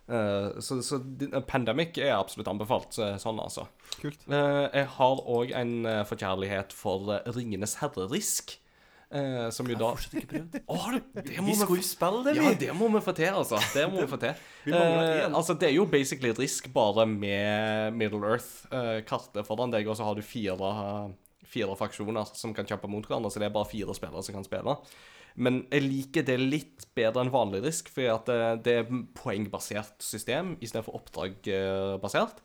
Eh, 0.10 0.60
så, 0.66 0.80
så 0.82 0.98
Pandemic 1.48 2.00
er 2.02 2.16
absolutt 2.16 2.48
anbefalt 2.50 2.98
eh, 2.98 3.18
sånn, 3.22 3.38
altså. 3.44 3.68
Kult. 4.02 4.24
Eh, 4.26 4.64
jeg 4.74 4.88
har 4.96 5.22
òg 5.30 5.54
en 5.60 5.76
eh, 5.86 6.00
forkjærlighet 6.10 6.74
for 6.74 7.12
eh, 7.20 7.30
Ringenes 7.36 7.76
herre-risk. 7.84 8.56
eh, 9.14 9.50
som 9.54 9.70
jo 9.70 9.78
da 9.78 9.92
Fortsatt 9.94 10.18
ikke 10.20 10.32
prøvd. 10.34 10.58
Oh, 10.74 10.88
det, 10.96 11.24
det 11.30 11.38
må 11.42 11.52
Vi 11.52 11.56
skulle 11.62 11.84
jo 11.84 11.88
spille 11.92 12.24
det, 12.26 12.34
vi. 12.40 12.46
ja, 12.48 12.56
det 12.66 12.74
må 12.78 12.90
vi 12.94 13.02
få 13.06 13.14
til, 13.18 13.30
altså. 13.38 13.62
Det 13.74 13.86
må 13.90 14.02
vi 14.02 14.08
få 14.12 14.20
til. 14.22 14.34
Vi 14.66 14.74
Eh, 14.74 15.26
altså, 15.30 15.54
det 15.58 15.70
er 15.70 15.76
jo 15.78 15.86
basically 15.90 16.34
Risk 16.38 16.68
bare 16.74 17.06
med 17.10 17.94
Middle 17.98 18.26
Earth-kartet 18.34 19.46
foran 19.48 19.72
deg, 19.74 19.88
og 19.90 19.98
så 19.98 20.06
har 20.10 20.18
du 20.18 20.22
fire, 20.26 20.74
fire 21.50 21.78
fraksjoner 21.80 22.34
som 22.38 22.54
kan 22.58 22.66
kjempe 22.70 22.90
mot 22.92 23.06
hverandre, 23.06 23.32
så 23.34 23.42
det 23.42 23.48
er 23.50 23.56
bare 23.56 23.70
fire 23.70 23.94
spillere 23.98 24.26
som 24.26 24.36
kan 24.38 24.46
spille. 24.46 24.76
Men 25.36 25.64
jeg 25.70 25.86
liker 25.86 26.26
det 26.28 26.38
litt 26.42 26.88
bedre 26.98 27.24
enn 27.24 27.34
vanlig 27.34 27.62
Risk, 27.66 27.92
fordi 27.94 28.10
at 28.12 28.30
det, 28.30 28.40
det 28.66 28.76
er 28.82 29.02
poengbasert 29.18 30.04
system 30.04 30.56
istedenfor 30.60 31.00
oppdragbasert. 31.00 32.44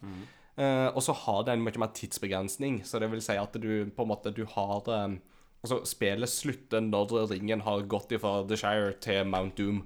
Eh, 0.55 0.89
og 0.93 1.01
så 1.03 1.15
har 1.25 1.45
det 1.47 1.57
en 1.57 1.65
mye 1.65 1.81
mer 1.83 1.95
tidsbegrensning, 1.97 2.83
så 2.87 3.01
det 3.03 3.11
vil 3.11 3.23
si 3.25 3.35
at 3.41 3.57
du 3.59 3.89
på 3.91 4.05
en 4.05 4.13
måte 4.13 4.35
du 4.35 4.45
har 4.57 4.91
um, 4.91 5.21
Altså, 5.65 5.79
spillet 5.89 6.29
slutter 6.29 6.83
når 6.85 7.31
ringen 7.31 7.63
har 7.65 7.87
gått 7.89 8.11
fra 8.21 8.43
The 8.45 8.57
Shire 8.61 8.91
til 9.01 9.23
Mount 9.25 9.57
Doom. 9.57 9.79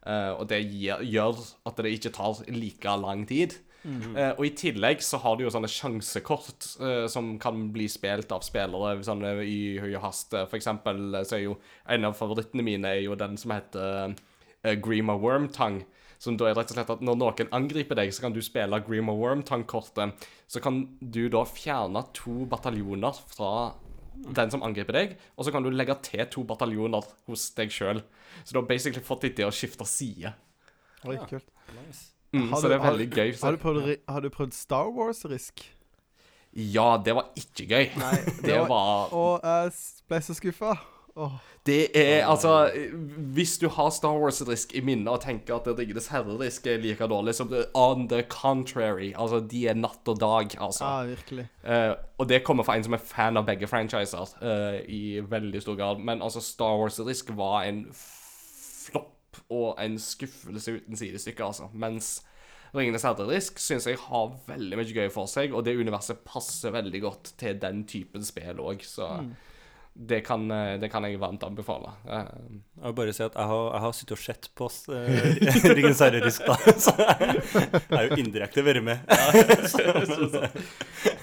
Uh, 0.00 0.32
og 0.32 0.46
det 0.48 0.62
gjør 0.64 1.42
at 1.68 1.82
det 1.84 1.92
ikke 1.92 2.12
tar 2.16 2.40
like 2.48 2.94
lang 3.02 3.26
tid. 3.28 3.58
Eh, 3.86 4.32
og 4.32 4.42
i 4.42 4.52
tillegg 4.58 5.02
så 5.04 5.20
har 5.22 5.36
du 5.36 5.44
jo 5.44 5.50
sånne 5.54 5.70
sjansekort 5.70 6.66
eh, 6.82 7.04
som 7.12 7.36
kan 7.42 7.68
bli 7.74 7.86
spilt 7.92 8.32
av 8.34 8.42
spillere 8.42 9.04
sånn, 9.06 9.22
eh, 9.28 9.42
i 9.46 9.58
høy 9.82 9.94
hast. 10.02 10.34
Eh, 10.34 10.46
For 10.50 10.58
eksempel 10.58 11.14
eh, 11.14 11.26
så 11.28 11.38
er 11.38 11.44
jo 11.44 11.58
en 11.94 12.08
av 12.08 12.16
favorittene 12.18 12.66
mine 12.66 12.96
er 12.96 13.04
jo 13.04 13.14
den 13.18 13.38
som 13.38 13.54
heter 13.54 14.16
eh, 14.64 14.74
Grima 14.82 15.14
Wormtongue. 15.22 15.86
Som 16.18 16.38
da 16.40 16.48
er 16.48 16.56
rett 16.56 16.70
og 16.72 16.78
slett 16.78 16.90
at 16.94 17.02
når 17.04 17.18
noen 17.20 17.50
angriper 17.52 17.98
deg, 17.98 18.10
så 18.16 18.24
kan 18.24 18.32
du 18.32 18.40
spille 18.42 18.80
Grima 18.86 19.12
Wormtongue-kortet. 19.14 20.16
Så 20.48 20.62
kan 20.64 20.80
du 20.98 21.26
da 21.28 21.44
fjerne 21.44 22.02
to 22.16 22.46
bataljoner 22.48 23.20
fra 23.28 23.50
den 24.16 24.50
som 24.50 24.64
angriper 24.64 24.96
deg, 24.96 25.14
og 25.36 25.44
så 25.44 25.52
kan 25.52 25.62
du 25.62 25.68
legge 25.68 25.92
til 26.08 26.24
to 26.32 26.42
bataljoner 26.48 27.04
hos 27.28 27.50
deg 27.58 27.68
sjøl. 27.68 28.00
Så 28.42 28.56
du 28.56 28.62
har 28.62 28.68
basically 28.70 29.04
fått 29.04 29.28
litt 29.28 29.36
til 29.36 29.50
å 29.50 29.54
skifte 29.54 29.84
side. 29.84 30.32
Oi, 31.04 31.20
kult. 31.28 31.52
Nice. 31.76 32.15
Mm, 32.32 32.48
Har 32.50 32.56
så 32.60 32.62
du- 32.62 32.68
det 32.68 32.76
er 32.76 32.82
har- 32.84 32.90
veldig 32.92 33.10
gøy. 33.10 33.34
Har 33.42 33.50
du, 33.52 33.56
prøvd, 33.56 33.96
har 34.08 34.20
du 34.20 34.28
prøvd 34.30 34.52
Star 34.52 34.88
Wars-risk? 34.90 35.72
Ja, 36.56 36.96
det 37.04 37.14
var 37.14 37.26
ikke 37.36 37.66
gøy. 37.68 37.90
det 38.46 38.68
var 38.68 39.12
Og 39.14 39.40
jeg 39.44 39.72
s- 39.72 40.02
ble 40.08 40.20
så 40.20 40.34
skuffa. 40.34 40.74
Oh. 41.16 41.32
Det 41.64 41.96
er 41.96 42.26
altså 42.28 42.70
Hvis 43.32 43.56
du 43.58 43.68
har 43.68 43.88
Star 43.90 44.12
Wars-risk 44.20 44.74
i 44.76 44.80
minnet 44.84 45.08
og 45.08 45.20
tenker 45.22 45.54
at 45.56 45.66
Ringenes 45.78 46.08
herre-risk 46.12 46.66
er 46.66 46.76
like 46.78 47.00
dårlig 47.08 47.34
som 47.34 47.48
det- 47.48 47.66
On 47.74 48.06
the 48.08 48.22
contrary. 48.28 49.14
Altså, 49.16 49.40
de 49.48 49.66
er 49.68 49.74
natt 49.74 50.06
og 50.08 50.20
dag, 50.20 50.52
altså. 50.60 50.84
Ja, 50.84 51.04
virkelig. 51.08 51.48
Uh, 51.64 51.94
og 52.18 52.28
det 52.28 52.44
kommer 52.44 52.64
fra 52.64 52.76
en 52.76 52.84
som 52.84 52.92
er 52.92 52.98
fan 52.98 53.36
av 53.36 53.46
begge 53.46 53.66
franchiser, 53.66 54.28
uh, 54.42 54.80
i 54.88 55.20
veldig 55.20 55.62
stor 55.62 55.74
grad. 55.76 55.98
Men 56.04 56.20
altså, 56.22 56.40
Star 56.40 56.76
Wars-risk 56.76 57.30
var 57.36 57.62
en 57.62 57.86
flopp 57.92 59.15
og 59.50 59.80
en 59.82 59.98
skuffelse 60.02 60.78
uten 60.80 60.98
sidestykke, 60.98 61.44
altså. 61.44 61.70
Mens 61.72 62.16
Ringenes 62.76 63.06
herre-risk 63.06 63.60
syns 63.62 63.86
jeg 63.88 63.98
har 64.08 64.32
veldig 64.48 64.76
mye 64.76 64.94
gøy 64.96 65.10
for 65.12 65.30
seg, 65.30 65.54
og 65.54 65.64
det 65.64 65.76
universet 65.78 66.24
passer 66.26 66.74
veldig 66.74 67.00
godt 67.04 67.34
til 67.40 67.60
den 67.62 67.84
typen 67.88 68.24
spill 68.26 68.58
òg, 68.60 68.82
så 68.84 69.12
det, 69.96 70.18
kan, 70.26 70.42
eh, 70.50 70.74
det 70.80 70.90
kan 70.92 71.04
jeg 71.08 71.16
varmt 71.20 71.42
anbefale. 71.46 71.94
Eh, 72.04 72.26
Jeg 72.76 72.84
vil 72.84 72.96
bare 72.98 73.12
si 73.16 73.22
at 73.24 73.32
jeg 73.38 73.48
har, 73.48 73.70
jeg 73.72 73.80
har 73.80 73.94
sittet 73.96 74.12
og 74.12 74.18
sett 74.20 74.48
på 74.58 74.68
uh, 74.92 75.72
Ringens 75.78 76.02
herre-risk, 76.04 76.42
da. 76.44 76.56
Så 76.84 76.92
jeg 76.98 77.86
har 77.94 78.04
jo 78.10 78.18
indirekte 78.20 78.64
vært 78.66 78.84
med. 78.84 78.98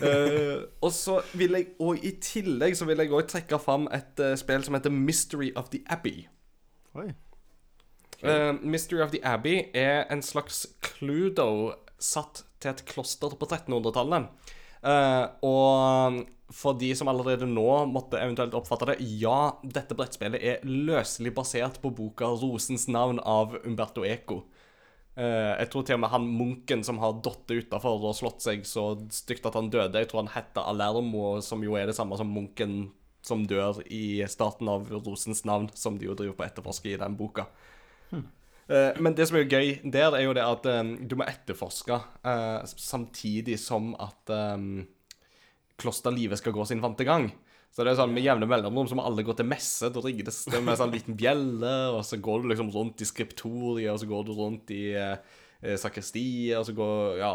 Eh, 0.04 0.60
og 0.84 0.92
så 0.92 1.22
vil 1.38 1.54
jeg 1.56 1.68
Og 1.80 2.02
i 2.04 2.10
tillegg 2.24 2.74
så 2.76 2.84
vil 2.88 3.00
jeg 3.00 3.12
også 3.14 3.30
trekke 3.38 3.60
fram 3.62 3.86
et 3.94 4.20
uh, 4.20 4.34
spill 4.40 4.64
som 4.66 4.76
heter 4.76 4.92
Mystery 4.92 5.52
of 5.56 5.70
the 5.72 5.80
Abbey. 5.92 6.26
Oi. 7.00 7.14
Eh, 8.24 8.54
Mystery 8.62 9.04
of 9.04 9.12
the 9.12 9.20
Abbey 9.28 9.70
er 9.76 10.06
en 10.12 10.22
slags 10.24 10.66
Cluedo 10.86 11.74
satt 12.00 12.44
til 12.64 12.72
et 12.72 12.86
kloster 12.88 13.36
på 13.36 13.48
1300-tallet. 13.50 14.30
Uh, 14.84 15.26
og 15.48 16.24
for 16.54 16.76
de 16.76 16.90
som 16.96 17.08
allerede 17.08 17.48
nå 17.48 17.68
måtte 17.88 18.20
eventuelt 18.20 18.56
oppfatte 18.58 18.90
det, 18.92 18.98
ja, 19.22 19.54
dette 19.64 19.96
brettspillet 19.96 20.44
er 20.44 20.66
løselig 20.68 21.32
basert 21.36 21.80
på 21.82 21.94
boka 21.96 22.28
'Rosens 22.28 22.90
navn' 22.92 23.22
av 23.24 23.56
Umberto 23.64 24.04
Eco. 24.04 24.44
Uh, 25.16 25.56
jeg 25.60 25.70
tror 25.72 25.86
til 25.88 25.96
og 25.96 26.04
med 26.04 26.12
han 26.12 26.28
munken 26.28 26.84
som 26.84 27.00
har 27.00 27.20
datt 27.24 27.48
utafor 27.48 28.02
og 28.10 28.18
slått 28.18 28.44
seg 28.44 28.66
så 28.68 28.92
stygt 29.14 29.46
at 29.48 29.56
han 29.56 29.72
døde, 29.72 30.00
jeg 30.00 30.12
tror 30.12 30.26
han 30.26 30.36
heter 30.36 30.68
Alermo, 30.68 31.40
som 31.42 31.64
jo 31.64 31.78
er 31.80 31.88
det 31.88 31.96
samme 31.96 32.18
som 32.20 32.32
munken 32.34 32.92
som 33.24 33.46
dør 33.48 33.80
i 33.88 34.20
starten 34.28 34.68
av 34.68 34.90
'Rosens 34.92 35.46
navn', 35.48 35.72
som 35.76 35.98
de 35.98 36.12
jo 36.12 36.16
driver 36.16 36.36
på 36.40 36.48
etterforsker 36.50 36.96
i 36.96 37.00
den 37.00 37.16
boka. 37.16 37.48
Eh, 38.72 39.00
men 39.04 39.16
det 39.16 39.28
som 39.28 39.38
er 39.38 39.44
jo 39.44 39.58
gøy 39.58 39.92
der, 39.92 40.16
er 40.16 40.26
jo 40.26 40.36
det 40.36 40.44
at 40.46 40.68
eh, 40.72 40.84
du 41.04 41.18
må 41.20 41.28
etterforske 41.28 42.00
eh, 42.00 42.60
samtidig 42.70 43.58
som 43.62 43.92
at 44.00 44.36
klosterlivet 45.82 46.40
skal 46.40 46.56
gå 46.56 46.66
sin 46.70 46.84
vante 46.84 47.08
gang. 47.08 47.32
Så 47.74 47.82
det 47.82 47.94
er 47.94 47.98
sånn 47.98 48.12
med 48.14 48.22
jevne 48.22 48.46
mellomrom 48.46 48.86
så 48.86 48.96
må 48.96 49.04
alle 49.08 49.26
gå 49.26 49.34
til 49.34 49.48
messe. 49.50 49.90
Da 49.90 50.02
rigges 50.04 50.44
det 50.54 50.60
med 50.62 50.78
sånn 50.78 50.94
liten 50.94 51.18
bjelle, 51.18 51.72
og 51.96 52.04
så 52.06 52.20
går 52.22 52.44
du 52.44 52.52
liksom 52.52 52.70
rundt 52.74 53.02
i 53.02 53.08
skriptoriet, 53.10 53.90
og 53.90 53.98
så 54.04 54.10
går 54.12 54.28
du 54.28 54.36
rundt 54.38 54.70
i 54.76 54.84
eh, 54.94 55.74
sakristiet, 55.82 56.54
og 56.60 56.68
så 56.68 56.76
går 56.78 57.18
ja, 57.24 57.32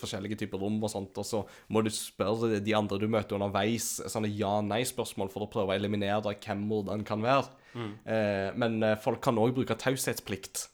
forskjellige 0.00 0.40
typer 0.42 0.58
rom 0.58 0.80
og 0.82 0.90
sånt, 0.90 1.22
og 1.22 1.28
så 1.28 1.44
må 1.70 1.84
du 1.86 1.92
spørre 1.94 2.58
de 2.58 2.74
andre 2.74 2.98
du 2.98 3.06
møter 3.06 3.38
underveis, 3.38 4.00
sånne 4.10 4.32
ja-nei-spørsmål 4.34 5.30
for 5.30 5.46
å 5.46 5.50
prøve 5.54 5.70
å 5.70 5.78
eliminere 5.78 6.34
hvem 6.34 6.66
morderen 6.66 7.06
kan 7.06 7.22
være. 7.22 7.46
Eh, 7.76 8.50
men 8.58 8.82
eh, 8.82 8.98
folk 9.00 9.22
kan 9.24 9.38
òg 9.40 9.54
bruke 9.56 9.76
taushetsplikt. 9.78 10.66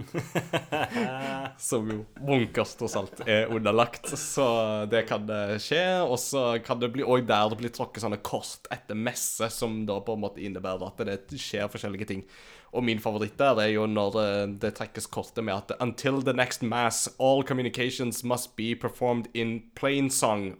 Som 1.60 1.90
jo 1.92 1.96
bunkers 2.16 2.72
tross 2.78 2.94
alt 2.96 3.20
er 3.26 3.50
underlagt. 3.52 4.08
Så 4.16 4.46
det 4.90 5.04
kan 5.10 5.26
skje. 5.60 5.82
Og 6.06 6.16
så 6.22 6.44
kan 6.64 6.80
det 6.80 6.92
bli 6.94 7.04
òg 7.04 7.26
der 7.28 7.50
det 7.52 7.60
blir 7.60 7.74
tråkket 7.74 8.06
sånne 8.06 8.22
kort 8.24 8.70
etter 8.72 8.96
messe, 8.96 9.50
som 9.52 9.82
da 9.88 9.98
på 10.04 10.16
en 10.16 10.24
måte 10.24 10.40
innebærer 10.40 10.88
at 10.88 11.04
det 11.04 11.40
skjer 11.40 11.68
forskjellige 11.72 12.08
ting. 12.14 12.24
Og 12.70 12.84
min 12.86 13.00
favoritt 13.02 13.38
der 13.38 13.58
er 13.58 13.72
jo 13.72 13.86
når 13.90 14.16
eh, 14.22 14.48
det 14.62 14.74
trekkes 14.78 15.08
kortet 15.10 15.42
med 15.44 15.56
at 15.56 15.72
Until 15.82 16.22
the 16.22 16.32
next 16.32 16.62
mass, 16.62 17.08
all 17.18 17.42
communications 17.42 18.22
must 18.24 18.54
be 18.56 18.74
performed 18.74 19.28
in 19.34 19.62
plain 19.74 20.10
song. 20.10 20.54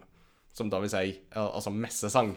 Som 0.53 0.71
da 0.71 0.81
vil 0.83 0.91
si 0.91 1.15
eh, 1.15 1.39
altså 1.39 1.71
messesang. 1.71 2.37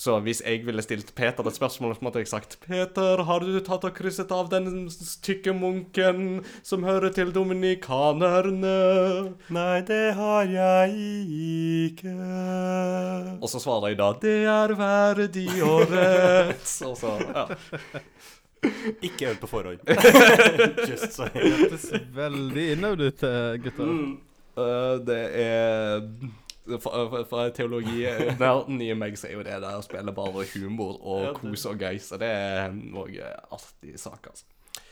Så 0.00 0.14
hvis 0.24 0.38
jeg 0.40 0.62
ville 0.64 0.80
stilt 0.80 1.10
Peter 1.12 1.44
et 1.44 1.56
spørsmål, 1.58 1.92
så 1.98 2.04
måtte 2.06 2.22
jeg 2.22 2.30
sagt 2.30 2.54
Peter, 2.64 3.20
har 3.28 3.44
du 3.44 3.58
tatt 3.60 3.84
og 3.84 3.92
krysset 3.98 4.30
av 4.32 4.48
den 4.48 4.86
tykke 5.20 5.52
munken 5.52 6.40
som 6.64 6.86
hører 6.88 7.12
til 7.12 7.34
dominikanerne? 7.36 8.72
Nei, 9.52 9.82
det 9.84 10.14
har 10.16 10.48
jeg 10.48 10.96
ikke. 11.90 12.16
Og 13.44 13.52
så 13.52 13.60
svarer 13.60 13.92
jeg 13.92 14.00
da 14.00 14.10
Det 14.24 14.36
er 14.48 14.76
verdig 14.80 15.48
og 15.68 15.92
rett. 15.92 16.74
Og 16.88 16.96
så, 16.96 17.14
ja. 17.20 17.44
Ikke 19.04 19.34
øvd 19.34 19.40
på 19.44 19.52
forhånd. 19.52 19.84
Just 20.88 21.12
so. 21.12 21.28
Hørtes 21.34 21.90
veldig 22.16 22.70
innøvd 22.72 23.04
ut, 23.04 23.20
gutter. 23.20 23.64
gutter. 23.68 23.96
Uh, 24.56 24.96
det 25.04 25.24
er 25.44 26.08
fra, 26.78 27.08
fra- 27.10 27.24
fra 27.24 27.50
teologinerden 27.56 28.80
i 28.82 28.92
meg 28.94 29.16
så 29.18 29.28
er 29.28 29.32
jo 29.38 29.42
det 29.42 29.58
der 29.62 29.76
å 29.78 29.82
spille 29.84 30.12
bare 30.14 30.44
humor 30.54 30.98
og 31.02 31.22
Ja, 31.24 31.32
kos 31.34 31.66
og 31.66 31.78
gøy, 31.82 31.98
så 32.00 32.18
det 32.20 32.28
er 32.30 32.70
noe 32.72 33.32
artig 33.50 33.98
sak, 33.98 34.30
altså. 34.30 34.44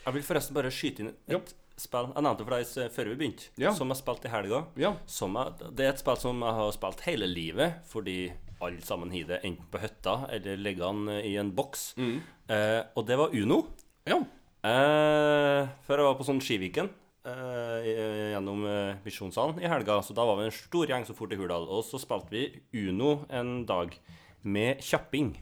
Jeg 0.05 0.13
vil 0.13 0.23
forresten 0.23 0.53
bare 0.55 0.71
skyte 0.73 0.99
inn 1.03 1.07
et 1.13 1.15
Ja. 1.35 1.39
spill 1.77 2.11
jeg 2.15 2.23
nevnte 2.23 2.45
for 2.45 2.55
deg 2.57 2.91
før 2.91 3.09
vi 3.09 3.15
begynte, 3.15 3.49
Ja. 3.57 3.71
som 3.73 3.87
jeg 3.89 3.97
spilte 3.97 4.25
i 4.25 4.29
helga. 4.33 4.65
Ja. 4.75 4.93
Som 5.05 5.35
jeg, 5.35 5.53
det 5.75 5.85
er 5.85 5.89
et 5.93 5.99
spill 5.99 6.17
som 6.17 6.39
jeg 6.41 6.53
har 6.53 6.71
spilt 6.71 6.99
hele 7.01 7.27
livet, 7.27 7.73
fordi 7.87 8.31
alle 8.61 8.81
sammen 8.81 9.11
har 9.11 9.23
det 9.27 9.41
enten 9.45 9.65
på 9.71 9.79
hytta 9.79 10.27
eller 10.29 10.57
ligger 10.57 10.91
den 10.91 11.09
i 11.23 11.35
en 11.37 11.51
boks. 11.55 11.93
Eh, 11.97 12.83
og 12.95 13.05
det 13.07 13.17
var 13.17 13.29
Uno. 13.33 13.67
Ja. 14.05 14.17
Eh, 14.63 15.67
før 15.87 15.97
jeg 16.01 16.05
var 16.09 16.15
på 16.19 16.25
sånn 16.27 16.41
Skiviken 16.43 16.89
eh, 16.89 17.08
gjennom 17.25 18.63
eh, 18.65 18.97
Misjonssalen 19.03 19.59
i 19.61 19.67
helga, 19.69 19.99
så 20.01 20.15
da 20.15 20.25
var 20.27 20.39
vi 20.39 20.47
en 20.47 20.55
stor 20.55 20.89
gjeng 20.89 21.05
som 21.07 21.17
for 21.17 21.31
til 21.31 21.41
Hurdal. 21.41 21.67
Og 21.67 21.83
så 21.87 21.99
spilte 22.01 22.31
vi 22.31 22.87
Uno 22.87 23.25
en 23.29 23.65
dag 23.69 23.95
med 24.43 24.79
kjapping. 24.83 25.33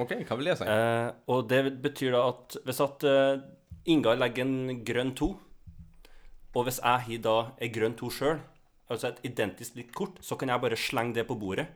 OK, 0.00 0.16
hva 0.26 0.38
vil 0.38 0.50
det 0.50 0.56
si? 0.58 0.66
Eh, 0.66 1.10
og 1.30 1.46
det 1.50 1.62
betyr 1.84 2.16
da 2.16 2.24
at 2.32 2.58
hvis 2.66 2.82
at 2.82 3.06
eh, 3.06 3.44
Ingar 3.94 4.18
legger 4.18 4.46
en 4.46 4.82
grønn 4.86 5.14
to, 5.14 5.34
og 6.54 6.66
hvis 6.66 6.80
jeg 6.80 7.06
har 7.06 7.22
da 7.22 7.38
en 7.62 7.72
grønn 7.74 7.96
to 7.98 8.10
sjøl, 8.10 8.38
altså 8.88 9.10
et 9.10 9.24
identisk 9.28 9.76
likt 9.78 9.94
kort, 9.94 10.20
så 10.24 10.38
kan 10.40 10.50
jeg 10.50 10.62
bare 10.62 10.78
slenge 10.78 11.18
det 11.18 11.26
på 11.28 11.36
bordet. 11.38 11.66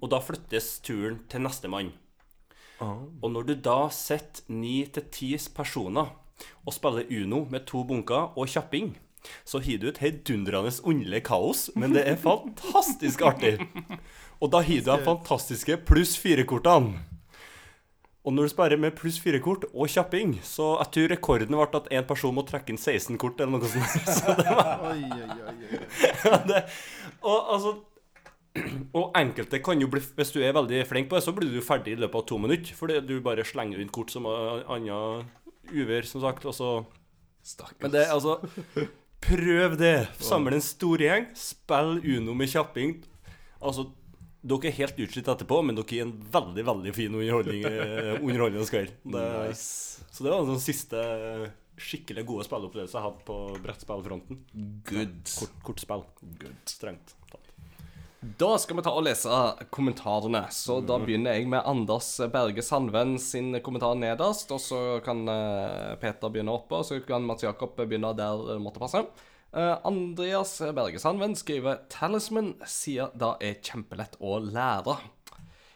Og 0.00 0.10
da 0.10 0.20
flyttes 0.22 0.78
turen 0.86 1.20
til 1.28 1.42
nestemann. 1.44 1.92
Og 2.80 3.26
når 3.30 3.46
du 3.48 3.54
da 3.58 3.88
sitter 3.92 4.46
ni 4.52 4.84
til 4.92 5.06
ti 5.14 5.30
personer 5.54 6.12
og 6.66 6.74
spiller 6.76 7.08
Uno 7.10 7.44
med 7.50 7.66
to 7.68 7.84
bunker 7.84 8.32
og 8.38 8.48
kjapping, 8.48 8.94
så 9.44 9.60
har 9.64 9.80
du 9.80 9.88
et 9.88 9.98
heidundrende 10.02 10.72
underlig 10.84 11.22
kaos, 11.24 11.70
men 11.76 11.94
det 11.94 12.04
er 12.08 12.20
fantastisk 12.20 13.22
artig. 13.24 13.56
Og 14.40 14.50
da 14.52 14.60
har 14.60 14.84
du 14.84 14.90
de 14.90 15.04
fantastiske 15.04 15.78
pluss 15.88 16.16
fire-kortene. 16.20 17.00
Og 18.24 18.32
når 18.32 18.42
du 18.42 18.48
spiller 18.48 18.80
med 18.80 18.94
pluss 18.96 19.18
fire-kort 19.20 19.66
og 19.68 19.88
kjapping, 19.88 20.38
så 20.42 20.78
jeg 20.80 20.92
tror 20.96 21.10
rekorden 21.12 21.56
ble 21.56 21.66
at 21.76 21.90
én 21.92 22.06
person 22.08 22.32
må 22.32 22.44
trekke 22.48 22.72
inn 22.72 22.80
16 22.80 23.18
kort, 23.20 23.40
eller 23.40 23.58
noe 23.58 23.68
sånt. 23.68 24.08
Så 24.08 24.36
det 24.38 24.48
var 24.48 24.86
Oi, 24.88 25.02
oi, 25.12 25.34
oi, 25.44 25.56
oi. 25.68 26.38
det, 26.48 26.62
og 27.20 27.52
altså 27.56 27.74
Og 28.94 29.16
enkelte 29.18 29.58
kan 29.66 29.80
jo 29.82 29.88
bli 29.90 29.98
Hvis 30.14 30.30
du 30.30 30.36
er 30.38 30.52
veldig 30.54 30.84
flink 30.86 31.08
på 31.10 31.18
det, 31.18 31.24
så 31.26 31.32
blir 31.34 31.50
du 31.50 31.58
ferdig 31.64 31.96
i 31.96 31.98
løpet 31.98 32.20
av 32.20 32.26
to 32.28 32.38
minutter. 32.38 32.76
Fordi 32.78 33.00
du 33.02 33.16
bare 33.20 33.44
slenger 33.44 33.82
inn 33.82 33.92
kort 33.92 34.14
som 34.14 34.28
andre 34.30 35.24
uvær, 35.72 36.04
som 36.08 36.20
sagt. 36.24 36.44
Og 36.44 36.54
så 36.54 36.70
Men 37.80 37.90
det 37.92 38.06
altså 38.08 38.38
Prøv 39.24 39.76
det. 39.80 40.08
Samle 40.20 40.58
en 40.58 40.64
stor 40.64 41.00
gjeng. 41.00 41.30
Spill 41.38 42.00
Uno 42.16 42.34
med 42.36 42.50
kjapping. 42.52 42.98
Altså 43.64 43.86
dere 44.44 44.68
er 44.68 44.74
helt 44.76 44.98
utslitt 45.00 45.28
etterpå, 45.32 45.62
men 45.64 45.78
dere 45.78 45.96
er 45.96 46.02
en 46.04 46.12
veldig 46.34 46.64
veldig 46.68 46.92
fin 46.92 47.14
underholdning, 47.16 47.62
eh, 47.64 48.18
underholdende 48.20 48.66
kveld. 48.68 48.90
Det- 49.08 49.54
Så 49.56 50.22
det 50.22 50.30
var 50.34 50.44
den 50.44 50.60
siste 50.60 51.00
skikkelig 51.80 52.26
gode 52.28 52.44
spillopplevelsen 52.44 53.00
jeg 53.00 53.06
hadde 53.06 53.24
på 53.24 53.38
brettspillfronten. 53.64 54.42
Good. 54.84 55.24
Kort, 55.38 55.56
kortspill. 55.64 56.04
Strengt 56.68 57.14
tatt. 57.32 57.43
Da 58.24 58.54
skal 58.56 58.78
vi 58.78 58.82
ta 58.86 58.92
og 58.96 59.04
lese 59.04 59.28
kommentarene. 59.74 60.46
Så 60.54 60.78
da 60.86 60.96
begynner 61.02 61.36
jeg 61.36 61.48
med 61.50 61.66
Anders 61.68 62.08
Berge 62.32 62.62
Sandven 62.64 63.18
sin 63.20 63.52
kommentar 63.64 63.98
nederst. 64.00 64.52
Og 64.54 64.62
så 64.64 64.78
kan 65.04 65.20
eh, 65.28 65.92
Peter 66.00 66.32
begynne 66.32 66.54
oppe, 66.54 66.78
og 66.78 66.86
så 66.88 67.02
kan 67.04 67.26
Mats 67.28 67.44
Jakob 67.44 67.76
begynne 67.76 68.14
der 68.16 68.46
det 68.48 68.56
måtte 68.64 68.80
passe. 68.80 69.02
Eh, 69.52 69.74
Andreas 69.84 70.56
Berge 70.72 71.02
Sandven 71.02 71.36
skriver 71.36 71.84
'Talisman 71.92 72.54
sier 72.64 73.12
da 73.12 73.34
er 73.44 73.60
kjempelett 73.60 74.16
å 74.24 74.38
lære'. 74.40 74.96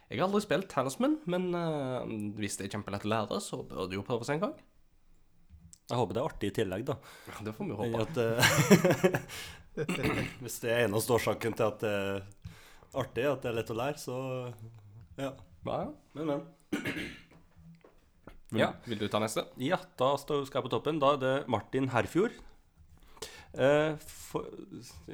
Jeg 0.08 0.16
har 0.16 0.30
aldri 0.30 0.40
spilt 0.46 0.70
Talisman, 0.72 1.18
men 1.28 1.52
eh, 1.52 2.16
hvis 2.40 2.56
det 2.56 2.68
er 2.68 2.78
kjempelett 2.78 3.04
å 3.04 3.12
lære, 3.12 3.42
så 3.44 3.60
bør 3.60 3.90
det 3.90 4.00
jo 4.00 4.06
prøves 4.08 4.32
en 4.32 4.40
gang. 4.46 4.56
Jeg 5.88 5.96
håper 6.00 6.16
det 6.16 6.20
er 6.20 6.30
artig 6.32 6.48
i 6.48 6.56
tillegg, 6.56 6.88
da. 6.88 6.96
Det 7.44 7.52
får 7.56 7.68
vi 7.68 7.76
håpe. 7.76 8.00
At, 8.08 9.28
hvis 10.42 10.58
det 10.64 10.72
er 10.72 10.84
eneste 10.86 11.14
årsaken 11.16 11.56
til 11.58 11.68
at 11.68 11.80
det 11.84 11.92
er 11.94 12.20
artig, 12.98 13.24
at 13.28 13.42
det 13.44 13.50
er 13.50 13.56
lett 13.60 13.72
å 13.74 13.78
lære, 13.78 14.00
så 14.02 14.18
ja. 15.18 15.32
Ja. 15.66 15.80
Men, 16.14 16.26
men. 16.32 16.44
Vil, 18.48 18.60
Ja. 18.62 18.72
vil 18.88 19.00
du 19.02 19.08
ta 19.12 19.20
neste? 19.20 19.44
Ja, 19.60 19.76
da 20.00 20.14
skal 20.16 20.46
jeg 20.46 20.64
på 20.64 20.70
toppen. 20.72 21.00
Da 21.02 21.14
er 21.16 21.20
det 21.22 21.34
Martin 21.52 21.90
Herfjord. 21.92 22.36
Eh, 23.58 23.94
for, 24.00 24.44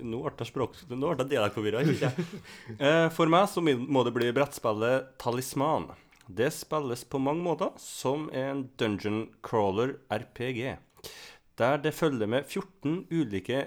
nå 0.03 0.21
ble 0.27 1.17
det 1.19 1.29
dialektforvirra, 1.33 1.83
jeg? 1.87 2.27
Eh, 2.79 3.09
for 3.15 3.31
meg 3.31 3.47
så 3.51 3.62
må 3.65 4.05
det 4.07 4.15
bli 4.15 4.31
brettspillet 4.35 5.15
Talisman. 5.23 5.91
Det 6.29 6.51
spilles 6.57 7.05
på 7.05 7.21
mange 7.21 7.45
måter 7.45 7.75
som 7.81 8.29
en 8.33 8.65
dungeon 8.81 9.27
crawler 9.45 9.97
RPG. 10.11 10.77
Der 11.61 11.79
det 11.79 11.95
følger 11.95 12.27
med 12.31 12.47
14 12.49 13.05
ulike 13.12 13.67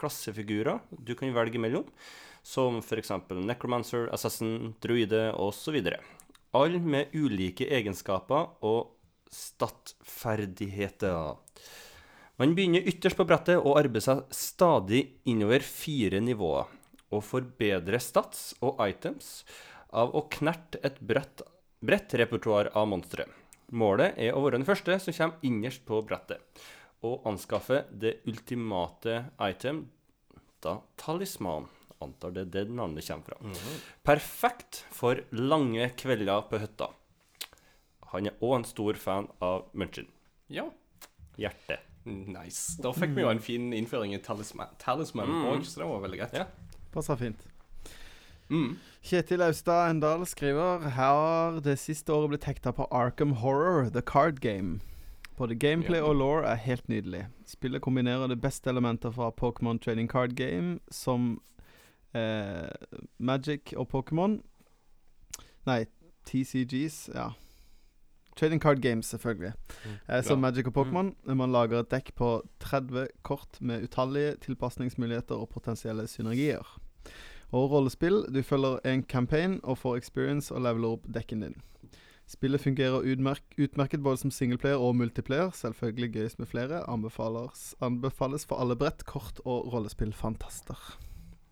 klassefigurer 0.00 0.78
du 0.90 1.14
kan 1.18 1.34
velge 1.34 1.62
mellom. 1.62 1.86
Som 2.44 2.78
f.eks. 2.82 3.10
necromancer, 3.40 4.10
assassin, 4.12 4.74
druide 4.84 5.32
osv. 5.32 5.78
Alle 6.54 6.78
med 6.78 7.06
ulike 7.16 7.64
egenskaper 7.72 8.46
og 8.64 8.90
statferdigheter. 9.32 11.34
Man 12.36 12.54
begynner 12.54 12.82
ytterst 12.90 13.18
på 13.18 13.26
brettet 13.28 13.60
og 13.60 13.78
arbeider 13.78 14.02
seg 14.02 14.22
stadig 14.34 15.04
innover 15.30 15.62
fire 15.64 16.20
nivåer. 16.20 16.66
Og 17.14 17.22
får 17.22 17.46
bedre 17.60 18.00
stats 18.02 18.56
og 18.64 18.80
items 18.82 19.44
av 19.94 20.10
å 20.18 20.24
knerte 20.34 20.80
et 20.82 20.98
bredt, 20.98 21.44
bredt 21.78 22.14
repertoar 22.18 22.72
av 22.74 22.88
monstre. 22.90 23.28
Målet 23.74 24.18
er 24.20 24.34
å 24.34 24.42
være 24.42 24.58
den 24.58 24.66
første 24.66 24.98
som 25.00 25.14
kommer 25.14 25.46
innerst 25.46 25.84
på 25.86 26.00
brettet, 26.06 26.42
og 27.04 27.26
anskaffe 27.28 27.84
det 27.92 28.18
ultimate 28.28 29.26
item, 29.42 29.86
da 30.64 30.78
talisman. 31.00 31.68
Antar 32.02 32.34
det 32.34 32.42
er 32.46 32.50
det 32.52 32.74
navnet 32.74 33.06
kommer 33.06 33.30
fra. 33.30 33.54
Perfekt 34.04 34.82
for 34.92 35.20
lange 35.32 35.86
kvelder 36.00 36.44
på 36.50 36.60
hytta. 36.60 36.90
Han 38.12 38.28
er 38.28 38.36
òg 38.44 38.58
en 38.58 38.68
stor 38.68 38.98
fan 39.00 39.28
av 39.44 39.68
Munchin. 39.72 40.10
Ja. 40.52 40.66
Hjerte. 41.40 41.78
Nice. 42.04 42.76
Da 42.84 42.92
fikk 42.92 43.14
vi 43.16 43.24
jo 43.24 43.30
en 43.30 43.40
fin 43.40 43.72
innføring 43.72 44.12
i 44.12 44.20
Talisman, 44.20 44.74
talisman 44.78 45.30
også, 45.54 45.70
så 45.70 45.80
det 45.80 45.88
var 45.88 46.02
veldig 46.04 46.20
greit. 46.20 46.36
Ja. 46.36 46.80
Passer 46.92 47.16
fint. 47.18 47.46
Mm. 48.52 48.74
Kjetil 49.00 49.40
Austad 49.40 49.88
Endal 49.88 50.26
skriver 50.28 50.82
Her 50.84 50.90
Har 50.92 51.60
det 51.64 51.78
siste 51.80 52.12
året 52.12 52.34
blitt 52.34 52.44
hekta 52.44 52.74
på 52.76 52.84
Arkham 52.92 53.38
Horror, 53.40 53.88
the 53.88 54.02
card 54.02 54.42
game. 54.44 54.80
Både 55.36 55.54
gameplay 55.58 56.00
og 56.00 56.14
law 56.16 56.44
er 56.46 56.54
helt 56.54 56.88
nydelig. 56.88 57.26
Spillet 57.46 57.82
kombinerer 57.82 58.26
de 58.30 58.36
beste 58.36 58.70
elementer 58.70 59.10
fra 59.10 59.32
Pokémon 59.34 59.78
Trading 59.78 60.10
Card 60.10 60.36
Game, 60.38 60.78
som 60.90 61.40
eh, 62.14 62.70
Magic 63.18 63.74
og 63.76 63.88
Pokémon. 63.90 64.38
Nei, 65.66 65.84
TCGs, 66.26 67.10
ja. 67.14 67.32
Trading 68.36 68.62
Card 68.62 68.80
Games, 68.82 69.06
selvfølgelig. 69.06 69.52
Eh, 70.08 70.22
som 70.22 70.38
Magic 70.38 70.66
og 70.66 70.76
Pokémon. 70.78 71.34
Man 71.34 71.52
lager 71.52 71.80
et 71.80 71.90
dekk 71.90 72.14
på 72.14 72.30
30 72.60 73.06
kort 73.22 73.60
med 73.60 73.82
utallige 73.82 74.36
tilpasningsmuligheter 74.46 75.34
og 75.34 75.48
potensielle 75.48 76.06
synergier. 76.06 76.78
Og 77.50 77.70
rollespill. 77.70 78.24
Du 78.34 78.42
følger 78.42 78.78
en 78.84 79.02
campaign 79.02 79.60
og 79.62 79.78
får 79.78 79.96
experience 79.96 80.54
og 80.54 80.62
leveler 80.62 80.88
opp 80.88 81.06
dekken 81.14 81.40
din. 81.40 81.62
Spillet 82.26 82.60
fungerer 82.62 83.04
utmerk 83.04 83.42
utmerket 83.60 84.00
både 84.02 84.22
som 84.22 84.30
singleplayer 84.32 84.80
og 84.80 84.96
multiplayer. 84.96 85.50
Selvfølgelig 85.52 86.12
gøyest 86.16 86.38
med 86.40 86.48
flere. 86.48 86.80
Anbefales, 86.88 87.74
anbefales 87.84 88.46
for 88.48 88.62
alle 88.64 88.76
brett, 88.80 89.04
kort 89.04 89.42
og 89.44 89.68
rollespillfantaster. 89.74 90.78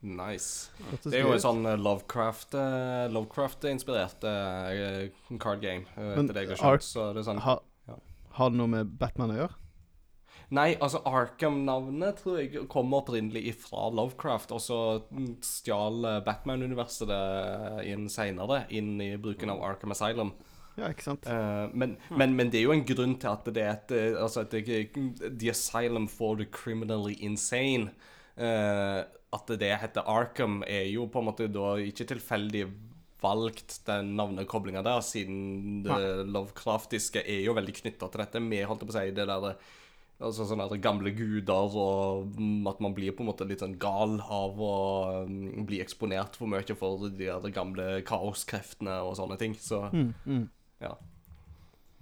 Nice. 0.02 0.72
Det 1.04 1.12
er 1.14 1.22
jo 1.22 1.34
en 1.36 1.42
sånn 1.42 1.66
eh, 1.68 1.78
Lovecraft 1.78 2.56
eh, 2.58 3.04
Lovecraft-inspirert 3.14 4.24
eh, 4.26 5.12
card 5.38 5.60
game, 5.62 5.84
Men 5.94 6.26
det 6.26 6.48
Ark- 6.58 6.82
Så 6.82 7.12
det 7.14 7.22
er 7.22 7.28
sånn 7.28 7.42
Ha, 7.44 7.60
ja. 7.86 7.98
har 8.40 8.50
det 8.50 8.58
noe 8.58 8.72
med 8.72 8.96
Batman 8.98 9.30
å 9.30 9.36
gjøre? 9.44 9.58
Nei, 10.52 10.72
altså 10.84 10.98
Arkham-navnet 11.06 12.18
tror 12.18 12.40
jeg 12.40 12.66
kommer 12.68 13.00
opprinnelig 13.04 13.54
fra 13.62 13.86
Lovecraft, 13.94 14.50
og 14.52 14.60
så 14.60 14.80
stjal 15.46 16.02
Batman-universet 16.26 17.08
det 17.08 17.22
inn 17.88 18.10
seinere, 18.12 18.64
inn 18.74 18.98
i 19.00 19.14
bruken 19.22 19.54
av 19.54 19.62
Arkham 19.70 19.94
Asylum. 19.94 20.34
Ja, 20.78 20.88
ikke 20.88 21.04
sant? 21.04 21.26
Uh, 21.28 21.68
men, 21.76 21.96
men, 22.08 22.36
men 22.38 22.52
det 22.52 22.62
er 22.62 22.68
jo 22.68 22.76
en 22.76 22.86
grunn 22.88 23.18
til 23.20 23.28
at 23.28 23.48
det 23.52 23.64
er 23.64 23.74
et 23.74 23.92
eh, 23.92 24.14
Altså 24.16 24.46
et, 24.46 24.54
det 24.56 25.34
The 25.40 25.50
Asylum 25.52 26.08
for 26.08 26.38
the 26.40 26.46
Criminally 26.48 27.18
Insane. 27.20 27.92
Uh, 28.36 29.04
at 29.32 29.52
det 29.60 29.74
heter 29.80 30.08
Arkham, 30.08 30.62
er 30.68 30.88
jo 30.92 31.06
på 31.12 31.20
en 31.20 31.28
måte 31.28 31.48
da 31.52 31.74
ikke 31.80 32.08
tilfeldig 32.08 32.66
valgt 33.22 33.78
den 33.86 34.16
navnekoblinga 34.18 34.82
der, 34.84 35.00
siden 35.04 35.84
det 35.86 36.26
Lovecraftiske 36.26 37.22
er 37.22 37.44
jo 37.46 37.54
veldig 37.56 37.74
knytta 37.78 38.08
til 38.10 38.22
dette 38.24 38.42
med 38.42 38.66
holdt 38.66 38.82
på 38.84 38.92
å 38.92 38.96
si, 38.96 39.12
det 39.14 39.28
der 39.30 39.54
Altså 40.22 40.44
sånne 40.46 40.68
der 40.70 40.78
gamle 40.78 41.10
guder, 41.16 41.74
og 41.74 42.36
at 42.70 42.82
man 42.84 42.92
blir 42.94 43.14
på 43.16 43.24
en 43.24 43.30
måte 43.32 43.46
litt 43.48 43.62
sånn 43.64 43.74
gal 43.82 44.20
av 44.22 44.60
å 44.62 44.74
mm, 45.26 45.64
bli 45.66 45.80
eksponert 45.82 46.36
for 46.38 46.50
mye 46.52 46.76
for 46.78 47.08
de 47.08 47.26
der 47.26 47.54
gamle 47.54 47.86
kaoskreftene 48.06 49.00
og 49.02 49.16
sånne 49.18 49.38
ting. 49.40 49.56
Så 49.58 49.80
Mm, 49.90 50.12
mm. 50.22 50.44
Ja. 50.82 50.92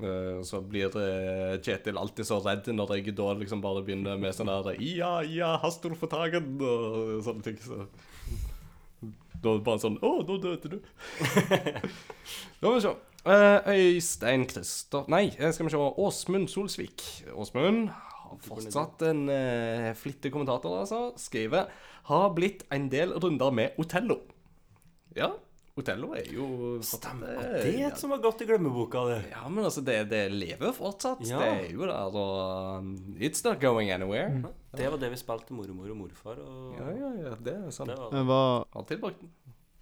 Eh, 0.00 0.42
Så 0.46 0.62
blir 0.64 0.94
eh, 0.96 1.58
Kjetil 1.60 1.98
alltid 2.00 2.28
så 2.28 2.40
redd 2.44 2.70
når 2.72 2.96
jeg 2.96 3.16
da 3.18 3.32
liksom 3.36 3.60
bare 3.64 3.84
begynner 3.84 4.20
med 4.20 4.34
sånn 4.36 4.50
der 4.50 4.80
Ja, 4.80 5.18
ja, 5.26 5.56
Hastor 5.62 5.94
for 5.98 6.10
tagen, 6.12 6.56
og 6.60 7.20
sånne 7.26 7.44
ting. 7.44 7.60
Så 7.60 7.84
da 9.40 9.54
er 9.54 9.60
det 9.60 9.64
bare 9.64 9.80
sånn 9.80 9.98
Å, 10.04 10.12
nå 10.28 10.36
døde 10.42 10.74
du. 10.74 10.78
La 12.60 12.74
vi 12.74 12.82
se. 12.84 12.92
Eh, 13.20 13.70
Øystein 13.72 14.46
Christer 14.48 15.08
Nei, 15.12 15.26
skal 15.36 15.68
vi 15.68 15.72
se. 15.72 15.80
Åsmund 16.06 16.50
Solsvik. 16.52 17.04
Åsmund 17.36 17.88
har 17.90 18.40
fortsatt 18.44 19.02
en 19.08 19.24
uh, 19.26 19.90
flittig 19.98 20.30
kommentator, 20.32 20.76
altså. 20.78 21.10
Skriver 21.18 21.72
Har 22.06 22.28
blitt 22.36 22.62
en 22.72 22.86
del 22.92 23.16
runder 23.16 23.50
med 23.50 23.80
Otello. 23.80 24.20
Ja, 25.16 25.32
Otello 25.80 26.12
er 26.18 26.28
jo 26.34 26.46
Stemmer. 26.84 27.40
Det 27.60 27.72
er 27.74 27.88
et 27.90 27.98
som 28.00 28.12
har 28.14 28.20
gått 28.22 28.44
i 28.44 28.48
glemmeboka, 28.48 29.02
det. 29.08 29.18
ja, 29.32 29.42
men 29.48 29.64
altså, 29.66 29.82
det, 29.86 29.96
det 30.12 30.22
lever 30.32 30.72
fortsatt. 30.76 31.22
Ja. 31.28 31.40
Det 31.42 31.50
er 31.66 31.74
jo 31.74 31.86
der, 31.88 32.16
og 32.20 32.80
um, 32.80 32.90
It's 33.18 33.42
not 33.46 33.60
going 33.62 33.90
anywhere. 33.94 34.42
Det 34.76 34.86
var 34.92 35.00
det 35.02 35.10
vi 35.14 35.18
spilte 35.20 35.56
mormor 35.56 35.90
og 35.90 35.98
morfar. 36.04 36.38
Og 36.44 36.78
Ja, 36.78 36.90
ja, 36.94 37.12
ja, 37.24 37.34
det 37.40 37.56
er 37.56 37.70
sant. 37.74 37.90
det 37.90 37.98
var 38.28 38.66
Jeg 38.78 39.00
var, 39.02 39.14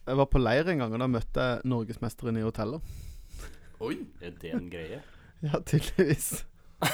jeg 0.09 0.17
var 0.23 0.31
på 0.33 0.41
leir 0.41 0.71
en 0.73 0.79
gang, 0.85 0.95
og 0.97 1.03
da 1.05 1.11
møtte 1.13 1.49
jeg 1.51 1.69
norgesmesteren 1.69 2.39
i 2.41 2.45
hotellet 2.47 2.81
Oi. 3.85 3.95
Er 4.25 4.33
det 4.41 4.55
en 4.57 4.71
greie? 4.73 5.03
Ja, 5.45 5.61
tydeligvis. 5.63 6.45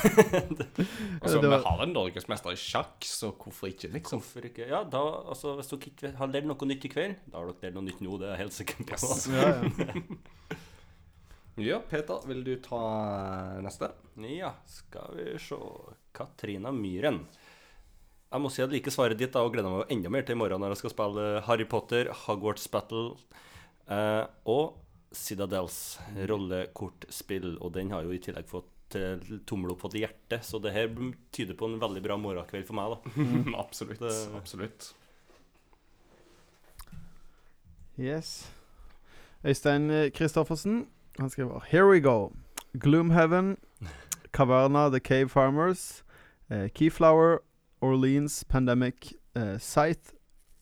Altså, 1.24 1.41
det 1.41 1.49
var- 1.49 1.59
vi 1.59 1.64
har 1.64 1.82
en 1.85 1.93
norgesmester 1.93 2.53
i 2.55 2.61
sjakk, 2.61 3.05
så 3.05 3.30
hvorfor 3.37 3.68
ikke, 3.68 3.91
liksom? 3.93 4.20
Hvorfor 4.22 4.47
ikke? 4.49 4.66
Ja, 4.70 4.82
da, 4.85 5.01
altså, 5.28 5.55
Hvis 5.59 5.68
dere 5.72 5.91
ikke 5.93 6.12
har 6.18 6.30
lært 6.32 6.47
noe 6.49 6.68
nytt 6.70 6.85
i 6.89 6.93
kveld, 6.93 7.16
da 7.30 7.39
har 7.43 7.51
dere 7.53 7.68
lært 7.68 7.74
noe 7.78 7.87
nytt 7.89 8.01
nå. 8.05 8.18
Det 8.20 8.28
er 8.28 8.37
jeg 8.37 8.43
helt 8.45 8.59
sikker 8.61 8.87
på. 8.95 9.11
Ja, 9.35 9.51
ja. 9.85 10.05
Ja, 11.57 11.76
Peter, 11.87 12.18
vil 12.26 12.41
du 12.43 12.57
ta 12.59 12.80
neste? 13.62 13.93
Ja, 14.26 14.49
skal 14.66 15.12
vi 15.14 15.37
se 15.39 15.55
Katrina 16.16 16.72
Myhren. 16.74 17.20
Jeg 18.35 18.43
må 18.43 18.51
si 18.51 18.64
at 18.64 18.72
like 18.74 18.91
svaret 18.91 19.20
ditt 19.20 19.30
da, 19.37 19.45
og 19.47 19.53
gleder 19.55 19.70
meg 19.70 19.93
enda 19.95 20.11
mer 20.11 20.24
til 20.26 20.35
i 20.35 20.41
morgen 20.41 20.59
når 20.64 20.72
jeg 20.74 20.80
skal 20.82 20.91
spille 20.97 21.28
Harry 21.47 21.66
Potter, 21.70 22.11
Hogwarts 22.24 22.66
Battle 22.72 23.12
eh, 23.87 24.24
og 24.51 24.80
Citadels 25.14 26.01
rollekortspill. 26.26 27.53
Og 27.62 27.70
den 27.78 27.95
har 27.95 28.03
jo 28.03 28.11
i 28.11 28.18
tillegg 28.18 28.51
fått 28.51 28.66
eh, 28.99 29.38
tommel 29.47 29.72
opp 29.74 29.80
på 29.84 29.90
et 29.92 30.01
hjerte, 30.05 30.38
så 30.45 30.61
det 30.62 30.72
her 30.74 30.88
tyder 31.34 31.55
på 31.59 31.66
en 31.68 31.78
veldig 31.82 32.03
bra 32.05 32.16
morgenkveld 32.20 32.66
for 32.68 32.74
meg. 32.78 32.95
da 32.95 33.59
absolutt. 33.64 34.01
Det- 34.01 34.34
absolutt. 34.38 34.92
Yes. 37.99 38.51
Øystein 39.45 39.88
Christoffersen, 39.90 40.11
Kristoffersen, 40.11 40.86
han 41.18 41.30
skriver 41.30 41.61
Here 41.68 41.86
we 41.90 42.01
go. 42.01 42.32
Gloomhaven, 42.80 43.57
Caverna 44.32 44.88
The 44.90 45.01
Cave 45.01 45.28
Farmers, 45.28 46.03
eh, 46.51 46.68
Keyflower, 46.74 47.38
Orleans 47.80 48.45
Pandemic, 48.45 49.12
eh, 49.36 49.59
Scythe, 49.59 50.12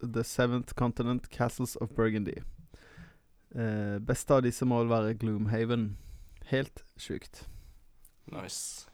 The 0.02 0.24
Seventh 0.24 0.74
Continent, 0.74 1.30
Castles 1.30 1.76
of 1.76 1.88
Burgundy. 1.96 2.34
Eh, 3.54 3.98
beste 4.00 4.34
av 4.34 4.42
disse 4.42 4.64
må 4.66 4.78
vel 4.82 4.88
være 4.90 5.14
Gloomhaven. 5.14 5.96
Helt 6.50 6.84
sjukt. 6.98 7.46
Nice. 8.30 8.86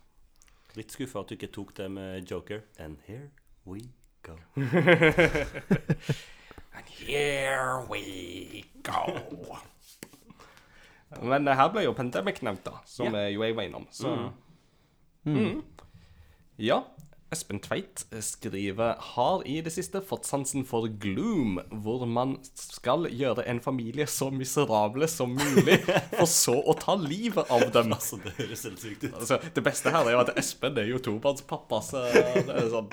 Litt 0.77 0.93
skuffa 0.93 1.21
at 1.21 1.29
du 1.29 1.35
ikke 1.37 1.53
tok 1.53 1.77
det 1.77 1.91
med 1.91 2.31
Joker. 2.31 2.61
And 2.79 2.97
here 3.07 3.31
we 3.67 3.81
go. 4.23 4.37
And 6.77 6.87
here 6.87 7.87
we 7.91 8.65
go. 8.83 9.57
Men 11.23 11.47
det 11.47 11.57
her 11.57 11.69
ble 11.73 11.83
jo 11.87 11.93
Pandemic 11.97 12.43
nevnt, 12.45 12.65
da, 12.67 12.79
som 12.87 13.15
yeah. 13.15 13.33
jo 13.33 13.43
jeg 13.43 13.57
var 13.57 13.63
innom. 13.69 13.87
Så 13.91 14.31
Mm. 15.25 15.35
Mm. 15.35 15.63
Ja. 16.59 16.83
Espen 17.31 17.61
Tveit 17.61 18.07
skriver 18.25 18.97
Har 19.13 19.43
i 19.49 19.59
det 19.65 19.73
siste 19.75 20.01
fått 20.05 20.25
sansen 20.29 20.65
for 20.69 20.89
gloom, 21.01 21.59
hvor 21.85 22.07
man 22.09 22.39
skal 22.57 23.09
gjøre 23.13 23.45
en 23.51 23.61
familie 23.61 24.07
så 24.09 24.31
miserable 24.33 25.09
som 25.13 25.35
mulig, 25.37 25.77
for 26.15 26.31
så 26.31 26.57
å 26.57 26.77
ta 26.81 26.97
livet 27.01 27.51
av 27.53 27.67
dem. 27.75 27.93
Altså, 27.99 28.17
det 28.23 28.33
høres 28.39 28.63
helt 28.65 28.81
sykt 28.81 29.05
ut. 29.05 29.15
Altså, 29.19 29.41
det 29.55 29.65
beste 29.67 29.93
her 29.93 30.07
er 30.07 30.15
jo 30.15 30.21
at 30.23 30.37
Espen 30.39 30.79
er 30.79 30.89
jo 30.89 31.01
tobarnspappa, 31.03 31.81
så 31.85 32.05
det 32.15 32.55
er 32.55 32.71
sånn 32.73 32.93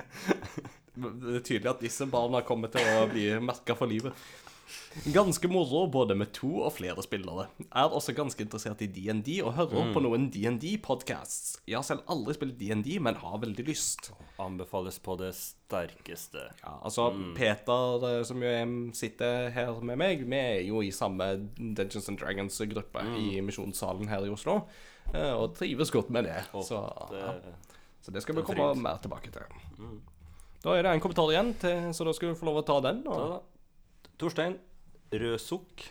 Det 0.96 1.36
er 1.38 1.44
tydelig 1.46 1.70
at 1.72 1.84
disse 1.84 2.08
barna 2.10 2.42
kommer 2.48 2.72
til 2.74 2.88
å 2.96 3.06
bli 3.12 3.28
merka 3.44 3.76
for 3.78 3.92
livet. 3.92 4.16
Ganske 5.14 5.50
moro 5.52 5.86
både 5.92 6.16
med 6.18 6.32
to 6.34 6.50
og 6.66 6.74
flere 6.78 7.04
spillere. 7.06 7.48
Er 7.70 7.94
også 7.94 8.16
ganske 8.18 8.42
interessert 8.42 8.82
i 8.82 8.88
DND 8.90 9.30
og 9.44 9.54
hører 9.58 9.92
på 9.94 10.02
noen 10.04 10.30
DND-podcasts. 10.34 11.60
Jeg 11.68 11.78
har 11.78 11.86
selv 11.86 12.06
aldri 12.12 12.36
spilt 12.38 12.58
DND, 12.60 12.90
men 13.04 13.20
har 13.22 13.38
veldig 13.44 13.66
lyst. 13.68 14.12
Anbefales 14.42 14.98
på 15.04 15.18
det 15.22 15.32
sterkeste. 15.38 16.48
Ja, 16.64 16.74
altså, 16.86 17.10
Peter, 17.38 18.08
eh, 18.10 18.24
som 18.28 18.42
jo 18.44 18.50
er, 18.50 18.74
sitter 18.98 19.50
her 19.56 19.80
med 19.86 20.02
meg, 20.02 20.26
vi 20.26 20.42
er 20.42 20.60
jo 20.68 20.82
i 20.86 20.92
samme 20.96 21.30
Dungeons 21.58 22.10
and 22.12 22.20
Dragons-gruppe 22.22 23.06
i 23.22 23.40
Misjonssalen 23.46 24.10
her 24.12 24.26
i 24.26 24.34
Oslo, 24.34 24.62
eh, 25.14 25.32
og 25.34 25.56
trives 25.60 25.94
godt 25.94 26.10
med 26.10 26.28
det. 26.30 26.42
Oh, 26.54 26.66
Så, 26.66 26.82
det, 27.12 27.56
så 28.02 28.12
det 28.12 28.26
skal 28.26 28.36
vi 28.36 28.42
det 28.42 28.50
vi 28.50 28.56
komme 28.56 28.74
mer 28.82 29.02
tilbake 29.04 29.32
til. 29.34 29.98
Da 30.66 30.74
er 30.74 30.82
det 30.86 30.96
en 30.96 31.04
kommentar 31.04 31.30
igjen, 31.30 31.54
til, 31.62 31.92
så 31.94 32.08
da 32.08 32.14
skal 32.18 32.32
du 32.34 32.40
få 32.40 32.48
lov 32.50 32.64
å 32.64 32.66
ta 32.66 32.80
den. 32.82 33.04
Og, 33.06 33.36
da, 33.36 33.42
Torstein, 34.22 34.58
rødsokk. 35.14 35.86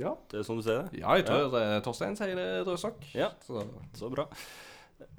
ja. 0.00 0.14
Det 0.30 0.40
er 0.40 0.44
sånn 0.46 0.60
du 0.60 0.64
ser 0.66 0.82
det? 0.86 1.00
ja, 1.00 1.14
jeg 1.18 1.26
tror 1.28 1.54
ja. 1.60 1.78
Torstein 1.84 2.16
sier 2.18 2.34
det 2.36 2.48
rødsokk. 2.68 3.06
Ja. 3.16 3.30
Så, 3.46 3.64
Så 3.96 4.10
bra. 4.12 4.26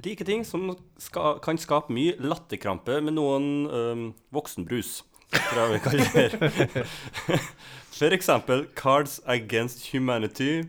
Like 0.05 0.25
ting 0.25 0.43
som 0.45 0.67
ska, 1.01 1.39
kan 1.41 1.57
skape 1.57 1.93
mye 1.93 2.13
latterkrampe 2.21 2.99
med 3.01 3.15
noen 3.17 3.47
øhm, 3.65 4.03
voksenbrus, 4.33 4.99
tror 5.33 5.61
jeg 5.63 5.71
vi 5.71 5.79
kaller 5.85 6.11
det. 6.19 7.45
For 7.91 8.13
eksempel 8.13 8.67
Cards 8.77 9.19
Against 9.25 9.87
Humanity, 9.91 10.63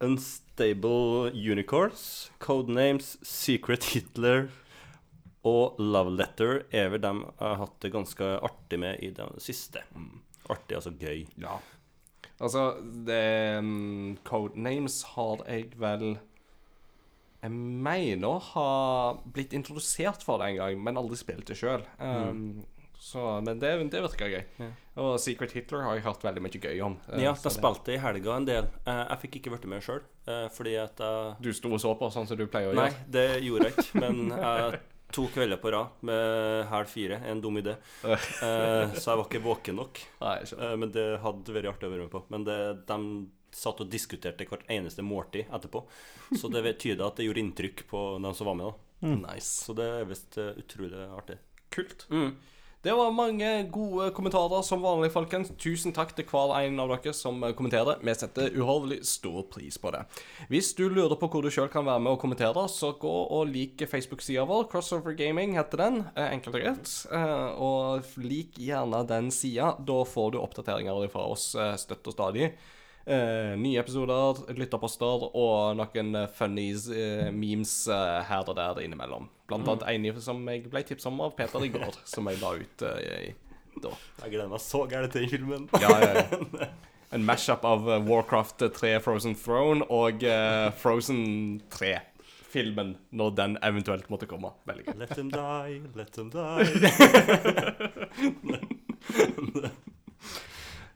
Unstable 0.00 1.30
Unicorns, 1.32 2.30
Codenames, 2.40 3.16
Secret 3.24 3.84
Hitler 3.92 4.48
og 5.46 5.76
Love 5.78 6.16
Letter 6.16 6.64
er 6.74 6.88
vel 6.92 7.00
dem 7.04 7.20
jeg 7.26 7.44
har 7.44 7.60
hatt 7.60 7.76
det 7.84 7.92
ganske 7.94 8.32
artig 8.44 8.80
med 8.82 9.00
i 9.04 9.12
det 9.14 9.28
siste. 9.44 9.84
Artig, 10.50 10.76
altså 10.78 10.92
gøy. 10.98 11.26
ja. 11.42 11.58
Altså, 12.40 12.66
det 13.06 13.58
um, 13.58 14.16
Codenames 14.28 14.98
har 15.14 15.40
jeg 15.48 15.70
vel 15.80 16.18
Jeg 17.42 17.50
mener 17.52 18.40
har 18.52 19.12
ha 19.14 19.14
blitt 19.32 19.54
introdusert 19.56 20.22
for 20.26 20.38
det 20.42 20.50
en 20.50 20.56
gang, 20.60 20.80
men 20.84 20.98
aldri 21.00 21.16
spilt 21.20 21.46
det 21.48 21.56
sjøl. 21.56 21.84
Um, 22.00 22.64
så, 22.98 23.22
men 23.44 23.60
det, 23.60 23.70
det 23.92 24.00
virker 24.02 24.32
gøy. 24.32 24.42
Ja. 24.58 24.68
Og 25.04 25.18
Secret 25.20 25.52
Hitler 25.52 25.84
har 25.84 25.94
jeg 25.98 26.04
hørt 26.06 26.24
veldig 26.24 26.42
mye 26.42 26.60
gøy 26.64 26.80
om. 26.82 26.98
eh, 27.12 27.22
Ja, 27.26 27.32
det- 27.36 27.52
spilte 27.52 27.92
i 27.94 27.98
helga 28.00 28.36
en 28.36 28.46
del. 28.48 28.68
Eh, 28.86 29.04
Jeg 29.12 29.18
fikk 29.22 29.36
ikke 29.40 29.52
vært 29.52 29.66
med 29.68 29.82
sjøl, 29.84 30.00
fordi 30.56 30.74
at 30.80 30.96
jeg 30.98 31.36
Du 31.44 31.52
sto 31.52 31.72
og 31.72 31.80
så 31.80 31.92
på, 31.98 32.08
sånn 32.10 32.26
som 32.26 32.36
du 32.40 32.46
pleier 32.48 32.72
å 32.72 32.74
gjøre? 32.74 32.90
Nei, 32.90 33.04
det 33.08 33.26
gjorde 33.44 33.68
jeg 33.68 33.76
ikke. 33.76 34.00
Men 34.00 34.28
jeg 34.32 34.80
to 35.14 35.26
kvelder 35.32 35.60
på 35.62 35.70
rad 35.70 36.02
med 36.06 36.66
halv 36.70 36.90
fire. 36.90 37.20
En 37.26 37.40
dum 37.40 37.58
idé. 37.62 37.76
Eh, 38.46 38.92
så 38.94 39.12
jeg 39.12 39.18
var 39.18 39.24
ikke 39.26 39.44
våken 39.44 39.78
nok. 39.80 40.00
Nei. 40.20 40.36
Eh, 40.42 40.74
men 40.80 40.92
det 40.94 41.06
hadde 41.22 41.54
vært 41.54 41.70
artig 41.74 41.88
å 41.88 41.92
være 41.92 42.06
med 42.06 42.12
på. 42.12 42.22
Men 42.32 42.46
det, 42.46 42.58
de 42.88 42.98
satt 43.56 43.80
og 43.80 43.90
diskuterte 43.90 44.44
hvert 44.48 44.66
eneste 44.72 45.04
måltid 45.06 45.48
etterpå. 45.54 45.84
Så 46.36 46.50
det 46.52 46.64
tyder 46.82 47.06
at 47.06 47.16
det 47.16 47.28
gjorde 47.28 47.42
inntrykk 47.44 47.86
på 47.88 48.02
dem 48.22 48.34
som 48.36 48.50
var 48.50 48.58
med. 48.58 48.72
da 48.72 48.86
Nice. 49.16 49.64
Så 49.64 49.76
det 49.76 49.86
er 49.86 50.08
visst 50.08 50.36
eh, 50.40 50.52
utrolig 50.60 51.06
artig. 51.16 51.38
Kult. 51.74 52.06
Mm. 52.10 52.36
Det 52.86 52.94
var 52.94 53.10
mange 53.10 53.48
gode 53.74 54.12
kommentarer 54.14 54.62
som 54.62 54.84
vanlig, 54.84 55.08
folkens. 55.10 55.48
Tusen 55.58 55.90
takk 55.96 56.12
til 56.14 56.26
hver 56.30 56.52
en 56.60 56.76
av 56.78 56.92
dere 56.92 57.10
som 57.18 57.40
eh, 57.42 57.50
kommenterer. 57.58 57.98
Vi 57.98 58.14
setter 58.14 58.54
uhorvelig 58.54 59.00
stor 59.10 59.40
pris 59.50 59.74
på 59.82 59.90
det. 59.90 60.04
Hvis 60.52 60.68
du 60.78 60.84
lurer 60.86 61.18
på 61.18 61.26
hvor 61.32 61.42
du 61.42 61.50
sjøl 61.50 61.66
kan 61.72 61.82
være 61.88 62.04
med 62.04 62.14
og 62.14 62.20
kommentere, 62.22 62.62
så 62.70 62.92
gå 63.02 63.10
og 63.10 63.50
lik 63.50 63.82
Facebook-sida 63.90 64.46
vår. 64.46 64.68
Crossover 64.70 65.18
Gaming 65.18 65.56
heter 65.58 65.82
den. 65.82 65.98
eh, 66.14 66.30
Enkelt 66.36 66.54
og 66.54 66.62
greit. 66.62 66.94
Eh, 67.10 67.58
Og 67.66 68.06
lik 68.22 68.54
gjerne 68.62 69.02
den 69.10 69.32
sida. 69.34 69.72
Da 69.82 69.98
får 70.06 70.36
du 70.36 70.38
oppdateringer 70.44 71.10
fra 71.10 71.26
oss 71.34 71.56
støtt 71.82 72.06
og 72.06 72.14
stadig. 72.14 72.52
Eh, 73.06 73.52
nye 73.54 73.78
episoder, 73.78 74.40
lytterposter 74.58 75.28
og 75.30 75.76
noen 75.78 76.24
funny 76.34 76.72
eh, 76.90 77.28
memes 77.30 77.74
eh, 77.86 78.16
her 78.26 78.42
og 78.50 78.56
der 78.58 78.80
innimellom. 78.82 79.28
Blant 79.46 79.68
annet 79.70 80.10
en 80.10 80.18
som 80.24 80.40
jeg 80.50 80.64
ble 80.72 80.82
tipsa 80.88 81.06
om 81.12 81.20
av 81.22 81.36
Peter 81.38 81.62
i 81.62 81.70
går, 81.70 81.94
som 82.16 82.26
jeg 82.26 82.40
la 82.42 82.50
ut 82.58 82.82
eh, 82.88 83.30
i 83.30 83.34
da. 83.78 83.92
Jeg 84.24 84.32
gleder 84.32 84.50
meg 84.50 84.60
så 84.64 84.82
gærent 84.90 85.12
til 85.14 85.22
den 85.22 85.30
filmen. 85.36 85.70
Ja, 85.78 85.94
ja. 86.02 86.26
En 87.14 87.22
mashup 87.22 87.62
av 87.64 87.86
eh, 87.86 88.02
Warcraft 88.02 88.66
3 88.74 88.96
Frozen 89.04 89.38
Throne 89.38 89.86
og 89.94 90.24
eh, 90.26 90.74
Frozen 90.74 91.60
3-filmen, 91.70 92.96
når 93.14 93.36
den 93.38 93.54
eventuelt 93.62 94.10
måtte 94.10 94.26
komme. 94.26 94.50
Veldig 94.66 94.84
gøy. 94.88 94.96
Let 95.04 95.14
them 95.14 95.30
die, 95.30 95.78
let 95.94 96.10
them 96.18 96.34
die. 96.34 96.66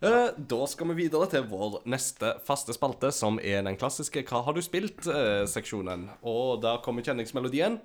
Eh, 0.03 0.29
da 0.37 0.67
skal 0.67 0.89
vi 0.89 0.95
videre 1.03 1.27
til 1.29 1.43
vår 1.51 1.83
neste 1.93 2.31
faste 2.47 2.73
spalte, 2.73 3.11
som 3.13 3.37
er 3.43 3.61
den 3.67 3.77
klassiske 3.77 4.23
'Hva 4.25 4.43
har 4.45 4.53
du 4.57 4.61
spilt?'-seksjonen. 4.65 6.09
Og 6.23 6.63
der 6.63 6.79
kommer 6.83 7.03
kjenningsmelodien. 7.03 7.81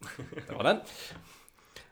Det 0.00 0.56
var 0.56 0.62
den. 0.62 0.80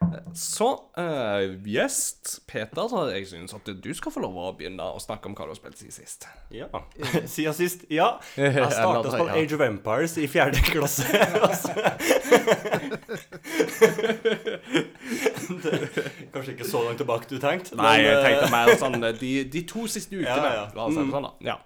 Eh, 0.01 0.33
Så 0.33 0.81
eh, 0.97 1.59
gjest 1.67 2.47
Peter, 2.47 2.89
jeg 3.13 3.27
syns 3.27 3.53
at 3.55 3.65
du 3.67 3.95
skal 3.95 4.13
få 4.13 4.21
lov 4.21 4.37
å 4.37 4.57
begynne 4.57 4.81
å 4.81 4.99
snakke 4.99 5.27
om 5.27 5.35
hva 5.35 5.45
du 5.45 5.51
har 5.53 5.59
spilt 5.59 5.77
siden 5.77 5.93
sist. 5.93 6.27
Ja. 6.51 6.67
Siden 7.27 7.53
sist. 7.55 7.85
Ja. 7.91 8.19
Jeg 8.37 8.73
starta 8.73 9.09
å 9.09 9.13
spille 9.13 9.33
Age 9.37 9.53
of 9.55 9.61
Empires 9.61 10.17
i 10.17 10.27
fjerde 10.27 10.63
klasse. 10.65 11.05
Altså. 15.59 16.03
kanskje 16.33 16.53
ikke 16.55 16.67
så 16.69 16.83
langt 16.85 16.99
tilbake 17.01 17.29
du 17.31 17.39
tenkte. 17.43 17.77
Nei, 17.79 17.97
men, 17.97 18.05
jeg 18.05 18.17
eh, 18.19 18.25
tenkte 18.27 18.51
mer 18.53 18.73
sånn 18.81 18.99
eh, 19.05 19.15
de, 19.23 19.33
de 19.55 19.63
to 19.71 19.87
siste 19.91 20.15
ukene. 20.17 20.27
Ja, 20.51 20.53
ja. 20.63 20.67
La 20.77 20.87
oss 20.89 20.95
sånn, 20.99 21.11
da. 21.13 21.33
Ja. 21.45 21.57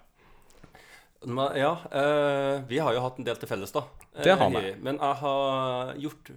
Men, 1.23 1.53
ja, 1.55 1.71
uh, 1.87 2.63
vi 2.67 2.79
har 2.83 2.91
jo 2.95 3.03
hatt 3.05 3.19
en 3.21 3.27
del 3.27 3.37
til 3.39 3.47
felles, 3.47 3.71
da. 3.71 3.85
Eh, 4.15 4.23
Det 4.27 4.33
har 4.39 4.49
vi. 4.51 4.73
Men 4.83 4.97
jeg 4.99 5.19
har 5.21 5.93
gjort 6.03 6.31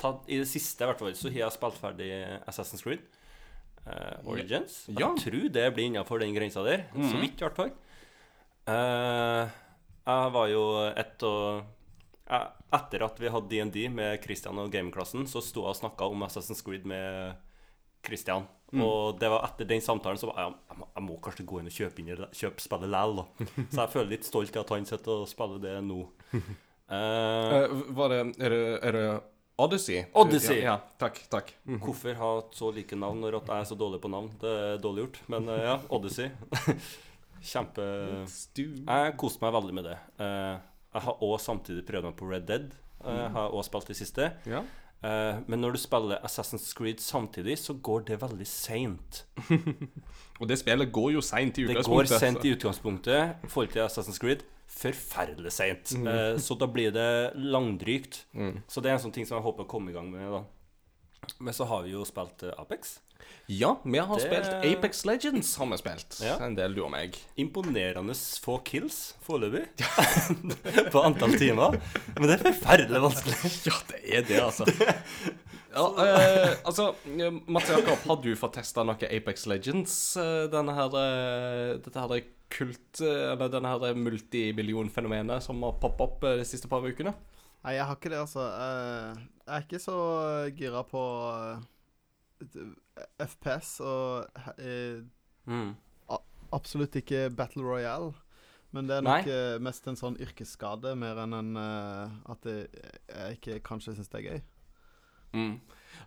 tatt, 0.00 0.20
I 0.30 0.38
det 0.42 0.46
siste, 0.48 0.84
i 0.84 0.88
hvert 0.90 1.00
fall, 1.02 1.16
så 1.18 1.28
har 1.32 1.40
jeg 1.44 1.56
spilt 1.56 1.80
ferdig 1.82 2.10
Assassin's 2.48 2.84
Creed. 2.86 3.02
Uh, 3.86 4.20
Origins. 4.28 4.84
Ja. 4.92 5.08
Jeg 5.08 5.24
tror 5.24 5.48
det 5.56 5.66
blir 5.74 5.88
innafor 5.90 6.20
den 6.22 6.34
grensa 6.36 6.62
der. 6.64 6.86
Så 6.94 7.10
Mhm. 7.10 7.20
vidt, 7.24 7.40
i 7.40 7.44
hvert 7.46 7.56
fall. 7.58 7.72
Uh, 8.70 9.50
jeg 10.06 10.32
var 10.36 10.46
jo 10.52 10.64
ett 10.94 11.22
og 11.26 11.64
Etter 12.30 13.02
at 13.02 13.20
vi 13.20 13.30
hadde 13.32 13.50
DND 13.50 13.78
med 13.92 14.22
Christian 14.22 14.58
og 14.62 14.70
gamingklassen, 14.72 15.26
så 15.26 15.42
sto 15.42 15.64
jeg 15.66 15.74
og 15.74 15.80
snakka 15.80 16.06
om 16.12 16.22
Assassin's 16.26 16.62
Creed 16.64 16.86
med 16.86 17.34
Christian. 18.06 18.46
Mm. 18.70 18.84
Og 18.86 19.18
det 19.18 19.28
var 19.32 19.42
etter 19.48 19.66
den 19.66 19.82
samtalen 19.82 20.18
så 20.20 20.28
var 20.30 20.44
jeg, 20.44 20.54
jeg, 20.70 20.78
må, 20.78 20.86
jeg 20.94 21.04
må 21.08 21.16
kanskje 21.24 21.46
gå 21.50 21.58
inn 21.58 21.70
og 21.70 21.74
kjøpe, 21.74 22.02
inn, 22.04 22.24
kjøpe 22.38 22.62
spillet 22.62 22.92
likevel, 22.92 23.16
da. 23.18 23.48
Så 23.72 23.80
jeg 23.80 23.92
føler 23.96 24.12
litt 24.12 24.28
stolt 24.28 24.56
av 24.56 24.62
at 24.62 24.72
han 24.76 24.86
sitter 24.86 25.24
og 25.24 25.30
spiller 25.30 25.62
det 25.64 25.76
nå. 25.86 26.02
Eh, 26.90 26.96
Eh, 27.54 27.72
var 27.94 28.08
det 28.10 28.16
Er 28.42 28.50
det, 28.50 28.78
er 28.82 28.96
det 28.96 29.02
Odyssey? 29.62 30.00
Odyssey. 30.12 30.56
Ja, 30.58 30.72
ja, 30.72 30.96
takk. 30.98 31.20
takk. 31.30 31.52
Hvorfor 31.84 32.16
ha 32.18 32.30
så 32.56 32.70
like 32.74 32.96
navn 32.98 33.20
når 33.22 33.36
jeg 33.36 33.52
er 33.60 33.68
så 33.68 33.76
dårlig 33.78 34.00
på 34.02 34.10
navn? 34.10 34.26
Det 34.40 34.50
er 34.50 34.80
dårlig 34.82 35.04
gjort. 35.04 35.20
Men 35.30 35.46
eh, 35.54 35.62
ja, 35.68 35.76
Odyssey. 35.86 36.32
Kjempe 37.52 37.84
Jeg 38.26 39.14
koste 39.22 39.44
meg 39.44 39.54
veldig 39.54 39.76
med 39.76 39.86
det. 39.86 39.94
Jeg 40.94 41.02
har 41.06 41.22
òg 41.22 41.38
samtidig 41.40 41.84
prøvd 41.86 42.08
meg 42.10 42.16
på 42.18 42.28
Red 42.30 42.46
Dead. 42.48 42.70
Eh, 43.04 43.16
Jeg 43.16 43.30
har 43.36 43.50
òg 43.54 43.64
spilt 43.64 43.86
det 43.88 43.96
siste. 43.96 44.30
Ja. 44.50 44.62
Eh, 45.02 45.38
men 45.48 45.60
når 45.62 45.72
du 45.72 45.78
spiller 45.80 46.18
Assassin's 46.26 46.74
Creed 46.76 47.00
samtidig, 47.00 47.58
så 47.58 47.72
går 47.74 48.04
det 48.10 48.18
veldig 48.20 48.46
seint. 48.46 49.24
Og 50.40 50.48
det 50.48 50.58
spillet 50.60 50.92
går 50.92 51.12
jo 51.14 51.20
seint 51.24 51.58
i 51.58 51.64
utgangspunktet. 51.68 52.08
Det 52.10 52.16
går 52.16 52.20
seint 52.20 52.44
i 52.44 52.54
utgangspunktet 52.56 53.44
i 53.44 53.48
forhold 53.52 53.72
til 53.72 53.84
Assassin's 53.86 54.20
Creed. 54.20 54.44
Forferdelig 54.70 55.52
seint. 55.52 55.92
Eh, 55.96 56.36
så 56.40 56.54
da 56.58 56.66
blir 56.70 56.92
det 56.94 57.08
langdrygt. 57.36 58.24
Mm. 58.32 58.60
Så 58.68 58.80
det 58.82 58.90
er 58.90 58.98
en 58.98 59.04
sånn 59.06 59.14
ting 59.14 59.26
som 59.28 59.38
jeg 59.38 59.46
håper 59.46 59.64
å 59.66 59.70
komme 59.70 59.90
i 59.90 59.96
gang 59.96 60.10
med. 60.12 60.26
da 60.30 61.32
Men 61.40 61.54
så 61.56 61.66
har 61.70 61.82
vi 61.86 61.94
jo 61.94 62.04
spilt 62.08 62.44
Apex. 62.58 62.98
Ja, 63.50 63.72
vi 63.82 63.98
har 63.98 64.14
Det- 64.14 64.22
spilt 64.28 64.64
Apex 64.70 65.04
Legends, 65.08 65.56
har 65.58 65.66
vi 65.66 65.76
spilt. 65.80 66.20
Ja. 66.22 66.36
En 66.46 66.54
del, 66.54 66.74
du 66.76 66.84
og 66.84 66.92
meg. 66.92 67.16
Imponerende 67.36 68.14
få 68.44 68.60
kills 68.64 69.14
foreløpig. 69.26 69.64
på 70.94 71.02
antall 71.02 71.34
timer. 71.40 71.74
Men 72.14 72.28
det 72.30 72.36
er 72.38 72.44
forferdelig 72.52 73.00
vanskelig. 73.02 73.38
Ja, 73.66 73.78
det 73.90 74.00
er 74.06 74.22
det, 74.28 74.40
altså. 74.44 74.68
Ja, 75.70 75.84
eh, 76.02 76.56
altså, 76.66 76.88
Mats 77.46 77.68
Jakob, 77.70 77.98
har 78.08 78.16
du 78.24 78.32
fått 78.38 78.56
testa 78.58 78.82
noe 78.82 79.06
Apex 79.06 79.44
Legends? 79.46 79.92
eh, 80.18 80.46
Denne 80.50 80.74
her, 80.74 80.94
eh, 80.98 81.74
dette 81.78 81.94
her 82.02 82.24
kult... 82.50 83.00
eh, 83.02 83.32
Eller 83.34 83.52
denne 83.52 83.70
her 83.70 83.94
multimillionfenomenet 83.94 85.42
som 85.46 85.62
har 85.62 85.76
poppet 85.82 86.06
opp 86.06 86.26
de 86.26 86.46
siste 86.48 86.66
par 86.70 86.82
ukene? 86.86 87.12
Nei, 87.62 87.76
jeg 87.76 87.86
har 87.86 87.94
ikke 87.98 88.10
det, 88.14 88.18
altså. 88.22 88.46
Eh, 88.50 89.20
Jeg 89.46 89.54
er 89.58 89.66
ikke 89.68 89.82
så 89.82 89.98
gira 90.58 90.82
på 90.86 91.04
FPS 93.20 93.80
og 93.84 94.42
eh, 94.58 95.00
Mm. 95.50 95.72
absolutt 96.52 96.94
ikke 97.00 97.30
Battle 97.34 97.64
Royale. 97.64 98.12
Men 98.70 98.86
det 98.86 98.96
er 99.00 99.02
nok 99.02 99.26
eh, 99.26 99.56
mest 99.62 99.86
en 99.90 99.98
sånn 99.98 100.18
yrkesskade, 100.22 100.92
mer 100.94 101.18
enn 101.24 101.34
en 101.34 101.56
uh, 101.58 102.12
at 102.30 102.46
jeg, 102.46 102.68
jeg 103.10 103.38
ikke 103.38 103.56
kanskje 103.66 103.96
syns 103.96 104.10
det 104.12 104.20
er 104.20 104.26
gøy. 104.28 104.40
Mm. 105.34 105.56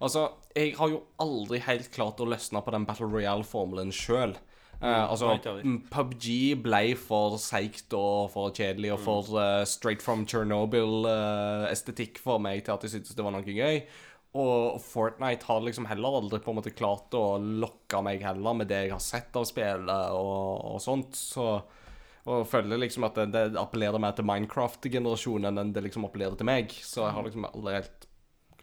Altså, 0.03 0.29
jeg 0.55 0.71
har 0.77 0.91
jo 0.93 1.01
aldri 1.19 1.59
helt 1.65 1.91
klart 1.91 2.21
å 2.23 2.27
løsne 2.29 2.61
på 2.63 2.71
den 2.75 2.87
Battle 2.87 3.09
Royale-formelen 3.11 3.91
sjøl. 3.91 4.37
altså, 4.79 5.27
nei, 5.27 5.35
ikke 5.39 5.55
mm, 5.63 5.77
PubG 5.91 6.29
ble 6.63 6.81
for 6.99 7.35
seigt 7.39 7.93
og 7.95 8.31
for 8.31 8.55
kjedelig 8.55 8.93
og 8.95 9.03
for 9.03 9.35
uh, 9.35 9.63
straight 9.67 10.03
from 10.03 10.25
Chernobyl-estetikk 10.27 12.19
for 12.23 12.39
meg 12.43 12.63
til 12.63 12.75
at 12.75 12.83
jeg 12.83 12.95
syntes 12.95 13.15
det 13.15 13.27
var 13.27 13.35
noe 13.35 13.43
gøy. 13.43 13.83
Og 14.33 14.79
Fortnite 14.81 15.45
har 15.45 15.61
liksom 15.61 15.85
heller 15.85 16.15
aldri 16.17 16.39
på 16.41 16.49
en 16.53 16.57
måte 16.57 16.73
klart 16.73 17.13
å 17.13 17.37
lokke 17.37 17.99
meg 18.01 18.23
heller 18.25 18.55
med 18.57 18.67
det 18.71 18.79
jeg 18.87 18.93
har 18.95 19.03
sett 19.03 19.35
av 19.37 19.45
spillet 19.45 20.15
og, 20.17 20.73
og 20.73 20.81
sånt. 20.81 21.13
Så 21.19 21.47
og 22.23 22.45
føler 22.47 22.79
liksom 22.79 23.03
at 23.03 23.17
det, 23.19 23.25
det 23.51 23.59
appellerer 23.59 23.99
mer 23.99 24.13
til 24.15 24.23
Minecraft-generasjonen 24.23 25.59
enn 25.59 25.73
det 25.75 25.81
liksom 25.83 26.05
appellerer 26.07 26.37
til 26.39 26.47
meg. 26.47 26.71
Så 26.71 27.01
jeg 27.03 27.15
har 27.17 27.25
liksom 27.27 27.47
aldri 27.49 27.73
helt 27.75 28.05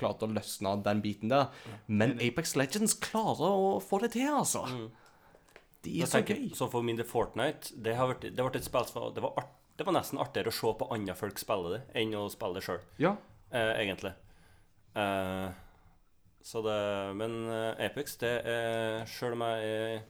klart 0.00 0.22
å 0.24 0.30
løsne 0.32 0.72
den 0.86 1.02
biten 1.04 1.28
der. 1.28 1.50
Men 1.86 2.14
Apex 2.24 2.54
Legends 2.56 2.94
klarer 2.96 3.52
å 3.52 3.74
få 3.84 4.00
det 4.00 4.14
til, 4.14 4.30
altså. 4.32 4.64
De 5.84 5.92
er 6.00 6.08
så 6.08 6.22
gøy. 6.24 6.48
så 6.56 6.70
for 6.72 6.84
min 6.84 6.96
del 6.98 7.06
Fortnite 7.08 7.70
Det 7.80 7.94
har 7.96 8.10
vært, 8.10 8.26
det 8.28 8.36
har 8.40 8.50
vært 8.50 8.58
et 8.60 8.66
spill 8.66 8.84
som 8.88 9.06
det 9.16 9.22
var, 9.24 9.36
art, 9.40 9.52
det 9.80 9.86
var 9.88 9.94
nesten 9.96 10.20
artigere 10.20 10.52
å 10.52 10.56
se 10.56 10.72
på 10.80 10.88
andre 10.96 11.14
folk 11.16 11.40
spille 11.40 11.70
det 11.72 11.82
enn 12.00 12.16
å 12.16 12.26
spille 12.32 12.58
det 12.58 12.64
sjøl, 12.66 12.82
Ja. 13.00 13.14
eh, 13.52 13.76
egentlig. 13.84 14.12
Eh, 14.94 15.48
så 16.42 16.62
det 16.64 16.78
Men 17.20 17.36
eh, 17.46 17.86
Apex, 17.86 18.16
det 18.18 18.32
er 18.48 19.04
Sjøl 19.06 19.36
om 19.36 19.44
jeg 19.46 19.70
er 19.70 20.00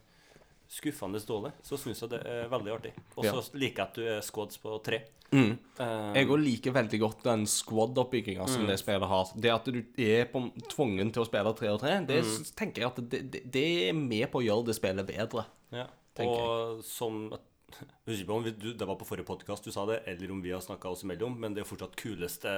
skuffende 0.71 1.19
dårlig, 1.27 1.51
så 1.67 1.75
syns 1.75 1.99
jeg 1.99 2.13
det 2.13 2.21
er 2.23 2.45
veldig 2.51 2.71
artig. 2.71 2.93
Og 3.19 3.27
så 3.27 3.41
liker 3.59 3.81
jeg 3.81 3.89
at 3.89 3.97
du 3.97 4.05
er 4.07 4.21
squads 4.23 4.61
på 4.61 4.77
tre. 4.85 5.01
Mm. 5.31 5.51
Um, 5.79 6.13
Jeg 6.15 6.27
òg 6.27 6.41
liker 6.43 6.73
veldig 6.75 6.99
godt 6.99 7.21
den 7.23 7.45
squad-oppbygginga 7.47 8.47
som 8.51 8.65
det 8.67 8.77
spillet 8.81 9.11
har. 9.11 9.31
Det 9.35 9.51
at 9.51 9.67
du 9.67 9.79
er 10.03 10.25
på, 10.31 10.43
tvungen 10.71 11.11
til 11.11 11.23
å 11.23 11.27
spille 11.27 11.53
tre 11.59 11.71
og 11.71 11.79
tre, 11.83 11.97
det 12.07 12.19
mm. 12.27 12.49
tenker 12.59 12.83
jeg 12.83 12.91
at 12.91 12.99
det, 13.13 13.21
det, 13.31 13.43
det 13.51 13.65
er 13.89 13.95
med 13.99 14.27
på 14.31 14.41
å 14.41 14.45
gjøre 14.47 14.69
det 14.71 14.77
spillet 14.79 15.07
bedre. 15.07 15.45
Ja. 15.75 15.87
Og 16.23 16.35
Og 16.35 16.83
som 16.87 17.23
Jeg 17.31 18.11
husker 18.11 18.25
ikke 18.25 18.35
om 18.35 18.43
vi- 18.43 18.57
du, 18.59 18.73
det 18.75 18.87
var 18.87 18.99
på 18.99 19.07
forrige 19.07 19.27
podkast 19.27 19.63
du 19.63 19.71
sa 19.71 19.85
det, 19.87 20.01
eller 20.05 20.31
om 20.31 20.41
vi 20.43 20.51
har 20.51 20.63
snakka 20.63 20.91
oss 20.91 21.05
imellom, 21.05 21.37
men 21.39 21.55
det 21.55 21.63
er 21.63 21.69
fortsatt 21.69 21.95
kuleste 21.95 22.51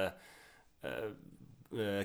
eh, 0.82 1.10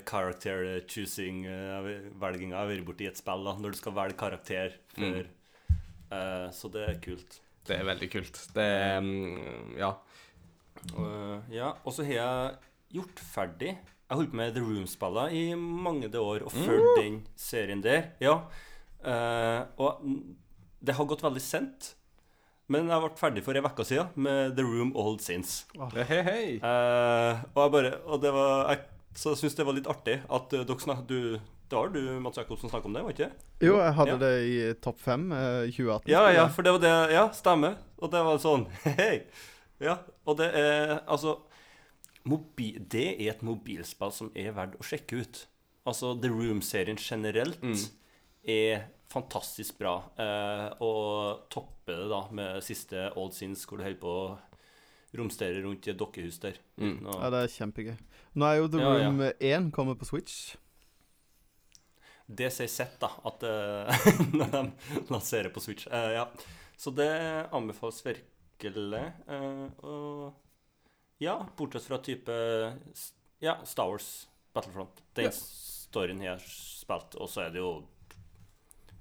character 0.07 0.79
choosing 0.89 1.43
uh, 1.47 1.85
velginga 2.21 2.55
jeg 2.55 2.59
har 2.59 2.71
vært 2.71 2.87
borti 2.87 3.05
i 3.05 3.09
et 3.11 3.19
spill, 3.19 3.45
da, 3.45 3.53
når 3.59 3.75
du 3.75 3.79
skal 3.79 3.95
velge 3.97 4.17
karakter 4.19 4.75
før 4.95 5.21
eh, 5.21 6.47
Så 6.55 6.71
det 6.73 6.85
er 6.87 6.97
kult. 7.03 7.39
Det 7.67 7.77
er 7.77 7.85
veldig 7.85 8.09
kult. 8.11 8.41
Det 8.55 8.65
er 8.65 8.97
um, 8.97 9.75
Ja. 9.77 9.93
Uh, 10.95 11.37
ja, 11.51 11.73
og 11.83 11.91
så 11.91 12.05
har 12.07 12.15
jeg 12.15 12.99
gjort 13.01 13.19
ferdig 13.19 13.73
Jeg 13.73 14.15
holdt 14.15 14.31
på 14.31 14.37
med 14.39 14.53
The 14.55 14.61
Room-spillene 14.63 15.35
i 15.35 15.43
mange 15.59 16.07
det 16.07 16.21
år 16.23 16.45
og 16.47 16.53
fulgt 16.55 17.01
den 17.01 17.21
serien 17.37 17.83
der. 17.83 18.13
Ja. 18.23 18.39
Uh, 19.03 19.67
og 19.77 20.05
det 20.79 20.95
har 20.95 21.07
gått 21.07 21.23
veldig 21.23 21.43
sent. 21.43 21.93
Men 22.69 22.89
jeg 22.89 23.01
ble 23.01 23.17
ferdig 23.17 23.43
for 23.45 23.57
ei 23.57 23.65
uke 23.65 23.85
siden 23.85 24.13
med 24.15 24.55
The 24.57 24.65
Room 24.65 24.93
Old 24.97 25.23
Sins. 25.25 25.63
Hei, 25.95 26.21
hei. 26.25 26.43
Uh, 26.61 27.41
og 27.55 27.63
jeg 27.63 27.73
bare 27.75 27.93
Og 28.05 28.21
det 28.21 28.33
var 28.33 28.69
jeg, 28.69 28.83
Så 29.19 29.33
jeg 29.33 29.41
syns 29.41 29.57
det 29.57 29.65
var 29.67 29.75
litt 29.75 29.89
artig 29.91 30.19
at 30.31 30.53
eh, 30.55 30.63
dere 30.69 30.79
snak, 30.83 31.01
du 31.09 31.17
Det 31.69 31.75
var 31.77 31.91
du, 31.93 31.99
Mats 32.23 32.39
Jacobsen, 32.39 32.69
snakka 32.71 32.87
om 32.89 32.95
det, 32.95 33.01
var 33.05 33.13
ikke 33.13 33.27
det? 33.27 33.43
Jo, 33.67 33.75
jeg 33.77 33.93
hadde 33.97 34.13
Ja. 34.15 34.17
det 34.23 34.31
i 34.47 34.55
topp 34.81 34.99
fem 35.03 35.25
eh, 35.35 35.67
i 35.67 35.73
2018. 35.75 36.07
Ja, 36.13 36.23
ja, 36.33 36.47
for 36.55 36.65
det 36.65 36.71
var 36.77 36.81
det 36.85 36.93
Ja, 37.13 37.25
stemmer. 37.35 37.75
Og 37.99 38.09
det 38.13 38.21
var 38.25 38.39
sånn 38.41 38.63
Hei! 38.87 39.25
Ja, 39.83 39.97
og 40.25 40.39
det 40.39 40.47
er 40.55 40.95
Altså 41.05 41.35
mobi, 42.29 42.71
Det 42.79 43.05
er 43.19 43.33
et 43.35 43.43
mobilspill 43.45 44.11
som 44.15 44.31
er 44.37 44.51
verdt 44.55 44.79
å 44.79 44.85
sjekke 44.87 45.21
ut. 45.23 45.43
Altså, 45.87 46.13
The 46.21 46.29
Room-serien 46.29 46.97
generelt 46.99 47.63
er 48.43 48.83
fantastisk 49.09 49.79
bra. 49.79 49.93
Eh, 50.19 50.65
og 50.85 51.45
topper 51.49 52.03
det 52.03 52.09
da 52.11 52.19
med 52.35 52.59
siste 52.65 53.07
Old 53.17 53.33
Sins, 53.33 53.63
hvor 53.65 53.79
du 53.79 53.85
holder 53.87 54.01
på 54.03 54.13
romstere 55.17 55.61
rundt 55.63 55.87
i 55.87 55.91
et 55.93 55.97
dokkehus 55.99 56.37
der. 56.43 56.57
Mm. 56.77 56.99
Ja, 57.07 57.29
det 57.33 57.39
er 57.45 57.53
kjempegøy. 57.55 57.95
Nå 58.37 58.45
er 58.45 58.59
jo 58.59 58.67
The 58.69 58.81
Ja, 58.83 58.89
ja. 58.99 59.07
Room 59.09 59.21
1 59.25 59.71
kommet 59.73 59.97
på 59.99 60.05
Switch. 60.05 60.55
Det 62.29 62.51
sier 62.53 62.69
sett, 62.69 62.99
da, 63.01 63.09
at 63.25 63.41
uh, 63.41 64.09
når 64.37 64.51
de 64.53 64.61
lanserer 65.09 65.49
på 65.49 65.63
Switch. 65.63 65.87
Uh, 65.89 66.11
ja. 66.13 66.27
Så 66.77 66.93
det 66.93 67.09
anbefales 67.57 68.03
virkelig. 68.05 69.01
Uh, 69.25 69.65
og 69.81 71.23
ja, 71.23 71.39
bortsett 71.57 71.87
fra 71.89 71.97
type 72.05 72.35
Ja, 73.41 73.57
Star 73.65 73.89
Wars 73.89 74.27
Battlefront. 74.53 75.01
Den 75.17 75.25
Ja. 75.25 75.33
storyen 75.33 76.21
jeg 76.21 76.35
har 76.35 76.45
spilt. 76.45 77.17
Og 77.17 77.29
så 77.33 77.47
er 77.47 77.55
det 77.55 77.63
jo 77.63 77.73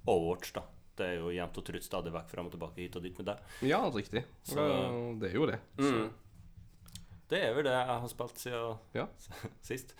Overwatch, 0.08 0.54
da. 0.56 0.62
Det 0.98 1.06
er 1.06 1.18
jo 1.20 1.30
jevnt 1.34 1.58
og 1.60 1.64
trutt 1.68 1.86
stadig 1.86 2.12
vekk 2.14 2.30
fram 2.32 2.46
og 2.50 2.54
tilbake 2.56 2.82
hit 2.82 2.96
og 2.98 3.02
dit 3.06 3.18
med 3.22 3.30
det. 3.30 3.36
Ja, 3.70 3.82
riktig. 3.94 4.24
Så- 4.44 4.68
det 5.22 5.30
er 5.32 5.36
jo 5.38 5.46
det. 5.46 5.60
Så. 5.78 5.92
Mm. 5.94 6.08
Det 7.28 7.42
er 7.44 7.52
vel 7.54 7.64
det 7.68 7.74
jeg 7.76 7.86
har 8.00 8.08
spilt 8.08 8.38
siden 8.40 8.78
Ja. 8.96 9.06
sist. 9.62 9.94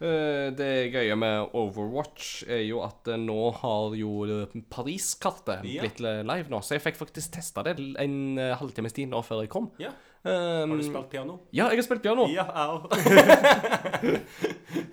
Eh, 0.00 0.48
Det 0.56 0.90
gøye 0.94 1.14
med 1.18 1.50
Overwatch 1.54 2.42
er 2.48 2.62
jo 2.64 2.80
at 2.82 3.06
eh, 3.12 3.18
nå 3.20 3.52
har 3.60 3.94
jo 3.98 4.24
eh, 4.24 4.60
Paris-kartet 4.70 5.64
Ja. 5.68 5.82
blitt 5.84 6.00
live 6.00 6.48
nå, 6.48 6.60
så 6.64 6.74
jeg 6.78 6.82
fikk 6.86 6.96
faktisk 7.02 7.34
testa 7.36 7.62
det 7.66 7.76
en 8.00 8.38
halvtimes 8.38 8.92
tid 8.96 9.08
nå 9.12 9.20
før 9.22 9.42
jeg 9.44 9.50
kom. 9.52 9.70
Ja. 9.78 9.92
Um, 10.24 10.70
Har 10.70 10.76
du 10.76 10.82
spilt 10.82 11.10
piano? 11.12 11.38
Ja, 11.54 11.68
jeg 11.70 11.78
har 11.78 11.86
spilt 11.86 12.02
piano. 12.02 12.26
Ja. 12.32 12.46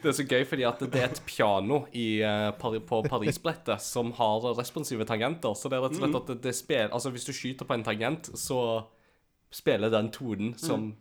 Det 0.05 0.11
er 0.11 0.15
så 0.15 0.26
gøy 0.30 0.43
fordi 0.45 0.65
at 0.67 0.82
det 0.86 0.99
er 1.01 1.07
et 1.09 1.21
piano 1.26 1.80
i, 1.97 2.21
eh, 2.21 2.51
på 2.86 2.99
Paris-brettet 3.09 3.82
som 3.82 4.11
har 4.19 4.43
responsive 4.55 5.05
tangenter. 5.09 5.55
Så 5.57 5.69
det 5.71 5.80
er 5.80 5.86
rett 5.88 5.97
og 5.97 6.03
slett 6.03 6.19
at 6.19 6.30
det, 6.30 6.36
det 6.43 6.53
spiller 6.55 6.93
Altså 6.93 7.09
hvis 7.13 7.26
du 7.26 7.34
skyter 7.34 7.65
på 7.65 7.73
en 7.73 7.84
tangent, 7.84 8.30
så 8.38 8.59
spiller 9.49 9.89
den 9.89 10.11
tonen 10.13 10.53
som 10.61 10.91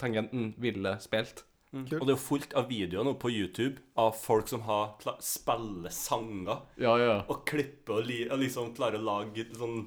tangenten 0.00 0.54
ville 0.56 0.96
spilt. 1.04 1.44
Og 1.76 1.84
det 1.92 2.00
er 2.00 2.14
jo 2.14 2.22
fullt 2.22 2.54
av 2.56 2.70
videoer 2.72 3.04
nå 3.04 3.12
på 3.20 3.28
YouTube 3.28 3.82
av 4.00 4.14
folk 4.16 4.48
som 4.48 4.62
har 4.64 4.96
spiller 5.20 5.92
sanger 5.92 6.62
Ja, 6.80 6.94
ja. 6.96 7.18
og 7.28 7.42
klipper 7.48 8.00
og, 8.00 8.08
li 8.08 8.22
og 8.24 8.40
liksom 8.40 8.72
klarer 8.78 8.96
å 8.96 9.04
lage 9.04 9.44
sånn 9.52 9.82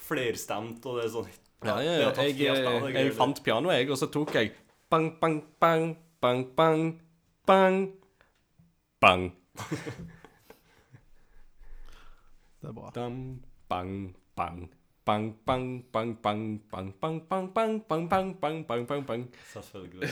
flerstemt, 0.00 0.80
og 0.88 0.96
det 0.96 1.04
er 1.04 1.12
sånn 1.12 1.28
Ja, 1.64 2.10
tatt 2.16 2.24
Jeg, 2.24 2.40
jeg, 2.40 2.94
jeg 2.94 3.12
fant 3.12 3.42
pianoet, 3.44 3.82
jeg, 3.82 3.90
og 3.92 3.98
så 4.00 4.08
tok 4.08 4.34
jeg 4.34 4.52
bang, 4.90 5.12
bang, 5.20 5.44
bang, 5.60 5.96
bang, 6.20 6.44
bang, 6.56 7.00
bang, 7.46 7.92
bang. 9.00 9.32
Det 12.60 12.68
er 12.68 12.72
bra. 12.72 12.90
Dam, 12.94 13.40
bang, 13.68 14.14
bang. 14.36 14.70
Bang, 15.06 15.34
bang, 15.46 15.82
bang, 15.92 16.16
bang, 16.22 16.58
bang, 16.70 16.92
bang, 17.00 17.20
bang, 17.28 17.50
bang, 17.54 17.80
bang, 17.88 18.08
bang, 18.08 18.34
bang, 18.40 18.64
bang, 18.68 18.86
bang, 18.86 19.02
bang. 19.06 19.22
Selvfølgelig. 19.52 20.10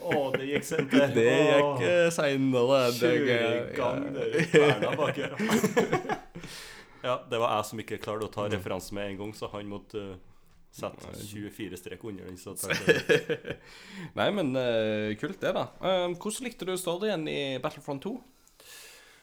Å, 0.00 0.32
det 0.34 0.46
gikk 0.48 0.64
sent, 0.64 0.90
det. 0.90 1.10
Det 1.14 1.26
gikk 1.28 1.84
uh, 1.84 2.08
seinere. 2.16 2.80
Kjøre 2.96 3.36
i 3.44 3.76
gang 3.76 4.08
det 4.16 4.46
kverna 4.54 4.94
bak 4.98 5.20
her. 5.20 5.36
Ja, 7.02 7.20
det 7.30 7.38
var 7.40 7.54
jeg 7.56 7.68
som 7.70 7.80
ikke 7.80 8.00
klarte 8.02 8.26
å 8.26 8.32
ta 8.32 8.44
referansen 8.50 8.98
med 8.98 9.12
en 9.12 9.22
gang, 9.22 9.32
så 9.36 9.48
han 9.54 9.70
måtte 9.70 10.02
uh, 10.12 10.18
sette 10.74 11.14
24 11.30 11.78
strek 11.80 12.04
under 12.04 12.28
den. 12.28 12.36
Så 12.40 12.54
Nei, 14.18 14.28
men 14.36 14.52
uh, 14.56 15.08
kult 15.20 15.40
det, 15.40 15.54
da. 15.56 15.70
Eh, 15.80 16.06
hvordan 16.12 16.46
likte 16.46 16.68
du 16.68 16.74
storyen 16.78 17.24
i 17.30 17.56
Battlefront 17.62 18.04
2? 18.04 18.14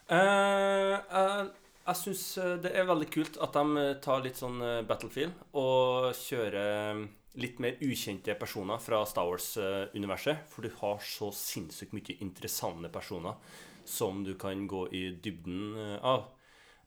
Uh, 0.09 0.97
jeg 0.97 1.47
jeg 1.87 1.95
syns 2.01 2.21
det 2.59 2.73
er 2.75 2.83
veldig 2.83 3.05
kult 3.07 3.37
at 3.39 3.53
de 3.55 3.83
tar 4.03 4.19
litt 4.19 4.35
sånn 4.35 4.57
Battlefield 4.89 5.37
og 5.55 6.09
kjører 6.19 7.05
litt 7.39 7.61
mer 7.63 7.77
ukjente 7.79 8.35
personer 8.35 8.81
fra 8.83 8.99
Star 9.07 9.29
Wars-universet. 9.29 10.49
For 10.51 10.67
du 10.67 10.73
har 10.81 10.99
så 10.99 11.29
sinnssykt 11.31 11.95
mye 11.95 12.17
interessante 12.19 12.91
personer 12.91 13.39
som 13.87 14.19
du 14.27 14.33
kan 14.35 14.67
gå 14.67 14.83
i 14.91 15.05
dybden 15.15 15.79
av. 16.03 16.27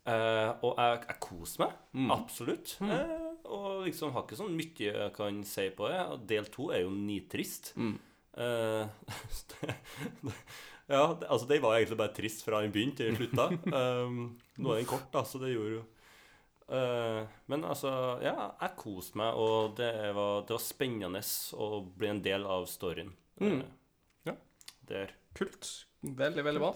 Eh, 0.09 0.51
og 0.65 0.79
jeg, 0.81 1.03
jeg 1.09 1.19
koser 1.23 1.65
meg. 1.65 1.77
Absolutt. 2.15 2.77
Eh, 2.87 3.17
og 3.51 3.85
liksom 3.87 4.15
har 4.15 4.25
ikke 4.25 4.39
sånn 4.39 4.57
mye 4.57 4.87
jeg 4.87 5.13
kan 5.17 5.43
si 5.47 5.69
på 5.77 5.91
det. 5.91 6.01
Del 6.33 6.49
to 6.53 6.71
er 6.75 6.85
jo 6.85 6.95
nitrist. 6.95 7.73
Eh, 7.77 8.85
ja, 10.95 11.05
det, 11.19 11.29
altså 11.29 11.47
den 11.51 11.65
var 11.65 11.79
egentlig 11.79 12.01
bare 12.01 12.17
trist 12.17 12.45
fra 12.47 12.63
den 12.65 12.75
begynte 12.75 13.05
til 13.05 13.13
den 13.13 13.21
slutta. 13.21 13.51
Um, 13.81 14.21
nå 14.61 14.73
er 14.73 14.83
den 14.83 14.91
kort, 14.91 15.09
da, 15.15 15.25
så 15.27 15.41
det 15.43 15.55
gjorde 15.55 15.81
jo 15.81 15.87
Eh, 16.71 17.23
Men 17.51 17.65
altså, 17.67 17.91
ja, 18.23 18.53
jeg 18.61 18.77
koste 18.79 19.19
meg, 19.19 19.35
og 19.35 19.75
det 19.81 19.91
var, 20.15 20.45
det 20.47 20.55
var 20.55 20.63
spennende 20.63 21.23
å 21.59 21.83
bli 21.99 22.11
en 22.13 22.23
del 22.23 22.47
av 22.47 22.69
storyen. 22.71 23.11
Mm. 23.43 23.65
Ja. 24.29 24.37
Der. 24.91 25.15
Kult. 25.35 25.67
Veldig, 26.01 26.45
veldig 26.47 26.63
bra. 26.63 26.73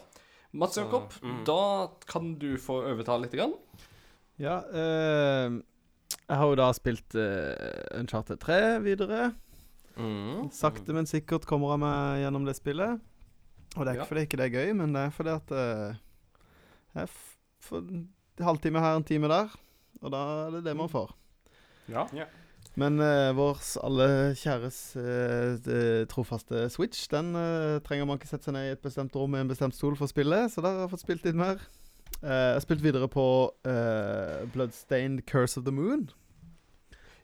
Mats 0.54 0.76
Jakob, 0.78 1.10
da 1.46 1.60
kan 2.06 2.34
du 2.38 2.52
få 2.62 2.76
overta 2.86 3.16
litt. 3.18 3.32
Grann. 3.34 3.54
Ja, 4.38 4.60
eh, 4.70 5.56
jeg 6.28 6.36
har 6.40 6.46
jo 6.46 6.54
da 6.58 6.68
spilt 6.76 7.16
uh, 7.18 7.98
Uncharted 7.98 8.38
3 8.42 8.60
videre. 8.84 9.32
Mm. 9.98 10.48
Sakte, 10.54 10.94
men 10.94 11.06
sikkert 11.10 11.44
kommer 11.46 11.74
jeg 11.74 11.82
meg 11.84 12.22
gjennom 12.24 12.46
det 12.46 12.54
spillet. 12.58 13.02
Og 13.74 13.82
det 13.82 13.88
er 13.90 13.94
ikke 13.98 14.04
Ja. 14.04 14.10
fordi 14.12 14.24
ikke 14.28 14.38
det 14.38 14.46
er 14.46 14.54
gøy, 14.54 14.72
men 14.78 14.94
det 14.94 15.02
er 15.08 15.10
fordi 15.14 15.34
at 15.34 15.52
eh, 15.58 15.96
jeg 16.94 17.10
får 17.66 17.78
en 17.90 18.04
halvtime 18.46 18.82
her, 18.82 18.96
en 19.00 19.04
time 19.06 19.30
der. 19.30 19.50
Og 20.02 20.10
da 20.14 20.22
er 20.46 20.50
det 20.56 20.64
det 20.68 20.76
man 20.78 20.90
får. 20.90 21.10
Ja. 21.90 22.06
Men 22.76 22.98
uh, 22.98 23.30
vår 23.36 23.60
alle 23.86 24.06
kjæres 24.34 24.78
uh, 24.98 26.04
trofaste 26.10 26.64
Switch, 26.74 27.06
den 27.12 27.30
uh, 27.38 27.78
trenger 27.86 28.08
man 28.08 28.18
ikke 28.18 28.26
sette 28.32 28.48
seg 28.48 28.56
ned 28.56 28.66
i 28.66 28.74
et 28.74 28.82
bestemt 28.82 29.14
rom 29.14 29.30
med 29.30 29.44
en 29.44 29.52
bestemt 29.52 29.76
stol 29.76 29.94
for 29.94 30.08
å 30.08 30.10
spille, 30.10 30.40
så 30.50 30.64
der 30.64 30.74
har 30.74 30.86
jeg 30.88 30.92
fått 30.96 31.04
spilt 31.06 31.28
litt 31.28 31.38
mer. 31.38 31.62
Jeg 32.24 32.54
har 32.56 32.62
spilt 32.64 32.80
videre 32.80 33.06
på 33.10 33.24
Bloodstained 34.54 35.26
Curse 35.28 35.58
of 35.60 35.66
the 35.66 35.72
Moon. 35.74 36.06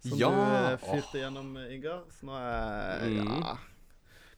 Som 0.04 0.18
Ja, 0.18 0.30
du 0.74 0.82
fyrte 0.84 1.20
gjennom, 1.22 1.56
eh, 1.56 1.74
Ingar. 1.76 2.02
Så 2.12 2.26
nå 2.28 2.34
er 2.36 3.04
jeg 3.04 3.24
Mm. 3.24 3.40
ja, 3.40 3.54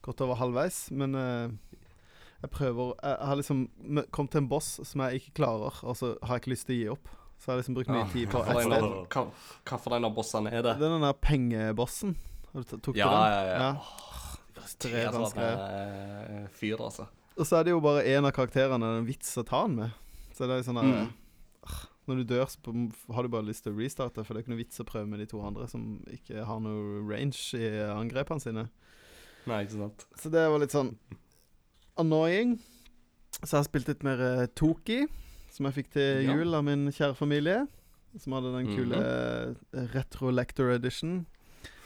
godt 0.02 0.20
over 0.20 0.34
halvveis. 0.38 0.90
Men 0.90 1.14
jeg 1.14 2.50
prøver 2.50 2.94
Jeg 3.02 3.16
har 3.26 3.36
liksom 3.36 3.68
kommet 4.12 4.30
til 4.30 4.38
en 4.42 4.48
boss 4.48 4.80
som 4.84 5.00
jeg 5.00 5.20
ikke 5.20 5.34
klarer, 5.42 5.82
og 5.82 5.96
så 5.96 6.16
har 6.22 6.36
jeg 6.36 6.42
ikke 6.42 6.54
lyst 6.54 6.66
til 6.66 6.74
å 6.74 6.78
gi 6.78 6.88
opp. 6.94 7.08
Så 7.42 7.48
jeg 7.50 7.52
har 7.56 7.58
liksom 7.58 7.74
brukt 7.74 7.90
mye 7.90 8.06
tid 8.12 8.28
på 8.30 8.38
ett 8.46 8.60
sted. 8.62 8.72
av- 8.76 9.08
hva- 9.10 9.30
hva 9.66 9.78
for 9.82 9.96
en 9.96 10.04
av 10.06 10.12
bossene 10.14 10.52
er 10.52 10.62
det? 10.62 10.76
Det 10.78 10.86
er 10.86 10.92
den 10.94 11.02
der 11.02 11.16
pengebossen. 11.18 12.12
Har 12.52 12.62
du 12.62 12.76
Tok 12.78 12.94
Ja, 12.96 13.08
den? 13.10 13.32
ja, 13.32 13.42
ja. 13.42 13.56
ja. 13.58 14.68
Tre 14.78 15.00
sånn 15.10 15.26
sånne 15.32 15.48
eh, 15.48 16.46
fyr, 16.54 16.78
altså. 16.78 17.08
Og 17.36 17.46
så 17.48 17.58
er 17.58 17.64
det 17.66 17.72
jo 17.74 17.80
bare 17.82 18.04
en 18.12 18.24
av 18.28 18.32
karakterene 18.36 18.92
en 19.00 19.06
vits 19.08 19.34
å 19.40 19.44
ta 19.48 19.64
den 19.66 19.74
med. 19.80 19.90
Så 20.36 20.46
det 20.46 20.60
er 20.60 20.62
sånn 20.68 20.78
der, 20.78 20.86
Mm. 20.86 21.12
ah, 21.66 21.80
Når 22.06 22.16
du 22.16 22.24
dør, 22.34 22.46
så 22.46 23.14
har 23.14 23.22
du 23.22 23.28
bare 23.28 23.46
lyst 23.46 23.62
til 23.64 23.72
å 23.72 23.78
restarte, 23.78 24.24
for 24.24 24.34
det 24.34 24.42
er 24.42 24.44
ikke 24.44 24.54
noe 24.54 24.62
vits 24.64 24.78
å 24.80 24.84
prøve 24.86 25.06
med 25.08 25.18
de 25.20 25.26
to 25.26 25.40
andre 25.42 25.66
som 25.68 26.04
ikke 26.10 26.44
har 26.44 26.60
noe 26.60 27.02
range 27.08 27.54
i 27.54 27.68
angrepene 27.90 28.40
sine. 28.42 28.68
Nei, 29.46 29.64
ikke 29.64 29.78
sant. 29.78 30.06
Så 30.18 30.30
det 30.30 30.46
var 30.50 30.58
litt 30.58 30.70
sånn 30.74 30.96
annoying. 31.98 32.58
Så 33.42 33.50
jeg 33.56 33.58
har 33.58 33.66
spilt 33.68 33.88
litt 33.88 34.02
mer 34.06 34.20
uh, 34.20 34.46
Toki, 34.54 35.06
som 35.52 35.68
jeg 35.68 35.76
fikk 35.80 35.92
til 35.94 36.24
Ja. 36.24 36.34
jul 36.34 36.54
av 36.54 36.64
min 36.64 36.88
kjære 36.90 37.16
familie. 37.18 37.66
Som 38.18 38.34
hadde 38.36 38.52
den 38.52 38.66
kule 38.76 38.96
mm 38.96 39.02
-hmm. 39.02 39.92
Retro 39.94 40.30
Lector 40.30 40.70
Edition. 40.70 41.26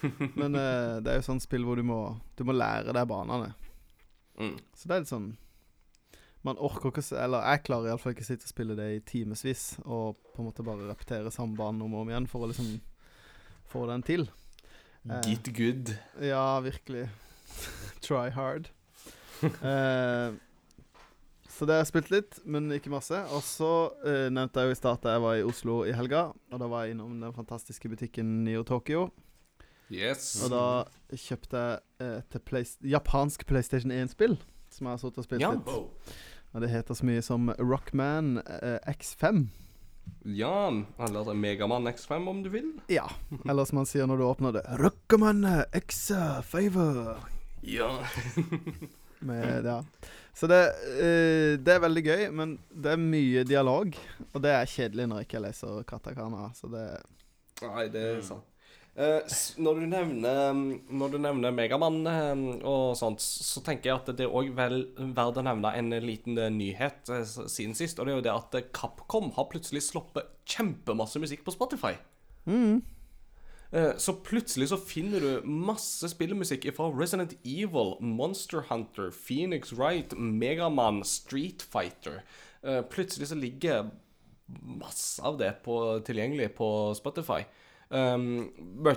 Men 0.34 0.54
eh, 0.54 1.00
det 1.00 1.10
er 1.10 1.16
jo 1.20 1.22
sånn 1.22 1.40
spill 1.40 1.64
hvor 1.64 1.76
du 1.76 1.82
må, 1.82 2.18
du 2.36 2.44
må 2.44 2.52
lære 2.52 2.92
deg 2.92 3.08
banene. 3.08 3.54
Mm. 4.38 4.56
Så 4.74 4.88
det 4.88 4.94
er 4.94 5.00
litt 5.00 5.08
sånn 5.08 5.36
Man 6.44 6.58
orker 6.58 6.88
ikke 6.88 7.16
Eller 7.16 7.40
jeg 7.40 7.62
klarer 7.64 7.88
iallfall 7.88 8.12
ikke 8.12 8.24
sitte 8.24 8.44
og 8.44 8.52
spille 8.52 8.76
det 8.76 8.88
i 8.92 9.00
timevis 9.00 9.78
og 9.84 10.18
på 10.34 10.42
en 10.42 10.50
måte 10.50 10.62
bare 10.62 10.90
repetere 10.90 11.32
samme 11.32 11.56
banen 11.56 11.80
om 11.82 11.94
og 11.94 12.00
om 12.00 12.08
igjen 12.08 12.26
for 12.28 12.44
å 12.44 12.50
liksom 12.50 12.80
få 13.66 13.86
den 13.86 14.02
til. 14.02 14.28
Eh, 15.10 15.20
Get 15.24 15.48
good. 15.56 15.96
Ja, 16.20 16.60
virkelig. 16.60 17.08
Try 18.06 18.30
hard. 18.30 18.68
Eh, 19.42 20.32
så 21.57 21.64
det 21.66 21.72
har 21.76 21.80
jeg 21.84 21.88
spilt 21.90 22.11
litt, 22.12 22.38
men 22.44 22.68
ikke 22.76 22.92
masse. 22.92 23.16
Og 23.32 23.40
så 23.46 23.70
eh, 24.04 24.26
nevnte 24.32 24.61
jeg 24.61 24.68
jo 24.70 24.76
i 24.76 24.78
stad 24.78 24.98
at 25.00 25.09
jeg 25.14 25.22
var 25.24 25.38
i 25.40 25.44
Oslo 25.48 25.78
i 25.88 25.94
helga. 25.96 26.26
Og 26.52 26.61
da 26.61 26.68
var 26.68 26.84
jeg 26.84 26.94
innom 26.96 27.14
den 27.22 27.32
fantastiske 27.36 27.88
butikken 27.88 28.42
Neo 28.44 28.62
Tokyo. 28.68 29.07
Yes. 29.88 30.34
Og 30.44 30.50
da 30.52 30.64
kjøpte 31.16 31.61
jeg 31.62 32.09
et 32.20 32.38
Play 32.44 32.66
japansk 32.92 33.46
PlayStation 33.48 33.92
1-spill. 33.94 34.36
Som 34.74 34.88
jeg 34.88 34.96
har 34.96 35.00
sittet 35.00 35.22
og 35.22 35.28
spilt 35.28 35.44
Ja. 35.46 35.52
litt. 35.54 35.70
Og 36.57 36.62
det 36.64 36.70
heter 36.72 36.96
så 36.96 37.04
mye 37.07 37.22
som 37.24 37.48
Rockman 37.61 38.36
eh, 38.44 38.78
X5. 38.92 39.46
Ja, 40.26 40.70
eller 41.02 41.32
Megaman 41.34 41.86
X5 41.90 42.28
om 42.30 42.42
du 42.44 42.50
vil. 42.52 42.68
Ja. 42.92 43.09
Eller 43.48 43.64
som 43.66 43.80
man 43.80 43.88
sier 43.90 44.07
når 44.07 44.20
du 44.20 44.24
åpner 44.28 44.52
det 44.54 44.62
Rockman 44.78 45.42
X5. 45.74 47.16
Ja. 47.66 47.90
Med, 49.24 49.64
ja. 49.64 49.80
Så 50.36 50.48
det, 50.50 50.62
uh, 50.98 51.52
det 51.60 51.76
er 51.76 51.84
veldig 51.84 52.02
gøy, 52.04 52.24
men 52.36 52.56
det 52.70 52.92
er 52.92 53.00
mye 53.00 53.46
dialog. 53.48 53.96
Og 54.32 54.42
det 54.44 54.52
er 54.52 54.68
kjedelig 54.68 55.08
når 55.08 55.22
jeg 55.22 55.30
ikke 55.30 55.46
leser 55.46 55.86
katakana. 55.88 56.50
Så 56.56 56.70
det 56.72 56.88
Nei, 57.64 57.86
det 57.88 58.02
er 58.04 58.20
sant. 58.24 58.52
Uh, 58.96 59.20
når, 59.60 59.76
du 59.76 59.88
nevner, 59.92 60.60
når 60.88 61.10
du 61.12 61.16
nevner 61.20 61.52
Megamann 61.52 61.98
uh, 62.08 62.44
og 62.64 62.94
sånt, 62.96 63.20
så 63.20 63.60
tenker 63.64 63.90
jeg 63.90 64.00
at 64.00 64.12
det 64.16 64.24
er 64.24 64.36
òg 64.40 64.54
verdt 64.56 65.40
å 65.40 65.44
nevne 65.44 65.72
en 65.76 65.92
liten 66.04 66.40
nyhet 66.56 67.12
siden 67.28 67.76
sist. 67.76 68.00
Og 68.00 68.08
det 68.08 68.14
er 68.14 68.20
jo 68.20 68.26
det 68.28 68.36
at 68.36 68.72
Capcom 68.76 69.32
har 69.36 69.48
plutselig 69.52 69.84
sluppet 69.88 70.32
kjempemasse 70.48 71.20
musikk 71.20 71.44
på 71.44 71.52
Spotify. 71.56 71.96
Eh, 72.46 72.76
Så 74.00 74.14
plutselig 74.24 74.70
så 74.70 74.76
finner 74.80 75.20
du 75.20 75.48
masse 75.48 76.08
spillemusikk 76.08 76.68
fra 76.76 76.86
Resident 76.94 77.34
Evil, 77.42 77.94
Monster 78.00 78.64
Hunter, 78.70 79.10
Phoenix 79.12 79.74
Wright, 79.76 80.14
Megaman, 80.16 81.02
Street 81.04 81.60
Fighter. 81.60 82.22
Eh, 82.62 82.82
Plutselig 82.82 83.28
så 83.28 83.34
ligger 83.34 83.90
masse 84.62 85.22
av 85.22 85.38
det 85.38 85.52
på, 85.64 86.00
tilgjengelig 86.06 86.54
på 86.54 86.94
Spotify. 86.94 87.42
Um, 87.88 88.48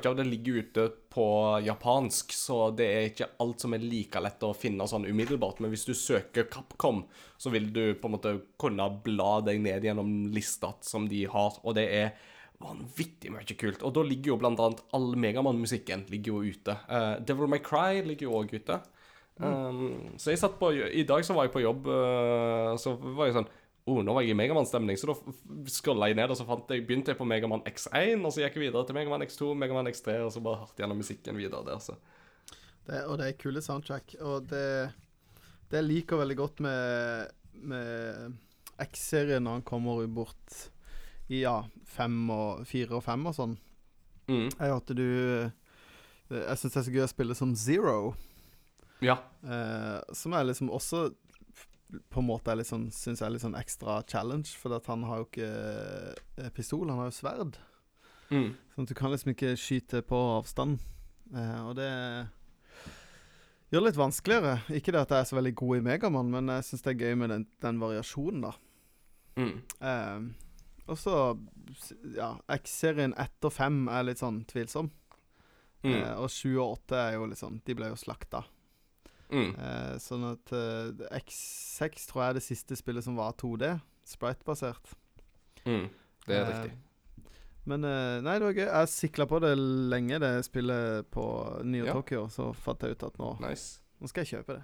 av 0.05 0.15
det 0.15 0.23
ligger 0.23 0.53
ute 0.53 0.87
på 1.13 1.25
japansk, 1.61 2.33
så 2.33 2.71
det 2.73 2.87
er 2.89 3.09
ikke 3.11 3.27
alt 3.43 3.61
som 3.61 3.75
er 3.77 3.83
like 3.85 4.21
lett 4.21 4.41
å 4.45 4.55
finne 4.57 4.87
sånn 4.89 5.05
umiddelbart. 5.05 5.61
Men 5.61 5.69
hvis 5.73 5.85
du 5.85 5.93
søker 5.93 6.47
Capcom, 6.49 7.03
så 7.37 7.53
vil 7.53 7.69
du 7.73 7.93
på 7.93 8.09
en 8.09 8.15
måte 8.15 8.33
kunne 8.61 8.87
bla 9.05 9.35
deg 9.45 9.61
ned 9.61 9.85
gjennom 9.85 10.09
lista 10.33 10.73
som 10.81 11.05
de 11.09 11.27
har, 11.29 11.61
og 11.61 11.77
det 11.77 11.85
er 11.99 12.11
vanvittig 12.59 13.31
mye 13.31 13.55
kult. 13.59 13.83
Og 13.87 13.93
da 13.95 14.03
ligger 14.05 14.33
jo 14.33 14.39
blant 14.41 14.59
annet 14.59 14.81
all 14.95 15.13
Megamann-musikken 15.19 16.07
ligger 16.11 16.39
jo 16.39 16.55
ute. 16.55 16.75
Uh, 16.89 17.15
Devil 17.23 17.51
May 17.51 17.63
Cry 17.63 18.01
ligger 18.05 18.27
jo 18.27 18.35
òg 18.41 18.53
ute. 18.57 18.81
Um, 19.39 20.17
så 20.19 20.33
jeg 20.33 20.41
satt 20.41 20.57
på 20.59 20.73
I 20.75 21.05
dag 21.07 21.23
så 21.23 21.31
var 21.31 21.45
jeg 21.47 21.53
på 21.53 21.63
jobb, 21.63 21.85
uh, 21.87 22.75
så 22.79 22.97
var 22.99 23.29
jeg 23.29 23.39
sånn 23.39 23.51
Oh, 23.89 24.03
nå 24.05 24.13
var 24.13 24.21
jeg 24.21 24.35
i 24.35 24.37
Megamann-stemning, 24.37 24.99
så 24.99 25.07
da 25.09 25.15
scrolla 25.71 26.11
jeg 26.11 26.17
ned, 26.19 26.29
og 26.29 26.37
så 26.37 26.45
fant 26.45 26.69
jeg, 26.69 26.83
begynte 26.85 27.09
jeg 27.09 27.17
på 27.17 27.25
Megamann 27.25 27.63
X1, 27.65 28.19
og 28.21 28.33
så 28.35 28.43
gikk 28.43 28.59
jeg 28.59 28.67
videre 28.67 28.83
til 28.85 28.93
Megamann 28.93 29.23
X2, 29.25 29.47
Megamann 29.57 29.89
X3, 29.89 30.19
og 30.27 30.29
så 30.35 30.43
bare 30.45 30.59
hørte 30.59 30.83
gjennom 30.83 30.99
musikken 31.01 31.39
videre 31.39 31.63
der, 31.65 31.79
så. 31.81 31.95
Det, 32.85 32.99
og 33.07 33.17
det 33.17 33.31
er 33.31 33.39
kule 33.39 33.63
soundtrack. 33.65 34.13
Og 34.21 34.45
det, 34.51 34.91
det 35.71 35.81
liker 35.87 36.21
veldig 36.21 36.37
godt 36.37 36.61
med, 36.67 37.33
med 37.71 38.37
X-serien 38.85 39.47
når 39.47 39.57
han 39.57 39.65
kommer 39.71 40.05
bort 40.05 40.59
i 41.29 41.41
ja, 41.43 41.63
fem 41.85 42.29
og 42.33 42.65
fire 42.67 42.97
og 42.99 43.03
fem 43.05 43.25
og 43.29 43.35
sånn, 43.37 43.57
Mm. 44.29 44.49
Jeg 44.59 44.69
hørte 44.69 44.93
du 44.93 45.51
Jeg 46.29 46.57
syns 46.59 46.73
det 46.75 46.77
er 46.77 46.83
så 46.85 46.91
gøy 46.93 47.01
å 47.01 47.09
spille 47.09 47.35
som 47.35 47.55
Zero, 47.57 48.13
Ja. 49.01 49.15
eh, 49.43 50.01
som 50.13 50.33
er 50.33 50.43
liksom 50.45 50.69
også 50.69 51.15
på 52.11 52.19
en 52.21 52.27
måte 52.27 52.51
er 52.51 52.59
litt 52.59 52.67
sånn, 52.69 52.91
syns 52.93 53.17
jeg 53.19 53.25
er 53.25 53.31
litt 53.33 53.41
sånn 53.41 53.57
ekstra 53.57 54.03
challenge, 54.05 54.53
for 54.53 54.75
at 54.75 54.85
han 54.85 55.01
har 55.09 55.17
jo 55.17 55.25
ikke 55.25 55.49
eh, 56.37 56.49
pistol, 56.53 56.87
han 56.87 56.99
har 57.01 57.09
jo 57.09 57.17
sverd. 57.17 57.57
Mm. 58.29 58.51
Sånn 58.75 58.83
at 58.85 58.89
du 58.89 58.93
kan 58.93 59.09
liksom 59.09 59.31
ikke 59.33 59.55
skyte 59.57 60.03
på 60.05 60.19
avstand. 60.37 60.77
Eh, 61.33 61.61
og 61.65 61.73
det 61.81 61.89
gjør 63.71 63.81
det 63.81 63.87
litt 63.89 63.97
vanskeligere. 63.99 64.53
Ikke 64.77 64.93
det 64.93 65.01
at 65.01 65.09
jeg 65.15 65.23
er 65.23 65.29
så 65.31 65.37
veldig 65.39 65.55
god 65.57 65.77
i 65.79 65.81
Megamann, 65.89 66.29
men 66.29 66.53
jeg 66.53 66.67
syns 66.69 66.85
det 66.85 66.93
er 66.93 67.01
gøy 67.07 67.17
med 67.17 67.33
den, 67.33 67.47
den 67.65 67.81
variasjonen, 67.81 68.45
da. 68.45 68.53
Mm. 69.41 69.55
Eh, 69.81 70.19
og 70.89 70.97
så 70.97 71.15
Ja, 72.15 72.33
X-serien 72.57 73.13
etter 73.19 73.51
fem 73.53 73.83
er 73.93 74.03
litt 74.07 74.19
sånn 74.21 74.41
tvilsom. 74.49 74.89
Mm. 75.83 75.93
Eh, 75.95 76.15
og 76.19 76.27
sju 76.33 76.57
og 76.59 76.73
åtte 76.79 76.97
er 76.99 77.13
jo 77.15 77.27
litt 77.31 77.39
sånn 77.39 77.61
De 77.63 77.75
ble 77.77 77.87
jo 77.93 77.95
slakta. 77.99 78.41
Mm. 79.31 79.53
Eh, 79.55 79.93
sånn 80.01 80.25
at 80.33 80.51
eh, 80.57 81.05
X6 81.21 82.09
tror 82.09 82.23
jeg 82.23 82.29
er 82.33 82.37
det 82.39 82.43
siste 82.43 82.75
spillet 82.79 83.05
som 83.05 83.15
var 83.19 83.35
2D. 83.39 83.75
Sprite-basert. 84.09 84.91
Mm. 85.65 85.85
Det 86.25 86.35
er 86.35 86.41
Eh, 86.41 86.49
riktig. 86.49 86.77
Men 87.69 87.83
eh, 87.85 88.17
nei, 88.25 88.39
det 88.39 88.47
var 88.47 88.57
gøy. 88.57 88.65
Jeg 88.65 88.89
sikla 88.89 89.25
på 89.29 89.39
det 89.43 89.51
lenge, 89.59 90.17
det 90.23 90.31
spillet 90.47 91.05
på 91.13 91.23
Neo 91.63 91.85
Ja. 91.85 91.93
Tokyo. 91.93 92.25
Så 92.33 92.49
fant 92.57 92.81
jeg 92.81 92.97
ut 92.97 93.03
at 93.05 93.17
nå, 93.21 93.35
Nice. 93.43 93.79
nå 94.01 94.09
skal 94.09 94.25
jeg 94.25 94.39
kjøpe 94.39 94.55
det. 94.57 94.63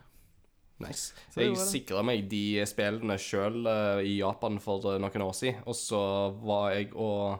Nice. 0.84 1.14
Jeg 1.40 1.56
sikra 1.56 2.02
meg 2.04 2.26
de 2.32 2.60
spillene 2.68 3.16
sjøl 3.22 3.62
i 4.04 4.18
Japan 4.20 4.58
for 4.64 4.84
eh, 4.92 5.00
noen 5.00 5.24
år 5.28 5.36
siden, 5.38 5.62
og 5.66 5.78
så 5.80 6.02
var 6.44 6.74
jeg 6.76 6.90
og 6.96 7.40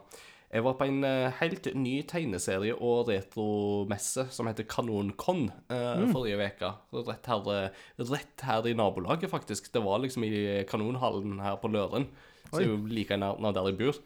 Jeg 0.52 0.62
var 0.64 0.76
på 0.78 0.86
en 0.86 1.02
eh, 1.04 1.34
helt 1.40 1.66
ny 1.74 1.98
tegneserie- 2.08 2.76
og 2.78 3.08
retromesse 3.10 4.28
som 4.32 4.46
heter 4.48 4.64
KanonCon 4.70 5.50
eh, 5.68 5.96
Mm. 6.00 6.12
forrige 6.14 6.38
uke. 6.46 6.70
Rett, 7.10 7.28
eh, 7.28 7.70
rett 7.98 8.40
her 8.46 8.66
i 8.70 8.72
nabolaget, 8.78 9.28
faktisk. 9.30 9.72
Det 9.72 9.82
var 9.84 9.98
liksom 10.00 10.24
i 10.24 10.64
Kanonhallen 10.70 11.40
her 11.42 11.56
på 11.60 11.68
Løren. 11.68 12.06
Så 12.52 12.60
jeg 12.62 12.68
er 12.70 12.76
jo 12.76 12.86
like 12.86 13.18
av 13.20 13.42
der 13.52 13.66
jeg 13.72 13.78
bor. 13.78 13.98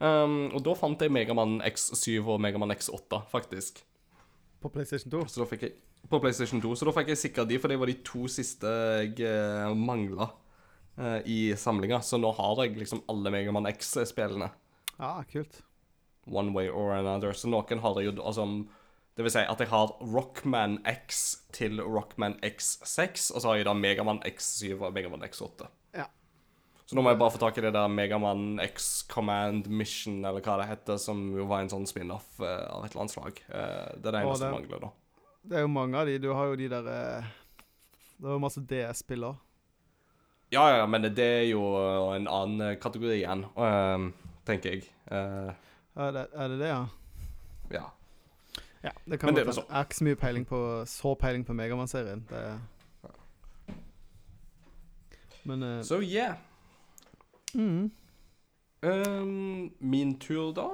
Um, 0.00 0.48
og 0.54 0.62
da 0.64 0.72
fant 0.78 1.02
jeg 1.02 1.10
Megamann 1.12 1.58
X7 1.60 2.22
og 2.24 2.40
Megamann 2.40 2.70
X8, 2.72 3.18
faktisk. 3.28 3.82
På 4.62 4.70
PlayStation 4.72 5.10
2. 5.12 5.26
Så 5.28 5.42
da 5.42 5.48
fikk 5.50 5.66
jeg 5.66 5.74
På 6.10 6.18
PlayStation 6.18 6.60
2. 6.62 6.74
Så 6.74 6.88
da 6.88 6.94
fikk 6.96 7.12
jeg 7.12 7.20
sikra 7.20 7.46
de, 7.46 7.58
for 7.62 7.70
det 7.70 7.78
var 7.78 7.90
de 7.90 7.98
to 8.06 8.26
siste 8.30 8.70
jeg 9.04 9.22
eh, 9.22 9.70
mangla 9.78 10.26
eh, 10.98 11.20
i 11.30 11.38
samlinga. 11.54 12.00
Så 12.02 12.18
nå 12.18 12.32
har 12.34 12.64
jeg 12.64 12.80
liksom 12.80 13.04
alle 13.10 13.30
Megaman 13.30 13.70
X-spillene. 13.70 14.50
Ja, 14.98 15.12
kult. 15.30 15.62
One 16.26 16.52
way 16.56 16.68
or 16.68 16.92
another. 16.98 17.32
Så 17.32 17.48
noen 17.50 17.82
har 17.82 18.00
jeg 18.00 18.10
jo 18.10 18.14
altså 18.20 18.44
Det 19.16 19.24
vil 19.24 19.32
si 19.32 19.42
at 19.42 19.62
jeg 19.62 19.70
har 19.70 19.94
Rockman 20.00 20.78
X 20.88 21.40
til 21.54 21.80
Rockman 21.82 22.38
X6, 22.46 23.30
og 23.34 23.42
så 23.42 23.50
har 23.50 23.60
jeg 23.60 23.66
da 23.68 23.74
Megaman 23.76 24.22
X7 24.26 24.78
og 24.78 24.94
Megaman 24.96 25.22
X8. 25.26 25.66
Ja. 25.98 26.06
Så 26.86 26.96
nå 26.96 27.02
må 27.04 27.12
jeg 27.12 27.20
bare 27.20 27.34
få 27.34 27.38
tak 27.42 27.58
i 27.58 27.62
det 27.62 27.74
der 27.74 27.90
Megaman 27.90 28.62
X 28.64 29.04
Command 29.10 29.68
Mission, 29.68 30.24
eller 30.24 30.42
hva 30.42 30.56
det 30.62 30.70
heter, 30.70 30.98
som 30.98 31.20
jo 31.36 31.44
var 31.50 31.62
en 31.62 31.70
sånn 31.70 31.86
spin-off 31.90 32.40
eh, 32.40 32.64
av 32.70 32.86
et 32.86 32.94
eller 32.94 33.04
annet 33.04 33.14
slag. 33.14 33.42
Eh, 33.46 33.92
det 33.98 34.10
er 34.10 34.16
det 34.16 34.22
eneste 34.24 34.46
som 34.46 34.56
mangler, 34.56 34.86
da. 34.88 34.90
Det 35.42 35.56
er 35.56 35.64
jo 35.64 35.70
mange 35.72 35.96
av 35.98 36.06
de. 36.06 36.18
Du 36.20 36.32
har 36.36 36.50
jo 36.50 36.56
de 36.60 36.68
der 36.68 36.88
eh, 36.90 37.28
Det 38.18 38.28
er 38.28 38.34
jo 38.36 38.42
masse 38.42 38.60
DS-spiller. 38.60 39.38
Ja, 40.52 40.64
ja, 40.76 40.86
men 40.86 41.02
det 41.06 41.18
er 41.24 41.46
jo 41.48 41.62
en 42.12 42.26
annen 42.28 42.76
kategori 42.82 43.20
igjen, 43.20 43.44
eh, 43.54 44.08
tenker 44.46 44.74
jeg. 44.74 44.88
Eh, 45.10 45.52
Er 46.00 46.12
det, 46.14 46.26
er 46.32 46.48
det 46.48 46.58
det, 46.58 46.68
ja? 46.68 46.84
ja. 47.70 47.84
Ja, 48.82 48.90
det 49.04 49.18
kan 49.20 49.26
Men 49.28 49.34
det 49.36 49.42
er 49.42 49.46
godt. 49.46 49.56
Jeg 49.68 49.76
har 49.76 49.84
ikke 49.84 49.96
så 49.98 50.04
mye 50.04 50.16
peiling 50.16 50.46
på 50.48 50.58
Så 50.86 51.14
peiling 51.14 51.44
på 51.46 51.52
Megamann-serien. 51.52 52.22
Men 55.44 55.62
uh, 55.62 55.82
Så 55.82 56.00
yeah. 56.00 56.36
mm, 57.54 57.90
Um, 58.82 59.72
min 59.78 60.18
tur, 60.18 60.52
da? 60.56 60.68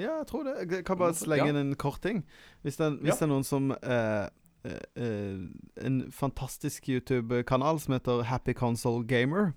Ja, 0.00 0.14
jeg 0.22 0.28
tror 0.30 0.42
det. 0.48 0.54
Jeg 0.64 0.84
kan 0.88 0.98
bare 1.00 1.16
slenge 1.16 1.50
inn 1.52 1.60
en 1.60 1.74
kort 1.76 2.00
ting. 2.04 2.22
Hvis 2.64 2.76
det, 2.80 2.88
hvis 3.02 3.18
det 3.20 3.26
er 3.26 3.32
noen 3.32 3.46
som 3.46 3.70
eh, 3.76 4.26
eh, 4.64 4.84
eh, 4.96 5.38
En 5.86 5.96
fantastisk 6.12 6.88
YouTube-kanal 6.88 7.80
som 7.82 7.92
heter 7.96 8.24
Happy 8.30 8.52
Console 8.56 9.04
Gamer. 9.06 9.52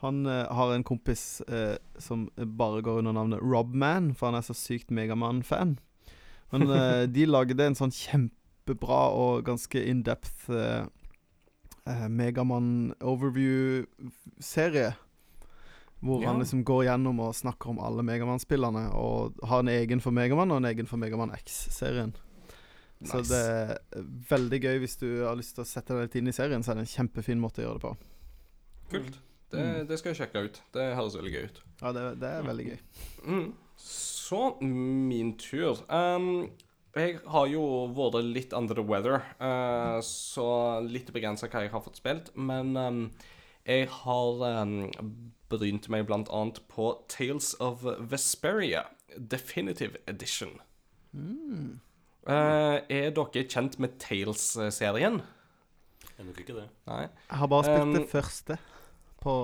Han 0.00 0.26
eh, 0.26 0.46
har 0.48 0.74
en 0.74 0.84
kompis 0.84 1.40
eh, 1.48 1.76
som 2.00 2.28
bare 2.56 2.82
går 2.82 2.98
under 3.02 3.12
navnet 3.12 3.40
Robman, 3.44 4.14
for 4.16 4.26
han 4.30 4.38
er 4.38 4.42
så 4.46 4.54
sykt 4.56 4.90
Megaman-fan. 4.90 5.78
Men 6.52 6.70
eh, 6.70 7.06
de 7.14 7.26
lagde 7.28 7.66
en 7.66 7.74
sånn 7.76 7.92
kjempebra 7.92 9.10
og 9.12 9.44
ganske 9.48 9.84
in-depth 9.92 10.50
eh, 10.56 10.84
eh, 11.84 12.08
Megaman-overview-serie. 12.08 14.94
Hvor 16.02 16.22
Ja. 16.22 16.30
han 16.32 16.40
liksom 16.40 16.64
går 16.64 16.84
gjennom 16.86 17.18
og 17.20 17.34
snakker 17.34 17.68
om 17.74 17.78
alle 17.78 18.02
Megamann-spillerne, 18.02 18.86
Og 18.94 19.34
har 19.44 19.58
en 19.60 19.68
egen 19.68 20.00
for 20.00 20.10
Megamann 20.12 20.50
og 20.50 20.56
en 20.62 20.64
egen 20.74 20.86
for 20.86 20.96
Megamann 20.96 21.30
X-serien. 21.36 22.14
Så 23.04 23.22
det 23.26 23.32
er 23.32 23.78
veldig 24.28 24.60
gøy 24.62 24.78
hvis 24.80 24.96
du 25.00 25.24
har 25.24 25.36
lyst 25.36 25.54
til 25.56 25.64
å 25.64 25.68
sette 25.68 25.88
deg 25.94 26.02
litt 26.08 26.16
inn 26.16 26.28
i 26.28 26.32
serien. 26.32 26.62
Så 26.62 26.70
er 26.72 26.74
det 26.80 26.86
en 26.88 27.06
kjempefin 27.08 27.40
måte 27.40 27.60
å 27.62 27.66
gjøre 27.68 27.80
det 27.80 27.82
på. 27.82 27.96
Kult. 28.90 29.18
Det, 29.50 29.58
Mm. 29.60 29.86
det 29.88 29.98
skal 29.98 30.14
jeg 30.14 30.28
sjekke 30.28 30.44
ut. 30.44 30.60
Det 30.72 30.94
høres 30.94 31.16
veldig 31.16 31.32
gøy 31.32 31.44
ut. 31.44 31.60
Ja, 31.82 31.92
det, 31.92 32.20
det 32.20 32.28
er 32.28 32.42
veldig 32.42 32.66
gøy. 32.70 32.78
Mm. 33.26 33.52
Så 33.76 34.60
min 34.62 35.32
tur. 35.36 35.80
Um, 35.90 36.50
jeg 36.94 37.18
har 37.26 37.46
jo 37.46 37.88
vært 37.94 38.24
litt 38.32 38.52
under 38.52 38.74
the 38.74 38.82
weather, 38.82 39.22
uh, 39.40 39.98
så 40.00 40.80
litt 40.86 41.10
begrensa 41.12 41.48
hva 41.48 41.62
jeg 41.64 41.70
har 41.72 41.80
fått 41.80 41.96
spilt. 41.96 42.30
Men 42.36 42.76
um, 42.76 43.10
jeg 43.70 43.88
har 44.02 44.42
um, 44.62 44.90
brynt 45.50 45.86
meg 45.92 46.06
blant 46.10 46.30
annet 46.34 46.58
på 46.70 46.90
Tales 47.10 47.52
of 47.62 47.84
Vesperia 48.10 48.82
Definitive 49.16 49.98
Edition. 50.10 50.58
Eh, 52.30 52.76
er 52.90 53.10
dere 53.16 53.44
kjent 53.50 53.78
med 53.82 53.96
Tales-serien? 54.02 55.20
Er 56.18 56.26
nok 56.28 56.38
ikke 56.42 56.54
det. 56.58 56.66
Nei. 56.86 57.06
Jeg 57.30 57.38
har 57.40 57.50
bare 57.50 57.64
spilt 57.64 57.86
Um, 57.86 57.94
det 57.94 58.08
første. 58.10 58.58
på 59.20 59.34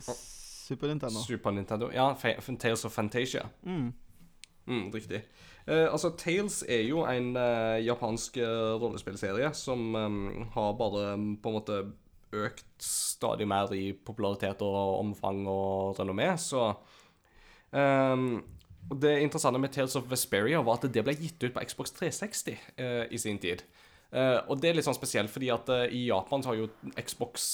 Super 0.00 0.88
Nintendo. 0.88 1.22
Super 1.26 1.50
Nintendo. 1.50 1.90
Ja, 1.92 2.12
F 2.12 2.50
Tales 2.58 2.84
of 2.84 2.92
Fantasia. 2.92 3.48
Mm. 3.62 3.92
Mm, 4.66 4.90
riktig. 4.94 5.22
Uh, 5.68 5.88
altså, 5.92 6.10
Tales 6.16 6.64
er 6.68 6.82
jo 6.88 7.04
en 7.04 7.36
uh, 7.36 7.78
japansk 7.84 8.36
rollespillserie 8.80 9.54
som 9.54 9.94
um, 9.94 10.48
har 10.54 10.72
bare 10.78 11.14
um, 11.14 11.36
på 11.42 11.48
en 11.48 11.54
måte 11.54 11.80
økt 12.34 12.84
stadig 12.84 13.48
mer 13.48 13.72
i 13.74 13.92
popularitet 13.92 14.62
og 14.64 14.98
omfang 14.98 15.44
og 15.50 15.98
renommé, 15.98 16.30
så 16.36 16.70
um, 17.72 18.44
Det 18.88 19.18
interessante 19.20 19.60
med 19.60 19.72
Tales 19.72 19.96
of 19.96 20.06
Vesperia 20.10 20.62
var 20.64 20.78
at 20.78 20.88
det 20.92 21.04
ble 21.04 21.16
gitt 21.16 21.42
ut 21.44 21.52
på 21.52 21.64
Xbox 21.68 21.92
360 21.98 22.56
uh, 22.80 23.04
i 23.10 23.18
sin 23.18 23.38
tid. 23.38 23.64
Uh, 24.12 24.40
og 24.48 24.60
det 24.60 24.70
er 24.70 24.78
litt 24.78 24.86
sånn 24.86 24.96
spesielt, 24.96 25.30
fordi 25.30 25.50
at 25.52 25.68
uh, 25.68 25.84
i 25.92 26.06
Japan 26.08 26.42
så 26.42 26.54
har 26.54 26.62
jo 26.62 26.70
Xbox 26.96 27.44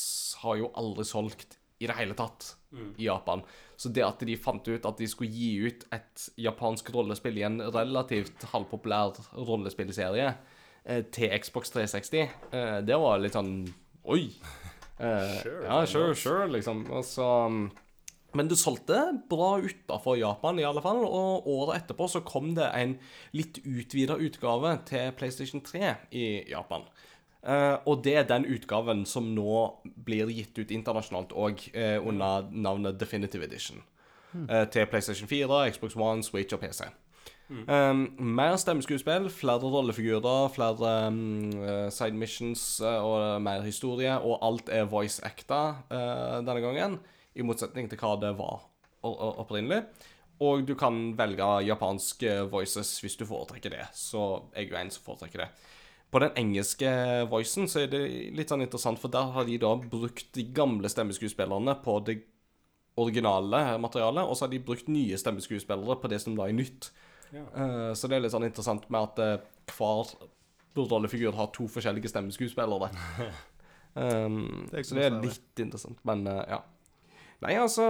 har 0.45 0.61
jo 0.61 0.71
aldri 0.79 1.07
solgt 1.09 1.59
i 1.83 1.89
det 1.91 1.97
hele 1.99 2.15
tatt 2.15 2.55
i 2.99 3.07
Japan. 3.07 3.43
Så 3.77 3.91
det 3.91 4.05
at 4.07 4.23
de 4.23 4.37
fant 4.39 4.69
ut 4.69 4.87
at 4.87 4.99
de 5.01 5.09
skulle 5.11 5.35
gi 5.35 5.67
ut 5.67 5.87
et 5.95 6.27
japansk 6.41 6.91
rollespill 6.95 7.39
i 7.41 7.47
en 7.47 7.61
relativt 7.75 8.47
halvpopulær 8.53 9.19
rollespillserie 9.35 10.31
uh, 10.35 11.03
til 11.15 11.35
Xbox 11.41 11.75
360, 11.75 12.37
eh, 12.55 12.79
det 12.87 13.01
var 13.01 13.23
litt 13.23 13.39
sånn 13.39 13.57
Oi! 14.05 14.29
Eh, 14.99 15.43
Sure, 15.43 15.65
ja, 15.65 15.87
sure, 15.87 16.15
sure, 16.15 16.53
liksom. 16.53 16.85
Og 16.91 17.05
så, 17.05 17.25
um, 17.47 17.71
men 18.35 18.49
det 18.51 18.59
solgte 18.59 19.01
bra 19.31 19.59
utafor 19.63 20.17
Japan, 20.19 20.59
i 20.59 20.67
alle 20.67 20.83
fall. 20.83 21.05
Og 21.05 21.47
året 21.47 21.83
etterpå 21.83 22.09
så 22.11 22.23
kom 22.27 22.55
det 22.55 22.71
en 22.75 22.97
litt 23.33 23.59
utvida 23.65 24.17
utgave 24.19 24.79
til 24.87 25.13
PlayStation 25.19 25.61
3 25.61 25.95
i 26.13 26.27
Japan. 26.51 26.87
Eh, 27.47 27.77
og 27.87 28.05
det 28.05 28.15
er 28.17 28.29
den 28.29 28.47
utgaven 28.49 29.05
som 29.07 29.27
nå 29.37 29.57
blir 30.07 30.31
gitt 30.33 30.57
ut 30.59 30.71
internasjonalt 30.73 31.35
òg, 31.37 31.61
eh, 31.75 31.99
under 32.01 32.49
navnet 32.51 32.99
Definitive 32.99 33.45
Edition. 33.45 33.83
Eh, 34.49 34.65
til 34.67 34.87
PlayStation 34.87 35.29
4, 35.29 35.71
Xbox 35.71 35.95
One, 35.97 36.23
Switch 36.23 36.55
og 36.55 36.61
PC. 36.61 36.89
Um, 37.53 38.07
mer 38.17 38.57
stemmeskuespill, 38.57 39.29
flere 39.29 39.69
rollefigurer, 39.69 40.49
flere 40.55 40.93
um, 41.11 41.51
eh, 41.61 41.91
side 41.93 42.17
missions 42.17 42.63
eh, 42.81 43.05
og 43.05 43.43
mer 43.45 43.67
historie. 43.67 44.15
Og 44.17 44.41
alt 44.47 44.73
er 44.73 44.89
voice 44.89 45.21
acta 45.27 45.61
uh, 45.91 46.41
denne 46.41 46.63
gangen, 46.65 46.99
i 47.35 47.45
motsetning 47.45 47.91
til 47.91 48.01
hva 48.01 48.15
det 48.23 48.33
var 48.39 48.65
opprinnelig. 49.05 49.83
Og 50.43 50.65
du 50.67 50.73
kan 50.79 51.13
velge 51.19 51.47
japanske 51.69 52.41
voices 52.51 52.97
hvis 53.03 53.19
du 53.21 53.27
foretrekker 53.29 53.77
det. 53.77 53.85
Så 53.95 54.49
jeg 54.55 54.67
er 54.67 54.73
jo 54.73 54.81
en 54.81 54.93
som 54.95 55.05
foretrekker 55.05 55.45
det. 55.45 55.51
På 56.15 56.23
den 56.23 56.35
engelske 56.39 56.89
voicen 57.31 57.69
så 57.71 57.85
er 57.85 57.91
det 57.93 58.03
litt 58.39 58.51
sånn 58.51 58.65
interessant, 58.65 59.01
for 59.03 59.13
der 59.13 59.33
har 59.35 59.47
de 59.47 59.59
da 59.61 59.75
brukt 59.77 60.31
de 60.37 60.47
gamle 60.55 60.89
stemmeskuespillerne 60.91 61.75
på 61.85 61.99
det 62.07 62.21
originale 62.97 63.75
materialet, 63.83 64.23
og 64.23 64.37
så 64.37 64.47
har 64.47 64.53
de 64.53 64.63
brukt 64.63 64.89
nye 64.89 65.19
stemmeskuespillere 65.19 65.99
på 66.01 66.11
det 66.13 66.21
som 66.23 66.37
da 66.39 66.47
er 66.47 66.57
nytt. 66.57 66.93
Eh, 67.35 67.91
så 67.95 68.11
det 68.11 68.17
er 68.17 68.25
litt 68.25 68.35
sånn 68.35 68.47
interessant 68.47 68.87
med 68.93 69.09
at 69.11 69.23
uh, 69.23 69.75
hver 69.75 70.15
rollefigur 70.75 71.35
har 71.39 71.51
to 71.55 71.67
forskjellige 71.71 72.11
stemmeskuespillere. 72.13 72.91
um, 73.95 74.39
Det 74.71 74.85
så 74.87 74.99
det 74.99 75.09
er 75.09 75.19
litt 75.23 75.65
interessant, 75.65 76.01
men 76.07 76.27
uh, 76.31 76.43
ja. 76.51 76.63
Nei, 77.45 77.59
altså 77.61 77.85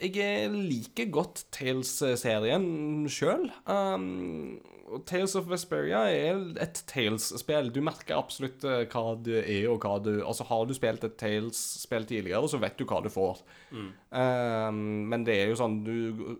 Jeg 0.00 0.48
liker 0.54 1.10
godt 1.12 1.44
Tales-serien 1.52 3.04
sjøl. 3.12 3.50
Um, 3.68 4.62
Tales 5.08 5.34
of 5.36 5.48
Vesperia 5.50 6.04
er 6.12 6.40
et 6.62 6.80
Tales-spill. 6.88 7.68
Du 7.74 7.80
merker 7.84 8.16
absolutt 8.16 8.64
eh, 8.68 8.84
hva 8.92 9.14
det 9.26 9.42
er, 9.42 9.66
og 9.72 9.84
hva 9.84 9.98
du 10.00 10.12
Altså, 10.22 10.46
har 10.48 10.64
du 10.68 10.74
spilt 10.76 11.04
et 11.04 11.16
Tales-spill 11.20 12.08
tidligere, 12.08 12.48
så 12.48 12.60
vet 12.62 12.78
du 12.78 12.86
hva 12.88 13.02
du 13.04 13.10
får. 13.12 13.42
Um, 13.74 15.04
men 15.10 15.24
det 15.26 15.38
er 15.40 15.52
jo 15.52 15.60
sånn 15.60 15.80
du, 15.84 15.96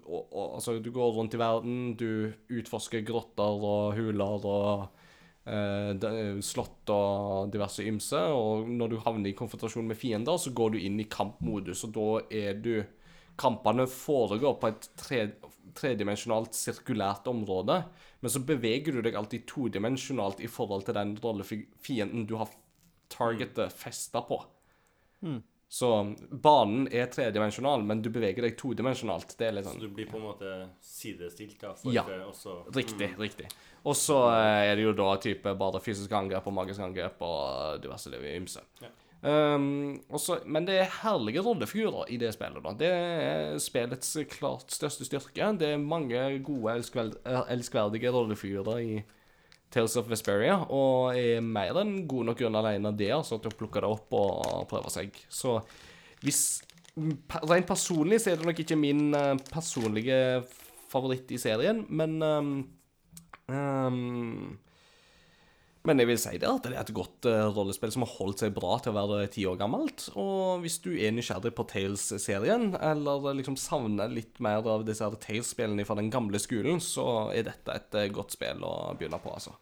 og, 0.06 0.22
og, 0.30 0.44
altså, 0.58 0.78
du 0.80 0.92
går 0.94 1.16
rundt 1.18 1.36
i 1.36 1.40
verden, 1.40 1.80
du 2.00 2.32
utforsker 2.48 3.04
grotter 3.04 3.64
og 3.72 3.96
huler 3.98 4.48
og 4.48 5.03
eh, 5.46 6.40
slott 6.44 6.90
og 6.94 7.52
diverse 7.52 7.86
ymse. 7.86 8.20
Og 8.34 8.68
når 8.68 8.92
du 8.92 9.00
havner 9.04 9.30
i 9.30 9.38
konfrontasjon 9.38 9.88
med 9.88 9.98
fiender, 10.00 10.38
så 10.40 10.52
går 10.56 10.74
du 10.74 10.82
inn 10.82 11.00
i 11.00 11.08
kampmodus, 11.10 11.86
og 11.88 11.96
da 11.96 12.10
er 12.44 12.60
du 12.60 12.76
Kampene 13.34 13.86
foregår 13.90 14.58
på 14.60 14.68
et 14.70 14.84
tre, 14.94 15.20
tredimensjonalt 15.74 16.54
sirkulært 16.54 17.26
område, 17.30 17.80
men 18.22 18.30
så 18.30 18.42
beveger 18.46 18.94
du 18.94 19.00
deg 19.02 19.16
alltid 19.18 19.46
todimensjonalt 19.50 20.42
i 20.44 20.50
forhold 20.50 20.86
til 20.86 20.94
den 20.94 21.16
rollefienden 21.22 22.28
du 22.30 22.36
har 22.38 22.52
targetet 23.10 23.74
festa 23.74 24.22
på. 24.28 24.38
Så 25.74 25.88
banen 26.30 26.84
er 26.94 27.08
tredimensjonal, 27.10 27.82
men 27.82 27.98
du 28.02 28.06
beveger 28.14 28.44
deg 28.46 28.52
todimensjonalt. 28.60 29.32
Det 29.34 29.48
er 29.48 29.56
litt 29.56 29.66
sånn... 29.66 29.80
Så 29.82 29.88
du 29.88 29.94
blir 29.96 30.06
på 30.06 30.20
en 30.20 30.26
måte 30.28 30.50
sidestilt, 30.86 31.56
da? 31.58 31.72
Ja. 31.90 32.04
også 32.28 32.60
Riktig, 32.76 33.08
riktig. 33.18 33.48
Og 33.82 33.96
så 33.98 34.20
eh, 34.36 34.68
er 34.68 34.78
det 34.78 34.84
jo 34.84 34.92
da 34.94 35.08
type 35.18 35.56
bare 35.58 35.80
fysisk 35.82 36.14
angrep 36.14 36.46
og 36.46 36.54
magisk 36.60 36.84
angrep 36.84 37.24
og 37.26 37.82
diverse 37.82 38.12
liv 38.12 38.22
ymse. 38.36 38.62
Ja. 38.84 38.92
Um, 39.24 39.96
også, 40.14 40.38
men 40.46 40.66
det 40.68 40.76
er 40.78 40.96
herlige 41.00 41.42
rollefigurer 41.42 42.10
i 42.12 42.20
det 42.22 42.30
spillet. 42.36 42.62
da. 42.62 42.76
Det 42.78 42.92
er 42.94 43.58
spillets 43.58 44.14
klart 44.36 44.70
største 44.70 45.08
styrke. 45.08 45.50
Det 45.58 45.74
er 45.74 45.82
mange 45.82 46.22
gode, 46.44 46.78
eh, 46.78 47.42
elskverdige 47.56 48.14
rollefigurer 48.14 48.78
i 48.84 49.02
Tales 49.74 49.96
of 49.98 50.06
Vesperia, 50.10 50.60
og 50.70 51.18
er 51.18 51.42
mer 51.42 51.80
enn 51.82 52.04
god 52.10 52.30
nok 52.30 52.38
grunn 52.38 52.60
alene 52.60 52.94
det, 52.96 53.10
altså, 53.16 53.40
til 53.42 53.50
å 53.50 53.58
plukke 53.58 53.82
det 53.82 53.90
opp 53.90 54.14
og 54.14 54.68
prøve 54.70 54.92
seg. 54.94 55.18
Så 55.28 55.58
hvis 56.24 56.44
Rent 56.94 57.66
personlig 57.66 58.20
så 58.22 58.30
er 58.30 58.38
det 58.38 58.46
nok 58.46 58.60
ikke 58.62 58.76
min 58.78 59.08
eh, 59.18 59.32
personlige 59.50 60.18
favoritt 60.92 61.32
i 61.34 61.40
serien, 61.42 61.80
men 61.90 62.12
um, 62.22 62.52
ehm, 63.50 64.52
Men 65.84 66.00
jeg 66.00 66.08
vil 66.08 66.20
si 66.20 66.38
det 66.40 66.48
at 66.48 66.64
det 66.64 66.72
er 66.72 66.80
et 66.80 66.94
godt 66.96 67.26
uh, 67.28 67.50
rollespill 67.52 67.92
som 67.92 68.06
har 68.06 68.14
holdt 68.16 68.40
seg 68.40 68.54
bra 68.56 68.78
til 68.80 68.94
å 68.94 68.96
være 68.96 69.28
ti 69.34 69.44
år 69.44 69.58
gammelt. 69.60 70.06
Og 70.16 70.62
hvis 70.64 70.78
du 70.80 70.94
er 70.94 71.12
nysgjerrig 71.12 71.52
på 71.52 71.66
Tales-serien, 71.68 72.70
eller 72.80 73.36
liksom 73.36 73.58
savner 73.60 74.08
litt 74.08 74.40
mer 74.44 74.64
av 74.64 74.86
disse 74.88 75.10
Tales-spillene 75.26 75.84
fra 75.84 75.98
den 76.00 76.08
gamle 76.14 76.40
skolen, 76.40 76.80
så 76.80 77.28
er 77.36 77.50
dette 77.50 77.76
et 77.76 78.00
uh, 78.00 78.08
godt 78.16 78.32
spill 78.38 78.64
å 78.64 78.74
begynne 78.96 79.20
på, 79.20 79.36
altså. 79.36 79.52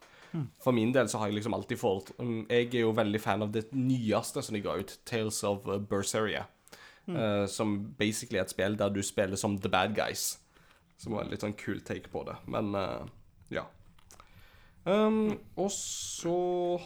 For 0.63 0.73
min 0.73 0.89
del 0.95 1.05
så 1.11 1.19
har 1.21 1.29
jeg 1.29 1.35
liksom 1.37 1.53
alltid 1.53 1.77
fått 1.77 2.07
um, 2.17 2.39
Jeg 2.49 2.71
er 2.71 2.79
jo 2.87 2.95
veldig 2.97 3.19
fan 3.21 3.45
av 3.45 3.51
det 3.53 3.67
nyeste 3.77 4.41
som 4.41 4.55
de 4.57 4.63
ga 4.65 4.79
ut, 4.79 4.95
Tales 5.05 5.43
of 5.45 5.61
Berseria. 5.61 5.83
Berseria. 5.91 6.47
Uh, 7.03 7.45
som 7.51 7.75
basically 7.99 8.39
er 8.39 8.45
et 8.47 8.53
spill 8.53 8.77
der 8.79 8.91
du 8.93 9.01
spiller 9.03 9.39
som 9.39 9.57
the 9.59 9.69
bad 9.69 9.95
guys. 9.95 10.39
Som 10.97 11.17
var 11.17 11.25
en 11.25 11.33
litt 11.33 11.43
sånn 11.43 11.57
kul 11.59 11.81
take 11.83 12.11
på 12.13 12.23
det. 12.27 12.37
Men 12.47 12.71
eh, 12.77 13.07
ja. 13.51 13.65
Um, 14.83 15.37
og 15.55 15.69
så 15.71 16.37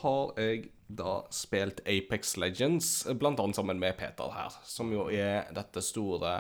har 0.01 0.35
jeg 0.37 0.67
da 0.87 1.21
spilt 1.33 1.81
Apex 1.89 2.37
Legends, 2.39 2.91
blant 3.19 3.39
annet 3.43 3.57
sammen 3.57 3.79
med 3.81 3.97
Peter 3.99 4.29
her, 4.31 4.53
som 4.63 4.93
jo 4.93 5.09
er 5.11 5.49
dette 5.51 5.81
store 5.83 6.35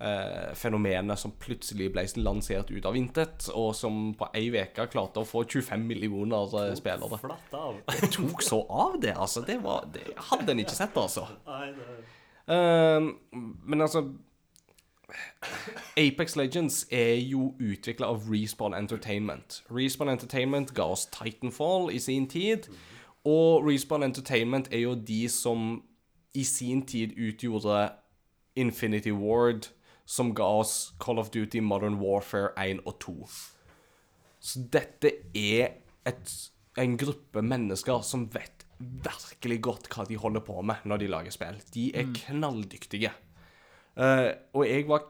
eh, 0.00 0.48
fenomenet 0.58 1.20
som 1.20 1.36
plutselig 1.38 1.92
ble 1.94 2.02
lansert 2.18 2.72
ut 2.72 2.88
av 2.88 2.98
intet, 2.98 3.46
og 3.54 3.70
som 3.78 4.08
på 4.18 4.26
ei 4.34 4.48
uke 4.50 4.88
klarte 4.90 5.22
å 5.22 5.28
få 5.28 5.44
25 5.44 5.86
millioner 5.86 6.56
eh, 6.64 6.72
spillere. 6.80 7.20
Flatt 7.22 7.54
av. 7.54 7.78
Det 7.92 8.10
tok 8.16 8.42
så 8.42 8.64
av, 8.66 8.98
det, 9.04 9.14
altså. 9.14 9.44
Det, 9.46 9.60
var, 9.62 9.86
det 9.94 10.08
hadde 10.32 10.56
en 10.56 10.64
ikke 10.64 10.80
sett, 10.80 10.98
altså. 10.98 11.28
Nei, 11.46 11.68
det 11.76 12.00
Ehm, 12.50 13.12
men 13.66 13.84
altså 13.84 14.02
Apex 15.96 16.36
Legends 16.36 16.86
er 16.90 17.16
jo 17.20 17.54
utvikla 17.60 18.10
av 18.12 18.28
Respawn 18.30 18.74
Entertainment. 18.74 19.62
Respawn 19.70 20.12
Entertainment 20.12 20.74
ga 20.74 20.90
oss 20.94 21.06
Titanfall 21.12 21.90
i 21.94 21.98
sin 21.98 22.28
tid. 22.28 22.68
Og 23.24 23.66
Respawn 23.66 24.02
Entertainment 24.06 24.70
er 24.72 24.84
jo 24.86 24.94
de 24.94 25.28
som 25.28 25.82
i 26.34 26.44
sin 26.44 26.86
tid 26.86 27.16
utgjorde 27.18 27.90
Infinity 28.56 29.12
Ward, 29.12 29.70
som 30.06 30.34
ga 30.34 30.46
oss 30.60 30.92
Call 31.00 31.18
of 31.18 31.30
Duty 31.30 31.60
Modern 31.62 32.00
Warfare 32.00 32.50
1 32.58 32.80
og 32.86 32.98
2. 33.00 33.16
Så 34.40 34.64
dette 34.72 35.12
er 35.36 35.76
et, 36.08 36.34
en 36.78 36.96
gruppe 36.98 37.42
mennesker 37.42 38.02
som 38.06 38.26
vet 38.32 38.64
virkelig 38.80 39.58
godt 39.62 39.90
hva 39.92 40.06
de 40.08 40.16
holder 40.16 40.42
på 40.44 40.62
med 40.64 40.86
når 40.88 41.02
de 41.02 41.10
lager 41.12 41.34
spill. 41.34 41.58
De 41.74 41.90
er 41.94 42.08
knalldyktige. 42.16 43.12
Eh, 44.00 44.30
og 44.56 44.64
jeg 44.66 44.86
var 44.88 45.08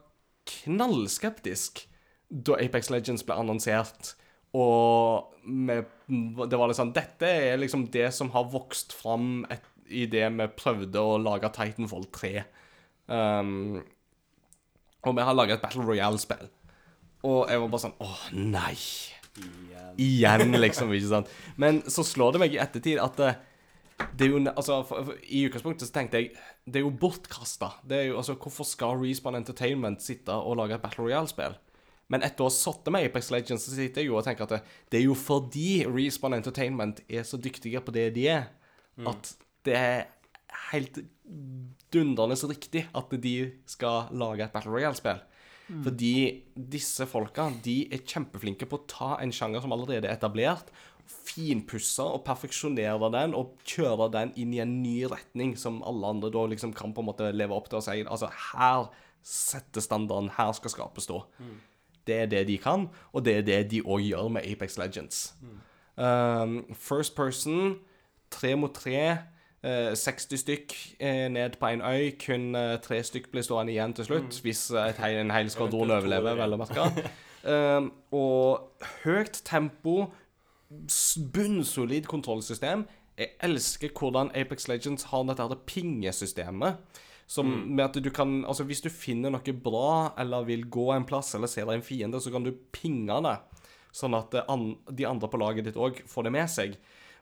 knallskeptisk 0.51 1.85
da 2.31 2.59
Apex 2.63 2.91
Legends 2.91 3.25
ble 3.27 3.37
annonsert. 3.39 4.15
Og 4.57 5.37
med, 5.47 5.87
det 6.11 6.59
var 6.59 6.71
liksom 6.71 6.91
Dette 6.95 7.29
er 7.29 7.61
liksom 7.61 7.87
det 7.95 8.09
som 8.15 8.33
har 8.35 8.49
vokst 8.51 8.95
fram 8.97 9.45
et, 9.51 9.67
i 9.87 10.07
det 10.11 10.27
vi 10.35 10.49
prøvde 10.59 11.03
å 11.03 11.19
lage 11.23 11.51
Titanfall 11.55 12.09
3. 12.15 12.33
Um, 13.11 13.81
og 15.07 15.17
vi 15.17 15.25
har 15.27 15.37
laga 15.37 15.57
et 15.57 15.63
Battle 15.63 15.87
Royale-spill. 15.87 16.51
Og 17.27 17.51
jeg 17.51 17.63
var 17.63 17.73
bare 17.73 17.85
sånn 17.85 17.97
Åh, 18.05 18.27
nei. 18.37 18.77
Igjen, 20.01 20.55
liksom. 20.59 20.93
ikke 20.95 21.11
sant? 21.11 21.31
Men 21.61 21.83
så 21.91 22.05
slår 22.07 22.35
det 22.35 22.43
meg 22.43 22.55
i 22.55 22.61
ettertid 22.63 23.01
at 23.03 23.23
eh, 23.25 23.39
det 24.17 24.27
er 24.27 24.31
jo 24.33 24.41
altså, 24.51 24.81
for, 24.87 25.09
for, 25.09 25.25
I 25.25 25.47
utgangspunktet 25.49 25.89
så 25.89 25.95
tenkte 25.95 26.21
jeg 26.21 26.31
det 26.67 26.81
er 26.81 26.87
jo 26.87 26.93
bortkasta. 27.03 27.73
Altså, 27.89 28.37
hvorfor 28.37 28.69
skal 28.69 29.01
Respawn 29.01 29.39
Entertainment 29.39 30.05
sitte 30.05 30.35
og 30.35 30.59
lage 30.61 30.77
et 30.77 30.83
Battle 30.85 31.07
Royale-spill? 31.07 31.57
Men 32.11 32.25
etter 32.27 32.43
å 32.43 32.49
ha 32.49 32.55
satt 32.55 32.89
meg 32.91 33.07
i 33.07 33.11
Apex 33.11 33.31
Legends, 33.31 33.69
så 33.69 33.77
sitter 33.77 34.03
jeg 34.03 34.11
jo 34.11 34.19
og 34.19 34.27
tenker 34.27 34.49
at 34.49 34.57
det, 34.57 34.61
det 34.91 35.01
er 35.01 35.07
jo 35.07 35.17
fordi 35.19 35.85
Respawn 35.87 36.35
Entertainment 36.39 37.05
er 37.07 37.27
så 37.27 37.39
dyktige 37.39 37.83
på 37.85 37.95
det 37.95 38.09
de 38.17 38.27
er, 38.33 38.49
at 39.07 39.35
det 39.67 39.77
er 39.79 40.09
helt 40.73 40.99
dundrende 41.95 42.37
så 42.39 42.51
riktig 42.51 42.85
at 42.97 43.13
de 43.23 43.35
skal 43.71 44.11
lage 44.11 44.45
et 44.45 44.55
Battle 44.55 44.75
Royale-spill. 44.75 45.23
Fordi 45.85 46.15
disse 46.55 47.07
folka 47.07 47.47
de 47.63 47.85
er 47.95 48.03
kjempeflinke 48.03 48.67
på 48.67 48.81
å 48.81 48.87
ta 48.91 49.11
en 49.23 49.33
sjanger 49.35 49.63
som 49.63 49.75
allerede 49.75 50.09
er 50.09 50.17
etablert, 50.17 50.73
finpusse 51.31 52.03
og 52.03 52.25
perfeksjonere 52.27 53.11
den 53.15 53.35
og 53.39 53.57
kjøre 53.69 54.09
den 54.15 54.33
inn 54.41 54.55
i 54.55 54.63
en 54.63 54.77
ny 54.83 54.97
retning 55.11 55.57
som 55.59 55.83
alle 55.87 56.11
andre 56.15 56.31
da 56.35 56.47
liksom 56.51 56.73
kan 56.77 56.95
på 56.95 57.05
en 57.05 57.11
måte 57.11 57.31
leve 57.35 57.55
opp 57.55 57.69
til 57.71 57.79
og 57.81 57.87
si 57.87 58.01
altså 58.03 58.31
her 58.53 58.89
setter 59.23 59.85
standarden, 59.85 60.31
her 60.39 60.53
skal 60.57 60.73
skapet 60.73 61.05
stå. 61.05 61.21
Det 62.07 62.17
er 62.23 62.31
det 62.33 62.47
de 62.49 62.57
kan, 62.59 62.89
og 63.13 63.25
det 63.25 63.35
er 63.37 63.43
det 63.45 63.59
de 63.71 63.83
òg 63.83 64.01
gjør 64.07 64.31
med 64.33 64.47
Apex 64.49 64.79
Legends. 64.81 65.35
Um, 66.01 66.65
first 66.75 67.15
person, 67.17 67.77
tre 68.31 68.57
mot 68.57 68.73
tre. 68.75 69.19
eh, 69.63 69.95
60 69.95 70.39
stykk 70.41 70.75
eh, 71.01 71.29
ned 71.29 71.59
på 71.61 71.67
en 71.67 71.83
øy. 71.83 72.11
Kun 72.27 72.55
eh, 72.57 72.79
tre 72.81 73.03
stykk 73.05 73.31
blir 73.31 73.45
stående 73.45 73.73
igjen 73.75 73.93
til 73.93 74.05
slutt, 74.09 74.41
hvis 74.41 74.71
eh, 74.71 74.89
et 74.89 75.21
en 75.21 75.31
hel 75.31 75.51
skvadron 75.53 75.91
overlever, 75.91 76.39
vel 76.41 76.57
å 76.57 76.63
merke. 76.65 76.87
Um, 77.41 77.87
og 78.13 78.83
høyt 79.01 79.39
tempo, 79.49 80.11
bunnsolid 81.35 82.07
kontrollsystem. 82.11 82.87
Jeg 83.19 83.35
elsker 83.45 83.93
hvordan 83.97 84.31
Apex 84.39 84.69
Legends 84.71 85.09
har 85.11 85.25
dette 85.29 85.45
her 85.45 85.63
pingesystemet. 85.69 87.01
Som 87.31 87.51
med 87.77 87.85
at 87.85 87.99
du 88.03 88.11
kan 88.11 88.45
Altså, 88.45 88.65
hvis 88.67 88.83
du 88.83 88.91
finner 88.91 89.31
noe 89.31 89.53
bra, 89.55 90.15
eller 90.19 90.47
vil 90.49 90.65
gå 90.67 90.89
en 90.95 91.07
plass, 91.07 91.35
eller 91.35 91.51
ser 91.51 91.69
deg 91.69 91.79
en 91.79 91.87
fiende, 91.87 92.21
så 92.21 92.33
kan 92.35 92.47
du 92.47 92.51
pinge 92.75 93.21
det. 93.27 93.37
Sånn 93.95 94.15
at 94.19 94.35
de 94.35 95.07
andre 95.07 95.31
på 95.31 95.39
laget 95.39 95.67
ditt 95.67 95.79
òg 95.79 96.03
får 96.11 96.27
det 96.27 96.35
med 96.35 96.51
seg. 96.51 96.75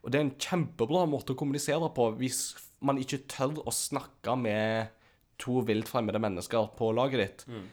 Og 0.04 0.12
det 0.12 0.18
er 0.18 0.26
en 0.26 0.38
kjempebra 0.40 1.04
måte 1.10 1.34
å 1.34 1.38
kommunisere 1.38 1.90
på 1.96 2.12
hvis 2.20 2.42
man 2.84 3.00
ikke 3.00 3.24
tør 3.28 3.58
å 3.66 3.74
snakke 3.74 4.36
med 4.38 4.94
to 5.40 5.60
vilt 5.66 5.90
fremmede 5.90 6.20
mennesker 6.22 6.70
på 6.78 6.92
laget 6.96 7.20
ditt. 7.22 7.44
Mm. 7.48 7.66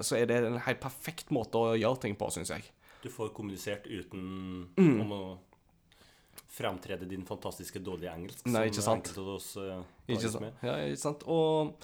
så 0.00 0.16
er 0.16 0.28
det 0.30 0.36
en 0.40 0.62
helt 0.64 0.80
perfekt 0.80 1.30
måte 1.34 1.60
å 1.60 1.74
gjøre 1.76 2.00
ting 2.00 2.14
på, 2.16 2.30
syns 2.32 2.52
jeg. 2.54 2.64
Du 3.02 3.08
får 3.12 3.32
kommunisert 3.36 3.86
uten 3.88 4.68
Mm. 4.76 5.00
om 5.00 5.12
å 5.16 5.22
fremtrede 6.50 7.06
din 7.08 7.22
fantastiske 7.26 7.80
dårlige 7.82 8.12
engelsk. 8.12 8.44
Nei, 8.50 8.66
ikke 8.70 8.82
sant. 8.84 9.10
oss 9.18 9.54
uh, 9.60 9.82
Ikke 10.10 10.30
sant? 10.32 10.50
Ja, 10.66 10.76
ikke 10.88 11.00
sant? 11.00 11.22
Og 11.30 11.76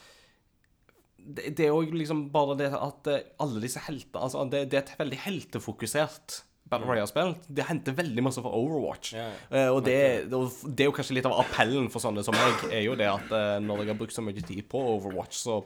det, 1.17 1.53
det 1.57 1.67
er 1.69 1.73
jo 1.73 1.83
liksom 1.97 2.27
bare 2.35 2.57
det 2.59 2.69
at 2.75 3.09
eh, 3.11 3.23
alle 3.43 3.63
disse 3.63 3.81
heltene 3.83 4.23
Altså, 4.23 4.45
det, 4.51 4.67
det 4.71 4.79
er 4.79 4.85
et 4.85 4.99
veldig 5.01 5.19
heltefokusert 5.25 6.43
Battle 6.67 6.89
Royale-spill. 6.91 7.33
Det 7.47 7.63
henter 7.69 7.95
veldig 7.95 8.25
masse 8.27 8.43
fra 8.43 8.51
Overwatch. 8.59 9.13
Ja, 9.15 9.29
ja. 9.31 9.35
Eh, 9.55 9.69
og 9.71 9.85
det, 9.87 9.97
det 10.27 10.83
er 10.83 10.89
jo 10.91 10.95
kanskje 10.97 11.15
litt 11.15 11.29
av 11.31 11.37
appellen 11.45 11.87
for 11.95 12.03
sånne 12.03 12.25
som 12.27 12.35
meg, 12.35 12.65
er 12.75 12.83
jo 12.89 12.97
det 12.99 13.07
at 13.07 13.31
når 13.63 13.85
jeg 13.85 13.93
har 13.93 14.01
brukt 14.01 14.17
så 14.17 14.25
mye 14.27 14.43
tid 14.43 14.65
på 14.73 14.81
Overwatch, 14.97 15.39
så 15.47 15.61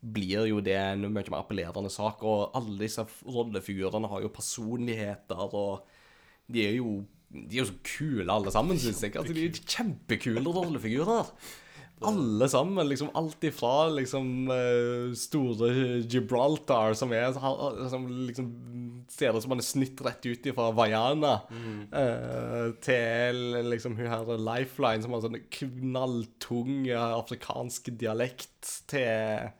blir 0.00 0.46
jo 0.50 0.62
det 0.64 0.76
en 0.78 1.06
mye 1.08 1.26
mer 1.30 1.40
appellerende 1.40 1.92
sak. 1.92 2.24
Og 2.26 2.56
alle 2.56 2.78
disse 2.84 3.04
rollefigurene 3.26 4.10
har 4.12 4.24
jo 4.24 4.32
personligheter, 4.34 5.46
og 5.46 5.86
de 6.52 6.66
er 6.66 6.80
jo 6.80 7.02
de 7.26 7.58
er 7.58 7.64
jo 7.64 7.68
så 7.68 7.78
kule 7.84 8.32
alle 8.32 8.52
sammen, 8.54 8.78
syns 8.80 9.02
jeg. 9.02 9.16
Altså, 9.18 9.34
de 9.34 9.48
er 9.48 9.62
kjempekule 9.66 10.52
rollefigurer. 10.54 11.32
Alle 12.06 12.48
sammen. 12.48 12.86
liksom 12.88 13.10
Alt 13.16 13.44
ifra 13.48 13.88
liksom 13.88 14.50
eh, 14.52 15.14
store 15.16 16.02
Gibraltar, 16.06 16.94
som 16.94 17.12
er 17.12 17.32
som 17.34 18.06
liksom 18.28 18.50
ser 19.10 19.36
ut 19.36 19.42
som 19.42 19.54
han 19.54 19.62
er 19.62 19.66
snytt 19.66 20.00
rett 20.04 20.26
ut 20.26 20.48
fra 20.54 20.70
Vaiana, 20.74 21.34
eh, 21.94 22.72
til 22.84 23.38
liksom 23.70 23.94
hun 23.96 24.10
her 24.10 24.32
Lifeline, 24.36 25.02
som 25.02 25.14
har 25.14 25.22
sånn 25.24 25.38
knalltung 25.58 26.88
eh, 26.88 27.12
afrikansk 27.20 27.92
dialekt, 27.96 28.58
til 28.90 29.52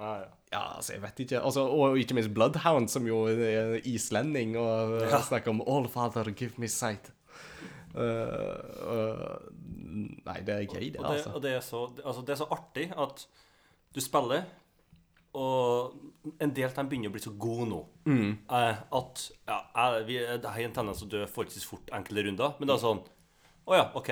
Ja, 0.00 0.12
ja. 0.16 0.28
ja, 0.52 0.60
altså, 0.76 0.94
jeg 0.94 1.02
vet 1.02 1.24
ikke. 1.26 1.40
Altså, 1.44 1.66
og 1.68 1.98
ikke 2.00 2.16
minst 2.16 2.32
Bloodhound, 2.34 2.88
som 2.88 3.06
jo 3.06 3.26
er 3.28 3.76
islending, 3.84 4.56
og 4.58 5.00
ja. 5.04 5.20
snakker 5.22 5.52
om 5.52 5.60
'All 5.60 5.88
father, 5.88 6.30
give 6.32 6.52
me 6.56 6.66
sight'. 6.66 7.12
Uh, 7.90 8.00
uh, 8.86 9.36
nei, 10.24 10.38
det 10.46 10.54
er 10.54 10.64
gøy, 10.70 10.92
det, 10.94 11.00
Og 11.02 11.04
det, 11.04 11.16
altså. 11.16 11.30
og 11.34 11.42
det, 11.42 11.52
er 11.54 11.60
så, 11.60 11.90
altså, 12.04 12.20
det 12.20 12.30
er 12.30 12.38
så 12.38 12.46
artig 12.50 12.92
at 12.96 13.26
du 13.94 14.00
spiller, 14.00 14.42
og 15.34 15.94
en 16.40 16.52
del 16.54 16.66
av 16.68 16.76
dem 16.76 16.88
begynner 16.90 17.10
å 17.10 17.14
bli 17.14 17.22
så 17.22 17.32
gode 17.38 17.66
nå. 17.70 17.80
Mm. 18.06 18.30
Eh, 18.50 18.82
at 18.98 19.24
ja, 19.46 19.58
jeg, 19.76 20.06
vi, 20.06 20.18
jeg 20.18 20.42
har 20.42 20.62
en 20.64 20.74
tendens 20.74 21.02
til 21.02 21.08
å 21.08 21.12
dø 21.12 21.24
forholdsvis 21.30 21.66
fort 21.66 21.90
enkelte 21.94 22.24
runder, 22.26 22.54
men 22.58 22.70
det 22.70 22.76
er 22.76 22.82
sånn 22.82 23.02
Å 23.70 23.76
ja, 23.76 23.84
OK. 23.98 24.10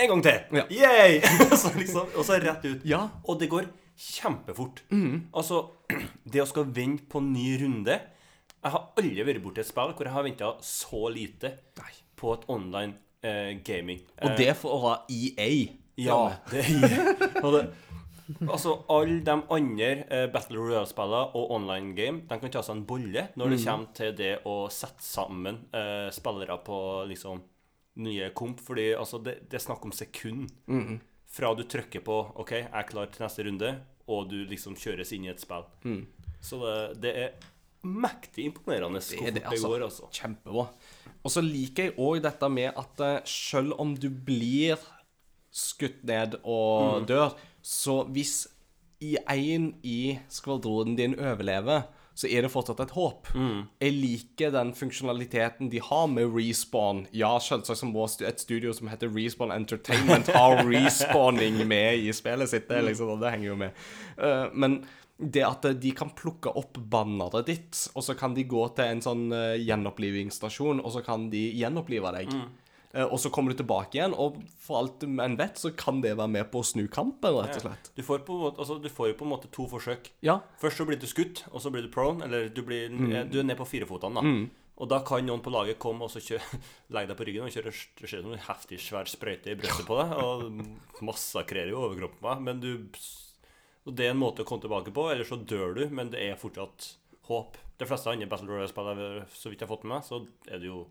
En 0.00 0.10
gang 0.12 0.24
til! 0.24 0.58
Ja. 0.58 0.64
Yay! 0.72 1.20
så 1.60 1.72
liksom, 1.76 2.12
og 2.16 2.24
så 2.24 2.36
rett 2.40 2.64
ut. 2.64 2.84
Ja. 2.88 3.06
Og 3.24 3.40
det 3.40 3.48
går 3.52 3.68
kjempefort. 4.00 4.82
Mm. 4.90 5.28
Altså, 5.36 5.62
det 6.32 6.42
å 6.42 6.48
skal 6.48 6.70
vente 6.74 7.08
på 7.10 7.20
en 7.20 7.32
ny 7.34 7.52
runde 7.60 7.98
Jeg 8.60 8.72
har 8.74 8.90
aldri 9.00 9.24
vært 9.24 9.42
borti 9.44 9.62
et 9.62 9.68
spill 9.68 9.94
hvor 9.96 10.08
jeg 10.08 10.14
har 10.14 10.26
venta 10.26 10.54
så 10.64 11.06
lite 11.12 11.54
Nei. 11.80 11.92
på 12.16 12.34
et 12.36 12.48
online 12.52 12.96
eh, 13.24 13.54
gaming. 13.64 14.02
Og 14.20 14.34
det 14.36 14.52
for 14.60 14.76
å 14.76 14.82
ha 14.84 14.96
EA. 15.08 15.50
Ja, 16.00 16.18
det 16.50 16.64
er 16.64 17.14
det, 17.56 17.64
Altså, 18.46 18.76
alle 18.92 19.20
de 19.26 19.34
andre 19.50 19.88
eh, 20.06 20.26
Battle 20.30 20.60
Royale-spillene 20.60 21.34
og 21.34 21.50
online 21.56 21.94
game 21.96 22.20
De 22.28 22.38
kan 22.38 22.52
ta 22.52 22.62
seg 22.62 22.76
en 22.76 22.84
bolle 22.86 23.24
når 23.34 23.54
det 23.54 23.58
kommer 23.64 23.88
til 23.96 24.12
det 24.16 24.34
å 24.46 24.54
sette 24.70 25.02
sammen 25.02 25.64
eh, 25.74 26.08
spillere 26.14 26.60
på 26.62 26.78
liksom 27.10 27.40
nye 28.00 28.30
komp. 28.36 28.62
Fordi 28.62 28.92
altså, 28.94 29.18
det, 29.24 29.40
det 29.50 29.58
er 29.58 29.64
snakk 29.66 29.84
om 29.88 29.94
sekund 29.96 30.46
fra 31.30 31.52
du 31.54 31.62
trykker 31.68 32.02
på 32.06 32.16
OK, 32.42 32.56
jeg 32.58 32.68
er 32.72 32.88
klar 32.88 33.10
til 33.12 33.24
neste 33.24 33.46
runde, 33.46 33.70
og 34.10 34.30
du 34.32 34.40
liksom 34.50 34.74
kjøres 34.78 35.12
inn 35.14 35.28
i 35.28 35.32
et 35.32 35.42
spill. 35.42 35.66
Så 36.42 36.60
det, 36.64 36.74
det 37.04 37.12
er 37.24 37.50
mektig 37.86 38.48
imponerende 38.50 39.00
hvor 39.00 39.16
fort 39.16 39.34
det, 39.34 39.42
fort 39.42 39.44
det 39.44 39.44
altså. 39.52 39.68
går, 39.68 39.84
altså. 39.86 40.08
Kjempebra. 40.12 40.64
Og 41.20 41.32
så 41.32 41.42
liker 41.44 41.88
jeg 41.88 41.96
òg 42.00 42.22
dette 42.24 42.48
med 42.52 42.80
at 42.80 43.04
eh, 43.06 43.20
selv 43.28 43.76
om 43.80 43.94
du 43.96 44.08
blir 44.10 44.80
skutt 45.50 46.02
ned 46.06 46.38
og 46.44 47.06
dør, 47.08 47.34
så 47.62 48.02
hvis 48.08 48.44
i 49.00 49.16
i 49.82 50.18
skvadronen 50.28 50.96
din 50.96 51.16
overlever, 51.16 51.86
så 52.20 52.28
er 52.28 52.44
det 52.44 52.52
fortsatt 52.52 52.82
et 52.84 52.92
håp. 52.92 53.30
Jeg 53.80 53.96
liker 53.96 54.52
den 54.52 54.74
funksjonaliteten 54.76 55.70
de 55.72 55.80
har 55.80 56.06
med 56.12 56.34
respawn. 56.34 57.06
Ja, 57.16 57.32
selvsagt 57.40 57.80
som 57.80 57.94
et 57.96 58.42
studio 58.42 58.74
som 58.76 58.90
heter 58.92 59.08
Respawn 59.14 59.54
Entertainment 59.54 60.28
ha 60.34 60.46
respawning 60.68 61.62
med 61.68 62.04
i 62.04 62.12
spillet 62.12 62.52
sitt. 62.52 62.68
Det, 62.68 62.82
liksom, 62.90 63.14
det 63.20 63.32
henger 63.32 63.48
jo 63.52 63.60
med. 63.64 63.84
Uh, 64.20 64.48
men 64.52 64.82
det 65.20 65.42
at 65.44 65.66
de 65.80 65.92
kan 65.96 66.12
plukke 66.16 66.52
opp 66.56 66.78
banneret 66.92 67.48
ditt, 67.48 67.80
og 67.94 68.04
så 68.04 68.16
kan 68.16 68.34
de 68.36 68.46
gå 68.48 68.62
til 68.76 68.94
en 68.94 69.02
sånn 69.04 69.26
uh, 69.34 69.56
gjenopplivingsstasjon, 69.60 70.80
og 70.80 70.94
så 70.94 71.04
kan 71.04 71.28
de 71.32 71.42
gjenopplive 71.60 72.12
deg. 72.16 72.32
Eh, 72.32 72.59
og 73.06 73.20
så 73.22 73.30
kommer 73.30 73.52
du 73.54 73.60
tilbake 73.60 73.94
igjen, 73.98 74.14
og 74.18 74.40
for 74.58 74.80
alt 74.80 75.04
en 75.06 75.36
vet, 75.38 75.58
så 75.60 75.70
kan 75.78 76.00
det 76.02 76.16
være 76.18 76.32
med 76.32 76.48
på 76.50 76.58
å 76.62 76.66
snu 76.66 76.88
kampen, 76.90 77.36
rett 77.36 77.60
og 77.60 77.66
slett. 77.68 77.90
Du 77.94 78.02
får, 78.02 78.24
på, 78.26 78.38
altså, 78.50 78.80
du 78.82 78.88
får 78.90 79.12
jo 79.12 79.18
på 79.20 79.26
en 79.28 79.30
måte 79.36 79.50
to 79.54 79.68
forsøk. 79.70 80.10
Ja. 80.26 80.40
Først 80.58 80.80
så 80.82 80.86
blir 80.88 80.98
du 80.98 81.06
skutt, 81.06 81.44
og 81.52 81.62
så 81.62 81.70
blir 81.70 81.86
du 81.86 81.92
prone, 81.94 82.24
eller 82.26 82.48
du, 82.50 82.62
blir, 82.66 82.88
Mm. 82.90 83.12
eh, 83.12 83.24
du 83.30 83.38
er 83.38 83.46
ned 83.46 83.56
på 83.60 83.68
firefotene, 83.68 84.18
da. 84.18 84.48
Og 84.80 84.88
da 84.88 85.02
kan 85.04 85.20
noen 85.26 85.42
på 85.44 85.52
laget 85.52 85.78
komme 85.78 86.06
og 86.06 86.10
så 86.10 86.22
kjøre, 86.24 86.58
legge 86.96 87.10
deg 87.12 87.16
på 87.18 87.26
ryggen 87.28 87.44
og 87.46 87.52
kjøre 87.52 87.72
ser 88.08 88.24
en 88.24 88.38
heftig 88.48 88.78
svær 88.80 89.04
sprøyte 89.06 89.52
i 89.52 89.58
brystet 89.60 89.86
på 89.86 89.98
deg, 90.00 90.14
og 90.24 90.46
massakrerer 91.06 91.70
jo 91.74 91.82
overkroppen 91.86 92.24
meg. 92.24 92.40
Men 92.48 92.60
du 92.64 92.72
Og 93.86 93.94
det 93.96 94.06
er 94.06 94.10
en 94.14 94.20
måte 94.20 94.42
å 94.42 94.48
komme 94.48 94.60
tilbake 94.64 94.92
på, 94.92 95.06
eller 95.12 95.24
så 95.24 95.36
dør 95.40 95.74
du, 95.78 95.84
men 95.94 96.10
det 96.12 96.20
er 96.20 96.36
fortsatt 96.40 96.96
håp. 97.30 97.56
De 97.80 97.86
fleste 97.88 98.10
andre 98.12 98.26
Battle 98.28 98.50
Royale-spillere, 98.50 99.22
så 99.32 99.48
vidt 99.48 99.60
jeg 99.62 99.68
har 99.68 99.76
fått 99.76 99.84
med 99.86 99.94
meg, 99.94 100.04
så 100.04 100.18
er 100.52 100.58
det 100.60 100.68
jo 100.68 100.82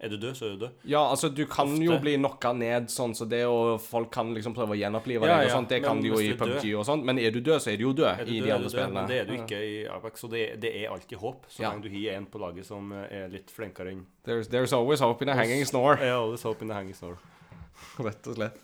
Er 0.00 0.08
du 0.08 0.16
død, 0.16 0.32
så 0.36 0.46
er 0.46 0.54
du 0.54 0.62
død. 0.64 0.76
Ja, 0.88 1.02
altså, 1.10 1.28
du 1.28 1.42
kan 1.44 1.68
Ofte. 1.74 1.84
jo 1.84 1.98
bli 2.00 2.14
knocka 2.16 2.54
ned 2.56 2.86
sånn, 2.88 3.12
så 3.12 3.26
det 3.28 3.42
og 3.44 3.74
folk 3.84 4.08
kan 4.14 4.30
liksom 4.32 4.54
prøve 4.56 4.72
å 4.72 4.78
gjenopplive 4.80 5.28
Ja, 5.28 5.34
deg 5.42 5.50
og 5.50 5.56
sånt. 5.58 5.68
Det 5.68 5.82
men 5.82 5.88
kan 5.90 6.00
de 6.00 6.08
jo 6.08 6.20
i 6.24 6.30
du 6.30 6.38
PubG 6.40 6.64
og 6.80 6.86
sånt. 6.88 7.04
Men 7.04 7.20
er 7.20 7.34
du 7.34 7.40
død, 7.40 7.60
så 7.60 7.74
er 7.74 7.76
du 7.76 7.84
jo 7.84 7.92
død 7.92 8.24
du 8.24 8.32
i 8.32 8.38
død, 8.38 8.46
de 8.46 8.54
andre 8.54 8.70
du 8.70 8.72
spillene. 8.72 8.94
men 8.96 9.10
det 9.10 9.18
er 9.20 9.28
du 9.28 9.34
ikke 9.36 9.60
i 9.60 9.74
Apex, 9.92 10.24
så 10.24 10.30
det, 10.32 10.46
det 10.62 10.72
er 10.80 10.88
alltid 10.94 11.20
håp, 11.20 11.44
så 11.52 11.66
lenge 11.66 11.84
du 11.84 11.90
har 11.92 12.16
en 12.16 12.26
på 12.32 12.40
laget 12.40 12.66
som 12.66 12.92
eh, 12.96 13.12
er 13.20 13.28
litt 13.28 13.52
flinkere 13.52 13.92
enn 13.92 14.06
There's, 14.24 14.48
there's 14.48 14.72
always 14.72 15.00
hope 15.00 15.20
in 15.22 15.28
a 15.28 15.34
hanging 15.36 15.64
snore. 15.68 15.98
Yeah, 16.00 16.16
always 16.16 16.42
hope 16.42 16.64
in 16.64 16.70
a 16.70 16.74
hanging 16.74 16.94
snore. 16.96 17.18
Rett 18.06 18.26
og 18.26 18.36
slett. 18.40 18.56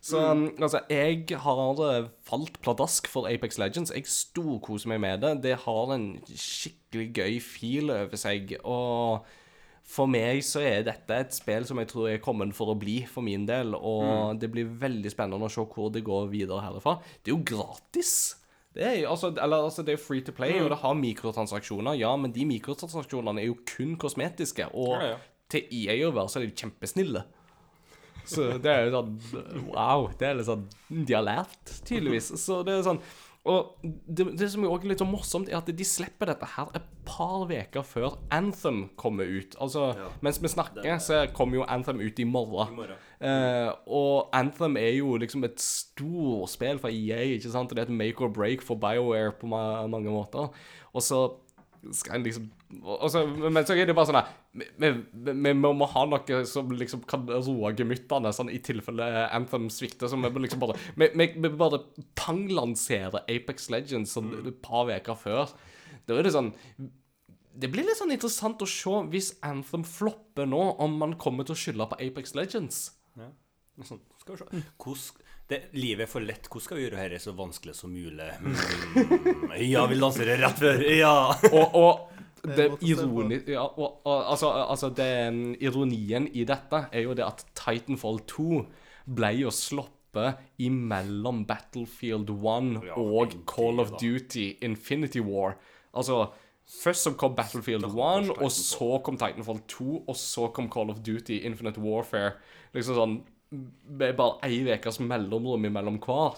Så 0.00 0.20
um, 0.30 0.44
altså, 0.62 0.80
jeg 0.88 1.26
har 1.42 1.80
eh, 1.90 2.06
falt 2.24 2.60
pladask 2.62 3.08
for 3.10 3.28
Apex 3.28 3.58
Legends. 3.58 3.92
Jeg 3.94 4.06
storkoser 4.06 4.88
meg 4.92 5.00
med 5.02 5.20
det. 5.24 5.32
Det 5.42 5.56
har 5.64 5.92
en 5.94 6.06
skikkelig 6.28 7.08
gøy 7.18 7.40
feel 7.42 7.90
over 7.90 8.20
seg. 8.20 8.54
Og 8.62 9.26
for 9.88 10.10
meg 10.10 10.42
så 10.44 10.60
er 10.68 10.82
dette 10.84 11.16
et 11.16 11.32
spill 11.32 11.64
som 11.64 11.78
jeg 11.80 11.88
tror 11.88 12.10
er 12.10 12.20
kommet 12.20 12.52
for 12.56 12.74
å 12.74 12.76
bli, 12.78 12.98
for 13.08 13.24
min 13.24 13.46
del. 13.48 13.72
Og 13.74 14.36
det 14.40 14.50
blir 14.52 14.68
veldig 14.82 15.12
spennende 15.14 15.48
å 15.48 15.52
se 15.52 15.64
hvor 15.64 15.88
det 15.94 16.04
går 16.04 16.28
videre 16.32 16.60
herfra. 16.66 16.98
Det 17.22 17.32
er 17.32 17.36
jo 17.38 17.46
gratis. 17.56 18.12
Det 18.76 18.84
er 18.84 18.98
jo 19.00 19.08
altså, 19.14 19.30
eller, 19.32 19.64
altså, 19.70 19.82
det 19.82 19.96
er 19.96 20.02
free 20.02 20.20
to 20.22 20.34
play, 20.36 20.58
og 20.60 20.68
det 20.70 20.82
har 20.82 20.94
mikrotransaksjoner, 20.94 21.96
ja, 21.98 22.12
men 22.20 22.34
de 22.36 22.44
mikrotransaksjonene 22.46 23.40
er 23.42 23.48
jo 23.48 23.56
kun 23.66 23.96
kosmetiske. 23.98 24.68
Og 24.76 24.92
Ja, 24.98 25.14
ja. 25.14 25.16
til 25.48 25.64
EA 25.80 25.96
å 26.06 26.12
være, 26.12 26.28
så 26.28 26.42
er 26.42 26.46
de 26.46 26.52
kjempesnille. 26.60 27.24
Så 28.28 28.50
det 28.60 28.68
er 28.68 28.90
jo 28.90 28.92
sånn 28.92 29.14
Wow. 29.72 30.10
Det 30.20 30.26
er 30.28 30.34
litt 30.36 30.48
sånn 30.50 30.66
De 30.92 31.14
har 31.16 31.24
lært, 31.24 31.72
tydeligvis. 31.88 32.28
Så 32.42 32.60
det 32.66 32.74
er 32.76 32.84
sånn 32.84 33.00
Og 33.48 33.80
det, 33.82 34.26
det 34.38 34.50
som 34.52 34.64
er 34.64 34.72
også 34.72 34.90
litt 34.90 35.02
så 35.02 35.06
morsomt, 35.08 35.48
er 35.48 35.58
at 35.60 35.70
de 35.72 35.86
slipper 35.86 36.28
dette 36.28 36.48
her 36.52 36.68
et 36.76 36.88
par 37.08 37.46
uker 37.48 37.86
før 37.86 38.18
Anthem 38.34 38.82
kommer 39.00 39.28
ut. 39.28 39.56
Altså, 39.62 39.94
mens 40.24 40.40
vi 40.42 40.50
snakker, 40.52 40.98
så 41.00 41.22
kommer 41.34 41.62
jo 41.62 41.66
Anthem 41.68 42.02
ut 42.04 42.20
i 42.20 42.26
morgen. 42.28 42.76
morgen. 42.76 43.00
Eh, 43.18 43.70
og 43.86 44.28
Anthem 44.36 44.76
er 44.76 44.92
jo 44.98 45.16
liksom 45.16 45.48
et 45.48 45.56
storspill 45.62 46.80
for 46.82 46.92
EA, 46.92 47.22
ikke 47.38 47.54
sant? 47.54 47.72
Det 47.72 47.80
er 47.80 47.88
et 47.88 47.98
make 48.02 48.20
or 48.24 48.32
break 48.32 48.64
for 48.64 48.76
BioWare 48.76 49.32
på 49.40 49.48
ma 49.48 49.86
mange 49.88 50.12
måter. 50.12 50.52
Og 50.92 51.02
så 51.02 51.24
skal 51.92 52.18
en 52.18 52.26
liksom 52.26 52.50
og 52.68 53.08
så, 53.08 53.22
Men 53.26 53.64
så 53.64 53.72
er 53.72 53.88
det 53.88 53.94
bare 53.96 54.10
sånn 54.10 54.18
her 54.18 54.26
vi, 54.76 55.52
må 55.56 55.86
ha 55.88 56.02
noe 56.08 56.40
som 56.48 56.68
liksom 56.74 57.04
kan 57.08 57.24
roe 57.30 57.70
gemyttene, 57.78 58.32
sånn 58.34 58.50
i 58.52 58.60
tilfelle 58.64 59.06
Anthem 59.32 59.68
svikter. 59.72 60.10
Så 60.10 60.18
vi 60.20 60.28
må 60.28 60.42
liksom 60.44 60.60
bare 60.60 60.76
Vi, 60.98 61.30
bare 61.48 61.80
panglanserer 62.18 63.24
Apex 63.24 63.70
Legends 63.72 64.12
sånn 64.16 64.34
et 64.42 64.60
par 64.64 64.90
uker 64.90 65.16
før. 65.18 65.54
Da 66.08 66.16
er 66.18 66.28
det 66.28 66.36
sånn 66.36 66.52
det 67.58 67.72
blir 67.72 67.82
litt 67.82 67.98
sånn 67.98 68.12
interessant 68.14 68.60
å 68.62 68.68
se 68.70 69.00
hvis 69.10 69.32
Anthem 69.42 69.82
flopper 69.82 70.46
nå, 70.46 70.60
om 70.78 70.92
man 71.00 71.16
kommer 71.18 71.46
til 71.46 71.56
å 71.56 71.58
skylde 71.58 71.88
på 71.90 71.98
Apex 72.04 72.36
Legends. 72.38 72.84
Sånn, 73.86 73.98
skal 74.20 74.36
vi 74.36 74.38
se. 74.38 74.60
Hvordan, 74.78 75.24
det, 75.48 75.58
livet 75.78 76.04
er 76.04 76.10
for 76.10 76.22
lett. 76.22 76.46
Hvordan 76.46 76.64
skal 76.66 76.78
vi 76.78 76.84
gjøre 76.84 77.08
dette 77.08 77.24
så 77.24 77.34
vanskelig 77.38 77.74
som 77.78 77.92
mulig? 77.94 78.28
Mm, 78.42 78.54
ja, 79.64 79.84
vi 79.90 79.98
lanserer 79.98 80.38
rett 80.42 80.60
før. 80.60 80.84
Ja. 80.92 81.14
Og, 81.50 81.76
og 81.78 82.17
Det 82.44 82.68
ironi, 82.86 83.40
ja, 83.50 83.64
og, 83.66 84.00
og, 84.04 84.18
altså, 84.30 84.50
altså 84.62 84.90
det, 84.94 85.08
ironien 85.64 86.28
i 86.32 86.44
dette 86.48 86.84
er 86.92 87.06
jo 87.06 87.14
det 87.18 87.24
at 87.26 87.44
Titanfall 87.58 88.20
2 88.30 88.60
ble 89.18 89.32
jo 89.40 89.52
sluppet 89.54 90.38
imellom 90.62 91.44
Battlefield 91.48 92.30
1 92.30 92.84
Ja, 92.86 92.98
og 92.98 93.34
Call 93.48 93.80
of. 93.82 93.94
Duty 94.00 94.52
Infinity 94.64 95.22
War. 95.24 95.56
Altså 95.94 96.28
Først 96.68 97.06
så 97.06 97.14
kom 97.16 97.32
Battlefield 97.34 97.86
1, 97.88 98.30
og 98.36 98.50
så 98.52 98.98
kom 99.04 99.16
Titanfall 99.16 99.62
2, 99.72 100.04
og 100.04 100.16
så 100.20 100.50
kom 100.52 100.68
Call 100.68 100.90
of 100.92 100.98
Duty 101.00 101.40
Infinite 101.48 101.80
Warfare. 101.80 102.34
Liksom 102.76 102.98
sånn 102.98 103.14
Med 103.96 104.12
bare 104.18 104.36
ei 104.44 104.58
ukes 104.68 104.98
mellomrom 105.00 105.64
imellom 105.64 105.96
hver. 106.04 106.36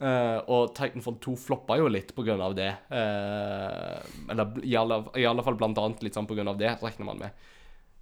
Eh, 0.00 0.38
og 0.48 0.70
Titanfall 0.76 1.18
2 1.20 1.34
floppa 1.36 1.76
jo 1.76 1.88
litt 1.92 2.14
av 2.16 2.54
det. 2.56 2.70
Uh, 2.88 4.00
eller 4.32 4.54
i 4.64 4.72
alle, 4.80 5.02
i 5.20 5.26
alle 5.28 5.44
fall 5.44 5.58
blant 5.60 5.78
annet 5.78 6.02
litt 6.02 6.16
sånn 6.16 6.28
av 6.48 6.56
det, 6.56 6.72
regner 6.80 7.04
man 7.04 7.20
med. 7.20 7.48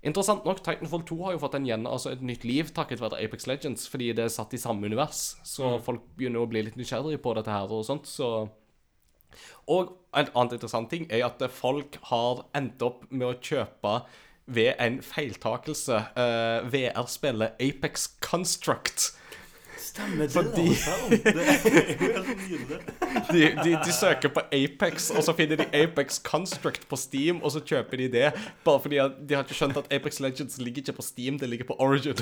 Interessant 0.06 0.44
nok, 0.46 0.62
Titanfall 0.62 1.02
2 1.02 1.18
har 1.24 1.34
jo 1.34 1.42
fått 1.42 1.56
en 1.58 1.66
gjen, 1.66 1.88
altså 1.90 2.12
et 2.12 2.22
nytt 2.22 2.46
liv 2.46 2.70
takket 2.70 3.02
være 3.02 3.18
Apex 3.18 3.48
Legends, 3.50 3.88
fordi 3.90 4.12
det 4.14 4.28
er 4.28 4.30
satt 4.30 4.54
i 4.54 4.62
samme 4.62 4.86
univers. 4.86 5.40
Så 5.42 5.74
folk 5.82 6.06
begynner 6.14 6.44
å 6.44 6.50
bli 6.50 6.62
litt 6.68 6.78
nysgjerrige 6.78 7.18
på 7.24 7.34
dette 7.34 7.50
her 7.50 7.66
og 7.66 7.86
sånt, 7.88 8.06
så 8.06 8.48
Og 9.68 9.90
en 10.16 10.30
annen 10.32 10.54
interessant 10.56 10.88
ting 10.90 11.04
er 11.12 11.26
at 11.26 11.42
folk 11.52 11.98
har 12.08 12.46
endt 12.56 12.80
opp 12.82 13.04
med 13.10 13.26
å 13.28 13.36
kjøpe 13.36 14.00
ved 14.48 14.72
en 14.80 15.02
feiltakelse 15.04 15.98
uh, 16.16 16.64
VR-spillet 16.72 17.60
Apex 17.60 18.08
Construct. 18.24 19.12
Stemmer 19.98 20.24
det, 20.24 20.32
Fordi-. 20.32 20.68
Det 21.10 21.26
er 21.26 21.96
jo 21.98 22.12
helt 22.16 22.42
nydelig. 22.50 22.80
De, 23.32 23.40
de, 23.64 23.78
de 23.84 23.92
søker 23.92 24.28
på 24.28 24.40
Apex, 24.52 25.10
og 25.10 25.24
så 25.26 25.34
finner 25.36 25.56
de 25.56 25.66
Apex 25.74 26.20
Construct 26.22 26.88
på 26.88 26.96
Steam, 26.96 27.42
og 27.42 27.52
så 27.52 27.62
kjøper 27.64 28.04
de 28.04 28.10
det. 28.12 28.32
Bare 28.64 28.80
fordi 28.80 28.96
de 28.98 29.34
har 29.34 29.46
ikke 29.46 29.58
skjønt 29.58 29.80
at 29.80 29.90
Apex 29.92 30.20
Legends 30.20 30.60
ligger 30.62 30.86
ikke 30.86 30.98
på 31.00 31.02
Steam, 31.02 31.38
det 31.38 31.48
ligger 31.48 31.66
på 31.66 31.76
Origin. 31.78 32.14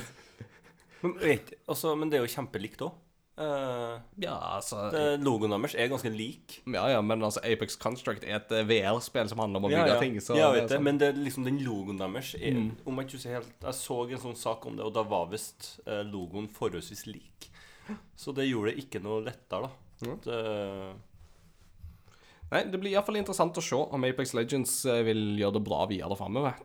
Men, 1.03 1.19
vet, 1.21 1.53
altså, 1.69 1.95
men 1.95 2.11
det 2.11 2.19
er 2.19 2.25
jo 2.25 2.33
kjempelikt 2.33 2.87
òg. 2.87 2.95
Ja, 3.37 4.33
altså 4.57 4.87
logoen 5.21 5.53
deres 5.53 5.75
er 5.77 5.91
ganske 5.93 6.09
lik. 6.09 6.63
Ja, 6.65 6.87
ja, 6.89 7.03
men 7.05 7.21
altså 7.21 7.43
Apex 7.45 7.77
Construct 7.77 8.25
er 8.25 8.39
et 8.39 8.55
eh, 8.57 8.65
VR-spill 8.65 9.29
som 9.29 9.43
handler 9.45 9.61
om 9.61 9.67
å 9.69 9.73
bygge 9.75 9.83
ja, 9.83 9.93
ja. 9.93 9.99
ting. 10.01 10.17
Så 10.25 10.39
ja, 10.39 10.49
det 10.49 10.63
vet 10.63 10.63
er 10.63 10.71
det, 10.71 10.79
sånn. 10.79 10.87
men 10.89 11.01
det, 11.03 11.11
liksom 11.21 11.45
den 11.45 11.61
logoen 11.61 12.01
deres 12.01 12.33
er, 12.41 12.57
Om 12.57 13.03
jeg 13.03 13.09
ikke 13.11 13.19
husker 13.19 13.37
helt 13.37 13.69
Jeg 13.69 13.77
så 13.83 13.99
en 14.07 14.23
sånn 14.25 14.41
sak 14.41 14.65
om 14.71 14.81
det, 14.81 14.87
og 14.89 14.97
da 14.97 15.05
var 15.05 15.29
visst 15.35 15.75
eh, 15.85 16.01
logoen 16.09 16.49
forholdsvis 16.49 17.05
lik. 17.11 17.51
Så 18.17 18.35
det 18.37 18.49
gjorde 18.49 18.73
det 18.73 18.85
ikke 18.85 19.03
noe 19.05 19.25
lettere, 19.27 19.69
da. 19.69 20.13
At, 20.13 20.27
eh, 20.29 20.95
Nei, 22.47 22.63
Det 22.71 22.79
blir 22.79 22.93
iallfall 22.93 23.19
interessant 23.19 23.57
å 23.59 23.65
se 23.65 23.75
om 23.75 24.05
Apex 24.07 24.33
Legends 24.39 24.75
eh, 24.87 25.03
vil 25.07 25.35
gjøre 25.41 25.59
det 25.59 25.65
bra 25.67 25.81
videre 25.91 26.15
framover. 26.19 26.61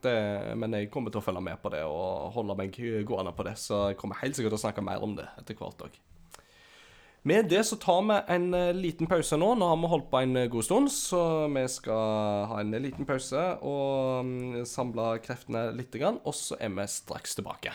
Men 0.55 0.77
jeg 0.77 0.91
kommer 0.93 1.13
til 1.13 1.23
å 1.23 1.25
følge 1.25 1.41
med 1.41 1.57
på 1.63 1.71
det 1.73 1.81
og 1.89 2.31
holde 2.35 2.57
meg 2.59 2.77
gående 3.07 3.33
på 3.33 3.47
det. 3.47 3.55
Så 3.57 3.87
jeg 3.89 3.97
kommer 3.97 4.21
helt 4.21 4.37
sikkert 4.37 4.53
til 4.53 4.61
å 4.61 4.65
snakke 4.67 4.85
mer 4.85 5.01
om 5.01 5.15
det 5.17 5.25
etter 5.41 5.57
hvert 5.57 5.87
òg. 5.87 5.97
Med 7.23 7.51
det 7.53 7.61
så 7.69 7.77
tar 7.77 8.01
vi 8.01 8.15
en 8.33 8.53
eh, 8.57 8.71
liten 8.73 9.09
pause 9.09 9.37
nå. 9.37 9.51
Nå 9.57 9.67
har 9.69 9.77
vi 9.77 9.89
holdt 9.91 10.09
på 10.09 10.21
en 10.21 10.39
god 10.53 10.65
stund, 10.65 10.89
så 10.93 11.21
vi 11.53 11.65
skal 11.69 12.47
ha 12.49 12.61
en 12.61 12.73
liten 12.81 13.05
pause 13.05 13.43
og 13.61 14.25
mm, 14.25 14.63
samle 14.69 15.15
kreftene 15.21 15.67
litt, 15.77 15.97
og 16.01 16.33
så 16.33 16.57
er 16.57 16.73
vi 16.77 16.87
straks 16.89 17.37
tilbake. 17.37 17.73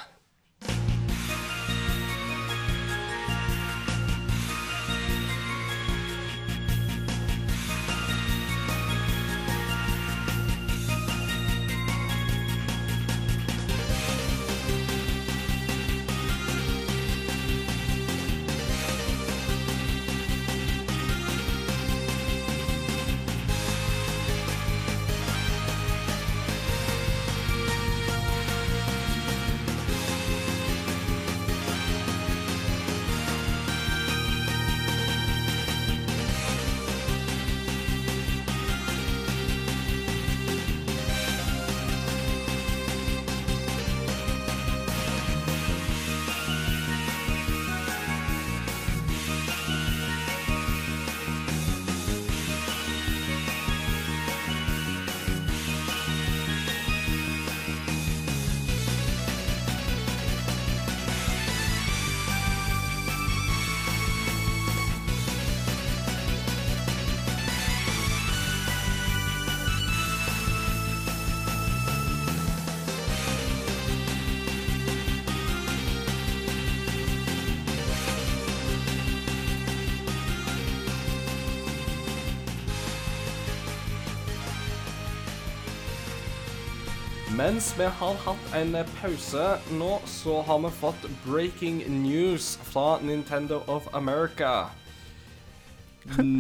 Mens 87.57 87.71
vi 87.79 87.87
har 87.89 88.19
hatt 88.21 88.51
en 88.53 88.75
pause 88.99 89.45
nå, 89.79 89.87
så 90.05 90.43
har 90.45 90.59
vi 90.61 90.71
fått 90.77 91.07
breaking 91.25 91.79
news 92.03 92.51
fra 92.69 92.99
Nintendo 93.01 93.63
of 93.65 93.87
America. 93.97 94.67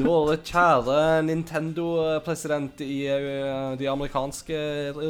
Våre 0.04 0.36
kjære 0.36 1.22
Nintendo-president 1.24 2.84
i 2.84 2.98
eh, 3.08 3.72
de 3.80 3.88
amerikanske 3.88 4.60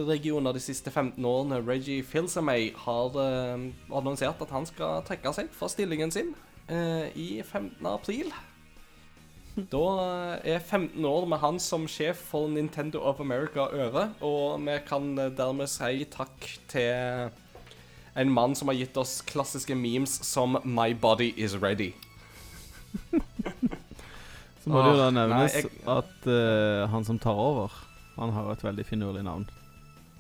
regioner 0.07 0.55
de 0.55 0.62
siste 0.62 0.95
15 0.95 1.27
årene, 1.27 1.59
Reggie 1.66 2.07
Fils-Aimé, 2.07 2.70
har 2.87 3.23
eh, 3.27 3.66
annonsert 3.91 4.47
at 4.47 4.55
han 4.55 4.70
skal 4.70 5.03
trekke 5.11 5.35
seg 5.35 5.51
fra 5.59 5.74
stillingen 5.74 6.15
sin 6.15 6.37
eh, 6.70 7.11
i 7.19 7.43
15. 7.43 7.83
april. 7.83 8.31
Da 9.57 10.39
er 10.45 10.59
15 10.61 11.01
år 11.09 11.24
med 11.31 11.41
han 11.41 11.59
som 11.62 11.87
sjef 11.89 12.19
for 12.28 12.49
Nintendo 12.53 13.01
of 13.09 13.20
America 13.24 13.65
over, 13.73 14.11
og 14.20 14.61
vi 14.66 14.74
kan 14.85 15.15
dermed 15.16 15.70
si 15.73 16.05
takk 16.12 16.49
til 16.69 17.31
en 18.16 18.33
mann 18.33 18.55
som 18.57 18.69
har 18.69 18.77
gitt 18.77 18.97
oss 19.01 19.23
klassiske 19.24 19.74
memes 19.77 20.19
som 20.28 20.59
'My 20.65 20.93
body 20.93 21.33
is 21.37 21.55
ready'. 21.57 21.95
Så 24.61 24.70
må 24.73 24.83
det 24.83 24.93
jo 24.93 24.99
da 24.99 25.11
nevnes 25.15 25.55
nei, 25.55 25.62
jeg- 25.62 25.70
at 25.87 26.27
uh, 26.27 26.89
han 26.91 27.05
som 27.05 27.19
tar 27.23 27.39
over, 27.39 27.73
han 28.16 28.33
har 28.35 28.53
et 28.53 28.65
veldig 28.65 28.85
finurlig 28.87 29.23
navn. 29.24 29.49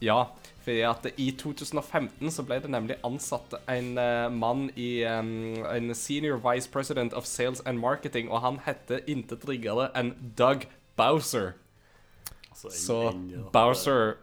Ja, 0.00 0.26
fordi 0.66 0.80
at 0.82 1.04
i 1.22 1.28
2015 1.38 2.26
så 2.34 2.42
ble 2.42 2.56
det 2.64 2.70
nemlig 2.74 2.96
ansatt 3.06 3.54
en 3.70 3.92
uh, 4.00 4.26
mann 4.34 4.64
i 4.74 5.04
um, 5.06 5.28
En 5.70 5.92
senior 5.94 6.40
vice 6.42 6.66
president 6.66 7.14
of 7.14 7.22
sales 7.26 7.62
and 7.66 7.78
marketing, 7.78 8.26
og 8.30 8.40
han 8.42 8.58
heter 8.66 8.98
intet 9.06 9.46
riggere 9.46 9.90
enn 9.94 10.10
Doug 10.38 10.66
Bowser. 10.98 11.52
Altså, 12.50 12.70
Så. 12.74 12.98
Bowser 13.54 14.16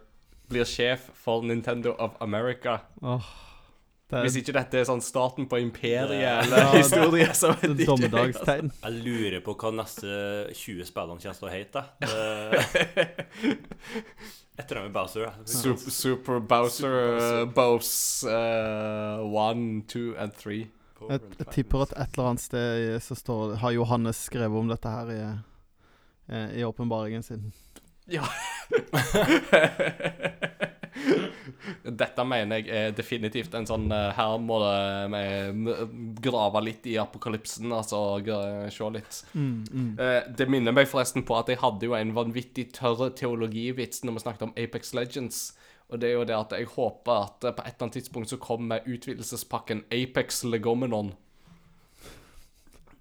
blir 0.52 0.64
sjef 0.68 1.00
for 1.16 1.40
Nintendo 1.42 1.94
of 1.98 2.10
America. 2.20 2.78
Oh, 3.00 3.24
det 4.10 4.20
Hvis 4.26 4.36
er 4.36 4.40
ikke 4.44 4.52
dette 4.58 4.78
er 4.82 4.84
sånn 4.84 5.00
starten 5.00 5.46
på 5.48 5.56
imperiet 5.62 6.08
Det- 6.12 6.20
eller 6.44 6.58
Ja, 6.58 6.72
historie, 6.76 7.32
så 7.34 7.48
vet 7.54 7.62
jeg 7.78 7.88
ikke 7.88 8.20
altså. 8.20 8.60
Jeg 8.84 8.92
lurer 9.06 9.40
på 9.40 9.54
hva 9.56 9.70
neste 9.80 10.06
20 10.52 10.84
spillene 10.84 11.16
kommer 11.24 11.34
til 11.40 11.48
å 11.48 11.50
hete. 11.56 11.84
jeg. 14.58 14.68
Det- 14.68 14.82
med 14.82 14.92
Bowser. 14.92 15.32
Super, 15.44 15.90
Super 15.90 16.38
Bowser, 16.40 17.42
uh, 17.42 17.48
Bose 17.52 18.26
uh, 18.28 19.50
1, 19.50 19.88
2 19.88 20.14
and 20.18 20.32
3. 20.38 20.66
Jeg, 21.10 21.20
jeg 21.38 21.46
tipper 21.52 21.82
at 21.82 21.92
et 21.98 22.14
eller 22.14 22.28
annet 22.30 22.40
sted 22.40 23.00
så 23.02 23.14
står, 23.18 23.56
har 23.60 23.70
Johannes 23.74 24.16
skrevet 24.16 24.58
om 24.58 24.68
dette 24.70 24.88
her 24.88 25.10
i, 25.12 25.18
eh, 26.32 26.54
i 26.60 26.64
åpenbaringen 26.64 27.22
sin. 27.22 27.52
Ja. 28.08 28.24
Dette 32.02 32.24
mener 32.28 32.60
jeg 32.62 32.70
er 32.72 32.94
definitivt 32.96 33.54
en 33.56 33.66
sånn 33.68 33.86
eh, 33.92 34.10
Her 34.16 34.36
må 34.42 34.60
vi 35.12 35.74
grave 36.24 36.62
litt 36.64 36.86
i 36.90 36.96
apokalypsen, 37.00 37.72
altså 37.74 38.00
se 38.72 38.90
litt. 38.94 39.20
Mm, 39.34 39.58
mm. 39.70 39.90
Eh, 40.00 40.20
det 40.38 40.48
minner 40.50 40.76
meg 40.76 40.88
forresten 40.90 41.26
på 41.26 41.36
at 41.38 41.52
jeg 41.52 41.60
hadde 41.62 41.88
jo 41.88 41.96
en 41.98 42.14
vanvittig 42.16 42.70
tørr 42.76 43.10
teologivits 43.18 44.04
når 44.04 44.18
vi 44.18 44.24
snakket 44.24 44.48
om 44.48 44.56
Apex 44.60 44.94
Legends. 44.96 45.44
Og 45.92 46.00
det 46.00 46.08
er 46.08 46.16
jo 46.16 46.24
det 46.28 46.36
at 46.36 46.54
jeg 46.56 46.70
håper 46.74 47.26
at 47.26 47.44
eh, 47.44 47.54
på 47.54 47.64
et 47.64 47.74
eller 47.74 47.86
annet 47.86 47.98
tidspunkt 48.00 48.32
så 48.32 48.40
kommer 48.40 48.86
utvidelsespakken 48.88 49.84
Apex 49.92 50.42
Legomenon. 50.48 51.12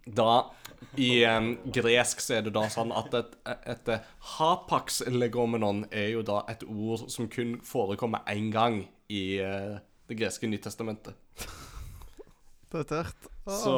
Da 0.05 0.51
I 0.99 1.25
um, 1.25 1.53
gresk 1.73 2.21
så 2.21 2.37
er 2.37 2.47
det 2.47 2.53
da 2.57 2.65
sånn 2.71 2.91
at 2.95 3.13
et, 3.15 3.37
et, 3.47 3.87
et 3.87 4.11
hapax 4.35 5.01
legomenon 5.07 5.85
er 5.91 6.11
jo 6.13 6.25
da 6.27 6.41
et 6.51 6.65
ord 6.67 7.07
som 7.13 7.29
kun 7.31 7.55
forekommer 7.63 8.25
én 8.31 8.51
gang 8.53 8.83
i 9.07 9.23
uh, 9.39 9.79
det 10.11 10.19
greske 10.19 10.49
Nytestamentet. 10.49 11.15
Det 12.73 12.83
er 12.83 12.89
tørt. 12.89 13.31
Så 13.47 13.75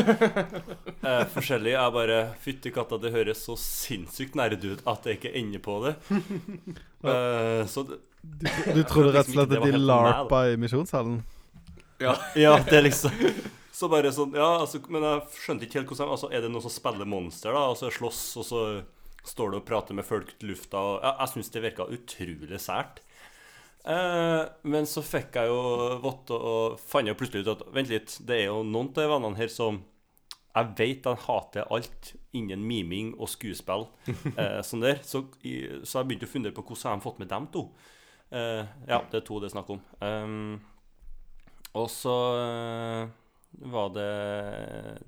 eh, 0.99 1.21
forskjellig. 1.31 1.71
Jeg 1.77 1.93
bare 1.95 2.17
Fytti 2.43 2.73
katta, 2.75 2.99
det 2.99 3.13
høres 3.13 3.45
så 3.47 3.55
sinnssykt 3.59 4.35
nerd 4.35 4.59
ut 4.65 4.83
at 4.83 5.07
jeg 5.07 5.21
ikke 5.21 5.31
ender 5.39 5.63
på 5.63 5.77
det. 5.85 5.95
Eh, 7.05 7.61
så 7.69 7.85
det, 7.87 8.01
Du, 8.25 8.47
du 8.73 8.81
trodde 8.89 9.11
rett 9.13 9.27
og 9.29 9.35
slett 9.35 9.51
at 9.53 9.63
de 9.69 9.77
larpa 9.79 10.39
i 10.49 10.55
misjonssalen? 10.59 11.19
Ja. 12.01 12.15
Ja, 12.35 12.57
det 12.65 12.79
er 12.79 12.87
liksom 12.87 13.13
Så 13.71 13.87
bare 13.91 14.09
sånn 14.11 14.33
Ja, 14.35 14.49
altså, 14.63 14.81
men 14.91 15.05
jeg 15.05 15.21
skjønte 15.43 15.67
ikke 15.67 15.77
helt 15.79 15.91
hvordan 15.93 16.11
Altså, 16.15 16.27
er 16.33 16.41
det 16.43 16.49
noen 16.51 16.65
som 16.65 16.73
spiller 16.73 17.07
monster, 17.07 17.53
da, 17.53 17.61
Altså 17.69 17.91
slåss, 17.93 18.23
og 18.41 18.47
så 18.49 18.63
står 19.29 19.53
du 19.53 19.59
og 19.61 19.67
prater 19.69 19.95
med 19.95 20.07
folk 20.09 20.33
til 20.35 20.51
lufta, 20.51 20.81
og 20.81 20.97
ja, 21.05 21.13
Jeg 21.21 21.35
syns 21.35 21.53
det 21.53 21.63
virka 21.63 21.87
utrolig 21.87 22.59
sært. 22.65 23.04
Eh, 23.85 24.43
men 24.65 24.87
så 24.89 25.03
fikk 25.05 25.35
jeg 25.37 25.51
jo 25.51 25.97
Vått 26.01 26.31
og 26.33 26.79
fant 26.81 27.05
jo 27.05 27.13
plutselig 27.17 27.43
ut 27.45 27.51
at 27.51 27.59
Vent 27.75 27.91
litt, 27.91 28.15
det 28.25 28.39
er 28.39 28.47
jo 28.47 28.63
noen 28.65 28.89
av 28.89 28.97
de 28.97 29.11
vennene 29.11 29.37
her 29.37 29.51
som 29.53 29.83
jeg 30.55 30.71
vet 30.79 31.07
han 31.09 31.19
hater 31.19 31.67
alt 31.67 32.13
innen 32.31 32.61
miming 32.63 33.09
og 33.19 33.27
skuespill. 33.27 33.89
Eh, 34.39 34.61
sånn 34.63 34.85
der. 34.85 35.01
Så, 35.03 35.25
så 35.83 35.99
jeg 35.99 36.07
begynte 36.07 36.29
å 36.29 36.31
fundere 36.31 36.55
på 36.55 36.63
hvordan 36.63 36.95
har 36.95 37.03
fått 37.03 37.19
med 37.19 37.27
dem 37.27 37.49
to. 37.51 37.65
Eh, 38.31 38.63
ja, 38.87 39.01
det 39.11 39.19
er 39.19 39.25
to 39.27 39.41
det 39.43 39.49
er 39.49 39.55
snakk 39.57 39.73
om. 39.75 39.81
Um, 39.99 40.55
og 41.75 41.89
så 41.91 42.15
var 43.67 43.91
det 43.95 44.07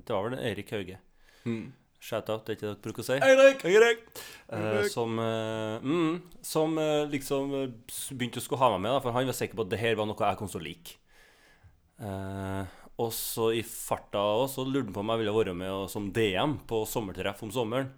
Det 0.04 0.12
var 0.12 0.28
vel 0.28 0.36
Eirik 0.36 0.68
Erik 0.68 0.76
Hauge. 0.76 1.00
Mm. 1.48 1.72
Shout-out, 2.00 2.46
det 2.46 2.54
er 2.54 2.58
ikke 2.58 2.66
det 2.66 2.70
dere 2.70 2.84
bruker 2.86 3.04
å 3.04 3.08
si? 3.08 3.18
Eirik! 3.26 3.64
Eirik! 3.66 4.04
Eh, 4.54 4.88
som 4.94 5.18
eh, 5.20 5.82
mm, 5.82 6.18
Som 6.46 6.78
eh, 6.82 7.08
liksom 7.10 7.56
eh, 7.58 7.70
begynte 8.14 8.42
å 8.42 8.46
skulle 8.46 8.62
ha 8.62 8.70
meg 8.76 8.84
med, 8.86 8.96
da, 8.96 9.04
for 9.04 9.18
han 9.18 9.30
var 9.30 9.38
sikker 9.38 9.58
på 9.58 9.66
at 9.66 9.72
det 9.74 9.82
her 9.82 9.98
var 9.98 10.10
noe 10.10 10.30
jeg 10.30 10.40
kom 10.40 10.52
til 10.52 10.62
å 10.62 10.66
like. 10.68 10.98
Eh, 11.98 12.76
og 13.02 13.10
så 13.14 13.52
i 13.54 13.64
farta 13.66 14.22
også, 14.44 14.62
så 14.62 14.68
lurte 14.70 14.90
han 14.90 14.96
på 14.96 15.04
om 15.06 15.14
jeg 15.14 15.24
ville 15.24 15.38
være 15.40 15.58
med 15.58 15.74
og, 15.74 15.88
som 15.94 16.12
DM 16.14 16.60
på 16.70 16.84
sommertreff 16.90 17.42
om 17.46 17.54
sommeren. 17.54 17.90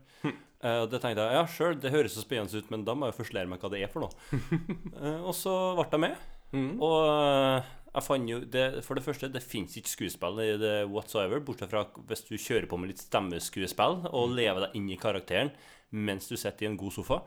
Eh, 0.59 0.81
og 0.83 0.89
det 0.91 0.99
tenkte 0.99 1.23
jeg 1.23 1.37
ja, 1.37 1.45
sure, 1.47 1.75
det 1.79 1.91
høres 1.93 2.15
så 2.17 2.23
spennende 2.25 2.59
ut, 2.59 2.71
men 2.73 2.81
da 2.87 2.91
må 2.91 3.07
jeg 3.07 3.15
først 3.15 3.35
lære 3.35 3.47
meg 3.47 3.61
hva 3.63 3.69
det 3.71 3.79
er 3.83 3.91
for 3.93 4.03
noe. 4.03 4.39
Eh, 4.99 5.21
og 5.23 5.31
så 5.37 5.53
ble 5.77 5.85
jeg 5.93 6.03
med. 6.03 6.23
Mm. 6.51 6.71
Og 6.83 6.97
eh, 7.07 7.69
jo 8.29 8.39
det, 8.45 8.83
For 8.85 8.95
det 8.95 9.03
første, 9.03 9.29
det 9.31 9.43
fins 9.43 9.75
ikke 9.77 9.89
skuespill 9.89 10.39
i 10.43 10.57
det 10.61 10.75
whatsoever, 10.89 11.39
bortsett 11.39 11.71
fra 11.71 11.85
hvis 12.09 12.25
du 12.27 12.35
kjører 12.37 12.67
på 12.69 12.77
med 12.77 12.93
litt 12.93 13.03
stemmeskuespill 13.03 14.09
og 14.09 14.35
lever 14.35 14.67
deg 14.67 14.75
inn 14.79 14.89
i 14.89 14.99
karakteren 14.99 15.51
mens 15.89 16.27
du 16.29 16.35
sitter 16.37 16.67
i 16.67 16.69
en 16.69 16.77
god 16.77 16.93
sofa. 16.93 17.23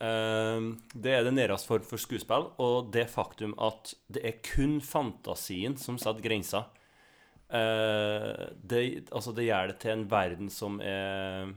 Eh, 0.00 0.68
det 0.94 1.12
er 1.14 1.24
det 1.26 1.34
nærmeste 1.34 1.70
form 1.70 1.86
for 1.88 1.98
skuespill, 1.98 2.50
og 2.62 2.92
det 2.94 3.08
faktum 3.10 3.56
at 3.58 3.94
det 4.12 4.22
er 4.22 4.40
kun 4.44 4.80
fantasien 4.84 5.76
som 5.80 5.98
setter 5.98 6.22
grenser. 6.22 6.68
Eh, 7.50 8.48
det, 8.62 9.10
altså 9.10 9.34
det 9.34 9.48
gjør 9.48 9.72
det 9.72 9.78
til 9.82 9.94
en 9.94 10.08
verden 10.10 10.50
som 10.50 10.80
er 10.82 11.52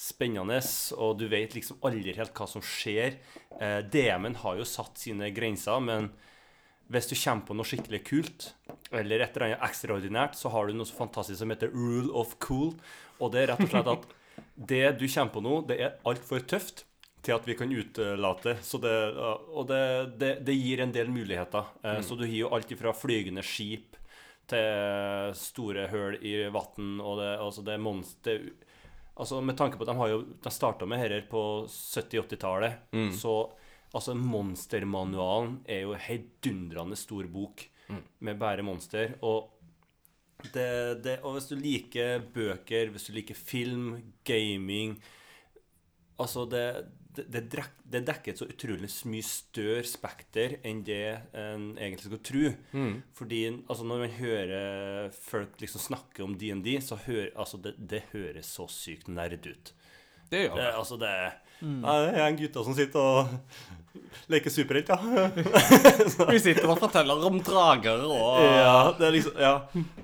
spennende, 0.00 0.60
og 0.98 1.18
du 1.20 1.26
vet 1.30 1.54
liksom 1.54 1.82
aldri 1.86 2.14
helt 2.16 2.34
hva 2.36 2.48
som 2.50 2.64
skjer. 2.64 3.18
Eh, 3.60 3.80
DM-en 3.88 4.38
har 4.42 4.58
jo 4.58 4.68
satt 4.68 5.00
sine 5.00 5.30
grenser, 5.34 5.80
men 5.84 6.10
hvis 6.96 7.10
du 7.10 7.14
kommer 7.18 7.46
på 7.48 7.56
noe 7.58 7.66
skikkelig 7.68 8.00
kult, 8.06 8.48
eller 8.94 9.20
et 9.24 9.34
eller 9.36 9.46
annet 9.50 9.64
ekstraordinært, 9.68 10.36
så 10.38 10.50
har 10.54 10.66
du 10.70 10.74
noe 10.78 10.86
så 10.88 10.96
fantastisk 10.98 11.40
som 11.42 11.50
heter 11.52 11.72
rule 11.74 12.10
of 12.14 12.36
cool. 12.44 12.74
Og 13.20 13.32
det 13.34 13.44
er 13.44 13.52
rett 13.52 13.64
og 13.66 13.70
slett 13.72 13.92
at 13.94 14.06
det 14.72 14.82
du 15.00 15.06
kommer 15.08 15.34
på 15.34 15.42
nå, 15.44 15.54
det 15.68 15.78
er 15.82 15.96
altfor 16.06 16.44
tøft 16.50 16.84
til 17.24 17.32
at 17.36 17.46
vi 17.48 17.54
kan 17.56 17.70
utelate. 17.72 18.56
Så 18.62 18.78
det, 18.82 18.92
og 19.16 19.66
det, 19.70 19.82
det, 20.20 20.32
det 20.44 20.54
gir 20.58 20.82
en 20.84 20.92
del 20.92 21.08
muligheter. 21.08 21.70
Eh, 21.82 22.00
Så 22.04 22.18
du 22.18 22.26
har 22.26 22.34
jo 22.36 22.50
alt 22.52 22.70
ifra 22.74 22.92
flygende 22.92 23.42
skip 23.46 23.96
til 24.50 25.32
store 25.40 25.86
høl 25.88 26.18
i 26.20 26.34
vann, 26.52 26.98
og 27.00 27.16
det, 27.22 27.30
altså 27.40 27.62
det 27.64 27.74
er 27.78 27.80
monster 27.80 28.42
Altså 29.16 29.38
Med 29.40 29.56
tanke 29.56 29.78
på 29.78 29.86
at 29.86 29.92
de 29.92 29.94
har 29.96 30.08
jo 30.10 30.16
De 30.42 30.50
starta 30.50 30.84
med 30.90 31.00
dette 31.08 31.28
på 31.30 31.40
70-80-tallet, 31.70 32.72
så 33.14 33.34
altså 33.94 34.14
Monstermanualen 34.18 35.60
er 35.70 35.84
jo 35.84 35.94
en 35.94 36.00
heidundrende 36.08 36.96
stor 36.98 37.28
bok 37.30 37.66
med 38.24 38.38
bare 38.40 38.62
monster. 38.64 39.14
Og 39.22 39.50
det, 40.52 41.02
det, 41.04 41.18
og 41.22 41.36
hvis 41.36 41.46
du 41.50 41.54
liker 41.56 42.24
bøker, 42.34 42.90
hvis 42.92 43.06
du 43.08 43.12
liker 43.16 43.34
film, 43.38 43.94
gaming 44.24 44.98
Altså, 46.14 46.44
det, 46.46 46.60
det, 47.16 47.40
det, 47.50 47.62
det 47.90 48.00
dekker 48.06 48.30
et 48.30 48.38
så 48.38 48.46
utrolig 48.46 48.86
mye 49.10 49.24
større 49.26 49.82
spekter 49.88 50.52
enn 50.62 50.84
det 50.86 51.00
en 51.34 51.64
egentlig 51.74 52.04
skal 52.06 52.20
tro. 52.28 52.52
Fordi 53.18 53.40
altså, 53.50 53.82
når 53.88 54.04
man 54.04 54.14
hører 54.20 55.08
folk 55.16 55.58
liksom 55.58 55.82
snakke 55.82 56.22
om 56.22 56.36
DND, 56.38 56.70
så 56.86 57.00
hører 57.02 57.32
altså, 57.34 57.58
det, 57.64 57.74
det 57.78 58.04
høres 58.12 58.46
så 58.54 58.68
sykt 58.70 59.10
nerd 59.10 59.42
ut. 59.42 59.72
Det 60.30 60.44
gjør 60.44 60.54
Det, 60.54 60.62
det. 60.62 60.70
altså, 60.78 61.00
det 61.02 61.10
Nei, 61.64 61.96
det 62.04 62.14
er 62.14 62.26
en 62.28 62.38
gutta 62.38 62.62
som 62.66 62.74
sitter 62.78 63.00
og 63.00 63.34
leker 64.32 64.52
superhelt, 64.52 64.88
ja. 64.88 64.98
Vi 66.32 66.40
sitter 66.42 66.68
og 66.68 66.80
forteller 66.82 67.26
om 67.28 67.40
drager 67.44 68.04
og 68.06 68.40
Ja, 68.42 68.94
det 68.98 69.08
er 69.08 69.14
liksom, 69.16 69.36
ja. 69.40 69.54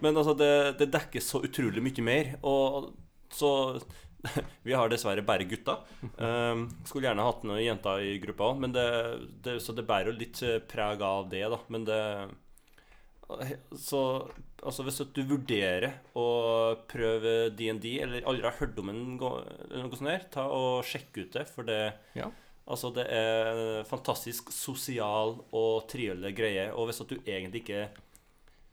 Men 0.00 0.14
altså, 0.14 0.34
det, 0.38 0.52
det 0.80 0.90
dekker 0.94 1.24
så 1.24 1.42
utrolig 1.46 1.82
mye 1.84 2.06
mer. 2.06 2.34
Og 2.46 2.92
så 3.34 3.52
Vi 4.66 4.76
har 4.76 4.90
dessverre 4.92 5.24
bare 5.24 5.46
gutter. 5.48 5.80
Um, 6.20 6.66
skulle 6.84 7.08
gjerne 7.08 7.24
hatt 7.24 7.46
noen 7.48 7.62
jenter 7.64 8.04
i 8.04 8.18
gruppa 8.22 8.50
òg, 8.50 8.60
men 8.64 8.74
det, 8.76 8.86
det, 9.44 9.58
så 9.64 9.74
det 9.76 9.86
bærer 9.88 10.12
jo 10.12 10.20
litt 10.20 10.42
eh, 10.44 10.60
preg 10.60 11.02
av 11.04 11.30
det, 11.32 11.46
da. 11.52 11.60
Men 11.72 11.88
det 11.88 12.00
Så 13.78 14.02
altså, 14.60 14.84
hvis 14.84 15.00
du 15.14 15.22
vurderer 15.24 16.00
å 16.18 16.26
prøve 16.90 17.50
DND, 17.56 17.86
eller 18.04 18.26
aldri 18.28 18.48
har 18.48 18.58
hørt 18.60 18.78
om 18.82 18.92
en 18.92 19.02
noe 19.16 19.96
sånt, 19.96 20.10
her, 20.10 20.28
ta 20.32 20.46
og 20.52 20.84
sjekk 20.88 21.22
ut 21.22 21.38
det, 21.38 21.46
for 21.48 21.68
det 21.68 21.82
Ja. 22.18 22.30
Altså, 22.66 22.90
det 22.94 23.06
er 23.10 23.50
en 23.50 23.86
fantastisk 23.88 24.50
sosial 24.54 25.36
og 25.56 25.86
trivelig 25.90 26.34
greie. 26.38 26.68
Og 26.74 26.90
hvis 26.90 27.00
at 27.02 27.10
du 27.10 27.18
egentlig 27.24 27.64
ikke 27.64 27.86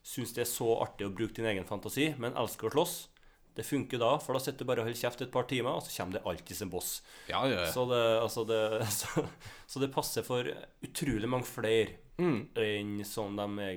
syns 0.08 0.34
det 0.36 0.46
er 0.46 0.50
så 0.50 0.68
artig 0.84 1.08
å 1.08 1.14
bruke 1.14 1.36
din 1.36 1.50
egen 1.50 1.68
fantasi, 1.68 2.12
men 2.22 2.36
elsker 2.40 2.70
å 2.70 2.76
slåss, 2.76 2.98
det 3.58 3.66
funker 3.66 3.98
da, 3.98 4.12
for 4.22 4.38
da 4.38 4.42
sitter 4.44 4.62
du 4.62 4.70
bare 4.70 4.84
og 4.84 4.88
holder 4.88 5.00
kjeft 5.00 5.24
et 5.26 5.32
par 5.34 5.48
timer, 5.50 5.80
og 5.80 5.82
så 5.82 5.90
kommer 5.96 6.20
det 6.20 6.26
alltid 6.30 6.60
sin 6.60 6.70
boss. 6.70 7.00
Ja, 7.26 7.42
ja. 7.50 7.64
Så 7.74 7.88
det, 7.90 8.02
altså 8.22 8.44
det, 8.46 8.60
så, 9.00 9.24
så 9.66 9.82
det 9.82 9.90
passer 9.96 10.26
for 10.28 10.52
utrolig 10.86 11.30
mange 11.32 11.50
flere 11.50 12.04
Mm. 12.18 12.48
enn, 12.58 12.94
som 13.06 13.36
de, 13.38 13.68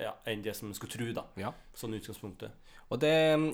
ja, 0.00 0.14
enn 0.24 0.40
det 0.40 0.54
som 0.56 0.70
en 0.70 0.76
skulle 0.76 0.94
tro, 0.94 1.08
da. 1.12 1.26
ja. 1.36 1.50
Sånn 1.76 1.92
utgangspunktet. 1.98 2.54
Og 2.88 3.00
det, 3.02 3.10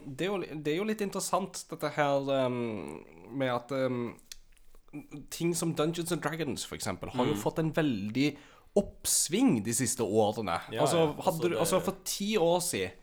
det, 0.07 0.27
er 0.27 0.31
jo, 0.31 0.37
det 0.55 0.71
er 0.71 0.77
jo 0.79 0.85
litt 0.87 1.03
interessant, 1.03 1.65
dette 1.71 1.91
her 1.97 2.31
um, 2.47 3.01
med 3.35 3.51
at 3.51 3.75
um, 3.75 4.13
ting 5.31 5.53
som 5.55 5.75
Dungeons 5.77 6.12
and 6.12 6.23
Dragons, 6.23 6.65
eksempel, 6.75 7.12
har 7.15 7.29
jo 7.29 7.37
fått 7.39 7.61
en 7.62 7.71
veldig 7.75 8.31
oppsving 8.79 9.61
de 9.67 9.75
siste 9.75 10.05
årene. 10.07 10.57
Ja, 10.71 10.85
altså, 10.85 11.11
hadde, 11.27 11.53
altså 11.53 11.61
altså, 11.61 11.81
for 11.91 12.03
ti 12.07 12.33
år 12.39 12.61
siden 12.65 13.00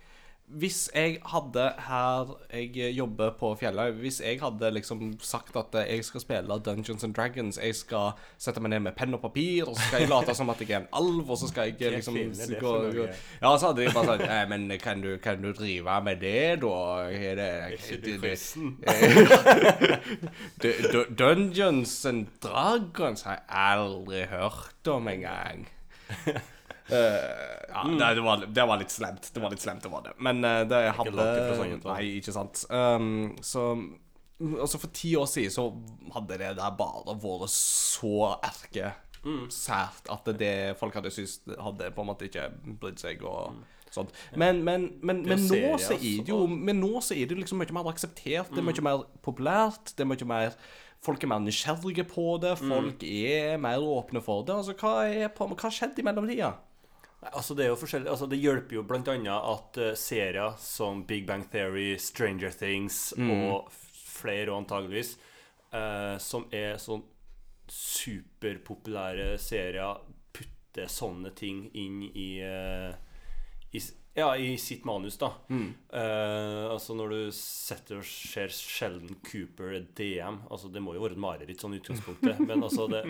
hvis 0.47 0.89
jeg 0.95 1.17
hadde 1.27 1.63
her 1.89 2.29
jeg 2.55 2.93
jobber 2.95 3.33
på 3.35 3.49
fjellet 3.59 3.97
Hvis 3.99 4.21
jeg 4.23 4.37
hadde 4.39 4.69
liksom 4.71 5.01
sagt 5.19 5.57
at 5.59 5.75
jeg 5.89 6.05
skal 6.07 6.21
spille 6.23 6.57
Dungeons 6.63 7.03
and 7.03 7.13
Dragons 7.17 7.59
Jeg 7.59 7.75
skal 7.75 8.13
sette 8.39 8.61
meg 8.63 8.71
ned 8.71 8.79
med 8.85 8.95
penn 8.95 9.13
og 9.17 9.21
papir, 9.25 9.67
og 9.67 9.75
så 9.75 9.81
skal 9.89 10.05
jeg 10.05 10.09
late 10.13 10.35
som 10.39 10.49
at 10.53 10.61
jeg 10.63 10.71
er 10.71 10.79
en 10.85 10.87
alv, 10.95 11.29
og 11.29 11.37
så 11.41 11.49
skal 11.51 11.73
jeg 11.75 11.91
liksom 11.97 12.15
gå, 12.61 12.73
gå 12.95 13.07
Ja, 13.41 13.51
så 13.59 13.67
hadde 13.73 13.81
de 13.83 13.91
bare 13.91 14.05
sagt 14.13 14.23
Nei, 14.29 14.39
Men 14.53 14.71
kan 14.79 15.03
du, 15.03 15.17
kan 15.19 15.43
du 15.43 15.51
drive 15.51 15.99
med 16.07 16.23
det, 16.23 16.61
da? 16.63 16.73
Er 17.11 17.35
det, 17.35 17.51
ikke 17.75 18.01
du 18.07 18.11
du- 20.93 21.15
Dungeons 21.19 22.05
and 22.05 22.27
Dragons 22.43 23.21
har 23.27 23.41
jeg 23.41 23.43
aldri 23.77 24.23
hørt 24.31 24.87
om 24.87 25.07
engang. 25.11 25.67
Uh, 26.87 26.97
ja, 27.67 27.83
det, 27.83 28.09
det, 28.15 28.23
var, 28.23 28.43
det 28.47 28.67
var 28.71 28.81
litt 28.81 28.93
slemt. 28.93 29.29
Det 29.33 29.43
var 29.43 29.53
litt 29.53 29.63
slemt, 29.63 29.83
det 29.83 29.91
var 29.91 30.05
det. 30.05 30.13
Men 30.23 30.43
uh, 30.45 30.61
det 30.67 30.83
hadde. 30.99 31.29
Nei, 31.83 32.03
ikke 32.19 32.35
sant. 32.35 32.65
Um, 32.71 33.35
så 33.43 33.71
Altså 34.37 34.77
For 34.77 34.93
ti 34.93 35.15
år 35.17 35.25
siden 35.25 35.49
så 35.49 35.63
hadde 36.13 36.35
det 36.37 36.51
der 36.59 36.73
bare 36.77 37.15
vært 37.17 37.49
så 37.49 38.35
erke 38.35 38.91
sært 39.51 40.07
at 40.13 40.29
det 40.39 40.77
folk 40.79 40.93
hadde 40.95 41.11
syntes 41.11 41.41
hadde 41.59 41.89
på 41.95 42.03
en 42.03 42.09
måte 42.11 42.27
ikke 42.29 42.45
brydd 42.79 43.01
seg 43.01 43.23
og 43.25 43.57
sånt. 43.93 44.13
Men, 44.35 44.61
men, 44.63 44.91
men, 45.01 45.23
men, 45.25 45.41
nå 45.49 45.77
så 45.81 45.97
er 45.97 46.21
det 46.21 46.29
jo 46.29 46.43
Men 46.47 46.79
nå 46.83 47.01
så 47.03 47.15
er 47.17 47.29
det 47.29 47.39
liksom 47.39 47.61
mye 47.61 47.75
mer 47.75 47.89
akseptert. 47.91 48.51
Det 48.51 48.61
er 48.61 48.67
mye 48.67 48.85
mer 48.85 49.07
populært. 49.25 49.95
Det 49.95 50.05
er 50.05 50.11
mye 50.11 50.29
mer 50.29 50.59
Folk 51.05 51.21
er 51.21 51.29
mer 51.29 51.43
nysgjerrige 51.43 52.07
på 52.09 52.39
det. 52.41 52.55
Folk 52.57 53.03
er 53.05 53.59
mer 53.61 53.83
åpne 53.85 54.21
for 54.23 54.45
det. 54.47 54.55
Altså, 54.55 54.73
hva 54.79 55.05
er 55.05 55.29
på, 55.33 55.45
hva 55.51 55.67
har 55.67 55.75
skjedd 55.75 55.99
i 56.01 56.05
mellomtida? 56.07 56.55
Altså 57.33 57.55
Det 57.57 57.65
er 57.65 57.71
jo 57.71 57.79
forskjellig 57.79 58.11
Altså 58.11 58.27
det 58.29 58.39
hjelper 58.41 58.77
jo 58.79 58.85
blant 58.87 59.09
annet 59.11 59.49
at 59.51 59.79
eh, 59.81 59.95
serier 59.99 60.55
som 60.61 61.03
Big 61.07 61.25
Bang 61.27 61.45
Theory, 61.51 61.97
Stranger 61.97 62.51
Things 62.55 63.13
og 63.17 63.71
flere 64.17 64.51
og 64.51 64.63
antageligvis, 64.63 65.17
eh, 65.73 66.15
som 66.17 66.47
er 66.55 66.79
sånn 66.81 67.03
superpopulære 67.69 69.35
serier, 69.41 69.99
putter 70.33 70.89
sånne 70.89 71.33
ting 71.37 71.67
inn 71.77 72.01
i, 72.07 72.39
eh, 72.41 72.95
i 73.75 73.81
ja, 74.17 74.31
i 74.41 74.55
sitt 74.57 74.83
manus, 74.89 75.15
da. 75.21 75.27
Eh, 75.93 76.63
altså 76.73 76.95
Når 76.97 77.11
du 77.13 77.19
setter 77.37 77.99
og 77.99 78.07
ser 78.09 78.49
Sheldon 78.49 79.15
Cooper 79.27 79.75
DM 79.95 80.39
altså 80.49 80.71
Det 80.73 80.81
må 80.81 80.95
jo 80.95 81.03
være 81.03 81.13
et 81.13 81.21
mareritt 81.21 81.61
sånn 81.61 81.75
i 81.77 81.79
utgangspunktet. 81.81 82.39
Men 82.49 82.65
altså 82.65 82.87
det, 82.89 83.03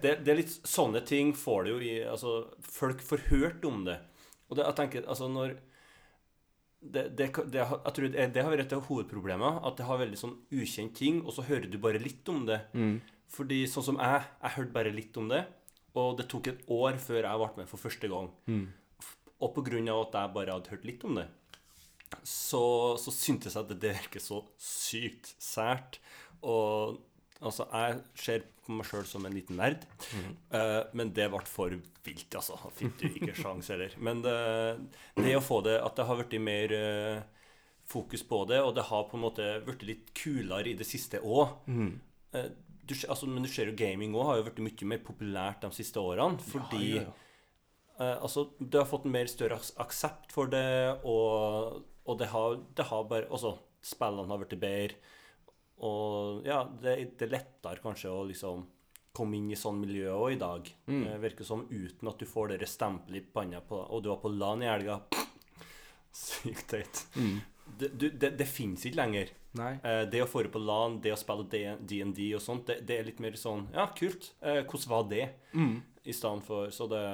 det, 0.00 0.14
det 0.24 0.32
er 0.32 0.40
litt 0.40 0.54
sånne 0.64 1.04
ting 1.04 1.34
får 1.36 1.64
det 1.68 1.74
jo 1.74 1.78
i 1.84 1.94
altså 2.08 2.34
Folk 2.64 3.04
får 3.04 3.26
hørt 3.28 3.64
om 3.68 3.84
det. 3.90 3.98
Og 4.48 4.56
det, 4.58 4.64
jeg 4.70 4.78
tenker, 4.80 5.06
altså 5.08 5.28
når 5.32 5.54
det, 6.84 7.04
det, 7.16 7.28
det, 7.48 7.60
jeg 7.64 7.92
tror 7.96 8.08
det, 8.12 8.24
det 8.34 8.42
har 8.44 8.50
vært 8.52 8.66
et 8.66 8.74
av 8.76 8.84
hovedproblemene. 8.90 9.52
At 9.64 9.78
det 9.80 9.86
har 9.88 10.00
veldig 10.02 10.18
sånn 10.20 10.34
ukjent 10.52 10.92
ting, 10.98 11.22
og 11.24 11.32
så 11.32 11.44
hører 11.48 11.68
du 11.72 11.78
bare 11.80 12.00
litt 12.02 12.28
om 12.28 12.42
det. 12.48 12.58
Fordi 13.34 13.62
sånn 13.70 13.86
som 13.86 13.96
jeg, 14.00 14.20
jeg 14.42 14.56
hørte 14.58 14.74
bare 14.74 14.92
litt 14.92 15.16
om 15.20 15.30
det. 15.32 15.44
Og 15.96 16.16
det 16.18 16.26
tok 16.28 16.50
et 16.50 16.60
år 16.74 16.98
før 17.00 17.22
jeg 17.24 17.40
ble 17.40 17.48
med 17.62 17.70
for 17.70 17.80
første 17.86 18.10
gang. 18.12 18.28
F- 18.50 18.83
Og 19.44 19.58
av 19.92 20.04
at 20.06 20.18
jeg 20.18 20.34
bare 20.36 20.56
hadde 20.56 20.72
hørt 20.72 20.86
litt 20.88 21.04
om 21.04 21.18
det, 21.20 21.28
så, 22.22 22.64
så 23.00 23.12
syntes 23.12 23.56
jeg 23.56 23.66
at 23.66 23.74
det 23.80 23.94
virker 23.98 24.22
så 24.22 24.40
sykt 24.60 25.34
sært. 25.42 25.98
Og 26.44 27.00
altså, 27.40 27.66
jeg 27.72 28.00
ser 28.20 28.44
på 28.64 28.72
meg 28.78 28.88
sjøl 28.88 29.04
som 29.08 29.26
en 29.28 29.36
liten 29.36 29.58
nerd, 29.60 29.84
Eh, 30.54 30.80
men 30.96 31.12
det 31.16 31.28
ble 31.32 31.42
for 31.48 31.74
vilt, 32.06 32.36
altså. 32.38 32.56
Fikk 32.78 32.98
du 33.00 33.06
ikke 33.10 33.36
sjans 33.36 33.70
heller. 33.72 33.94
Men 33.98 34.22
det, 34.24 34.34
det 35.18 35.36
å 35.36 35.44
få 35.44 35.60
det 35.66 35.78
At 35.82 35.96
det 35.98 36.06
har 36.08 36.20
blitt 36.20 36.36
mer 36.40 36.74
uh, 36.76 37.48
fokus 37.88 38.24
på 38.28 38.44
det, 38.48 38.60
og 38.64 38.74
det 38.76 38.86
har 38.88 39.08
på 39.10 39.18
en 39.18 39.24
måte 39.26 39.48
blitt 39.66 39.84
litt 39.88 40.12
kulere 40.16 40.70
i 40.72 40.76
det 40.78 40.86
siste 40.88 41.20
òg. 41.20 41.58
Mm. 41.66 41.92
Uh, 42.36 42.48
altså, 43.08 43.28
men 43.28 43.44
du 43.44 43.50
ser 43.50 43.72
jo 43.72 43.76
gaming 43.76 44.16
òg 44.16 44.30
har 44.30 44.40
jo 44.40 44.48
blitt 44.48 44.64
mye 44.64 44.90
mer 44.94 45.04
populært 45.04 45.64
de 45.66 45.72
siste 45.76 46.00
årene. 46.00 46.40
Fordi 46.52 46.86
ja, 46.94 47.04
ja. 47.04 47.12
Eh, 48.00 48.16
altså, 48.22 48.48
det 48.58 48.80
har 48.80 48.88
fått 48.90 49.06
en 49.06 49.14
mer 49.14 49.30
større 49.30 49.60
aksept 49.82 50.34
for 50.34 50.50
det, 50.50 51.00
og, 51.06 51.82
og 52.04 52.18
det, 52.20 52.30
har, 52.32 52.58
det 52.74 52.88
har 52.90 53.08
bare 53.10 53.30
Altså, 53.30 53.56
spillene 53.84 54.30
har 54.30 54.42
blitt 54.42 54.60
bedre. 54.60 55.12
Og 55.84 56.46
ja, 56.46 56.62
det, 56.80 56.96
det 57.18 57.26
er 57.26 57.34
lettere 57.34 57.82
kanskje 57.82 58.12
å 58.14 58.24
liksom 58.28 58.62
komme 59.14 59.38
inn 59.38 59.50
i 59.52 59.58
sånn 59.58 59.78
miljø 59.78 60.10
òg 60.14 60.34
i 60.34 60.40
dag. 60.40 60.68
Det 61.06 61.18
virker 61.22 61.46
som 61.46 61.66
uten 61.70 62.10
at 62.10 62.18
du 62.18 62.26
får 62.26 62.54
det 62.54 62.70
stempelet 62.70 63.20
i 63.20 63.32
panna 63.34 63.60
på 63.62 63.78
Og 63.78 64.02
du 64.02 64.08
var 64.10 64.18
på 64.22 64.30
LAN 64.32 64.64
i 64.64 64.70
helga. 64.70 65.00
Sykt 66.24 66.66
teit. 66.72 67.04
Det, 67.78 67.90
du, 67.94 68.08
det, 68.10 68.32
det 68.38 68.46
fins 68.50 68.86
ikke 68.86 69.02
lenger. 69.02 69.30
Eh, 69.86 70.02
det 70.10 70.22
å 70.22 70.26
få 70.30 70.42
det 70.42 70.50
på 70.54 70.62
LAN, 70.62 70.98
det 71.02 71.12
å 71.14 71.18
spille 71.18 71.46
DND 71.78 72.20
og 72.34 72.42
sånt, 72.42 72.66
det, 72.70 72.80
det 72.88 72.98
er 72.98 73.06
litt 73.06 73.22
mer 73.22 73.38
sånn 73.38 73.68
Ja, 73.74 73.86
kult. 73.94 74.32
Eh, 74.42 74.62
hvordan 74.64 74.90
var 74.90 75.06
det? 75.10 75.24
I 76.04 76.14
stedet 76.14 76.46
for 76.46 76.74
Så 76.74 76.88
det 76.90 77.04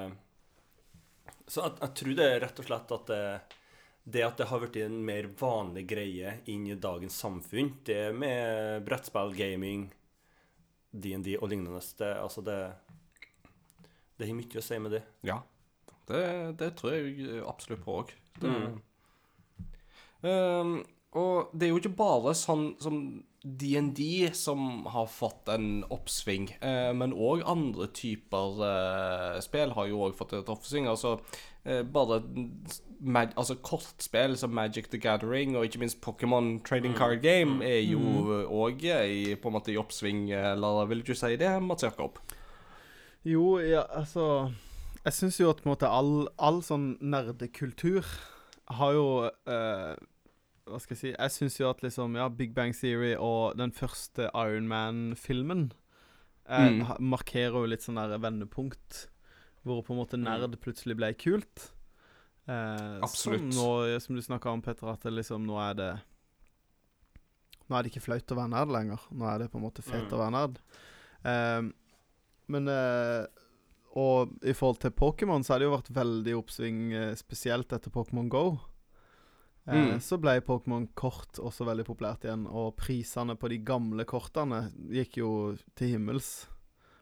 Så 1.47 1.65
jeg, 1.65 1.77
jeg 1.81 1.97
tror 2.01 2.19
det 2.19 2.27
er 2.27 2.43
rett 2.45 2.61
og 2.63 2.69
slett 2.69 2.93
at 2.97 3.11
det, 3.11 3.23
det 4.05 4.27
at 4.27 4.41
det 4.41 4.49
har 4.51 4.63
blitt 4.63 4.79
en 4.85 4.99
mer 5.07 5.29
vanlig 5.41 5.87
greie 5.91 6.37
inn 6.51 6.67
i 6.71 6.79
dagens 6.79 7.17
samfunn, 7.23 7.73
det 7.87 8.03
med 8.17 8.85
brettspill, 8.87 9.35
gaming, 9.39 9.89
DND 10.91 11.37
og 11.39 11.51
lignende, 11.53 11.81
det, 11.99 12.13
altså 12.19 12.43
det 12.43 12.61
Det 14.19 14.27
har 14.29 14.37
mye 14.37 14.61
å 14.61 14.65
si 14.65 14.79
med 14.83 14.93
det. 14.99 15.05
Ja. 15.25 15.41
Det, 16.11 16.23
det 16.59 16.75
tror 16.77 16.97
jeg 16.97 17.43
absolutt 17.47 17.85
på 17.85 18.01
òg. 18.03 18.11
Mm. 18.43 18.81
Um, 20.21 20.73
og 21.17 21.53
det 21.55 21.67
er 21.67 21.71
jo 21.73 21.81
ikke 21.81 21.97
bare 21.97 22.35
sånn 22.37 22.75
som 22.83 22.99
DND 23.43 24.31
som 24.37 24.87
har 24.87 25.07
fått 25.07 25.49
en 25.49 25.85
oppsving, 25.89 26.51
eh, 26.61 26.91
men 26.93 27.15
òg 27.17 27.41
andre 27.49 27.87
typer 27.97 28.61
eh, 28.67 29.39
spill 29.41 29.73
har 29.77 29.89
jo 29.89 30.03
òg 30.05 30.19
fått 30.19 30.35
et 30.37 30.51
oppsving. 30.53 30.89
Altså 30.91 31.15
eh, 31.65 31.81
bare 31.81 32.21
mag 33.01 33.33
altså 33.41 33.57
kortspill 33.65 34.37
som 34.37 34.53
Magic 34.53 34.91
the 34.93 35.01
Gathering 35.01 35.57
og 35.57 35.65
ikke 35.65 35.81
minst 35.81 36.03
Pokémon 36.05 36.59
Trading 36.69 36.93
Card 36.99 37.23
Game 37.25 37.65
er 37.65 37.81
jo 37.81 38.43
òg 38.45 38.85
i, 38.85 39.33
på 39.41 39.49
en 39.49 39.57
måte 39.57 39.73
i 39.73 39.79
oppsving, 39.81 40.29
eller 40.37 40.85
vil 40.93 41.01
du 41.07 41.15
si 41.17 41.33
det, 41.41 41.55
Mats 41.65 41.87
Jakob? 41.87 42.21
Jo, 43.25 43.59
ja, 43.61 43.85
altså 43.89 44.51
Jeg 45.05 45.13
syns 45.17 45.41
jo 45.41 45.49
at 45.49 45.63
på 45.63 45.69
en 45.69 45.75
måte 45.75 45.89
all, 45.89 46.29
all 46.37 46.61
sånn 46.65 46.95
nerdekultur 47.01 48.05
har 48.77 48.93
jo 48.95 49.07
eh, 49.29 49.97
Hva 50.71 50.79
skal 50.81 50.95
jeg 50.97 51.01
si 51.01 51.11
Jeg 51.13 51.31
syns 51.35 51.59
jo 51.61 51.69
at 51.71 51.83
liksom 51.83 52.15
Ja, 52.17 52.29
Big 52.29 52.55
Bang 52.55 52.73
Theory 52.77 53.15
og 53.19 53.57
den 53.59 53.73
første 53.73 54.31
Iron 54.35 54.69
Man-filmen 54.71 55.73
eh, 56.49 56.71
Mm. 56.71 56.97
markerer 57.01 57.59
jo 57.61 57.67
litt 57.71 57.83
sånn 57.85 57.99
der 58.01 58.19
vendepunkt, 58.19 59.07
hvor 59.65 59.83
på 59.87 59.93
en 59.95 60.01
måte 60.01 60.19
nerd 60.19 60.57
plutselig 60.63 60.97
ble 60.97 61.13
kult. 61.15 61.69
Eh, 62.49 62.99
Absolutt. 63.05 63.53
Som, 63.53 63.61
nå, 63.85 63.99
som 64.01 64.17
du 64.17 64.23
snakka 64.23 64.51
om, 64.51 64.63
Petter, 64.63 64.89
at 64.91 65.03
det 65.07 65.13
liksom 65.13 65.45
nå 65.47 65.59
er 65.71 65.75
det 65.79 65.91
Nå 67.71 67.77
er 67.79 67.85
det 67.87 67.93
ikke 67.93 68.03
flaut 68.03 68.33
å 68.35 68.39
være 68.41 68.51
nerd 68.51 68.73
lenger. 68.75 69.03
Nå 69.15 69.29
er 69.31 69.39
det 69.45 69.51
på 69.53 69.61
en 69.61 69.63
måte 69.69 69.83
fett 69.87 70.09
Mm. 70.11 70.15
å 70.17 70.19
være 70.19 70.35
nerd. 70.35 70.57
Eh, 71.25 71.71
men 72.49 72.69
eh, 72.69 73.27
Og 73.95 74.31
i 74.47 74.53
forhold 74.55 74.79
til 74.81 74.91
Pokémon 74.93 75.43
så 75.43 75.55
har 75.55 75.59
det 75.59 75.67
jo 75.67 75.77
vært 75.77 75.91
veldig 75.95 76.35
oppsving, 76.39 76.93
eh, 76.95 77.15
spesielt 77.19 77.73
etter 77.73 77.91
Pokémon 77.91 78.29
Go. 78.29 78.61
Eh, 79.71 79.77
Mm. 79.95 80.01
Så 80.03 80.19
ble 80.21 80.41
Pokémon-kort 80.43 81.39
også 81.39 81.65
veldig 81.69 81.85
populært 81.87 82.25
igjen, 82.27 82.47
og 82.51 82.77
prisene 82.77 83.37
på 83.39 83.49
de 83.49 83.59
gamle 83.59 84.05
kortene 84.05 84.73
gikk 84.91 85.19
jo 85.21 85.57
til 85.77 85.93
himmels, 85.95 86.47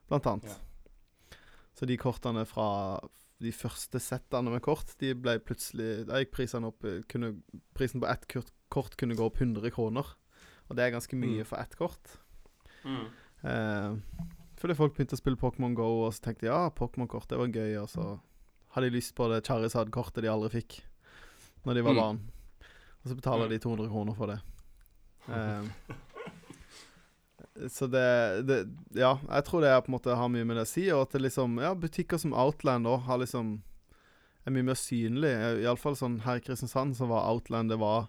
blant 0.08 0.26
annet. 0.26 0.44
Ja. 0.52 1.36
Så 1.74 1.86
de 1.86 1.96
kortene 1.96 2.44
fra 2.46 2.98
de 3.40 3.52
første 3.54 4.00
settene 4.02 4.50
med 4.50 4.60
kort, 4.62 4.96
de 4.98 5.12
ble 5.14 5.38
plutselig 5.38 6.06
Da 6.08 6.18
gikk 6.18 6.32
prisene 6.34 6.66
opp 6.66 6.84
eh, 6.84 7.02
kunne, 7.08 7.36
Prisen 7.74 8.00
på 8.02 8.08
ett 8.10 8.26
kort, 8.28 8.50
kort 8.68 8.96
kunne 8.98 9.14
gå 9.16 9.24
opp 9.24 9.38
100 9.40 9.70
kroner. 9.70 10.04
Og 10.68 10.76
det 10.76 10.84
er 10.84 10.90
ganske 10.98 11.16
mye 11.16 11.40
Mm. 11.44 11.46
for 11.46 11.56
ett 11.58 11.76
kort. 11.78 12.18
Mm. 12.84 13.06
Eh, 13.44 13.96
fordi 14.58 14.74
folk 14.74 14.94
begynte 14.96 15.14
å 15.14 15.20
spille 15.22 15.36
Pokémon 15.38 15.74
Go, 15.74 16.04
og 16.04 16.12
så 16.12 16.20
tenkte 16.20 16.40
de 16.40 16.46
ja, 16.50 16.68
Pokémon-kort, 16.70 17.28
det 17.28 17.38
var 17.38 17.46
gøy, 17.46 17.80
og 17.80 17.88
så 17.88 18.20
hadde 18.74 18.90
de 18.90 18.96
lyst 18.98 19.14
på 19.14 19.28
det 19.30 19.44
Charizard-kortet 19.46 20.20
de 20.22 20.28
aldri 20.28 20.50
fikk 20.60 20.80
når 21.64 21.74
de 21.74 21.82
var 21.82 21.92
Mm. 21.94 21.96
barn. 22.02 22.20
Og 23.08 23.14
så 23.14 23.16
betaler 23.22 23.48
Mm. 23.48 23.50
de 23.54 23.58
200 23.64 23.88
kroner 23.88 24.14
for 24.18 24.26
det. 24.26 24.40
Um, 25.28 25.70
så 27.68 27.86
det, 27.90 28.46
det 28.48 28.58
Ja, 28.96 29.14
jeg 29.28 29.44
tror 29.48 29.60
det 29.64 29.70
er 29.72 29.80
på 29.82 29.90
en 29.92 29.96
måte 29.98 30.14
har 30.16 30.28
mye 30.32 30.44
med 30.46 30.56
det 30.58 30.66
å 30.66 30.70
si, 30.70 30.86
og 30.92 31.06
at 31.06 31.16
det 31.16 31.22
liksom 31.26 31.58
Ja, 31.62 31.74
butikker 31.74 32.20
som 32.20 32.34
Outland 32.36 32.86
òg 32.88 33.02
har 33.08 33.18
liksom 33.24 33.62
er 34.46 34.50
mye 34.54 34.64
mer 34.64 34.78
synlig. 34.80 35.28
Eh, 35.34 35.62
Iallfall 35.66 35.96
sånn 35.98 36.20
her 36.24 36.38
i 36.38 36.40
Kristiansand 36.40 36.96
så 36.96 37.08
var 37.10 37.26
Outland 37.28 37.68
det 37.72 37.78
var 37.80 38.08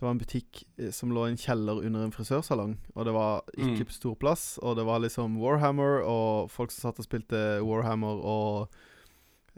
det 0.00 0.06
var 0.06 0.14
en 0.14 0.18
butikk 0.22 0.62
eh, 0.80 0.90
som 0.90 1.12
lå 1.12 1.26
i 1.28 1.30
en 1.34 1.36
kjeller 1.38 1.82
under 1.84 2.06
en 2.06 2.10
frisørsalong, 2.14 2.78
og 2.96 3.04
det 3.04 3.12
var 3.12 3.42
ikke 3.52 3.82
Mm. 3.84 3.86
på 3.86 3.92
stor 3.92 4.14
plass. 4.16 4.58
Og 4.62 4.76
det 4.76 4.86
var 4.86 4.98
liksom 5.04 5.36
Warhammer, 5.38 6.00
og 6.08 6.50
folk 6.50 6.70
som 6.72 6.88
satt 6.88 6.98
og 6.98 7.04
spilte 7.04 7.60
Warhammer 7.62 8.16
og 8.24 8.70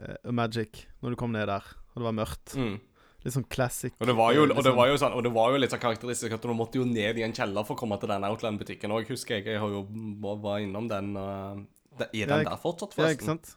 uh, 0.03 0.31
Magic 0.31 0.83
når 1.01 1.11
du 1.11 1.15
kom 1.15 1.31
ned 1.31 1.47
der. 1.47 1.63
Og 1.95 2.03
det 2.03 2.03
var 2.03 2.17
mørkt. 2.19 2.55
Mm. 2.59 2.79
Litt 3.23 3.33
sånn 3.33 3.47
classic. 3.47 3.93
Og 4.01 4.07
det 4.09 4.15
var 4.17 4.33
jo, 4.35 4.43
eh, 4.43 4.49
og 4.49 4.49
det 4.49 4.63
liksom- 4.63 4.75
var 4.75 4.87
jo, 4.87 4.95
sånn, 4.99 5.13
og 5.15 5.23
det 5.23 5.31
var 5.31 5.51
jo 5.51 5.57
litt 5.57 5.71
sånn 5.71 5.79
karakteristisk 5.79 6.33
at 6.33 6.41
du 6.41 6.47
måtte 6.49 6.75
jo 6.75 6.85
ned 6.85 7.17
i 7.17 7.23
en 7.23 7.31
kjeller 7.33 7.65
for 7.65 7.75
å 7.75 7.79
komme 7.79 7.99
til 7.99 8.09
den 8.09 8.23
Outland-butikken 8.23 8.91
òg, 8.91 9.07
husker 9.07 9.35
jeg. 9.35 9.45
Jeg 9.45 9.59
har 9.59 9.69
jo 9.69 9.87
var 10.41 10.59
innom 10.59 10.89
den. 10.89 11.15
Uh, 11.15 11.63
er 11.99 12.27
den 12.27 12.43
ja, 12.43 12.49
der 12.49 12.57
fortsatt, 12.57 12.93
forresten? 12.93 13.05
Ja, 13.05 13.15
ikke 13.15 13.23
sant? 13.23 13.55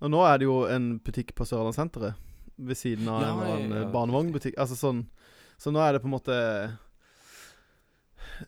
Og 0.00 0.10
nå 0.10 0.22
er 0.24 0.38
det 0.38 0.46
jo 0.46 0.64
en 0.64 1.00
butikk 1.00 1.34
på 1.34 1.44
Sørlandssenteret 1.44 2.14
ved 2.58 2.76
siden 2.76 3.08
av 3.08 3.22
Ja, 3.22 3.32
en 3.56 3.62
en 3.62 3.70
ja, 3.70 3.82
eh, 3.82 3.92
barnevognbutikk. 3.92 4.54
Altså 4.56 4.76
sånn 4.78 5.06
Så 5.58 5.72
nå 5.72 5.80
er 5.82 5.92
det 5.92 6.02
på 6.02 6.06
en 6.06 6.14
måte 6.14 6.78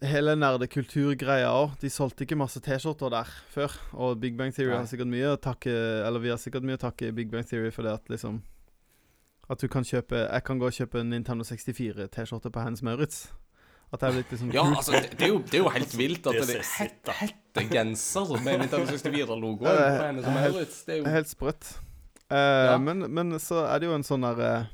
Hele 0.06 0.36
nerdekulturgreia 0.38 1.48
òg. 1.50 1.72
De 1.80 1.88
solgte 1.90 2.22
ikke 2.22 2.38
masse 2.38 2.60
T-skjorter 2.62 3.10
der 3.10 3.26
før. 3.50 3.74
Og 3.98 4.20
Big 4.20 4.36
Bang 4.36 4.54
Theory 4.54 4.70
Nei. 4.70 4.78
har 4.78 4.86
sikkert 4.86 5.10
mye 5.10 5.32
å 5.34 5.40
takke 5.40 5.74
Eller 6.06 6.22
vi 6.22 6.30
har 6.30 6.38
sikkert 6.38 6.62
mye 6.62 6.78
å 6.78 6.84
takke 6.84 7.10
Big 7.14 7.30
Bang 7.30 7.46
Theory 7.48 7.72
for 7.74 7.82
det 7.82 7.92
at 7.98 8.08
liksom 8.08 8.42
At 9.50 9.58
du 9.58 9.66
kan 9.68 9.82
kjøpe 9.82 10.14
Jeg 10.30 10.44
kan 10.46 10.60
gå 10.62 10.68
og 10.70 10.72
kjøpe 10.76 11.00
en 11.02 11.10
Nintendo 11.10 11.42
64-T-skjorte 11.44 12.52
på 12.54 12.62
Hans 12.62 12.82
Maurits. 12.86 13.24
At 13.92 14.00
det 14.04 14.08
er 14.08 14.12
blitt 14.20 14.30
liksom 14.30 14.52
Ja, 14.54 14.62
kult. 14.68 14.76
altså, 14.78 14.92
det, 15.02 15.22
er 15.26 15.32
jo, 15.32 15.38
det 15.50 15.54
er 15.58 15.62
jo 15.64 15.70
helt 15.74 15.94
vilt 15.98 16.26
at 16.30 16.36
Det 16.46 16.58
er 16.60 17.16
hettegenser 17.24 18.34
med 18.44 18.60
Nintendo 18.62 18.86
64-logoen 18.94 19.66
Ja, 19.66 19.72
det 19.74 19.86
er 19.88 19.96
på 19.98 20.04
henne 20.06 20.22
som 20.26 20.36
helt- 20.38 20.54
Maurits. 20.54 20.82
Det 20.86 20.94
er 20.94 20.98
jo 21.00 21.14
helt 21.16 21.28
sprøtt. 21.32 21.72
Uh, 22.30 22.36
Ja. 22.38 22.76
men, 22.78 23.02
men 23.14 23.32
så 23.42 23.64
er 23.66 23.80
det 23.82 23.88
jo 23.90 23.94
en 23.96 24.06
sånn 24.06 24.22
derre 24.22 24.68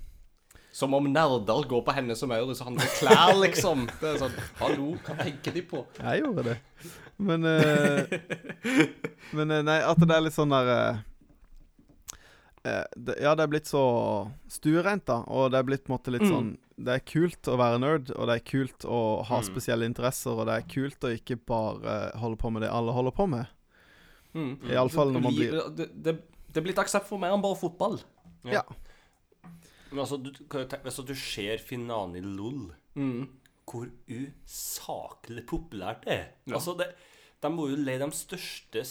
som 0.76 0.92
om 0.92 1.06
nerder 1.08 1.64
går 1.70 1.80
på 1.86 1.92
henne 1.96 2.12
som 2.20 2.28
Maurits 2.28 2.60
og 2.60 2.66
handler 2.68 2.90
klær, 2.98 3.32
liksom. 3.40 3.86
Det 3.96 4.10
er 4.10 4.18
sånn 4.20 4.34
Hallo, 4.60 4.90
hva 5.06 5.14
tenker 5.22 5.54
de 5.56 5.62
på? 5.64 5.80
Jeg 6.02 6.20
gjorde 6.20 6.42
det. 6.50 6.56
Men 7.16 7.48
uh, 7.48 8.04
Men 9.32 9.50
eh, 9.56 9.62
nei, 9.64 9.78
at 9.80 9.96
det 10.04 10.12
er 10.12 10.20
litt 10.26 10.36
sånn 10.36 10.52
der 10.52 11.00
det, 12.96 13.14
Ja, 13.22 13.34
det 13.38 13.44
er 13.46 13.50
blitt 13.52 13.68
så 13.70 13.82
stuereint, 14.50 15.04
da. 15.08 15.20
Og 15.28 15.50
det 15.52 15.58
er 15.60 15.66
blitt 15.68 15.84
på 15.86 15.92
en 15.92 15.98
måte 15.98 16.12
litt 16.14 16.22
Mm. 16.26 16.32
sånn 16.32 16.54
Det 16.78 16.92
er 16.92 17.00
kult 17.08 17.48
å 17.48 17.56
være 17.56 17.78
nerd, 17.80 18.10
og 18.18 18.26
det 18.28 18.34
er 18.36 18.44
kult 18.50 18.84
å 18.84 19.24
ha 19.24 19.38
Mm. 19.40 19.44
spesielle 19.48 19.86
interesser, 19.88 20.30
og 20.36 20.44
det 20.46 20.56
er 20.58 20.66
kult 20.68 21.00
å 21.08 21.12
ikke 21.18 21.38
bare 21.46 22.10
holde 22.20 22.36
på 22.36 22.50
med 22.52 22.60
det 22.62 22.70
alle 22.70 22.92
holder 22.92 23.12
på 23.16 23.26
med. 23.28 23.46
Mm. 24.34 24.58
Iallfall 24.68 25.12
når 25.12 25.22
man 25.22 25.32
blir 25.34 25.52
det, 25.74 25.86
det, 26.02 26.18
det 26.52 26.56
er 26.60 26.66
blitt 26.66 26.76
aksept 26.82 27.06
for 27.08 27.18
mer 27.18 27.32
enn 27.32 27.40
bare 27.40 27.56
fotball. 27.56 27.96
Ja. 28.44 28.62
Men 29.90 30.00
altså, 30.04 30.18
du, 30.22 30.30
kan 30.50 30.66
tenke, 30.68 30.82
hvis 30.84 31.00
du 31.06 31.14
ser 31.14 31.56
finalen 31.58 32.16
i 32.16 32.20
LOL, 32.20 32.74
Mm. 32.94 33.28
hvor 33.66 33.88
usaklig 34.08 35.46
populært 35.46 36.04
det 36.04 36.12
er. 36.12 36.26
Ja. 36.46 36.54
Altså, 36.58 36.76
det, 36.76 36.90
de 37.42 37.48
må 37.52 37.68
jo 37.70 37.76
leie 37.76 37.98
de 38.02 38.10
største 38.16 38.82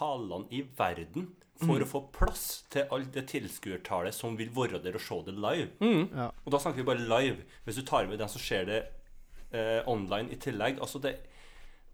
halene 0.00 0.46
i 0.50 0.62
verden 0.78 1.28
Mm. 1.60 1.66
for 1.68 1.82
å 1.84 1.86
få 1.88 2.00
plass 2.12 2.44
til 2.72 2.86
alt 2.90 3.12
det 3.12 3.26
tilskuertallet 3.28 4.14
som 4.16 4.36
vil 4.38 4.48
være 4.56 4.78
der 4.82 4.94
og 4.96 5.00
se 5.04 5.18
det 5.26 5.34
live. 5.34 5.68
Mm. 5.80 6.06
Ja. 6.16 6.30
Og 6.44 6.52
da 6.52 6.58
snakker 6.58 6.80
vi 6.80 6.88
bare 6.88 7.04
live. 7.08 7.44
Hvis 7.66 7.76
du 7.76 7.82
tar 7.82 8.06
med 8.08 8.18
den 8.18 8.28
som 8.32 8.40
ser 8.40 8.64
det 8.64 8.80
eh, 9.52 9.82
online 9.86 10.30
i 10.32 10.36
tillegg 10.40 10.78
Altså, 10.80 10.98
det, 11.02 11.16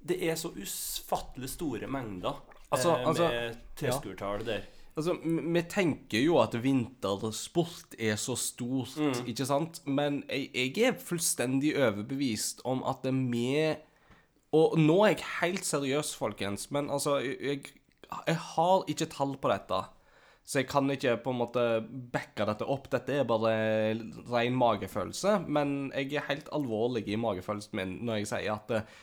det 0.07 0.19
er 0.29 0.35
så 0.37 0.51
usfattelig 0.55 1.49
store 1.51 1.87
mengder 1.89 2.37
Altså- 2.71 2.97
eh, 2.99 3.07
altså- 3.09 3.29
med 3.31 3.57
tilskuertall 3.77 4.45
der. 4.47 4.63
Altså, 4.97 5.15
Vi 5.23 5.63
tenker 5.63 6.23
jo 6.25 6.39
at 6.41 6.55
vintersport 6.63 7.95
er 7.99 8.17
så 8.17 8.35
stort, 8.37 8.97
ikke 9.27 9.45
sant? 9.47 9.81
Men 9.87 10.23
jeg, 10.29 10.51
jeg 10.55 10.79
er 10.89 10.93
fullstendig 10.93 11.75
overbevist 11.77 12.61
om 12.65 12.83
at 12.87 13.03
det 13.05 13.13
vi 13.31 13.77
Og 14.53 14.79
nå 14.79 15.03
er 15.05 15.09
jeg 15.17 15.25
helt 15.43 15.65
seriøs, 15.67 16.15
folkens, 16.17 16.71
men 16.71 16.89
altså 16.91 17.19
jeg, 17.19 17.61
jeg 18.27 18.41
har 18.53 18.85
ikke 18.91 19.09
tall 19.13 19.37
på 19.41 19.51
dette. 19.53 19.81
Så 20.47 20.61
jeg 20.61 20.69
kan 20.71 20.87
ikke 20.95 21.17
på 21.25 21.33
en 21.35 21.41
måte 21.41 21.65
backe 22.15 22.47
dette 22.47 22.69
opp. 22.71 22.87
Dette 22.93 23.17
er 23.19 23.27
bare 23.27 23.57
ren 24.31 24.55
magefølelse. 24.59 25.41
Men 25.51 25.91
jeg 25.91 26.21
er 26.21 26.29
helt 26.29 26.51
alvorlig 26.55 27.03
i 27.11 27.19
magefølelsen 27.19 27.81
min 27.81 27.97
når 28.07 28.23
jeg 28.23 28.31
sier 28.31 28.55
at 28.55 28.75
eh, 28.77 28.95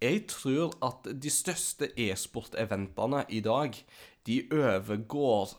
jeg 0.00 0.22
tror 0.32 0.76
at 0.84 1.08
de 1.20 1.32
største 1.32 1.90
e-sport-eventene 2.00 3.26
i 3.28 3.42
dag, 3.44 3.76
de 4.24 4.36
overgår 4.48 5.56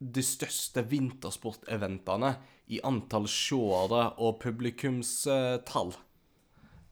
de 0.00 0.22
største 0.26 0.82
vintersporteventene 0.90 2.32
i 2.74 2.80
antall 2.86 3.28
seere 3.30 4.08
og 4.18 4.40
publikumstall. 4.42 5.94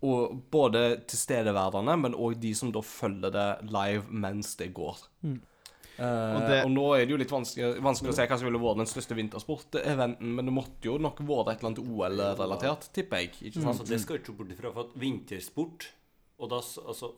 Og 0.03 0.43
både 0.51 1.01
tilstedeværende, 1.11 1.97
men 1.99 2.15
òg 2.15 2.39
de 2.41 2.53
som 2.55 2.71
da 2.73 2.81
følger 2.81 3.33
det 3.35 3.47
live 3.73 4.05
mens 4.11 4.55
det 4.57 4.73
går. 4.77 4.97
Eh, 5.25 6.05
og, 6.05 6.41
det- 6.47 6.67
nå 6.71 6.85
er 6.95 7.05
det 7.07 7.11
jo 7.11 7.17
litt 7.19 7.31
vanskelig, 7.33 7.81
vanskelig 7.83 8.13
å 8.13 8.15
se 8.15 8.27
hva 8.31 8.39
som 8.39 8.47
ville 8.47 8.61
vært 8.63 8.77
den 8.77 8.87
største 8.87 9.17
vintersporteventen, 9.19 10.35
men 10.37 10.45
det 10.47 10.55
måtte 10.55 10.85
jo 10.87 10.99
nok 10.99 11.19
vært 11.19 11.51
et 11.51 11.59
eller 11.65 11.71
annet 11.73 11.83
OL-relatert, 11.83 12.93
tipper 12.95 13.17
jeg. 13.25 13.33
ikke 13.43 13.55
sant? 13.55 13.67
Altså, 13.73 13.85
det 13.89 14.01
skal 14.01 14.17
jo 14.19 14.23
ikke 14.23 14.37
bort 14.39 14.51
ifra. 14.55 14.73
For 14.73 14.81
at 14.87 14.95
vintersport 14.95 15.89
Og 16.41 16.49
da, 16.51 16.61
altså, 16.61 17.09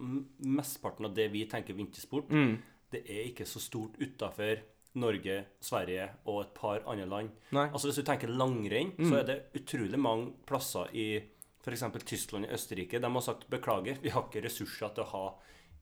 mesteparten 0.40 1.04
av 1.04 1.14
det 1.14 1.30
vi 1.30 1.44
tenker 1.44 1.74
vintersport, 1.76 2.30
Mm. 2.30 2.56
det 2.90 3.02
er 3.06 3.26
ikke 3.28 3.44
så 3.44 3.60
stort 3.60 3.98
utafor 4.00 4.60
Norge, 4.94 5.44
Sverige 5.60 6.08
og 6.26 6.40
et 6.46 6.54
par 6.54 6.80
andre 6.86 7.04
land. 7.06 7.28
Nei. 7.52 7.68
Altså 7.68 7.88
Hvis 7.90 7.96
du 7.96 8.02
tenker 8.02 8.28
langrenn, 8.34 8.92
så 8.96 9.18
er 9.20 9.24
det 9.24 9.52
utrolig 9.54 9.98
mange 9.98 10.32
plasser 10.46 10.88
i 10.94 11.20
f.eks. 11.64 11.82
Tyskland 12.08 12.46
og 12.48 12.52
Østerrike. 12.56 13.00
De 13.00 13.10
har 13.12 13.24
sagt 13.24 13.46
beklager, 13.52 13.98
vi 14.02 14.08
har 14.14 14.24
ikke 14.28 14.42
ressurser 14.46 14.92
til 14.96 15.04
å 15.04 15.10
ha 15.14 15.24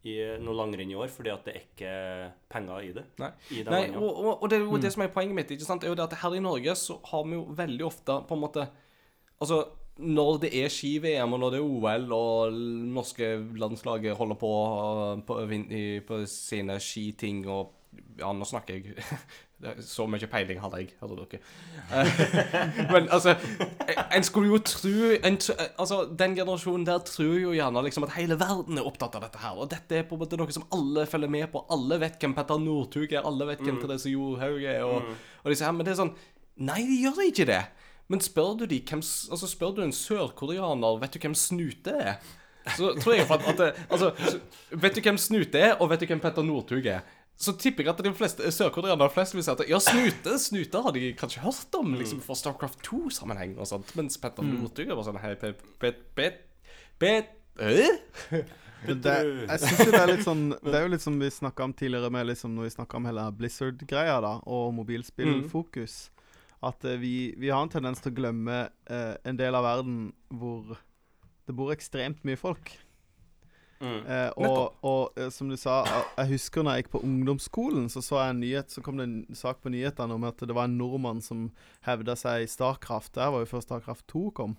i 0.07 0.13
noe 0.39 0.55
langrenn 0.55 0.91
i 0.93 0.95
år 0.95 1.09
fordi 1.11 1.31
at 1.33 1.45
det 1.49 1.55
er 1.57 1.63
ikke 1.65 1.93
penger 2.55 2.85
i 2.87 2.93
det. 2.95 3.03
Nei, 3.19 3.31
I 3.51 3.65
Nei 3.67 3.81
og, 3.99 4.05
og, 4.13 4.29
og 4.43 4.51
det 4.51 4.61
er 4.61 4.67
jo 4.69 4.79
det 4.79 4.93
som 4.95 5.03
er 5.03 5.11
poenget 5.15 5.35
mitt. 5.35 5.51
ikke 5.57 5.67
sant? 5.67 5.83
er 5.85 5.91
jo 5.91 5.97
det 5.99 6.05
at 6.07 6.15
Her 6.23 6.37
i 6.39 6.43
Norge 6.45 6.75
så 6.79 7.01
har 7.11 7.25
vi 7.27 7.35
jo 7.35 7.43
veldig 7.59 7.85
ofte 7.89 8.21
på 8.29 8.39
en 8.39 8.45
måte 8.47 8.69
Altså, 9.39 9.59
når 10.03 10.39
det 10.43 10.49
er 10.65 10.71
ski-VM, 10.71 11.33
og 11.35 11.39
når 11.43 11.53
det 11.55 11.59
er 11.61 11.67
OL, 11.67 12.05
og 12.15 12.57
norske 12.95 13.27
landslaget 13.59 14.17
holder 14.19 14.39
på 14.39 14.51
på, 15.27 15.37
på, 15.47 15.59
i- 15.75 16.01
på 16.07 16.23
sine 16.31 16.79
skiting 16.83 17.45
og 17.51 17.75
Ja, 18.19 18.31
nå 18.37 18.45
snakker 18.47 18.75
jeg 18.79 18.95
Så 19.83 20.05
mye 20.07 20.27
peiling 20.31 20.61
hadde 20.63 20.79
jeg, 20.79 20.93
hører 21.01 21.25
dere. 21.25 21.41
Eh, 21.91 22.21
Men 22.93 23.09
altså 23.11 23.33
En 24.15 24.23
skulle 24.23 24.53
jo 24.53 24.61
tro 24.63 24.93
en, 25.19 25.39
Altså, 25.79 25.99
den 26.21 26.37
generasjonen 26.37 26.87
der 26.87 27.03
tror 27.03 27.35
jo 27.41 27.57
gjerne 27.57 27.83
liksom 27.83 28.07
at 28.07 28.15
hele 28.15 28.39
verden 28.39 28.79
er 28.79 28.87
opptatt 28.87 29.19
av 29.19 29.27
dette 29.27 29.43
her. 29.43 29.59
Og 29.59 29.71
dette 29.73 29.99
er 29.99 30.07
på 30.07 30.15
en 30.15 30.23
måte 30.23 30.39
noe 30.39 30.55
som 30.55 30.69
alle 30.75 31.09
følger 31.11 31.33
med 31.35 31.51
på. 31.51 31.65
Alle 31.75 31.99
vet 32.05 32.23
hvem 32.23 32.37
Petter 32.39 32.63
Northug 32.63 33.11
er, 33.11 33.27
alle 33.27 33.51
vet 33.51 33.67
hvem 33.67 33.83
Therese 33.83 34.15
Johaug 34.15 34.63
er, 34.63 34.85
og, 34.87 35.11
og 35.43 35.51
disse 35.51 35.67
her. 35.67 35.75
Men 35.75 35.89
det 35.89 35.97
er 35.97 36.03
sånn 36.05 36.15
Nei, 36.59 36.81
de 36.87 37.03
gjør 37.05 37.21
ikke 37.29 37.47
det. 37.51 37.63
Men 38.11 38.23
spør 38.25 38.55
du 38.63 38.67
de 38.71 38.79
hvem 38.83 39.03
Altså, 39.03 39.47
spør 39.51 39.75
du 39.77 39.83
en 39.85 39.95
sørkoreaner, 39.95 41.03
vet 41.03 41.15
du 41.15 41.23
hvem 41.23 41.35
Snute 41.39 41.99
er? 41.99 42.23
Så 42.77 42.93
tror 43.01 43.15
jeg 43.15 43.27
at, 43.27 43.45
at 43.49 43.59
det, 43.59 43.69
Altså, 43.89 44.13
vet 44.71 44.97
du 44.97 45.03
hvem 45.03 45.19
Snute 45.21 45.61
er, 45.61 45.77
og 45.79 45.91
vet 45.91 46.03
du 46.03 46.11
hvem 46.11 46.23
Petter 46.23 46.47
Northug 46.47 46.87
er? 46.87 47.03
Så 47.39 47.55
tipper 47.55 47.87
jeg 47.87 47.93
at 47.93 48.01
de 48.03 48.11
fleste 48.19 48.51
sørkoreanere 48.51 49.13
flest 49.15 49.37
vil 49.37 49.45
si 49.47 49.53
at 49.53 49.61
ja, 49.71 49.79
Snute 49.83 50.35
Snute 50.43 50.81
har 50.83 50.95
de 50.97 51.13
kanskje 51.19 51.45
hørt 51.45 51.77
om 51.79 51.93
liksom 51.95 52.19
fra 52.25 52.35
Starcraft 52.39 52.81
2-sammenheng 52.89 53.55
og 53.63 53.69
sånt, 53.71 53.93
mens 53.99 54.19
Petter 54.19 54.43
Northug 54.47 54.91
var 54.91 55.07
sånn 55.07 55.21
Hei, 55.23 55.37
pet, 55.39 55.63
pet, 55.79 56.01
pet, 56.19 56.41
pet, 56.99 57.31
øh? 57.63 58.43
Det, 58.87 59.11
jeg 59.11 59.59
synes 59.59 59.81
jo 59.83 59.91
det 59.91 59.99
er 59.99 60.11
litt 60.13 60.23
sånn 60.23 60.43
Det 60.55 60.75
er 60.79 60.85
jo 60.85 60.91
litt 60.93 61.03
som 61.03 61.17
vi 61.19 61.29
snakka 61.35 61.65
om 61.67 61.73
tidligere, 61.75 62.13
med 62.15 62.29
liksom 62.29 62.53
når 62.55 62.69
vi 62.69 62.75
snakka 62.77 63.01
om 63.01 63.09
hele 63.09 63.25
Blizzard-greia 63.35 64.21
da 64.23 64.37
og 64.47 64.69
mobilspillfokus. 64.77 65.97
At 66.63 66.87
eh, 66.87 66.99
vi, 67.03 67.15
vi 67.39 67.51
har 67.51 67.63
en 67.63 67.73
tendens 67.73 68.03
til 68.03 68.13
å 68.13 68.19
glemme 68.21 68.61
eh, 68.87 69.15
en 69.27 69.39
del 69.39 69.59
av 69.59 69.67
verden 69.67 69.99
hvor 70.31 70.79
det 71.49 71.57
bor 71.59 71.75
ekstremt 71.75 72.23
mye 72.29 72.39
folk. 72.39 72.71
Mm. 73.81 74.07
Eh, 74.11 74.31
og 74.37 74.75
og 74.83 75.13
eh, 75.19 75.29
som 75.31 75.49
du 75.49 75.57
sa, 75.57 75.85
jeg 76.17 76.29
husker 76.33 76.63
når 76.67 76.75
jeg 76.75 76.83
gikk 76.85 76.93
på 76.97 77.03
ungdomsskolen, 77.07 77.89
så 77.89 78.03
så 78.03 78.17
jeg 78.25 78.31
en 78.35 78.41
nyhet, 78.43 78.71
så 78.75 78.83
kom 78.83 78.97
det 78.99 79.05
en 79.07 79.35
sak 79.39 79.61
på 79.63 79.71
nyhetene 79.71 80.15
om 80.17 80.25
at 80.25 80.39
det 80.43 80.55
var 80.57 80.65
en 80.67 80.79
nordmann 80.79 81.21
som 81.23 81.51
hevda 81.87 82.17
seg 82.19 82.43
i 82.43 82.51
Starcraft. 82.51 83.13
Der 83.15 83.31
var 83.31 83.45
jo 83.45 83.51
før 83.53 83.63
Starcraft 83.63 84.07
2 84.09 84.31
kom. 84.35 84.57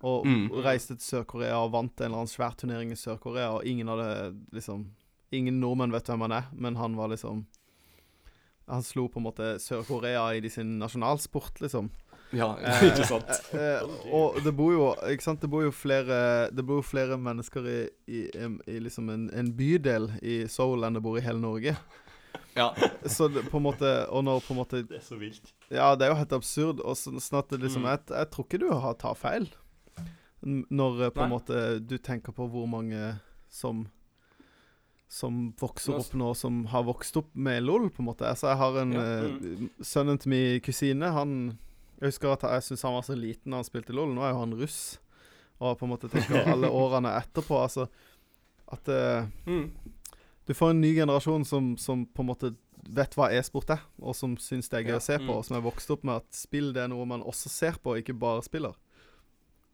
Og 0.00 0.26
Mm. 0.26 0.50
reiste 0.62 0.94
til 0.96 1.06
Sør-Korea 1.24 1.56
og 1.64 1.72
vant 1.72 2.00
en 2.00 2.04
eller 2.06 2.16
annen 2.22 2.30
svær 2.30 2.54
turnering 2.56 2.90
i 2.92 2.98
Sør-Korea, 2.98 3.50
og 3.56 3.64
ingen 3.66 3.88
hadde 3.88 4.36
liksom 4.52 4.86
Ingen 5.30 5.60
nordmenn 5.60 5.92
vet 5.92 6.06
hvem 6.08 6.20
han 6.24 6.32
er, 6.32 6.44
men 6.52 6.76
han 6.76 6.94
var 6.96 7.08
liksom 7.08 7.44
Han 8.68 8.82
slo 8.82 9.08
på 9.08 9.18
en 9.20 9.24
måte 9.26 9.58
Sør-Korea 9.60 10.22
i 10.36 10.40
de 10.40 10.48
sin 10.50 10.78
nasjonalsport, 10.78 11.60
liksom. 11.60 11.90
Ja, 12.36 12.50
Eh, 12.68 12.82
ikke 12.90 13.06
sant? 13.08 13.30
Eh, 13.56 13.84
og 14.12 14.36
det 14.44 14.52
bor 14.56 14.72
jo 14.74 14.88
Ikke 15.08 15.24
sant, 15.24 15.40
det 15.40 15.48
bor 15.48 15.62
jo 15.64 15.70
flere 15.72 16.50
Det 16.52 16.64
bor 16.66 16.82
jo 16.82 16.84
flere 16.84 17.16
mennesker 17.16 17.68
i, 17.72 17.78
i, 18.04 18.20
i 18.68 18.76
liksom 18.84 19.08
en, 19.14 19.30
en 19.32 19.48
bydel 19.56 20.10
i 20.20 20.42
Seoul 20.52 20.84
enn 20.84 20.98
det 20.98 21.02
bor 21.06 21.16
i 21.16 21.24
hele 21.24 21.40
Norge. 21.40 21.72
Ja. 22.58 22.66
Så 23.08 23.28
det, 23.32 23.46
på 23.48 23.56
en 23.60 23.64
måte 23.70 23.92
Og 24.12 24.24
når 24.26 24.42
på 24.44 24.52
en 24.52 24.60
måte 24.60 24.82
Det 24.84 24.98
er 25.00 25.06
så 25.06 25.16
vilt. 25.20 25.54
Ja, 25.72 25.94
det 25.96 26.04
er 26.08 26.12
jo 26.12 26.18
helt 26.20 26.36
absurd. 26.36 26.82
Og 26.84 26.96
så, 27.00 27.14
sånn 27.16 27.40
at 27.40 27.48
det 27.54 27.62
liksom 27.64 27.86
Mm. 27.86 27.90
jeg, 27.94 28.04
jeg 28.18 28.30
tror 28.34 28.44
ikke 28.48 28.60
du 28.64 28.68
har 28.74 28.94
tar 29.00 29.14
feil. 29.16 29.48
Når 30.44 31.04
eh, 31.06 31.10
på 31.14 31.24
en 31.24 31.32
måte 31.32 31.62
du 31.80 31.96
tenker 31.98 32.32
på 32.36 32.48
hvor 32.50 32.66
mange 32.68 33.14
som 33.48 33.86
som 35.08 35.54
vokser 35.56 35.94
opp 35.96 36.10
nå, 36.20 36.34
som 36.36 36.66
har 36.68 36.82
vokst 36.84 37.16
opp 37.16 37.30
med 37.32 37.62
LOL, 37.64 37.86
på 37.88 38.02
en 38.02 38.08
måte. 38.10 38.26
Altså, 38.28 38.50
jeg 38.50 38.58
har 38.60 38.74
en 38.82 38.90
Ja, 38.92 39.04
mm. 39.32 39.70
Sønnen 39.80 40.18
til 40.20 40.28
min 40.34 40.60
kusine, 40.60 41.08
han 41.16 41.32
Jeg 41.98 42.12
husker 42.12 42.30
at 42.32 42.42
jeg 42.46 42.62
syntes 42.68 42.82
han 42.86 42.94
var 42.94 43.02
så 43.06 43.16
liten 43.18 43.50
da 43.50 43.58
han 43.58 43.66
spilte 43.66 43.92
LOL. 43.96 44.12
Nå 44.14 44.22
er 44.22 44.30
jo 44.34 44.40
han 44.44 44.54
russ. 44.60 44.78
Og 45.58 45.74
på 45.80 45.86
en 45.88 45.90
måte 45.90 46.10
tenker 46.12 46.46
alle 46.52 46.68
årene 46.70 47.16
etterpå, 47.18 47.56
altså 47.58 47.88
At 48.70 48.86
uh, 48.92 49.26
Mm. 49.48 49.70
du 50.46 50.52
får 50.54 50.70
en 50.70 50.80
ny 50.80 50.92
generasjon 50.94 51.44
som, 51.44 51.72
som 51.80 52.04
på 52.06 52.22
en 52.22 52.28
måte 52.28 52.50
vet 52.88 53.14
hva 53.18 53.30
e-sport 53.34 53.70
er, 53.74 53.80
og 54.00 54.14
som 54.16 54.36
syns 54.40 54.68
det 54.70 54.78
er 54.78 54.84
gøy 54.86 54.94
Ja, 54.94 55.00
å 55.00 55.04
se 55.04 55.16
på, 55.18 55.24
mm. 55.26 55.32
og 55.34 55.44
som 55.44 55.56
er 55.58 55.64
vokst 55.64 55.90
opp 55.90 56.04
med 56.06 56.20
at 56.22 56.28
spill 56.36 56.70
det 56.72 56.84
er 56.84 56.88
noe 56.92 57.04
man 57.08 57.24
også 57.26 57.50
ser 57.52 57.76
på, 57.82 57.96
ikke 57.98 58.14
bare 58.16 58.44
spiller. 58.46 58.76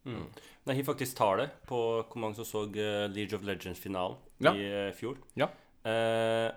Mm. 0.05 0.25
Jeg 0.65 0.75
har 0.79 0.87
faktisk 0.89 1.15
tallet 1.17 1.53
på 1.69 1.77
hvor 2.01 2.17
mange 2.19 2.35
som 2.39 2.45
så 2.49 2.63
eh, 2.73 3.05
League 3.13 3.37
of 3.37 3.45
Legends-finalen 3.45 4.17
Ja. 4.43 4.51
i 4.55 4.65
eh, 4.65 4.91
fjor. 4.97 5.17
Ja. 5.37 5.47
Eh, 5.85 6.49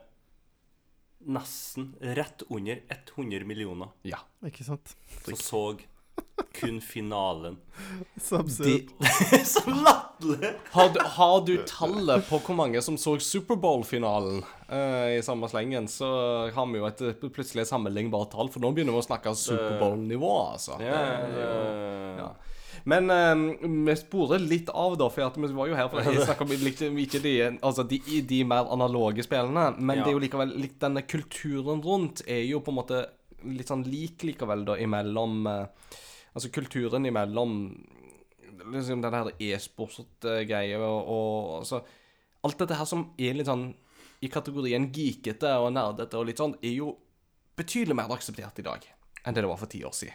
nesten 1.26 1.94
rett 2.00 2.42
under 2.48 2.80
100 3.16 3.44
millioner 3.48 3.88
ja. 4.06 4.18
Ikke 4.46 4.64
sant? 4.64 4.96
som 5.24 5.36
så 5.36 5.62
kun 6.54 6.80
finalen. 6.80 7.56
Så 8.22 8.36
absurd. 8.36 8.90
Så 9.44 9.62
latterlig! 9.70 10.52
har, 10.70 10.88
du, 10.88 11.00
har 11.04 11.40
du 11.46 11.52
tallet 11.66 12.24
på 12.28 12.40
hvor 12.42 12.56
mange 12.58 12.82
som 12.82 12.96
så 12.98 13.14
Superbowl-finalen 13.22 14.40
uh, 14.70 15.08
i 15.14 15.20
samme 15.22 15.48
slengen, 15.50 15.86
så 15.90 16.08
har 16.54 16.66
vi 16.72 16.80
jo 16.80 16.88
et 16.88 17.02
eh, 17.06 17.14
plutselig 17.22 17.68
sammenlignbart 17.70 18.32
tall, 18.34 18.50
for 18.50 18.64
nå 18.64 18.72
begynner 18.74 18.96
vi 18.96 19.02
å 19.02 19.06
snakke 19.06 19.34
Superbowl-nivå, 19.38 20.32
altså. 20.54 20.78
Det 20.82 20.90
er 20.90 21.36
jo- 21.36 22.18
ja. 22.24 22.30
Men 22.88 23.10
um, 23.12 23.84
vi 23.84 23.94
sporer 24.00 24.40
litt 24.40 24.70
av, 24.72 24.94
da, 25.00 25.08
for 25.12 25.34
vi 25.36 25.50
var 25.56 25.68
jo 25.68 25.76
her 25.76 25.90
for 25.92 26.00
å 26.00 26.24
snakke 26.28 26.46
om 26.46 27.00
ikke 27.02 27.20
de, 27.24 27.34
altså 27.58 27.84
de, 27.88 27.98
de 28.30 28.38
mer 28.48 28.70
analoge 28.72 29.24
spillene, 29.26 29.70
men 29.76 29.98
Ja. 30.00 30.04
det 30.06 30.12
er 30.12 30.16
jo 30.16 30.22
likevel 30.24 30.54
litt 30.62 30.78
denne 30.80 31.02
kulturen 31.08 31.82
rundt 31.84 32.22
er 32.26 32.44
jo 32.48 32.62
på 32.64 32.72
en 32.72 32.78
måte 32.78 33.02
litt 33.44 33.68
sånn 33.70 33.84
lik 33.86 34.24
likevel, 34.26 34.64
da, 34.66 34.78
imellom 34.82 35.46
eh, 35.46 35.96
Altså 36.36 36.50
kulturen 36.54 37.06
imellom 37.08 37.52
liksom 38.72 39.00
den 39.02 39.14
her 39.16 39.30
e-sport-greia 39.42 40.78
og, 40.78 41.08
og 41.08 41.54
altså 41.62 41.80
Alt 42.46 42.60
dette 42.60 42.76
her 42.78 42.86
som 42.86 43.08
er 43.18 43.34
litt 43.34 43.48
sånn 43.48 43.72
i 44.22 44.28
kategorien 44.30 44.86
geekete 44.94 45.50
og 45.62 45.72
nerdete 45.74 46.18
og 46.18 46.26
litt 46.28 46.38
sånn, 46.38 46.54
er 46.62 46.76
jo 46.76 46.92
betydelig 47.58 47.96
mer 47.98 48.12
akseptert 48.14 48.58
i 48.62 48.64
dag 48.66 48.86
enn 49.24 49.34
det 49.34 49.42
det 49.44 49.50
var 49.50 49.58
for 49.60 49.70
ti 49.70 49.80
år 49.86 49.94
siden. 49.94 50.14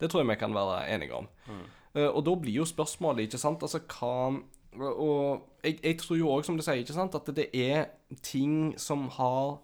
Det 0.00 0.10
tror 0.12 0.22
jeg 0.22 0.30
vi 0.30 0.36
kan 0.40 0.52
være 0.56 0.82
enige 0.94 1.16
om. 1.16 1.28
Eh, 1.48 1.62
og 1.94 2.24
da 2.26 2.32
blir 2.42 2.56
jo 2.58 2.64
spørsmålet, 2.66 3.28
ikke 3.28 3.38
sant, 3.38 3.62
altså 3.62 3.78
hva 3.86 4.40
Og 4.74 5.44
jeg, 5.62 5.78
jeg 5.84 5.98
tror 6.00 6.16
jo 6.18 6.32
òg, 6.34 6.44
som 6.44 6.56
du 6.58 6.62
sier, 6.66 6.80
ikke 6.82 6.96
sant, 6.96 7.14
at 7.14 7.28
det 7.36 7.46
er 7.54 7.92
ting 8.22 8.74
som 8.80 9.06
har 9.14 9.60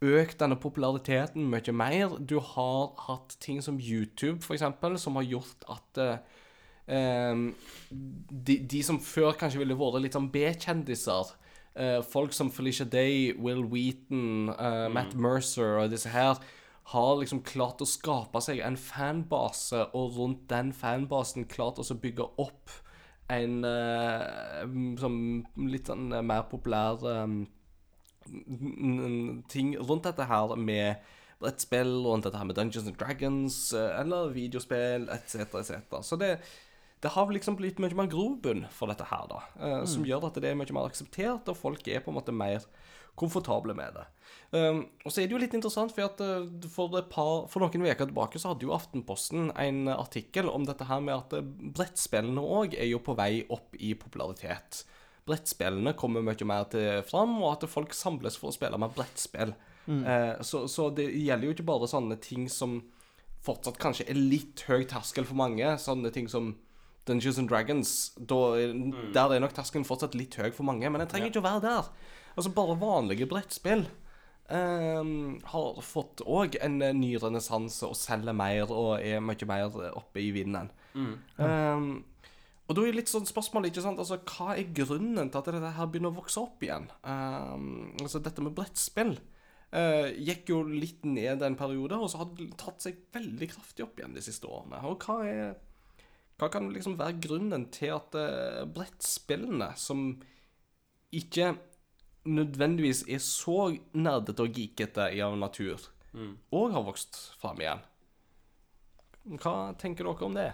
økt 0.00 0.40
denne 0.40 0.56
populariteten 0.56 1.48
mye 1.52 1.74
mer. 1.76 2.16
Du 2.18 2.38
har 2.40 2.92
hatt 3.06 3.36
ting 3.40 3.60
som 3.62 3.78
YouTube, 3.80 4.40
eksempel, 4.56 4.98
som 4.98 5.18
har 5.20 5.28
gjort 5.28 5.66
at 5.70 6.00
eh, 6.88 7.36
de, 7.90 8.56
de 8.58 8.82
som 8.82 9.00
før 9.00 9.36
kanskje 9.38 9.60
ville 9.60 9.76
vært 9.78 10.00
litt 10.02 10.16
sånn 10.16 10.30
B-kjendiser 10.32 11.34
eh, 11.76 12.00
Folk 12.02 12.34
som 12.36 12.50
Felicia 12.50 12.88
Day, 12.88 13.34
Will 13.36 13.62
Wheaton, 13.68 14.50
eh, 14.56 14.88
Matt 14.92 15.14
Mercer 15.14 15.84
og 15.84 15.92
disse 15.92 16.12
her 16.12 16.40
har 16.90 17.16
liksom 17.20 17.42
klart 17.46 17.82
å 17.82 17.88
skape 17.88 18.40
seg 18.42 18.62
en 18.64 18.78
fanbase, 18.80 19.84
og 19.94 20.16
rundt 20.16 20.48
den 20.50 20.72
fanbasen 20.74 21.46
klart 21.50 21.78
å 21.78 22.00
bygge 22.02 22.26
opp 22.40 22.72
en 23.30 23.64
eh, 23.64 24.64
som 25.00 25.16
litt 25.70 25.90
sånn 25.90 26.10
eh, 26.12 26.24
mer 26.26 26.46
populær 26.50 27.04
eh, 27.06 27.36
ting 29.50 29.74
rundt 29.78 30.08
dette 30.08 30.26
her 30.28 30.56
med 30.58 31.12
brettspill, 31.40 31.92
rundt 32.04 32.26
dette 32.26 32.40
her 32.40 32.48
med 32.48 32.58
Dungeons 32.58 32.90
and 32.90 32.98
Dragons, 33.00 33.60
eller 33.72 34.34
videospill, 34.34 35.06
etc., 35.14 35.54
etc. 35.62 35.94
Så 36.04 36.18
det, 36.20 36.34
det 37.00 37.14
har 37.14 37.32
liksom 37.32 37.56
blitt 37.56 37.80
mye 37.80 37.96
mer 37.96 38.10
grobunn 38.12 38.66
for 38.76 38.92
dette 38.92 39.06
her, 39.08 39.24
da. 39.30 39.40
Som 39.88 40.04
gjør 40.04 40.28
at 40.28 40.36
det 40.36 40.50
er 40.50 40.58
mye 40.60 40.76
mer 40.76 40.90
akseptert, 40.90 41.48
og 41.48 41.56
folk 41.56 41.88
er 41.88 42.04
på 42.04 42.12
en 42.12 42.18
måte 42.18 42.34
mer 42.36 42.66
komfortable 43.16 43.72
med 43.74 43.96
det. 43.96 44.04
Um, 44.50 44.80
og 45.06 45.12
så 45.12 45.22
er 45.22 45.28
det 45.28 45.36
jo 45.36 45.40
litt 45.44 45.52
interessant, 45.54 45.92
for 45.94 46.08
at 46.08 46.20
eh, 46.24 46.46
for, 46.74 46.90
et 46.98 47.10
par, 47.12 47.44
for 47.52 47.62
noen 47.62 47.84
uker 47.86 48.08
tilbake 48.08 48.40
så 48.42 48.50
hadde 48.50 48.66
jo 48.66 48.74
Aftenposten 48.74 49.52
en 49.54 49.84
artikkel 49.92 50.50
om 50.50 50.64
dette 50.66 50.88
her 50.88 51.04
med 51.06 51.14
at 51.14 51.36
eh, 51.38 51.52
brettspillene 51.78 52.42
òg 52.42 52.74
er 52.74 52.88
jo 52.90 52.98
på 53.06 53.14
vei 53.18 53.44
opp 53.46 53.78
i 53.78 53.92
popularitet. 53.94 54.82
Brettspillene 55.28 55.94
kommer 55.94 56.24
mye 56.26 56.48
mer 56.50 56.66
til 56.72 57.04
fram, 57.06 57.36
og 57.44 57.52
at 57.52 57.68
folk 57.70 57.94
samles 57.94 58.40
for 58.40 58.50
å 58.50 58.56
spille 58.56 58.80
med 58.80 58.96
brettspill. 58.96 59.54
Eh, 59.90 60.42
så, 60.42 60.64
så 60.68 60.88
det 60.94 61.06
gjelder 61.14 61.46
jo 61.46 61.54
ikke 61.54 61.68
bare 61.70 61.90
sånne 61.90 62.18
ting 62.22 62.50
som 62.50 62.80
fortsatt 63.46 63.78
kanskje 63.80 64.08
er 64.10 64.18
litt 64.18 64.66
høy 64.66 64.82
terskel 64.90 65.26
for 65.30 65.38
mange. 65.38 65.76
Sånne 65.80 66.10
ting 66.14 66.26
som 66.30 66.56
Dungeons 67.08 67.38
and 67.38 67.50
Dragons. 67.50 67.94
Da, 68.18 68.40
mm. 68.58 69.12
Der 69.14 69.36
er 69.36 69.42
nok 69.42 69.54
terskelen 69.56 69.86
fortsatt 69.86 70.18
litt 70.18 70.36
høy 70.42 70.50
for 70.50 70.66
mange, 70.68 70.90
men 70.90 71.02
den 71.02 71.10
trenger 71.10 71.30
ikke 71.30 71.42
å 71.42 71.48
være 71.48 71.66
der. 71.68 71.90
Altså 72.34 72.52
Bare 72.54 72.78
vanlige 72.82 73.30
brettspill 73.30 73.86
ehm, 74.54 75.40
har 75.52 75.80
fått 75.84 76.22
òg 76.26 76.58
en 76.60 76.80
eh, 76.84 76.94
ny 76.96 77.14
renessanse 77.22 77.88
og 77.88 77.98
selger 77.98 78.36
mer 78.36 78.70
og 78.70 78.98
er 78.98 79.22
mye 79.24 79.48
mer 79.48 79.80
oppe 79.94 80.22
i 80.22 80.30
vinden. 80.34 80.70
Ehm, 81.40 81.90
og 82.70 82.76
da 82.78 82.84
er 82.86 82.94
litt 82.94 83.10
sånn 83.10 83.26
spørsmål, 83.26 83.66
ikke 83.66 83.82
sant, 83.82 83.98
altså 83.98 84.20
hva 84.22 84.54
er 84.54 84.70
grunnen 84.76 85.30
til 85.30 85.40
at 85.40 85.48
dette 85.50 85.72
her 85.74 85.88
begynner 85.90 86.12
å 86.12 86.18
vokse 86.20 86.38
opp 86.38 86.62
igjen? 86.62 86.86
Um, 87.02 87.88
altså 87.98 88.20
dette 88.22 88.44
med 88.46 88.54
brettspill 88.54 89.16
uh, 89.16 90.06
gikk 90.14 90.52
jo 90.52 90.60
litt 90.70 91.02
ned 91.02 91.42
en 91.42 91.58
periode, 91.58 91.98
og 91.98 92.12
så 92.12 92.20
har 92.20 92.30
det 92.38 92.46
tatt 92.60 92.86
seg 92.86 93.00
veldig 93.10 93.48
kraftig 93.50 93.88
opp 93.88 93.98
igjen 93.98 94.14
de 94.14 94.22
siste 94.22 94.46
årene. 94.46 94.84
Og 94.86 95.02
hva 95.02 95.18
er 95.26 95.50
hva 96.40 96.48
kan 96.48 96.70
liksom 96.72 96.94
være 96.96 97.18
grunnen 97.20 97.66
til 97.74 97.90
at 97.98 98.14
uh, 98.16 98.62
brettspillene, 98.70 99.72
som 99.76 100.14
ikke 101.12 101.50
nødvendigvis 102.28 103.04
er 103.08 103.22
så 103.24 103.70
nerdete 103.96 104.44
og 104.44 104.56
geekete 104.56 105.10
i 105.16 105.22
av 105.24 105.36
natur, 105.38 105.86
òg 106.50 106.74
har 106.74 106.84
vokst 106.84 107.20
fram 107.40 107.60
igjen? 107.62 107.86
Hva 109.40 109.54
tenker 109.78 110.08
dere 110.08 110.26
om 110.26 110.36
det? 110.36 110.50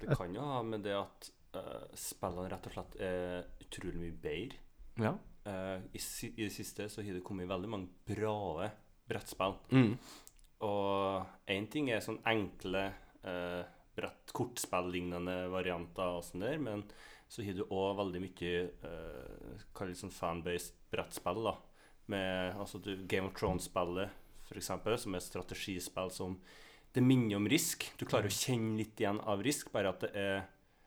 Det 0.00 0.16
kan 0.16 0.34
jo 0.34 0.44
ha 0.46 0.60
med 0.64 0.84
det 0.86 0.94
at 0.96 1.30
uh, 1.58 1.88
spillene 1.98 2.48
rett 2.52 2.68
og 2.70 2.76
slett 2.76 2.96
er 3.02 3.48
utrolig 3.60 4.00
mye 4.00 4.16
bedre. 4.22 4.60
Ja. 5.00 5.12
Uh, 5.44 5.82
i, 5.96 6.00
I 6.30 6.46
det 6.46 6.52
siste 6.54 6.88
så 6.92 7.04
har 7.04 7.16
det 7.16 7.24
kommet 7.26 7.50
veldig 7.50 7.70
mange 7.70 7.90
bra 8.08 8.70
brettspill. 9.10 9.58
Mm. 9.74 9.92
Og 10.66 11.50
én 11.50 11.68
ting 11.72 11.90
er 11.90 12.02
sånn 12.04 12.20
enkle 12.28 12.86
uh, 13.26 13.62
brett, 13.96 14.32
kortspillignende 14.36 15.42
varianter 15.52 16.18
og 16.18 16.24
sånn 16.26 16.46
der, 16.46 16.60
men 16.62 16.84
så 17.30 17.44
har 17.46 17.54
du 17.54 17.62
òg 17.70 17.98
veldig 18.00 18.20
mye 18.24 18.54
uh, 18.82 19.66
Kall 19.76 19.92
det 19.92 20.00
sånn 20.00 20.10
fanbased 20.10 20.74
brettspill, 20.90 21.44
da. 21.46 21.54
Med 22.10 22.56
altså 22.58 22.80
du, 22.82 22.96
Game 23.06 23.30
of 23.30 23.36
Thrones-spillet, 23.38 24.10
f.eks., 24.48 24.70
som 24.72 25.14
er 25.14 25.20
et 25.20 25.28
strategispill 25.28 26.10
som 26.10 26.40
Det 26.90 27.04
minner 27.06 27.38
om 27.38 27.46
Risk. 27.46 27.86
Du 28.00 28.02
klarer 28.02 28.26
å 28.26 28.34
kjenne 28.34 28.80
litt 28.80 28.98
igjen 28.98 29.20
av 29.22 29.44
Risk, 29.46 29.70
bare 29.70 29.92
at 29.94 30.02
det 30.02 30.10
er 30.18 30.40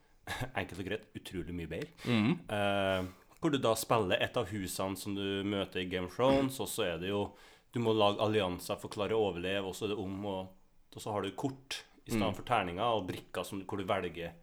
enkelt 0.60 0.84
og 0.84 0.90
greit 0.90 1.16
utrolig 1.16 1.56
mye 1.56 1.72
bedre. 1.72 2.12
Mm. 2.12 2.36
Uh, 2.52 3.24
hvor 3.40 3.52
du 3.52 3.60
da 3.64 3.72
spiller 3.80 4.20
et 4.24 4.36
av 4.40 4.52
husene 4.52 5.00
som 5.00 5.16
du 5.16 5.48
møter 5.48 5.84
i 5.84 5.88
Game 5.88 6.12
of 6.12 6.18
Thrones, 6.18 6.60
og 6.64 6.68
så 6.72 6.90
er 6.92 7.00
det 7.00 7.12
jo 7.12 7.26
Du 7.74 7.80
må 7.82 7.90
lage 7.96 8.22
allianser 8.22 8.78
for 8.78 8.92
å 8.92 8.94
klare 8.94 9.16
å 9.18 9.24
overleve, 9.32 9.66
og 9.66 9.74
så 9.74 9.88
er 9.88 9.96
det 9.96 10.04
om 10.04 10.26
og, 10.30 10.52
og 10.94 11.02
så 11.02 11.16
har 11.16 11.24
du 11.24 11.32
kort 11.34 11.80
i 12.04 12.12
stedet 12.12 12.36
for 12.36 12.46
terninger 12.46 12.84
og 12.84 13.08
brikker 13.08 13.48
som, 13.48 13.64
hvor 13.66 13.80
du 13.80 13.88
velger. 13.90 14.36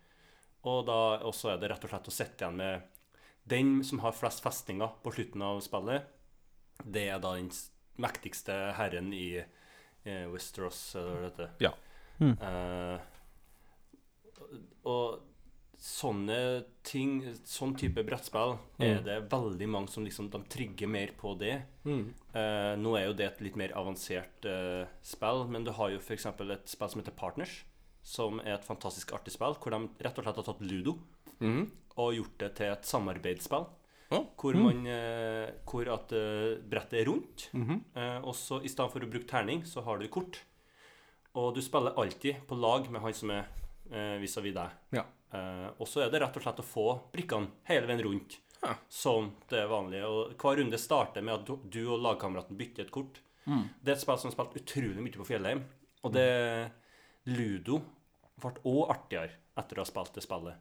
Og 0.68 0.82
da 0.88 0.98
også 1.24 1.54
er 1.54 1.60
det 1.60 1.70
rett 1.72 1.84
og 1.86 1.92
slett 1.92 2.10
å 2.10 2.14
sitte 2.14 2.44
igjen 2.44 2.58
med 2.60 2.88
den 3.50 3.78
som 3.86 4.02
har 4.04 4.12
flest 4.16 4.42
festinger 4.44 4.92
på 5.02 5.12
slutten 5.14 5.42
av 5.42 5.62
spillet. 5.64 6.10
Det 6.84 7.06
er 7.08 7.22
da 7.22 7.34
den 7.38 7.50
mektigste 8.00 8.56
herren 8.76 9.12
i 9.16 9.40
eh, 9.40 10.26
Westeros, 10.32 10.78
eller 10.96 11.10
hva 11.10 11.20
det 11.20 11.30
heter. 11.30 11.50
Ja. 11.64 11.72
Eh, 12.20 12.98
og 14.88 15.26
sånne 15.80 16.36
ting, 16.84 17.22
sånn 17.48 17.72
type 17.80 18.02
brettspill, 18.04 18.58
er 18.84 19.00
det 19.04 19.16
veldig 19.32 19.68
mange 19.72 19.88
som 19.88 20.04
liksom 20.04 20.28
De 20.32 20.42
trigger 20.52 20.90
mer 20.92 21.14
på 21.16 21.32
det. 21.40 21.54
Eh, 22.36 22.74
nå 22.76 22.92
er 22.98 23.06
jo 23.08 23.16
det 23.16 23.26
et 23.30 23.40
litt 23.46 23.56
mer 23.56 23.72
avansert 23.80 24.44
eh, 24.48 24.84
spill, 25.00 25.46
men 25.48 25.64
du 25.64 25.72
har 25.76 25.94
jo 25.94 26.00
f.eks. 26.02 26.26
et 26.28 26.68
spill 26.68 26.92
som 26.92 27.00
heter 27.00 27.16
Partners, 27.16 27.62
som 28.02 28.40
er 28.40 28.54
et 28.54 28.64
fantastisk 28.64 29.12
artig 29.12 29.32
spill, 29.34 29.54
hvor 29.60 29.70
de 29.74 29.88
rett 30.04 30.18
og 30.18 30.24
slett 30.24 30.36
har 30.40 30.44
tatt 30.44 30.60
ludo 30.62 30.98
Mhm. 31.40 31.70
og 31.96 32.14
gjort 32.14 32.38
det 32.38 32.54
til 32.56 32.66
et 32.72 32.82
samarbeidsspill. 32.84 33.66
Oh. 34.12 34.24
Hvor, 34.36 34.54
man, 34.58 34.86
eh, 34.86 35.50
hvor 35.64 35.86
at 35.92 36.12
eh, 36.12 36.56
brettet 36.68 37.00
er 37.00 37.06
rundt, 37.06 37.48
eh, 37.54 38.18
og 38.24 38.34
så 38.34 38.58
i 38.64 38.68
stedet 38.68 38.90
for 38.92 39.00
å 39.00 39.10
bruke 39.10 39.26
terning, 39.28 39.62
så 39.64 39.82
har 39.84 39.98
du 39.98 40.08
kort. 40.08 40.40
Og 41.36 41.54
du 41.54 41.60
spiller 41.62 41.94
alltid 41.96 42.46
på 42.48 42.58
lag 42.58 42.90
med 42.90 43.00
han 43.02 43.12
som 43.14 43.30
er 43.30 43.46
vis-à-vis 44.20 44.54
deg. 44.54 44.70
Ja. 44.92 45.04
Og 45.78 45.86
så 45.86 46.02
er 46.04 46.10
det 46.10 46.20
rett 46.22 46.36
og 46.36 46.42
slett 46.42 46.58
å 46.58 46.66
få 46.66 47.00
brikkene 47.12 47.48
hele 47.68 47.86
veien 47.86 48.02
rundt, 48.02 48.38
Ja. 48.62 48.74
som 48.88 49.32
det 49.48 49.58
er 49.60 49.68
vanlig. 49.68 50.02
Og 50.04 50.34
hver 50.36 50.58
runde 50.58 50.78
starter 50.78 51.22
med 51.22 51.34
at 51.34 51.44
du, 51.46 51.56
du 51.70 51.86
og 51.94 52.00
lagkameraten 52.02 52.56
bytter 52.58 52.82
et 52.82 52.90
kort. 52.90 53.20
Det 53.46 53.88
er 53.88 53.92
et 53.92 54.00
spill 54.00 54.18
som 54.18 54.30
er 54.30 54.34
spilt 54.34 54.58
utrolig 54.62 55.02
mye 55.02 55.12
på 55.18 55.26
Fjellheim. 55.26 55.62
Og 56.04 56.12
det 56.12 56.70
Ludo 57.28 57.80
ble 58.40 58.54
òg 58.64 58.90
artigere 58.94 59.36
etter 59.60 59.78
å 59.78 59.84
ha 59.84 59.88
spilt 59.88 60.16
det 60.16 60.24
spillet. 60.24 60.56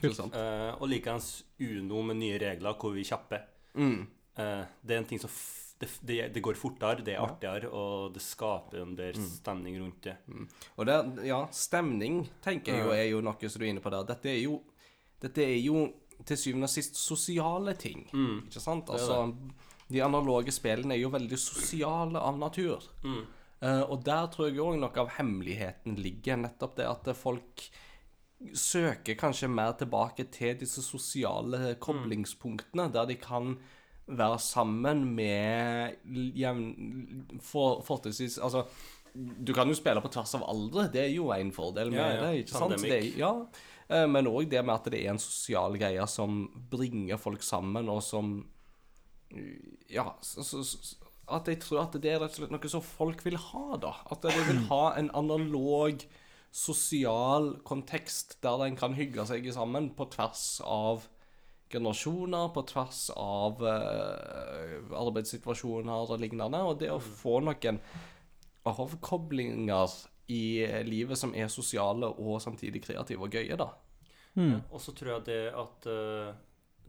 Kult. 0.00 0.16
Sant. 0.16 0.36
Eh, 0.36 0.70
og 0.76 0.88
likeens 0.88 1.30
Uno 1.64 2.02
med 2.08 2.20
nye 2.20 2.38
regler 2.40 2.76
hvor 2.80 2.92
vi 2.94 3.04
kjapper. 3.08 3.46
Mm. 3.74 4.06
Eh, 4.36 4.62
det 4.82 4.94
er 4.94 5.02
en 5.02 5.08
ting 5.08 5.20
som 5.22 5.32
f 5.32 5.70
det, 5.80 5.88
det, 6.04 6.16
det 6.34 6.42
går 6.44 6.58
fortere, 6.60 7.00
det 7.00 7.14
er 7.14 7.22
artigere, 7.24 7.70
og 7.72 8.12
det 8.12 8.20
skaper 8.20 8.82
en 8.82 8.92
bedre 8.98 9.22
stemning 9.24 9.78
rundt 9.80 10.02
det. 10.04 10.12
Og 10.76 10.84
det, 10.84 10.96
ja, 11.24 11.38
stemning 11.56 12.18
tenker 12.44 12.76
jeg 12.76 12.84
jo 12.84 12.92
er 12.92 13.06
jo 13.08 13.22
noe 13.24 13.48
som 13.48 13.62
du 13.62 13.64
er 13.64 13.70
inne 13.72 13.80
på 13.80 13.92
der. 13.94 14.04
Dette 14.10 14.28
er 14.28 14.42
jo, 14.42 14.58
dette 15.24 15.40
er 15.40 15.56
jo 15.56 15.86
til 16.28 16.36
syvende 16.36 16.68
og 16.68 16.74
sist 16.74 17.00
sosiale 17.00 17.72
ting. 17.80 18.04
Ikke 18.12 18.60
sant? 18.60 18.92
Altså, 18.92 19.22
de 19.88 20.02
analoge 20.04 20.52
spillene 20.52 20.98
er 20.98 21.00
jo 21.00 21.14
veldig 21.16 21.40
sosiale 21.40 22.20
av 22.28 22.36
natur. 22.38 22.84
Eh, 23.08 23.22
og 23.60 24.04
der 24.06 24.26
tror 24.32 24.48
jeg 24.48 24.60
òg 24.62 24.78
noe 24.80 25.02
av 25.02 25.10
hemmeligheten 25.18 25.98
ligger. 26.00 26.38
Nettopp 26.40 26.78
det 26.78 26.86
at 26.88 27.10
folk 27.18 27.66
søker 28.56 29.18
kanskje 29.20 29.50
mer 29.52 29.74
tilbake 29.76 30.24
til 30.32 30.54
disse 30.62 30.80
sosiale 30.82 31.74
koblingspunktene, 31.82 32.88
der 32.94 33.10
de 33.10 33.18
kan 33.20 33.58
være 34.10 34.38
sammen 34.42 35.04
med 35.14 36.00
jevn, 36.34 36.64
for, 37.44 37.82
fortrinnsvis 37.86 38.38
Altså, 38.42 38.64
du 39.14 39.52
kan 39.54 39.68
jo 39.68 39.76
spille 39.76 40.00
på 40.02 40.10
tvers 40.10 40.32
av 40.38 40.46
aldre, 40.50 40.88
det 40.90 41.04
er 41.04 41.12
jo 41.12 41.28
en 41.34 41.52
fordel 41.52 41.92
med 41.92 42.00
Ja, 42.00 42.08
ja. 42.16 42.22
det. 42.30 42.46
ikke 42.46 42.56
sant? 42.56 42.80
Det, 42.82 43.02
ja, 43.20 43.34
Eh, 43.90 44.06
Men 44.06 44.28
òg 44.30 44.48
det 44.50 44.62
med 44.64 44.76
at 44.76 44.90
det 44.92 45.02
er 45.02 45.12
en 45.14 45.22
sosial 45.22 45.74
greie 45.78 46.04
som 46.10 46.44
bringer 46.70 47.18
folk 47.18 47.42
sammen, 47.42 47.88
og 47.90 48.02
som 48.06 48.36
Ja, 49.90 50.16
så, 50.22 50.42
så, 50.42 50.62
at 51.32 51.48
jeg 51.50 51.60
tror 51.62 51.84
at 51.84 51.96
det 52.02 52.10
er 52.12 52.20
rett 52.22 52.34
og 52.34 52.42
slett 52.42 52.52
noe 52.54 52.72
som 52.72 52.82
folk 52.84 53.22
vil 53.26 53.38
ha, 53.40 53.78
da. 53.82 53.94
At 54.12 54.26
de 54.26 54.34
vil 54.48 54.64
ha 54.70 54.82
en 54.98 55.10
analog, 55.16 56.04
sosial 56.50 57.52
kontekst 57.62 58.40
der 58.42 58.64
en 58.64 58.78
kan 58.78 58.96
hygge 58.98 59.22
seg 59.28 59.44
sammen 59.54 59.92
på 59.94 60.08
tvers 60.10 60.58
av 60.66 61.04
generasjoner, 61.70 62.48
på 62.50 62.64
tvers 62.66 63.04
av 63.14 63.62
uh, 63.62 64.96
arbeidssituasjoner 64.98 66.10
og 66.10 66.18
lignende. 66.18 66.62
Og 66.66 66.80
det 66.82 66.90
å 66.90 66.98
få 66.98 67.38
noen 67.46 67.78
avkoblinger 68.66 69.94
i 70.30 70.42
livet 70.86 71.18
som 71.18 71.32
er 71.34 71.50
sosiale 71.50 72.10
og 72.10 72.42
samtidig 72.42 72.82
kreative 72.84 73.26
og 73.26 73.38
gøye, 73.38 73.58
da. 73.58 73.70
Og 74.70 74.82
så 74.82 74.94
tror 74.94 75.16
jeg 75.16 75.26
det 75.30 75.42
at 75.58 75.86
uh, 75.90 76.34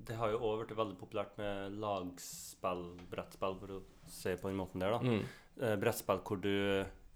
det 0.07 0.18
har 0.18 0.34
jo 0.34 0.41
òg 0.41 0.63
blitt 0.63 0.77
veldig 0.77 0.97
populært 0.99 1.38
med 1.39 1.77
lagspill, 1.81 2.85
brettspill, 3.11 3.57
for 3.61 3.76
å 3.77 3.80
si 4.11 4.35
på 4.38 4.51
den 4.51 4.59
måten 4.59 4.83
der, 4.83 4.97
da. 4.97 5.17
Eh, 5.61 5.75
brettspill 5.81 6.21
hvor 6.27 6.41
du 6.41 6.53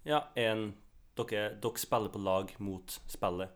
Ja, 0.06 0.24
en, 0.38 0.68
dere, 1.18 1.54
dere 1.60 1.80
spiller 1.82 2.12
på 2.14 2.22
lag 2.22 2.52
mot 2.62 2.98
spillet. 3.10 3.50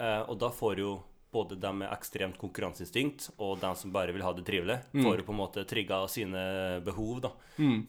Eh, 0.00 0.22
og 0.28 0.38
da 0.40 0.50
får 0.54 0.78
jo 0.82 0.96
både 1.30 1.58
dem 1.60 1.82
med 1.82 1.90
ekstremt 1.92 2.38
konkurranseinstinkt 2.40 3.26
og 3.36 3.58
dem 3.60 3.74
som 3.76 3.92
bare 3.92 4.14
vil 4.16 4.22
ha 4.24 4.30
det 4.32 4.46
trivelig, 4.48 4.78
får 4.96 5.18
jo 5.20 5.26
på 5.26 5.34
en 5.34 5.40
måte 5.42 5.64
trigga 5.68 5.98
sine 6.08 6.80
behov, 6.86 7.20
da. 7.26 7.30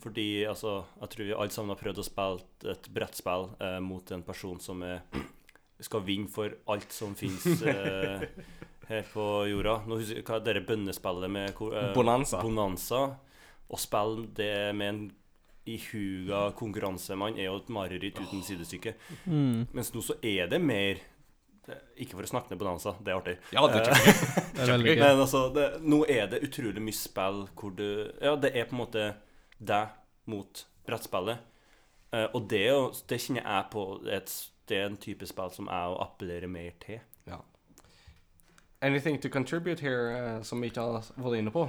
Fordi 0.04 0.46
altså, 0.46 0.82
jeg 1.00 1.14
tror 1.14 1.26
vi 1.30 1.38
alle 1.38 1.56
sammen 1.56 1.72
har 1.72 1.80
prøvd 1.80 2.02
å 2.04 2.08
spille 2.08 2.74
et 2.74 2.90
brettspill 2.92 3.48
eh, 3.64 3.80
mot 3.80 4.12
en 4.12 4.26
person 4.28 4.60
som 4.60 4.84
er 4.84 5.06
skal 5.80 6.04
vinne 6.04 6.28
for 6.28 6.52
alt 6.68 6.92
som 6.92 7.16
fins 7.16 7.46
eh, 7.64 8.28
her 8.90 9.06
på 9.14 9.26
jorda. 9.48 9.80
Nå 9.88 10.00
husker 10.02 10.20
jeg 10.20 10.28
hva 10.28 10.40
det 10.44 10.66
bønnespillet 10.68 11.32
med 11.32 11.50
eh, 11.56 11.92
Bonanza. 11.96 12.42
Bonanza. 12.44 13.04
Å 13.70 13.78
spille 13.78 14.28
det 14.38 14.54
med 14.78 14.90
en 14.90 15.02
ihuga 15.70 16.50
konkurransemann 16.58 17.38
er 17.38 17.50
jo 17.50 17.60
et 17.60 17.72
mareritt 17.74 18.20
uten 18.20 18.42
sidestykke. 18.46 18.96
Mens 19.30 19.94
nå 19.94 20.04
så 20.06 20.18
er 20.26 20.50
det 20.52 20.62
mer 20.64 21.02
Ikke 22.02 22.16
for 22.18 22.26
å 22.26 22.30
snakke 22.32 22.50
ned 22.50 22.58
Bonanza, 22.58 22.96
det 22.98 23.12
er 23.14 23.20
artig. 23.20 23.36
Ja, 23.54 23.68
det 23.70 23.84
er. 23.84 23.92
Det 24.56 24.64
er 24.64 24.72
veldig 24.72 24.90
gøy. 24.90 25.02
Men 25.04 25.20
altså, 25.22 25.42
det, 25.54 25.66
nå 25.86 26.00
er 26.10 26.26
det 26.32 26.40
utrolig 26.48 26.82
mye 26.82 26.98
spill 26.98 27.44
hvor 27.54 27.76
du 27.78 27.86
Ja, 28.18 28.34
det 28.42 28.56
er 28.58 28.66
på 28.66 28.74
en 28.74 28.82
måte 28.82 29.04
deg 29.60 29.92
mot 30.26 30.64
brettspillet. 30.90 31.44
Eh, 32.12 32.26
og 32.34 32.48
det, 32.50 32.66
det 33.10 33.20
kjenner 33.22 33.46
jeg 33.46 33.68
på 33.76 33.84
et, 34.10 34.34
Det 34.66 34.80
er 34.80 34.90
en 34.90 34.98
type 34.98 35.30
spill 35.30 35.54
som 35.54 35.70
jeg 35.70 36.00
appellerer 36.08 36.50
mer 36.50 36.74
til. 36.82 37.04
Ja. 37.30 37.38
Anything 38.82 39.22
to 39.22 39.30
contribute 39.30 39.86
here 39.86 40.10
uh, 40.18 40.44
som 40.44 40.62
vi 40.62 40.72
ikke 40.72 40.82
har 40.82 41.14
vært 41.16 41.40
inne 41.44 41.54
på? 41.54 41.68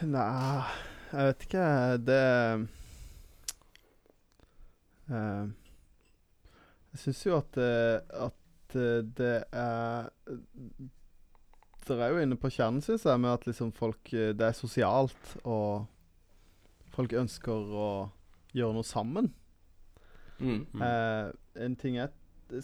Nei, 0.00 0.62
jeg 1.12 1.26
vet 1.28 1.44
ikke. 1.46 1.64
Det 2.06 2.20
uh, 5.10 5.48
Jeg 6.90 7.02
syns 7.04 7.26
jo 7.26 7.36
at, 7.36 7.58
eh, 7.60 7.98
at 8.26 8.76
eh, 8.78 9.02
det 9.18 9.34
er 9.52 10.10
Dere 11.86 12.06
er 12.06 12.14
jo 12.14 12.22
inne 12.22 12.38
på 12.38 12.50
kjernen, 12.54 12.82
syns 12.84 13.04
jeg, 13.06 13.20
med 13.20 13.32
at 13.32 13.46
liksom 13.48 13.72
folk 13.74 14.10
Det 14.10 14.46
er 14.46 14.54
sosialt, 14.54 15.36
og 15.44 15.86
folk 16.94 17.14
ønsker 17.18 17.74
å 17.74 17.90
gjøre 18.54 18.74
noe 18.76 18.86
sammen. 18.86 19.30
Mm. 20.40 20.64
Eh, 20.82 21.30
en 21.66 21.76
ting 21.78 21.98
jeg 21.98 22.10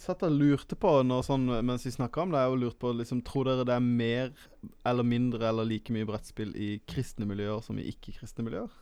satt 0.02 0.22
og 0.26 0.32
lurte 0.34 0.76
på 0.78 0.90
når, 1.06 1.22
sånn, 1.26 1.46
mens 1.66 1.86
vi 1.86 1.92
snakka 1.94 2.24
om 2.24 2.34
det, 2.34 2.42
jo 2.50 2.58
lurt 2.64 2.78
på 2.82 2.90
liksom, 2.96 3.22
Tror 3.26 3.44
dere 3.48 3.66
det 3.68 3.76
er 3.76 3.84
mer 3.84 4.32
eller 4.84 5.06
mindre 5.06 5.48
eller 5.48 5.68
like 5.68 5.94
mye 5.94 6.08
brettspill 6.08 6.56
i 6.56 6.80
kristne 6.88 7.28
miljøer 7.28 7.62
som 7.62 7.78
i 7.78 7.86
ikke-kristne 7.92 8.44
miljøer? 8.46 8.72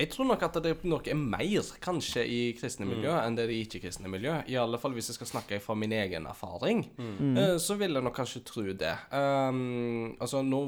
Jeg 0.00 0.08
tror 0.14 0.28
nok 0.30 0.42
at 0.46 0.54
det 0.64 0.70
nok 0.88 1.08
er 1.10 1.18
mer 1.18 1.66
kanskje 1.82 2.22
i 2.24 2.38
kristne 2.56 2.86
Mm. 2.86 3.04
enn 3.04 3.34
det 3.36 3.44
er 3.44 3.50
i 3.52 3.64
ikke-kristne 3.66 4.08
miljø. 4.08 4.42
I 4.48 4.56
alle 4.56 4.78
fall 4.78 4.92
hvis 4.92 5.08
jeg 5.10 5.16
skal 5.18 5.26
snakke 5.26 5.60
fra 5.60 5.74
min 5.74 5.92
egen 5.92 6.26
erfaring, 6.26 6.86
Mm. 6.96 7.36
uh, 7.36 7.58
så 7.58 7.76
vil 7.76 7.92
jeg 7.92 8.02
nok 8.02 8.14
kanskje 8.16 8.44
tro 8.44 8.62
det. 8.72 8.96
Um, 9.12 10.16
altså, 10.20 10.42
nå, 10.42 10.60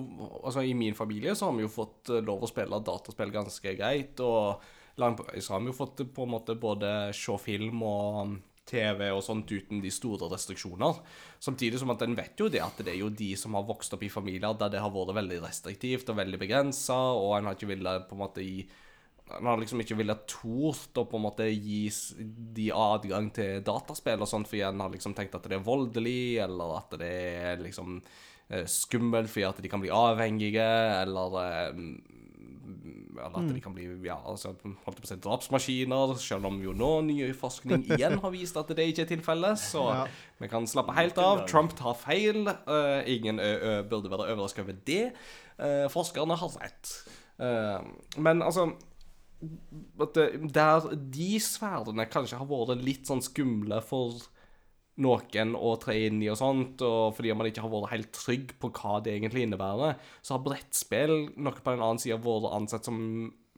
altså 0.44 0.60
I 0.68 0.74
min 0.74 0.94
familie 0.94 1.34
så 1.34 1.46
har 1.46 1.56
vi 1.56 1.62
jo 1.62 1.68
fått 1.68 2.10
eh, 2.10 2.20
lov 2.20 2.42
å 2.42 2.48
spille 2.48 2.82
dataspill 2.84 3.30
ganske 3.32 3.76
greit. 3.78 4.20
Og 4.20 4.60
langt 4.98 5.16
på 5.16 5.24
vei 5.30 5.40
så 5.40 5.54
har 5.54 5.60
vi 5.60 5.66
jo 5.70 5.72
fått 5.78 6.00
eh, 6.00 6.06
på 6.06 6.24
en 6.24 6.34
måte 6.34 6.58
både 6.60 7.14
se 7.14 7.38
film 7.38 7.82
og 7.82 8.36
TV 8.68 9.08
og 9.10 9.22
sånt 9.26 9.50
uten 9.50 9.80
de 9.82 9.90
store 9.92 10.28
restriksjoner. 10.32 11.00
Samtidig 11.42 11.80
som 11.82 11.90
at 11.94 12.04
en 12.06 12.16
vet 12.18 12.38
jo 12.38 12.48
det 12.52 12.62
at 12.62 12.78
det 12.84 12.94
er 12.94 13.00
jo 13.00 13.10
de 13.10 13.32
som 13.38 13.56
har 13.58 13.66
vokst 13.68 13.94
opp 13.96 14.04
i 14.06 14.12
familier 14.12 14.54
der 14.58 14.72
det 14.72 14.82
har 14.82 14.94
vært 14.94 15.16
veldig 15.18 15.42
restriktivt 15.42 16.12
og 16.12 16.20
veldig 16.20 16.40
begrensa, 16.40 16.98
og 17.18 17.36
en 17.36 17.50
har 17.50 17.58
ikke 17.58 17.72
villet 17.74 18.08
på 18.08 18.18
en 18.18 18.24
måte 18.24 18.46
gi 18.46 18.62
en 19.32 19.46
har 19.46 19.60
liksom 19.60 19.80
ikke 19.80 19.96
villet 19.96 20.24
tort 20.28 20.98
å 20.98 21.06
på 21.08 21.18
en 21.18 21.24
måte 21.24 21.46
gi 21.48 21.86
de 22.56 22.68
adgang 22.74 23.30
til 23.34 23.62
dataspill 23.64 24.24
og 24.24 24.28
sånt, 24.28 24.50
fordi 24.50 24.64
en 24.66 24.82
har 24.84 24.92
liksom 24.92 25.14
tenkt 25.16 25.36
at 25.38 25.46
det 25.48 25.56
er 25.56 25.64
voldelig, 25.64 26.42
eller 26.44 26.76
at 26.76 26.96
det 27.00 27.12
er 27.46 27.62
liksom 27.62 28.00
eh, 28.02 28.66
skummelt 28.68 29.30
fordi 29.32 29.46
at 29.48 29.62
de 29.62 29.70
kan 29.72 29.82
bli 29.82 29.92
avhengige, 29.94 30.68
eller 30.98 31.38
eh, 31.42 31.80
eller 33.12 33.38
at 33.38 33.48
de 33.54 33.60
kan 33.62 33.74
bli 33.74 33.86
ja, 34.06 34.16
altså, 34.28 34.54
holdt 34.84 35.00
på 35.00 35.06
å 35.06 35.08
si, 35.08 35.16
drapsmaskiner, 35.22 36.14
selv 36.22 36.48
om 36.48 36.60
jo 36.62 36.74
nå 36.76 36.90
ny 37.06 37.16
forskning 37.36 37.86
igjen 37.96 38.18
har 38.22 38.34
vist 38.34 38.56
at 38.60 38.72
det 38.76 38.88
ikke 38.92 39.06
er 39.06 39.10
tilfellet. 39.14 39.60
Så 39.60 39.84
Ja. 39.92 40.06
vi 40.40 40.48
kan 40.52 40.66
slappe 40.66 40.94
helt 40.96 41.18
av. 41.18 41.46
Trump 41.50 41.76
tar 41.78 41.94
feil. 41.98 42.46
Uh, 42.66 43.02
ingen 43.06 43.40
burde 43.90 44.10
være 44.10 44.32
overrasket 44.32 44.64
over 44.64 44.78
det. 44.86 45.12
Uh, 45.58 45.88
forskerne 45.92 46.36
har 46.38 46.56
rett. 46.62 46.94
Uh, 47.38 47.82
men 48.18 48.42
altså 48.42 48.72
Der 49.42 50.84
de 50.94 51.30
sfærene 51.42 52.06
kanskje 52.06 52.38
har 52.38 52.46
vært 52.46 52.84
litt 52.84 53.08
sånn 53.10 53.22
skumle 53.24 53.80
for 53.82 54.22
noen 55.00 55.54
å 55.56 55.76
tre 55.80 55.94
inn 56.06 56.18
i 56.20 56.28
og 56.28 56.36
sånt, 56.36 56.82
og 56.84 57.14
fordi 57.16 57.32
man 57.36 57.48
ikke 57.48 57.64
har 57.64 57.72
vært 57.72 57.92
helt 57.94 58.10
trygg 58.16 58.52
på 58.60 58.68
hva 58.76 58.98
det 59.04 59.14
egentlig 59.16 59.46
innebærer, 59.46 59.96
så 60.20 60.36
har 60.36 60.44
brettspill 60.44 61.14
nok 61.40 61.62
på 61.62 61.72
den 61.72 61.84
annen 61.84 62.02
side 62.02 62.20
vært 62.20 62.50
ansett 62.52 62.88
som 62.88 62.98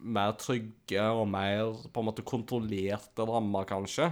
mer 0.05 0.37
trygge 0.39 1.03
og 1.17 1.27
mer 1.33 1.75
på 1.91 2.03
en 2.03 2.09
måte 2.11 2.27
kontrollerte 2.27 3.27
rammer, 3.27 3.67
kanskje. 3.67 4.11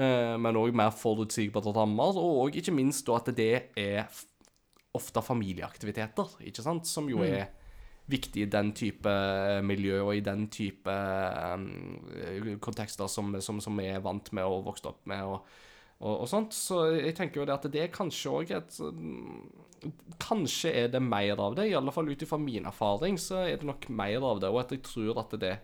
Eh, 0.00 0.34
men 0.40 0.58
òg 0.58 0.74
mer 0.76 0.90
forutsigbare 0.96 1.74
rammer, 1.76 2.18
og 2.18 2.56
ikke 2.56 2.74
minst 2.74 3.06
da 3.06 3.20
at 3.20 3.30
det 3.36 3.54
er 3.78 4.20
ofte 4.96 5.22
familieaktiviteter, 5.22 6.38
ikke 6.50 6.66
sant, 6.66 6.88
som 6.90 7.06
jo 7.10 7.22
er 7.22 7.46
viktig 8.10 8.42
i 8.42 8.50
den 8.50 8.72
type 8.74 9.10
miljø 9.62 10.00
og 10.02 10.16
i 10.16 10.24
den 10.24 10.48
type 10.50 10.90
um, 10.90 12.56
kontekster 12.58 13.06
som, 13.06 13.36
som, 13.38 13.60
som 13.62 13.76
vi 13.78 13.86
er 13.86 14.02
vant 14.02 14.32
med 14.34 14.50
og 14.50 14.64
vokst 14.66 14.88
opp 14.90 15.04
med. 15.06 15.22
og 15.22 15.69
og, 16.00 16.20
og 16.22 16.28
sånt, 16.28 16.54
Så 16.56 16.80
jeg 16.96 17.14
tenker 17.18 17.40
jo 17.42 17.46
det 17.48 17.54
at 17.58 17.66
det 17.72 17.82
er 17.84 17.92
kanskje 17.92 18.30
òg 18.32 18.50
et 18.56 18.78
um, 18.80 19.50
Kanskje 20.20 20.72
er 20.76 20.88
det 20.92 21.00
mer 21.02 21.38
av 21.40 21.54
det, 21.56 21.68
i 21.70 21.74
alle 21.76 21.92
fall 21.92 22.08
ut 22.10 22.22
ifra 22.22 22.36
min 22.40 22.66
erfaring, 22.68 23.16
så 23.18 23.46
er 23.46 23.56
det 23.60 23.64
nok 23.68 23.86
mer 23.88 24.20
av 24.28 24.40
det. 24.42 24.50
Og 24.52 24.58
at 24.60 24.74
jeg 24.74 24.82
tror 24.84 25.20
at 25.22 25.32
det 25.40 25.54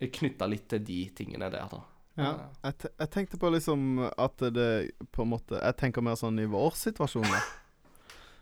er 0.00 0.08
knytta 0.12 0.48
litt 0.48 0.64
til 0.72 0.80
de 0.84 0.96
tingene 1.16 1.50
der, 1.52 1.68
da. 1.68 1.82
Ja. 2.16 2.30
Jeg, 2.64 2.88
jeg 2.96 3.10
tenkte 3.12 3.36
på 3.36 3.50
liksom 3.52 3.98
at 4.08 4.40
det 4.56 4.70
på 5.12 5.26
en 5.26 5.28
måte 5.34 5.58
Jeg 5.60 5.76
tenker 5.76 6.00
mer 6.00 6.16
sånn 6.16 6.38
i 6.40 6.46
vår 6.48 6.72
situasjon, 6.86 7.28
da. 7.28 7.42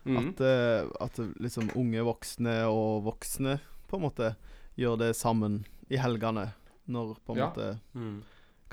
Mm. 0.05 0.17
At, 0.21 0.41
eh, 0.45 0.85
at 1.01 1.15
liksom 1.41 1.71
unge 1.81 2.03
voksne 2.05 2.51
og 2.69 3.07
voksne 3.07 3.55
på 3.89 3.97
en 3.97 4.03
måte 4.03 4.27
gjør 4.77 4.99
det 5.01 5.07
sammen 5.17 5.63
i 5.89 5.97
helgene. 5.97 6.43
Når 6.85 7.15
på 7.25 7.33
en 7.33 7.39
Ja. 7.39 7.47
måte 7.49 7.79
Mm. 7.97 8.19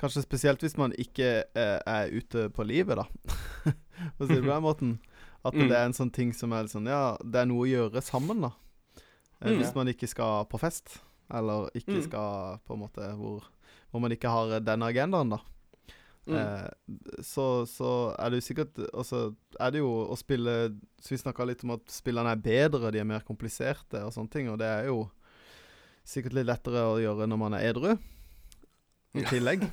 Kanskje 0.03 0.23
spesielt 0.25 0.59
hvis 0.65 0.75
man 0.77 0.91
ikke 0.99 1.27
eh, 1.55 1.79
er 1.87 2.11
ute 2.11 2.49
på 2.51 2.65
livet, 2.67 2.99
da. 2.99 3.05
For 4.17 4.25
å 4.25 4.27
si 4.27 4.35
det 4.35 4.43
på 4.43 4.51
den 4.51 4.65
måten. 4.65 4.93
At 5.43 5.55
Mm. 5.55 5.67
det 5.69 5.75
er 5.77 5.85
en 5.89 5.95
sånn 5.95 6.11
ting 6.15 6.33
som 6.35 6.51
er 6.55 6.67
sånn 6.71 6.87
Ja, 6.87 7.15
det 7.23 7.41
er 7.41 7.47
noe 7.49 7.63
å 7.65 7.69
gjøre 7.71 8.01
sammen, 8.03 8.41
da. 8.45 8.51
Eh, 9.41 9.49
Mm. 9.53 9.57
Hvis 9.59 9.73
man 9.75 9.87
ikke 9.91 10.07
skal 10.07 10.45
på 10.51 10.59
fest, 10.59 10.99
eller 11.31 11.69
ikke 11.75 11.97
Mm. 11.99 12.03
skal 12.03 12.59
på 12.67 12.73
en 12.75 12.79
måte 12.83 13.09
hvor, 13.15 13.43
hvor 13.91 13.99
man 14.01 14.11
ikke 14.11 14.29
har 14.31 14.59
denne 14.63 14.87
agendaen, 14.91 15.29
da. 15.35 15.39
Mm. 16.27 16.35
Eh, 16.39 16.69
så, 17.21 17.65
så 17.67 18.15
er 18.17 18.29
det 18.31 18.37
jo 18.39 18.45
sikkert 18.47 18.77
Og 18.93 19.03
så 19.03 19.35
er 19.59 19.71
det 19.75 19.81
jo 19.81 19.89
å 20.07 20.15
spille 20.15 20.53
Så 21.03 21.09
vi 21.11 21.17
snakka 21.19 21.43
litt 21.45 21.65
om 21.65 21.71
at 21.75 21.83
spillene 21.91 22.31
er 22.31 22.39
bedre, 22.39 22.91
de 22.95 22.99
er 23.01 23.03
mer 23.03 23.19
kompliserte 23.27 23.99
og 24.05 24.13
sånne 24.15 24.31
ting, 24.31 24.47
og 24.47 24.57
det 24.59 24.69
er 24.71 24.85
jo 24.87 25.09
sikkert 26.07 26.33
litt 26.37 26.47
lettere 26.47 26.79
å 26.87 26.95
gjøre 27.03 27.27
når 27.27 27.37
man 27.41 27.53
er 27.59 27.67
edru. 27.73 27.97
I 29.13 29.23
tillegg. 29.29 29.63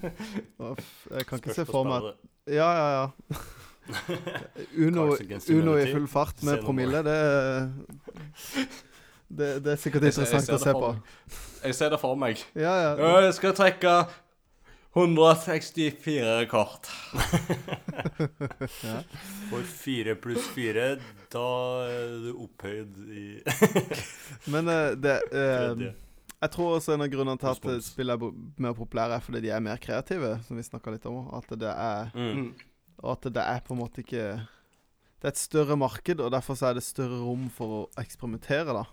Jeg 1.16 1.26
kan 1.26 1.40
ikke 1.40 1.56
se 1.56 1.64
for 1.68 1.88
meg 1.88 2.10
at 2.10 2.54
Ja, 2.54 2.68
ja, 2.76 2.88
ja. 3.00 3.06
Uno, 4.86 5.06
Uno 5.50 5.76
i 5.80 5.86
full 5.90 6.06
fart 6.08 6.42
med 6.46 6.60
promille, 6.62 7.00
det 7.02 7.16
det, 9.30 9.48
det 9.64 9.72
er 9.72 9.78
sikkert 9.78 10.08
interessant 10.08 10.46
ser 10.46 10.56
å 10.56 10.62
se 10.62 10.72
på. 10.74 10.90
Jeg 11.62 11.76
ser 11.78 11.92
det 11.94 12.00
for 12.02 12.18
meg. 12.18 12.42
Ja, 12.58 12.72
ja. 12.82 12.90
Ja, 12.98 13.12
Jeg 13.26 13.34
skal 13.36 13.54
trekke 13.54 13.94
164 14.96 16.48
kort. 16.50 16.90
For 19.50 19.62
fire 19.62 20.16
pluss 20.18 20.48
fire, 20.50 20.96
da 21.30 21.46
er 21.86 22.16
du 22.24 22.30
opphøyd 22.42 22.98
i 23.14 23.26
Men 24.50 24.66
uh, 24.66 24.90
det 24.98 25.20
tredje. 25.30 25.94
Jeg 26.40 26.52
tror 26.54 26.78
også 26.78 26.94
en 26.94 27.04
av 27.04 27.10
grunnene 27.12 27.40
til 27.40 27.50
at 27.52 27.84
spill 27.84 28.12
er 28.14 28.22
mer 28.56 28.76
populære, 28.76 29.18
er 29.18 29.24
fordi 29.24 29.42
de 29.44 29.50
er 29.52 29.60
mer 29.64 29.80
kreative, 29.82 30.38
som 30.46 30.56
vi 30.56 30.64
snakka 30.64 30.94
litt 30.94 31.08
om. 31.10 31.26
At 31.36 31.50
det 31.52 31.68
er 31.68 32.12
Mm. 32.14 32.30
Mm. 32.36 32.54
Og 33.02 33.12
at 33.12 33.32
det 33.32 33.42
er 33.42 33.60
på 33.64 33.72
en 33.72 33.80
måte 33.80 34.02
ikke 34.04 34.46
Det 35.20 35.28
er 35.28 35.34
et 35.34 35.36
større 35.36 35.76
marked, 35.76 36.20
og 36.20 36.32
derfor 36.32 36.56
så 36.56 36.70
er 36.70 36.74
det 36.74 36.82
større 36.82 37.20
rom 37.20 37.50
for 37.52 37.66
å 37.68 37.80
eksperimentere, 38.00 38.72
da. 38.72 38.84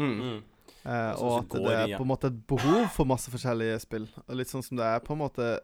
Mm. 0.00 0.16
Mm. 0.16 0.42
Eh, 0.82 1.12
og 1.20 1.34
at 1.42 1.52
det 1.52 1.74
er 1.76 1.92
på 1.98 2.02
en 2.06 2.08
måte 2.08 2.30
et 2.30 2.38
behov 2.48 2.88
for 2.94 3.04
masse 3.04 3.30
forskjellige 3.30 3.76
spill. 3.84 4.06
Og 4.24 4.38
litt 4.38 4.48
sånn 4.48 4.64
som 4.64 4.80
det 4.80 4.86
er 4.88 5.02
på 5.04 5.12
en 5.12 5.20
måte 5.20 5.60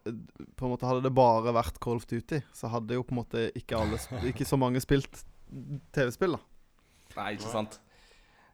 På 0.55 0.67
en 0.67 0.75
måte 0.75 0.87
Hadde 0.87 1.03
det 1.09 1.15
bare 1.17 1.55
vært 1.57 1.81
Call 1.81 1.99
of 1.99 2.07
Duty, 2.07 2.43
så 2.55 2.69
hadde 2.71 2.95
jo 2.95 3.03
på 3.03 3.17
en 3.17 3.23
måte 3.23 3.49
ikke 3.59 3.81
alle 3.81 3.99
Ikke 4.29 4.47
så 4.47 4.61
mange 4.61 4.83
spilt 4.85 5.25
TV-spill, 5.97 6.37
da. 6.37 6.43
Nei, 7.17 7.33
ikke 7.39 7.51
sant. 7.51 7.81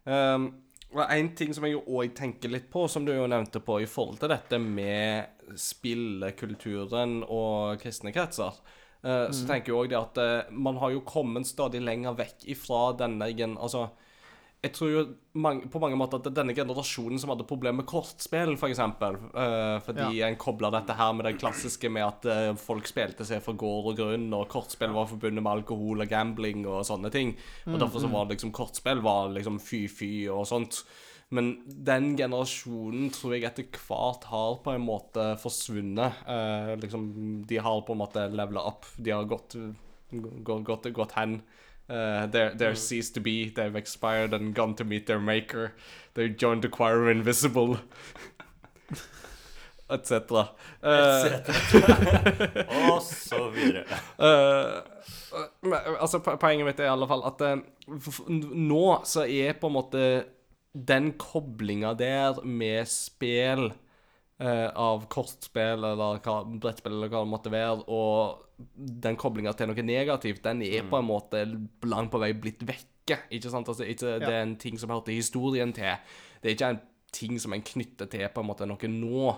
Um, 0.07 0.47
og 0.95 1.11
En 1.11 1.29
ting 1.35 1.51
som 1.55 1.65
jeg 1.67 1.81
òg 1.81 2.13
tenker 2.15 2.51
litt 2.51 2.69
på, 2.71 2.85
som 2.87 3.05
du 3.05 3.11
jo 3.11 3.27
nevnte 3.27 3.59
på 3.63 3.81
i 3.83 3.89
forhold 3.89 4.21
til 4.21 4.31
dette 4.31 4.59
med 4.61 5.57
spillekulturen 5.59 7.19
og 7.27 7.81
kristne 7.81 8.13
kretser, 8.15 8.55
eh, 9.03 9.27
så 9.35 9.47
tenker 9.49 9.73
jeg 9.73 9.79
òg 9.79 9.91
det 9.91 9.99
at 9.99 10.21
eh, 10.23 10.53
man 10.55 10.79
har 10.79 10.95
jo 10.95 11.03
kommet 11.07 11.49
stadig 11.49 11.83
lenger 11.83 12.15
vekk 12.17 12.47
ifra 12.55 12.85
denne. 13.01 13.27
Altså, 13.55 13.89
jeg 14.65 14.73
tror 14.73 14.89
jo 14.89 15.01
mange, 15.37 15.67
på 15.69 15.79
mange 15.81 15.97
måter 15.99 16.17
at 16.17 16.25
det 16.25 16.31
er 16.31 16.37
denne 16.39 16.55
generasjonen 16.57 17.19
som 17.21 17.29
hadde 17.31 17.45
problemer 17.45 17.83
med 17.83 17.89
kortspill, 17.89 18.55
f.eks. 18.57 18.81
Uh, 18.81 19.77
fordi 19.85 20.21
en 20.25 20.37
kobla 20.41 20.71
dette 20.73 20.95
her 20.97 21.11
med 21.13 21.27
det 21.27 21.35
klassiske 21.37 21.91
med 21.93 22.05
at 22.05 22.25
uh, 22.25 22.57
folk 22.57 22.87
spilte 22.89 23.27
seg 23.27 23.43
for 23.45 23.57
gård 23.59 23.91
og 23.91 23.99
grunn, 23.99 24.29
og 24.33 24.47
kortspill 24.49 24.95
var 24.95 25.09
forbundet 25.11 25.43
med 25.43 25.51
alkohol 25.51 26.01
og 26.01 26.09
gambling 26.09 26.65
og 26.65 26.85
sånne 26.87 27.11
ting. 27.13 27.35
Og 27.69 27.77
derfor 27.77 28.01
så 28.01 28.09
var 28.09 28.25
det 28.25 28.37
liksom 28.37 28.55
kortspill 28.55 29.03
var 29.05 29.35
liksom 29.35 29.59
fy-fy 29.61 30.13
og 30.33 30.47
sånt. 30.49 30.81
Men 31.35 31.51
den 31.65 32.13
generasjonen 32.17 33.11
tror 33.13 33.35
jeg 33.35 33.45
etter 33.49 33.69
hvert 33.85 34.25
har 34.31 34.59
på 34.65 34.73
en 34.73 34.87
måte 34.87 35.27
forsvunnet. 35.41 36.23
Uh, 36.25 36.73
liksom, 36.81 37.11
de 37.45 37.61
har 37.61 37.85
på 37.85 37.93
en 37.93 38.01
måte 38.01 38.25
levela 38.33 38.65
opp. 38.71 38.89
De 38.97 39.13
har 39.13 39.29
gått, 39.29 39.59
gått, 40.09 40.65
gått, 40.71 40.89
gått 40.95 41.15
hen. 41.19 41.37
Uh, 41.89 42.25
they're, 42.27 42.53
they're 42.55 42.75
ceased 42.75 43.13
to 43.13 43.19
be. 43.19 43.49
They've 43.49 43.75
expired 43.75 44.33
and 44.33 44.55
gone 44.55 44.73
to 44.75 44.83
meet 44.83 45.05
their 45.05 45.19
maker. 45.19 45.73
They 46.15 46.29
joined 46.29 46.63
the 46.63 46.69
choir 46.69 47.11
invisible. 47.11 47.77
Etc. 49.89 50.49
Uh, 50.81 50.81
Og 52.89 53.01
så 53.01 53.49
videre. 53.53 53.83
Uh, 54.17 54.81
altså, 55.99 56.19
poenget 56.19 56.65
mitt 56.65 56.79
er 56.79 56.89
i 56.89 56.93
alle 56.93 57.07
fall 57.09 57.23
at 57.27 57.41
eh, 57.45 57.57
nå 58.55 58.85
så 59.05 59.25
er 59.29 59.53
på 59.59 59.67
en 59.69 59.75
måte 59.75 60.05
den 60.73 61.11
koblinga 61.21 61.93
der 61.99 62.41
med 62.43 62.87
spill 62.89 63.73
eh, 64.39 64.69
av 64.71 65.05
kortspill 65.11 65.83
eller 65.83 66.19
hva, 66.23 66.35
brettspill 66.45 66.93
eller 66.97 67.11
hva 67.13 67.23
det 67.23 67.31
måtte 67.31 67.53
være, 67.53 67.85
og 67.87 68.41
den 69.05 69.17
koblinga 69.19 69.53
til 69.55 69.67
noe 69.71 69.83
negativt, 69.85 70.43
den 70.43 70.61
er 70.63 70.87
på 70.89 70.99
en 70.99 71.09
måte 71.09 71.43
langt 71.83 72.11
på 72.13 72.21
vei 72.23 72.31
blitt 72.33 72.63
vekke. 72.67 73.19
Ikke 73.35 73.51
sant? 73.51 73.67
Altså, 73.69 73.83
ikke, 73.85 74.19
Det 74.23 74.31
er 74.31 74.41
en 74.41 74.55
ting 74.57 74.79
som 74.79 74.89
hørte 74.89 75.11
historien 75.13 75.73
til. 75.75 75.97
Det 76.41 76.49
er 76.49 76.55
ikke 76.55 76.69
en 76.73 76.81
ting 77.11 77.39
som 77.39 77.53
en 77.53 77.61
knytter 77.61 78.07
til 78.11 78.27
på 78.31 78.41
en 78.41 78.47
måte 78.47 78.65
noe 78.67 78.91
nå. 78.91 79.35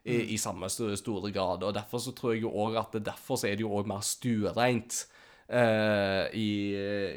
I, 0.00 0.14
i 0.32 0.36
samme 0.40 0.64
sto- 0.72 0.94
store 0.96 1.28
grad. 1.30 1.60
Og 1.62 1.74
derfor 1.76 2.00
så 2.00 2.14
tror 2.16 2.32
jeg 2.32 2.46
jo 2.46 2.54
òg 2.56 2.78
at 2.80 2.94
det, 2.96 3.02
derfor 3.04 3.36
så 3.36 3.50
er 3.50 3.58
det 3.58 3.66
jo 3.66 3.74
òg 3.76 3.86
mer 3.90 4.00
stuereint 4.00 5.06
Uh, 5.50 6.30
i, 6.30 6.70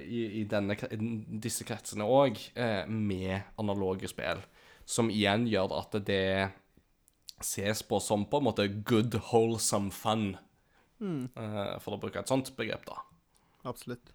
i, 0.10 0.22
i 0.40 0.44
denne, 0.50 0.74
disse 1.38 1.62
kretsene 1.70 2.02
òg, 2.02 2.40
uh, 2.58 2.90
med 2.90 3.44
analoge 3.62 4.10
spill. 4.10 4.42
Som 4.90 5.12
igjen 5.14 5.46
gjør 5.46 5.76
at 5.78 6.00
det 6.08 6.50
ses 7.42 7.84
på 7.84 8.00
som 8.04 8.26
på 8.30 8.40
en 8.40 8.48
måte 8.50 8.68
good, 8.86 9.16
wholesome 9.32 9.92
fun. 9.92 10.34
Eh, 11.36 11.80
for 11.84 11.96
å 11.96 12.02
bruke 12.02 12.22
et 12.22 12.32
sånt 12.32 12.54
begrep, 12.58 12.86
da. 12.88 13.02
Absolutt. 13.68 14.14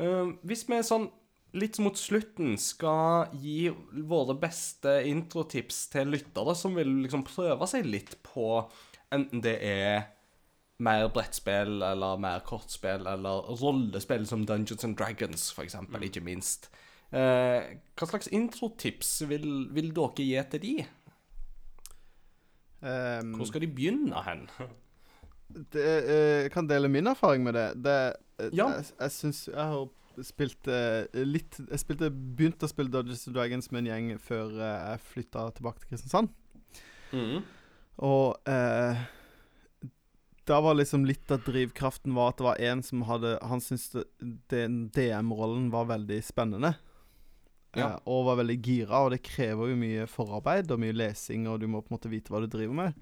Eh, 0.00 0.30
hvis 0.46 0.66
vi 0.68 0.82
sånn 0.86 1.10
litt 1.56 1.80
mot 1.82 1.98
slutten 1.98 2.54
skal 2.62 3.32
gi 3.42 3.72
våre 4.06 4.36
beste 4.38 5.00
introtips 5.10 5.88
til 5.90 6.12
lyttere 6.14 6.54
som 6.54 6.76
vil 6.78 6.92
liksom 7.02 7.24
prøve 7.26 7.66
seg 7.66 7.88
litt 7.90 8.14
på 8.22 8.62
enten 9.10 9.42
det 9.42 9.56
er 9.66 10.04
mer 10.80 11.08
brettspill 11.12 11.82
eller 11.84 12.20
mer 12.22 12.44
kortspill 12.46 13.08
eller 13.10 13.50
rollespill 13.60 14.24
som 14.28 14.46
Dungeons 14.48 14.86
and 14.86 14.96
Dragons, 14.96 15.50
for 15.52 15.66
eksempel, 15.66 16.06
ikke 16.06 16.22
minst. 16.24 16.70
Eh, 17.10 17.74
hva 17.98 18.06
slags 18.06 18.30
introtips 18.32 19.10
vil, 19.28 19.66
vil 19.74 19.90
dere 19.96 20.24
gi 20.24 20.44
til 20.54 20.62
de? 20.64 20.74
Um, 22.80 23.34
Hvor 23.36 23.50
skal 23.50 23.60
de 23.60 23.68
begynne 23.68 24.22
hen? 24.24 24.46
det, 25.72 25.84
eh, 25.84 26.42
jeg 26.46 26.52
kan 26.54 26.68
dele 26.68 26.88
min 26.88 27.06
erfaring 27.06 27.44
med 27.44 27.54
det. 27.58 27.68
det 27.84 27.96
eh, 28.38 28.50
Ja. 28.56 28.68
Jeg, 28.76 28.84
jeg 29.00 29.10
syns 29.10 29.48
Jeg 29.48 29.66
har 29.72 29.88
spilt 30.24 30.68
eh, 30.68 31.06
litt 31.24 31.60
Jeg 31.60 31.82
spilte, 31.82 32.10
begynte 32.10 32.66
å 32.66 32.72
spille 32.72 32.92
Dodgers 32.92 33.26
and 33.28 33.36
Dragons 33.36 33.70
med 33.70 33.84
en 33.84 33.92
gjeng 33.92 34.18
før 34.18 34.52
jeg 34.56 35.06
flytta 35.12 35.50
tilbake 35.56 35.80
til 35.80 35.92
Kristiansand. 35.92 36.30
Mm. 37.12 37.42
Og 38.06 38.48
eh, 38.48 39.00
da 40.48 40.60
var 40.64 40.78
liksom 40.78 41.04
litt 41.06 41.30
av 41.30 41.44
drivkraften 41.46 42.14
var 42.16 42.32
at 42.32 42.40
det 42.40 42.46
var 42.46 42.62
en 42.70 42.82
som 42.82 43.02
hadde 43.06 43.36
Han 43.46 43.60
syntes 43.62 44.06
DM-rollen 44.50 45.68
var 45.70 45.90
veldig 45.90 46.22
spennende. 46.26 46.74
Ja. 47.76 47.92
Eh, 47.92 47.98
og 48.10 48.24
var 48.26 48.36
veldig 48.42 48.58
gira, 48.62 49.04
og 49.04 49.10
det 49.12 49.22
krever 49.22 49.70
jo 49.70 49.76
mye 49.78 50.06
forarbeid 50.10 50.70
og 50.74 50.80
mye 50.82 50.92
lesing, 50.96 51.46
og 51.48 51.60
du 51.60 51.68
må 51.68 51.80
på 51.84 51.92
en 51.92 51.98
måte 51.98 52.10
vite 52.10 52.32
hva 52.32 52.40
du 52.42 52.48
driver 52.50 52.74
med. 52.74 52.94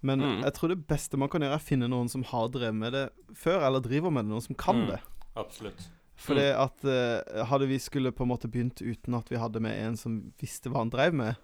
Men 0.00 0.20
Mm. 0.20 0.42
jeg 0.44 0.54
tror 0.54 0.68
det 0.68 0.86
beste 0.86 1.18
man 1.18 1.28
kan 1.28 1.40
gjøre, 1.42 1.52
er 1.52 1.58
å 1.58 1.68
finne 1.68 1.88
noen 1.90 2.08
som 2.08 2.22
har 2.22 2.48
drevet 2.48 2.74
med 2.74 2.92
det 2.92 3.10
før, 3.34 3.66
eller 3.66 3.80
driver 3.80 4.10
med 4.10 4.24
det, 4.24 4.30
noen 4.30 4.42
som 4.46 4.54
kan 4.54 4.76
Mm. 4.76 4.86
det. 4.92 5.00
Absolutt. 5.36 5.88
Fordi 6.16 6.46
at 6.50 6.84
uh, 6.84 7.44
hadde 7.46 7.68
vi 7.68 7.78
skulle 7.78 8.10
på 8.12 8.22
en 8.24 8.28
måte 8.30 8.48
begynt 8.50 8.80
uten 8.82 9.14
at 9.14 9.28
vi 9.30 9.36
hadde 9.36 9.60
med 9.60 9.76
en 9.78 9.96
som 9.96 10.32
visste 10.40 10.68
hva 10.70 10.78
han 10.78 10.90
drev 10.90 11.12
med, 11.14 11.36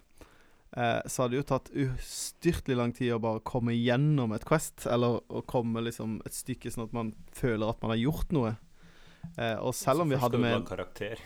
uh, 0.75 1.01
så 1.07 1.23
hadde 1.23 1.31
det 1.31 1.43
jo 1.45 1.49
tatt 1.53 1.69
ustyrtelig 1.71 2.75
lang 2.77 2.91
tid 2.95 3.13
å 3.15 3.19
bare 3.21 3.39
komme 3.39 3.71
gjennom 3.71 4.33
et 4.35 4.43
Quest, 4.47 4.85
eller 4.87 5.21
å 5.29 5.45
komme 5.47 5.81
liksom 5.85 6.21
et 6.25 6.33
stykke 6.35 6.71
sånn 6.73 6.87
at 6.89 6.93
man 6.93 7.13
føler 7.31 7.69
at 7.69 7.81
man 7.81 7.91
har 7.91 8.01
gjort 8.03 8.31
noe. 8.35 8.55
Eh, 9.37 9.57
og 9.59 9.75
selv 9.77 10.03
om 10.05 10.11
vi 10.11 10.19
hadde 10.19 10.39
med 10.41 10.65
karakter. 10.67 11.21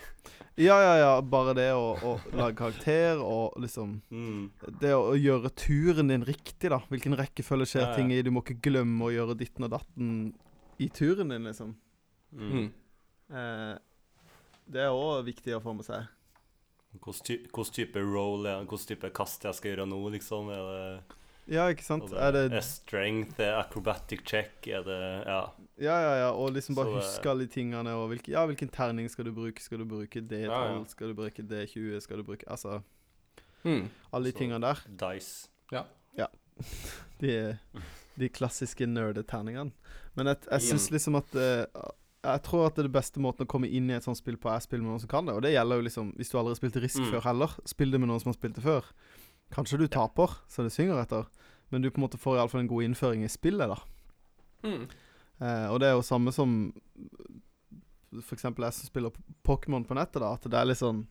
Ja, 0.59 0.75
ja, 0.83 0.95
ja, 0.99 1.11
bare 1.23 1.53
det 1.55 1.69
å, 1.71 1.93
å 2.03 2.13
lage 2.35 2.57
karakter 2.59 3.21
og 3.23 3.55
liksom 3.63 4.01
Mm. 4.11 4.49
Det 4.81 4.91
å, 4.95 5.13
å 5.13 5.17
gjøre 5.17 5.51
turen 5.55 6.11
din 6.11 6.25
riktig, 6.27 6.71
da. 6.73 6.81
Hvilken 6.91 7.15
rekkefølge 7.19 7.69
skjer 7.73 7.85
Ja, 7.85 7.89
ja. 7.91 7.97
ting 7.97 8.11
i. 8.11 8.21
Du 8.25 8.31
må 8.35 8.43
ikke 8.43 8.59
glemme 8.69 9.07
å 9.07 9.13
gjøre 9.13 9.37
ditten 9.39 9.67
og 9.69 9.73
datten 9.77 10.09
i 10.79 10.89
turen 10.91 11.31
din, 11.31 11.47
liksom. 11.47 11.75
Mm. 12.35 12.49
Mm. 12.51 12.67
Eh, 13.29 13.75
det 14.69 14.83
er 14.85 14.95
òg 14.95 15.23
viktig 15.29 15.55
å 15.57 15.61
få 15.63 15.73
med 15.77 15.87
seg. 15.87 16.07
Hvilken 16.89 17.45
hvilken 17.45 17.71
type 17.75 18.01
role 18.01 18.49
er 18.49 18.59
det? 18.63 18.67
Hvilken 18.69 18.89
type 18.95 19.11
kast 19.15 19.45
jeg 19.45 19.57
skal 19.57 19.71
gjøre 19.73 19.87
nå, 19.89 20.01
liksom? 20.15 20.49
Er 20.53 20.69
det, 20.73 21.18
Ja, 21.49 21.65
ikke 21.73 21.83
sant? 21.83 22.03
og 22.03 22.09
det, 22.11 22.19
Er 22.21 22.31
det 22.31 22.53
er 22.53 22.61
strength, 22.61 23.39
er 23.41 23.55
acrobatic 23.63 24.21
check, 24.25 24.67
er 24.67 24.83
det 24.85 24.99
Ja. 25.25 25.39
Ja, 25.79 25.95
ja, 26.03 26.13
ja. 26.19 26.29
Og 26.35 26.51
liksom 26.53 26.75
bare 26.75 26.91
Så, 26.91 26.99
huske 26.99 27.29
alle 27.29 27.45
de 27.47 27.53
tingene. 27.53 27.87
Og 27.95 28.09
hvilke, 28.11 28.29
ja, 28.31 28.45
hvilken 28.45 28.69
terning 28.69 29.09
skal 29.09 29.25
du 29.25 29.31
bruke? 29.31 29.61
Skal 29.63 29.79
du 29.79 29.85
bruke 29.85 30.21
D12? 30.21 30.43
Ja, 30.45 30.73
ja. 30.75 30.83
Skal 30.87 31.07
du 31.07 31.13
bruke 31.15 31.41
D20? 31.41 31.99
Skal 32.01 32.17
du 32.17 32.23
bruke 32.23 32.43
Altså, 32.49 32.81
Mm. 33.65 33.89
alle 34.13 34.25
de 34.25 34.31
Så- 34.31 34.37
tingene 34.37 34.61
der. 34.61 34.75
Dice. 34.87 35.47
De, 37.19 37.57
de 38.19 38.29
klassiske 38.29 38.85
nerdeterningene. 38.87 39.71
Men 40.15 40.27
jeg, 40.27 40.37
jeg 40.51 40.61
syns 40.61 40.89
Mm. 40.89 40.93
liksom 40.95 41.15
at 41.15 41.35
eh, 41.35 41.65
Jeg 42.23 42.41
tror 42.43 42.65
at 42.65 42.75
det 42.75 42.83
er 42.83 42.87
det 42.89 42.91
beste 42.91 43.19
måten 43.23 43.45
å 43.45 43.47
komme 43.47 43.69
inn 43.71 43.89
i 43.89 43.93
et 43.95 44.03
sånt 44.03 44.17
spill 44.17 44.35
på, 44.35 44.49
er 44.51 44.59
å 44.59 44.61
spille 44.61 44.81
med 44.83 44.91
noen 44.91 44.99
som 44.99 45.07
kan 45.07 45.25
det. 45.25 45.35
Og 45.35 45.41
det 45.41 45.53
gjelder 45.53 45.75
jo 45.79 45.81
liksom 45.87 46.13
Hvis 46.17 46.29
du 46.31 46.37
aldri 46.37 46.51
har 46.51 46.59
spilt 46.59 46.81
Risk 46.83 46.99
Mm. 46.99 47.11
før 47.13 47.21
heller, 47.23 47.47
spill 47.65 47.91
det 47.91 47.99
med 48.01 48.09
noen 48.09 48.19
som 48.19 48.33
har 48.33 48.37
spilt 48.37 48.55
det 48.55 48.63
før. 48.63 48.83
Kanskje 49.51 49.77
du 49.79 49.87
taper, 49.87 50.27
så 50.49 50.63
det 50.63 50.71
synger 50.73 50.99
etter, 51.01 51.25
men 51.69 51.83
du 51.83 51.89
på 51.89 51.99
en 52.01 52.05
måte 52.07 52.19
får 52.21 52.39
iallfall 52.39 52.63
en 52.63 52.71
god 52.71 52.87
innføring 52.87 53.23
i 53.25 53.31
spillet, 53.31 53.71
da. 53.71 53.79
Mm. 54.67 54.89
Eh, 55.39 55.67
og 55.71 55.79
det 55.81 55.89
er 55.89 55.95
jo 55.95 56.03
samme 56.03 56.33
som 56.35 56.73
For 58.11 58.35
eksempel 58.35 58.65
jeg 58.65 58.75
som 58.75 58.89
spiller 58.89 59.15
Pokémon 59.47 59.85
på 59.87 59.95
nettet, 59.95 60.19
da. 60.19 60.33
At 60.35 60.43
det 60.43 60.57
er 60.59 60.67
litt 60.67 60.81
sånn 60.81 61.05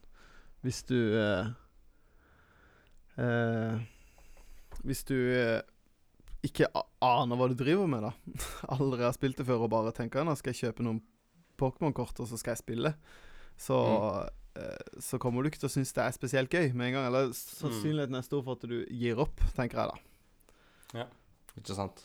Hvis 0.60 0.82
du 0.84 0.98
eh, 1.16 1.48
eh, 3.24 3.78
Hvis 4.84 5.06
du 5.08 5.16
eh, 5.16 5.62
ikke 6.44 6.68
aner 7.02 7.38
hva 7.40 7.48
du 7.50 7.56
driver 7.58 7.88
med, 7.90 8.04
da. 8.04 8.12
Aldri 8.76 9.06
har 9.06 9.16
spilt 9.16 9.40
det 9.40 9.46
før 9.48 9.64
og 9.66 9.72
bare 9.72 9.94
tenker 9.96 10.26
nå 10.26 10.36
skal 10.38 10.52
jeg 10.52 10.68
kjøpe 10.68 10.84
noen 10.86 11.00
Pokémon-kort, 11.58 12.20
og 12.22 12.28
så 12.30 12.38
skal 12.38 12.54
jeg 12.54 12.60
spille. 12.60 12.92
Så, 13.58 13.78
eh, 14.54 14.92
så 15.02 15.18
kommer 15.18 15.42
du 15.42 15.50
ikke 15.50 15.58
til 15.64 15.66
å 15.66 15.72
synes 15.72 15.90
det 15.96 16.04
er 16.04 16.14
spesielt 16.14 16.54
gøy 16.54 16.70
med 16.78 16.92
en 16.92 16.98
gang. 16.98 17.08
Eller 17.10 17.32
sannsynligheten 17.34 18.20
er 18.20 18.26
stor 18.26 18.44
for 18.46 18.54
at 18.54 18.68
du 18.70 18.84
gir 18.86 19.18
opp, 19.24 19.42
tenker 19.56 19.82
jeg 19.82 19.90
da. 19.90 20.07
Ikke 21.58 21.76
sant? 21.76 22.04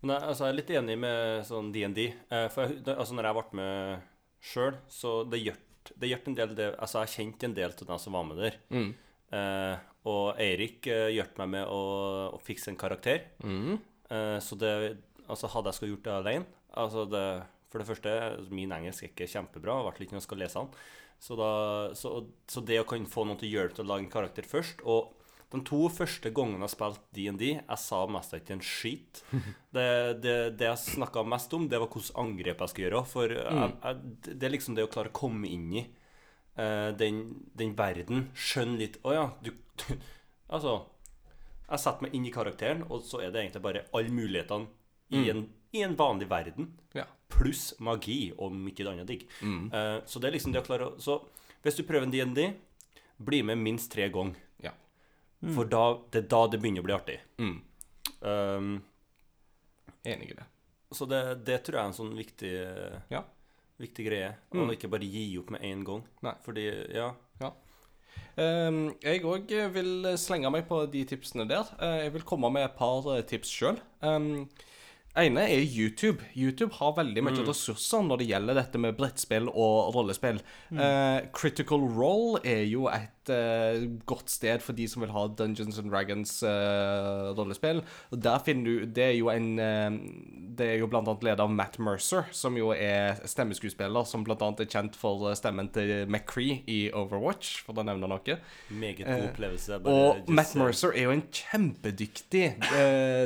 Men 0.00 0.14
jeg, 0.14 0.28
altså, 0.30 0.46
jeg 0.46 0.52
er 0.52 0.58
litt 0.58 0.72
enig 0.80 0.96
med 1.02 1.42
sånn 1.48 1.68
DND. 1.74 2.00
Eh, 2.32 2.46
for 2.52 2.70
jeg, 2.70 2.80
altså, 2.94 3.16
når 3.16 3.28
jeg 3.28 3.38
ble 3.38 3.60
med 3.60 4.08
sjøl, 4.50 4.80
så 4.88 5.12
det 5.28 5.42
gjort, 5.42 5.92
det 6.00 6.10
gjort 6.10 6.30
en 6.30 6.38
del 6.38 6.56
det, 6.56 6.72
Altså, 6.80 7.04
jeg 7.04 7.14
kjente 7.18 7.50
en 7.50 7.56
del 7.56 7.74
av 7.74 7.86
dem 7.92 8.00
som 8.00 8.16
var 8.16 8.26
med 8.30 8.40
der. 8.40 8.58
Mm. 8.72 8.90
Eh, 9.36 9.86
og 10.10 10.40
Eirik 10.40 10.88
uh, 10.88 11.10
hjalp 11.12 11.36
meg 11.42 11.50
med 11.58 11.68
å, 11.68 11.80
å 12.32 12.38
fikse 12.40 12.72
en 12.72 12.78
karakter. 12.80 13.26
Mm. 13.44 13.76
Eh, 14.10 14.38
så 14.42 14.58
det 14.58 14.74
Altså, 15.30 15.46
hadde 15.52 15.70
jeg 15.70 15.76
skulle 15.76 15.92
gjort 15.92 16.06
det 16.08 16.14
alene 16.16 16.46
Altså, 16.74 17.04
det 17.06 17.26
For 17.70 17.78
det 17.78 17.86
første, 17.86 18.14
min 18.50 18.72
engelsk 18.74 19.04
er 19.04 19.12
ikke 19.12 19.28
kjempebra, 19.30 19.76
Jeg 19.86 20.08
ikke 20.08 20.16
noe 20.16 20.24
skal 20.24 20.40
lese 20.42 20.58
den. 20.58 20.80
Så, 21.20 21.36
da, 21.38 21.50
så, 21.94 22.10
så 22.48 22.62
det 22.66 22.80
å 22.80 22.88
kunne 22.88 23.10
få 23.10 23.22
noen 23.28 23.38
til 23.38 23.50
å 23.50 23.52
hjelpe 23.52 23.76
til 23.76 23.84
å 23.84 23.90
lage 23.92 24.06
en 24.06 24.10
karakter 24.10 24.48
først 24.48 24.80
Og 24.88 25.12
de 25.50 25.60
to 25.66 25.80
første 25.90 26.30
gangene 26.34 26.62
jeg 26.62 26.74
spilte 26.76 27.16
DND, 27.16 27.42
jeg 27.56 27.82
sa 27.82 28.00
mest 28.10 28.34
ikke 28.36 28.54
en 28.56 28.64
skit. 28.64 29.22
Det, 29.70 30.18
det, 30.18 30.32
det 30.58 30.66
jeg 30.66 30.82
snakka 30.82 31.22
mest 31.22 31.52
om, 31.54 31.68
det 31.70 31.78
var 31.78 31.86
hvilke 31.92 32.16
angrep 32.18 32.62
jeg 32.64 32.72
skulle 32.72 32.88
gjøre. 32.88 33.02
For 33.06 33.30
jeg, 33.30 33.68
jeg, 33.70 34.32
det 34.34 34.48
er 34.48 34.50
liksom 34.50 34.74
det 34.74 34.82
å 34.82 34.90
klare 34.90 35.12
å 35.12 35.14
komme 35.14 35.46
inn 35.46 35.68
i 35.78 35.84
uh, 36.58 36.90
den, 36.98 37.20
den 37.54 37.76
verden. 37.78 38.24
Skjønne 38.34 38.80
litt 38.80 38.98
Å 39.06 39.14
ja, 39.14 39.22
du, 39.46 39.52
Altså 40.50 40.74
Jeg 41.68 41.84
setter 41.84 42.02
meg 42.02 42.18
inn 42.18 42.26
i 42.26 42.34
karakteren, 42.34 42.82
og 42.90 43.06
så 43.06 43.22
er 43.22 43.30
det 43.30 43.44
egentlig 43.44 43.62
bare 43.68 43.84
alle 43.94 44.10
mulighetene 44.10 44.66
i, 45.14 45.22
en, 45.30 45.44
i 45.70 45.86
en 45.86 45.94
vanlig 45.98 46.26
verden. 46.30 46.72
Ja. 46.98 47.06
Pluss 47.30 47.76
magi, 47.78 48.32
og 48.34 48.50
det 48.50 48.90
annet 48.90 49.10
digg. 49.10 49.26
Eh, 49.70 49.96
så 50.02 50.18
det 50.18 50.32
er 50.32 50.34
liksom 50.34 50.54
det 50.54 50.64
å 50.64 50.66
klare 50.66 50.90
å 50.90 50.98
Så 51.02 51.20
hvis 51.62 51.78
du 51.78 51.84
prøver 51.86 52.08
en 52.08 52.14
DND, 52.14 52.56
bli 53.22 53.42
med 53.46 53.62
minst 53.62 53.90
tre 53.94 54.08
ganger. 54.10 54.34
Ja. 55.40 55.54
For 55.56 55.68
da, 55.72 55.82
det 56.12 56.24
er 56.24 56.28
da 56.34 56.40
det 56.52 56.60
begynner 56.60 56.84
å 56.84 56.88
bli 56.88 56.96
artig. 56.96 57.18
Mm. 57.40 57.56
Um, 58.20 58.70
Enig 60.04 60.30
i 60.32 60.36
det. 60.36 60.44
så 60.92 61.06
det, 61.08 61.20
det 61.46 61.62
tror 61.64 61.78
jeg 61.78 61.82
er 61.82 61.90
en 61.90 61.96
sånn 61.96 62.14
viktig, 62.16 62.52
Ja. 63.12 63.24
viktig 63.80 64.06
greie. 64.06 64.34
Mm. 64.52 64.62
Og 64.66 64.74
ikke 64.76 64.90
bare 64.92 65.08
gi 65.08 65.26
opp 65.40 65.50
med 65.56 65.64
en 65.64 65.84
gang. 65.84 66.06
Nei. 66.26 66.36
Fordi, 66.44 66.68
ja 66.94 67.10
Ehm, 68.40 68.82
jeg 69.02 69.22
òg 69.26 69.52
vil 69.74 70.10
slenge 70.20 70.50
meg 70.52 70.66
på 70.68 70.82
de 70.90 71.04
tipsene 71.08 71.46
der. 71.50 71.70
Eh, 71.80 72.04
jeg 72.06 72.14
vil 72.16 72.26
komme 72.28 72.50
med 72.52 72.68
et 72.68 72.76
par 72.78 73.06
eh, 73.14 73.22
tips 73.26 73.50
sjøl. 73.52 73.80
Um, 74.00 74.48
ene 75.18 75.44
er 75.50 75.64
YouTube. 75.66 76.24
YouTube 76.38 76.72
har 76.78 76.94
veldig 76.96 77.24
mye 77.26 77.44
ressurser 77.48 78.04
når 78.06 78.22
det 78.22 78.28
gjelder 78.30 78.60
dette 78.60 78.80
med 78.80 78.96
brettspill 78.98 79.50
og 79.50 79.92
rollespill. 79.96 80.40
Eh, 80.72 81.18
Critical 81.36 81.84
Role 81.96 82.40
er 82.46 82.64
jo 82.70 82.86
et 82.92 83.19
eh, 83.34 83.84
godt 84.08 84.30
sted 84.32 84.62
for 84.64 84.76
de 84.76 84.86
som 84.90 85.04
vil 85.04 85.12
ha 85.14 85.24
Dungeons 85.38 85.78
and 85.80 85.90
Dragons 85.92 86.32
eh. 86.46 87.30
Og 87.30 88.18
der 88.22 88.42
finner 88.44 88.64
du 88.64 88.86
Det 88.86 89.04
er 89.04 89.16
jo 89.16 89.30
en 89.32 89.48
eh, 89.58 89.98
Det 90.58 90.66
er 90.66 90.78
jo 90.82 90.88
blant 90.90 91.08
annet 91.08 91.24
leder 91.24 91.44
av 91.44 91.52
Matt 91.54 91.78
Mercer, 91.80 92.28
som 92.36 92.56
jo 92.58 92.72
er 92.74 93.20
stemmeskuespiller, 93.28 94.04
som 94.08 94.24
blant 94.26 94.42
annet 94.44 94.64
er 94.64 94.70
kjent 94.70 94.96
for 94.98 95.30
stemmen 95.38 95.70
til 95.72 96.06
McCree 96.08 96.60
i 96.68 96.80
Overwatch, 96.92 97.62
for 97.64 97.78
å 97.80 97.84
nevne 97.86 98.10
noe. 98.10 98.36
Meget 98.68 99.04
god 99.06 99.28
opplevelse. 99.30 99.78
Og 99.88 100.20
just, 100.20 100.32
Matt 100.36 100.54
Mercer 100.60 100.92
er 100.92 101.06
jo 101.06 101.14
en 101.14 101.24
kjempedyktig 101.32 102.44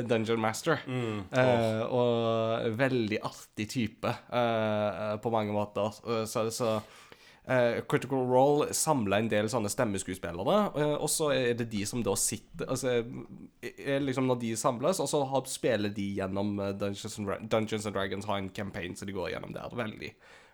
dungeon 0.07 0.41
master. 0.41 0.79
Mm, 0.87 1.25
Eh, 1.35 1.81
og 1.91 2.77
veldig 2.79 3.19
artig 3.25 3.67
type 3.73 4.13
på 5.21 5.33
mange 5.33 5.55
måter. 5.55 6.25
Så 6.29 6.47
så 6.53 6.77
eh, 7.47 7.79
Critical 7.89 8.25
Role 8.29 8.73
samler 8.73 9.23
en 9.23 9.29
del 9.31 9.49
sånne 9.51 9.71
stemmeskuespillere, 9.71 10.57
uh, 10.75 10.95
og 10.95 11.09
så 11.11 11.31
er 11.35 11.53
det 11.59 11.69
de 11.71 11.83
som 11.87 12.03
da 12.05 12.15
sitter 12.19 12.69
Altså, 12.71 12.97
er 13.61 14.03
liksom 14.03 14.27
når 14.29 14.41
de 14.41 14.51
samles, 14.59 14.99
og 15.03 15.09
så 15.11 15.23
har, 15.29 15.45
spiller 15.51 15.93
de 15.93 16.09
gjennom 16.19 16.57
eh, 16.59 16.75
Dungeons 16.79 17.19
and, 17.19 17.49
Dungeons 17.51 17.85
and 17.85 17.95
Dragons 17.95 18.27
har 18.29 18.41
en 18.41 18.51
campaign 18.53 18.95
så 18.95 19.07
de 19.07 19.15
går 19.15 19.33
gjennom 19.35 19.55
der. 19.55 19.75
Veldig, 19.75 20.11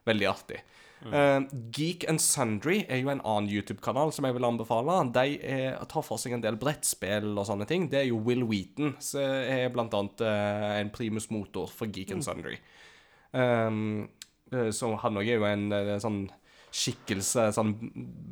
veldig 0.10 0.30
artig. 0.30 0.62
Eh, 1.02 1.40
Geek 1.74 2.06
and 2.10 2.22
Sundry 2.22 2.84
er 2.88 3.02
jo 3.02 3.10
en 3.10 3.24
annen 3.26 3.50
YouTube-kanal 3.50 4.12
som 4.14 4.28
jeg 4.28 4.36
vil 4.38 4.46
anbefale. 4.46 4.98
De 5.16 5.38
er, 5.42 5.80
tar 5.90 6.06
for 6.06 6.22
seg 6.22 6.36
en 6.38 6.44
del 6.44 6.60
brettspill 6.62 7.34
og 7.34 7.48
sånne 7.50 7.66
ting. 7.70 7.88
Det 7.90 8.04
er 8.04 8.10
jo 8.12 8.22
Will 8.22 8.46
Wheaton, 8.46 8.96
som 9.02 9.26
er 9.26 9.72
blant 9.74 9.96
annet 9.98 10.22
eh, 10.28 10.68
en 10.84 10.94
primus 10.94 11.32
motor 11.34 11.72
for 11.74 11.90
Geek 11.90 12.14
and 12.14 12.26
Sundry. 12.26 12.60
Um, 13.32 14.10
eh, 14.52 14.70
så 14.76 14.94
han 15.02 15.18
òg 15.18 15.30
er 15.32 15.40
jo 15.40 15.48
en 15.50 15.72
eh, 15.74 15.98
sånn 16.04 16.26
skikkelse 16.72 17.50
sånn, 17.56 17.74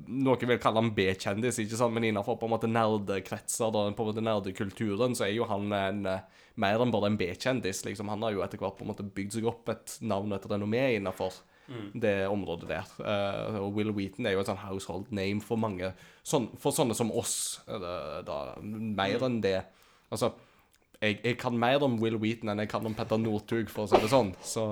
Noen 0.10 0.50
vil 0.50 0.62
kalle 0.64 0.82
han 0.82 0.94
B-kjendis, 0.96 1.60
ikke 1.62 1.78
sant? 1.80 1.94
men 1.96 2.08
innenfor 2.08 2.40
på 2.40 2.48
en 2.48 2.54
måte 2.56 2.70
nerdekretser, 2.72 3.72
da, 3.76 3.84
på 3.92 4.06
en 4.06 4.10
måte 4.10 4.24
nerdekulturen, 4.24 5.16
så 5.18 5.28
er 5.28 5.36
jo 5.36 5.48
han 5.50 5.68
en, 5.76 6.02
mer 6.60 6.84
enn 6.84 6.94
bare 6.96 7.12
en 7.12 7.20
B-kjendis. 7.20 7.84
liksom. 7.86 8.12
Han 8.12 8.24
har 8.26 8.36
jo 8.36 8.44
etter 8.46 8.62
hvert 8.62 8.80
på 8.80 8.88
en 8.88 8.94
måte 8.94 9.06
bygd 9.06 9.38
seg 9.38 9.48
opp 9.52 9.70
et 9.74 10.00
navn 10.02 10.32
og 10.32 10.40
et 10.40 10.52
renommé 10.52 10.86
innenfor 10.98 11.42
det 11.94 12.28
området 12.28 12.70
der. 12.70 12.94
Uh, 12.98 13.60
og 13.64 13.76
Will 13.78 13.92
Wheaton 13.94 14.26
er 14.26 14.36
jo 14.36 14.44
et 14.44 14.50
sånn 14.50 14.62
household 14.64 15.12
name 15.16 15.44
for 15.46 15.60
mange, 15.62 15.92
sånn, 16.26 16.50
for 16.60 16.76
sånne 16.76 16.98
som 16.98 17.12
oss. 17.12 17.62
eh, 17.70 18.20
da, 18.26 18.40
mer 18.62 19.26
enn 19.28 19.40
det. 19.44 19.60
Altså, 20.10 20.34
jeg, 21.00 21.16
jeg 21.24 21.36
kan 21.40 21.56
mer 21.56 21.80
om 21.86 21.94
Will 22.02 22.18
Wheaton 22.20 22.50
enn 22.52 22.60
jeg 22.60 22.68
kan 22.74 22.84
om 22.84 22.92
Petter 22.96 23.20
Northug, 23.22 23.70
for 23.72 23.86
å 23.86 23.88
si 23.88 24.00
det 24.04 24.10
sånn. 24.12 24.34
Så 24.44 24.64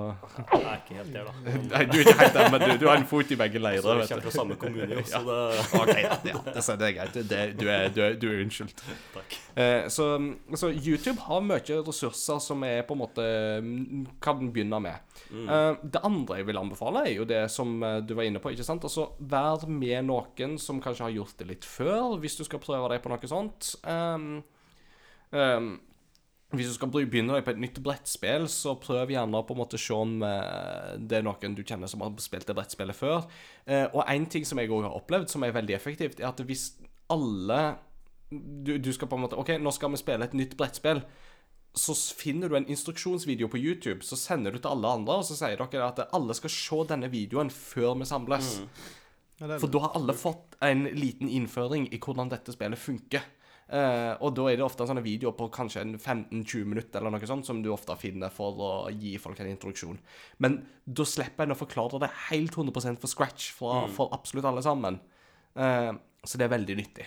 Jeg 0.52 0.58
er 0.60 0.82
ikke 0.82 0.96
helt 0.98 1.14
der, 1.14 1.24
da. 1.24 1.54
Nei, 1.70 1.84
du 1.88 1.94
er 1.96 2.02
ikke 2.02 2.16
helt 2.18 2.34
der, 2.36 2.50
men 2.52 2.64
du, 2.64 2.72
du 2.82 2.84
har 2.90 3.00
en 3.00 3.06
fot 3.08 3.32
i 3.32 3.38
begge 3.40 3.56
Så 3.56 3.64
leirer. 3.64 4.02
vi 4.02 4.08
kommer 4.10 4.26
fra 4.26 4.32
samme 4.34 4.58
kommune, 4.60 4.98
jo, 4.98 5.04
så 5.08 5.22
det 5.28 5.38
OK, 5.78 5.94
ja, 5.94 6.18
ja, 6.28 6.42
det, 6.50 6.64
så 6.66 6.76
det 6.76 6.90
er 6.90 6.92
greit. 6.98 7.16
Det, 7.30 7.40
du, 7.56 7.64
er, 7.72 7.88
du, 7.94 8.02
er, 8.04 8.18
du 8.20 8.28
er 8.28 8.42
unnskyldt. 8.44 8.84
Takk. 9.14 9.38
Eh, 9.56 9.88
så, 9.94 10.10
så 10.60 10.70
YouTube 10.74 11.16
har 11.30 11.48
mye 11.48 11.80
ressurser 11.88 12.44
som 12.44 12.68
jeg 12.68 12.84
på 12.90 12.98
en 12.98 13.02
måte 13.06 13.26
mm, 13.64 14.04
kan 14.28 14.44
begynne 14.52 14.82
med. 14.84 15.18
Eh, 15.32 15.80
det 15.80 16.04
andre 16.12 16.42
jeg 16.42 16.50
vil 16.52 16.60
anbefale, 16.60 17.08
er 17.08 17.16
jo 17.22 17.28
det 17.32 17.42
som 17.56 17.72
eh, 17.80 18.02
du 18.04 18.12
var 18.20 18.28
inne 18.28 18.44
på. 18.44 18.52
ikke 18.52 18.68
sant? 18.68 18.84
Altså, 18.84 19.14
Vær 19.32 19.64
med 19.64 20.04
noen 20.12 20.60
som 20.60 20.84
kanskje 20.84 21.08
har 21.08 21.18
gjort 21.22 21.40
det 21.40 21.50
litt 21.54 21.72
før, 21.72 22.18
hvis 22.20 22.36
du 22.36 22.44
skal 22.44 22.60
prøve 22.60 22.92
deg 22.92 23.00
på 23.00 23.16
noe 23.16 23.32
sånt. 23.32 23.78
Um, 23.88 24.42
um, 25.32 25.76
hvis 26.56 26.70
du 26.70 26.76
skal 26.78 26.88
begynne 26.88 27.34
deg 27.36 27.44
på 27.44 27.52
et 27.52 27.60
nytt 27.60 27.78
brettspill, 27.84 28.46
så 28.48 28.72
prøv 28.80 29.10
gjerne 29.12 29.42
på 29.44 29.52
en 29.52 29.60
måte 29.60 29.76
å 29.76 29.82
se 29.82 29.92
om 29.92 30.14
eh, 30.24 30.94
det 30.96 31.18
er 31.18 31.26
noen 31.26 31.56
du 31.56 31.60
kjenner 31.60 31.90
som 31.90 32.00
har 32.00 32.14
spilt 32.24 32.48
det 32.48 32.56
brettspillet 32.56 32.96
før. 32.96 33.26
Eh, 33.68 33.84
og 33.90 34.00
en 34.06 34.28
ting 34.32 34.48
som 34.48 34.60
jeg 34.60 34.72
òg 34.72 34.86
har 34.86 34.96
opplevd, 34.96 35.28
som 35.28 35.44
er 35.44 35.52
veldig 35.52 35.76
effektivt, 35.76 36.22
er 36.22 36.30
at 36.30 36.40
hvis 36.48 36.70
alle 37.12 37.60
du, 38.30 38.78
du 38.80 38.92
skal 38.92 39.10
på 39.10 39.18
en 39.18 39.26
måte 39.26 39.36
OK, 39.40 39.54
nå 39.60 39.72
skal 39.76 39.92
vi 39.92 40.00
spille 40.00 40.24
et 40.24 40.36
nytt 40.36 40.56
brettspill. 40.56 41.02
Så 41.76 41.92
finner 42.16 42.48
du 42.48 42.56
en 42.56 42.68
instruksjonsvideo 42.72 43.50
på 43.52 43.60
YouTube, 43.60 44.00
så 44.04 44.16
sender 44.16 44.56
du 44.56 44.58
til 44.58 44.72
alle 44.72 44.94
andre, 45.00 45.20
og 45.20 45.28
så 45.28 45.36
sier 45.36 45.60
dere 45.60 45.90
at 45.92 46.00
alle 46.16 46.36
skal 46.36 46.52
se 46.52 46.80
denne 46.88 47.12
videoen 47.12 47.52
før 47.52 47.92
vi 48.00 48.08
samles. 48.08 48.54
Ja, 49.38 49.52
er 49.52 49.60
For 49.60 49.70
da 49.70 49.84
har 49.84 50.00
alle 50.00 50.16
fått 50.16 50.56
en 50.64 50.88
liten 50.96 51.28
innføring 51.28 51.90
i 51.92 52.00
hvordan 52.00 52.32
dette 52.32 52.56
spillet 52.56 52.80
funker. 52.80 53.28
Eh, 53.68 54.14
og 54.24 54.32
da 54.32 54.46
er 54.48 54.56
det 54.56 54.64
ofte 54.64 54.86
sånne 54.88 55.04
videoer 55.04 55.34
på 55.36 55.50
kanskje 55.52 55.82
15-20 55.98 56.68
minutter 56.70 57.02
eller 57.02 57.12
noe 57.12 57.28
sånt, 57.28 57.44
som 57.48 57.60
du 57.64 57.68
ofte 57.74 57.96
finner 58.00 58.32
for 58.32 58.62
å 58.64 58.70
gi 58.88 59.16
folk 59.20 59.40
en 59.42 59.50
introduksjon. 59.50 59.98
Men 60.40 60.62
da 60.84 61.04
slipper 61.04 61.44
en 61.44 61.56
å 61.56 61.58
forklare 61.58 62.00
det 62.00 62.12
helt 62.30 62.56
100% 62.56 63.02
for 63.02 63.12
scratch 63.12 63.50
fra, 63.56 63.82
for 63.92 64.14
absolutt 64.16 64.48
alle 64.48 64.64
sammen. 64.64 65.00
Eh, 65.58 65.92
så 66.24 66.40
det 66.40 66.48
er 66.48 66.56
veldig 66.56 66.78
nyttig. 66.80 67.06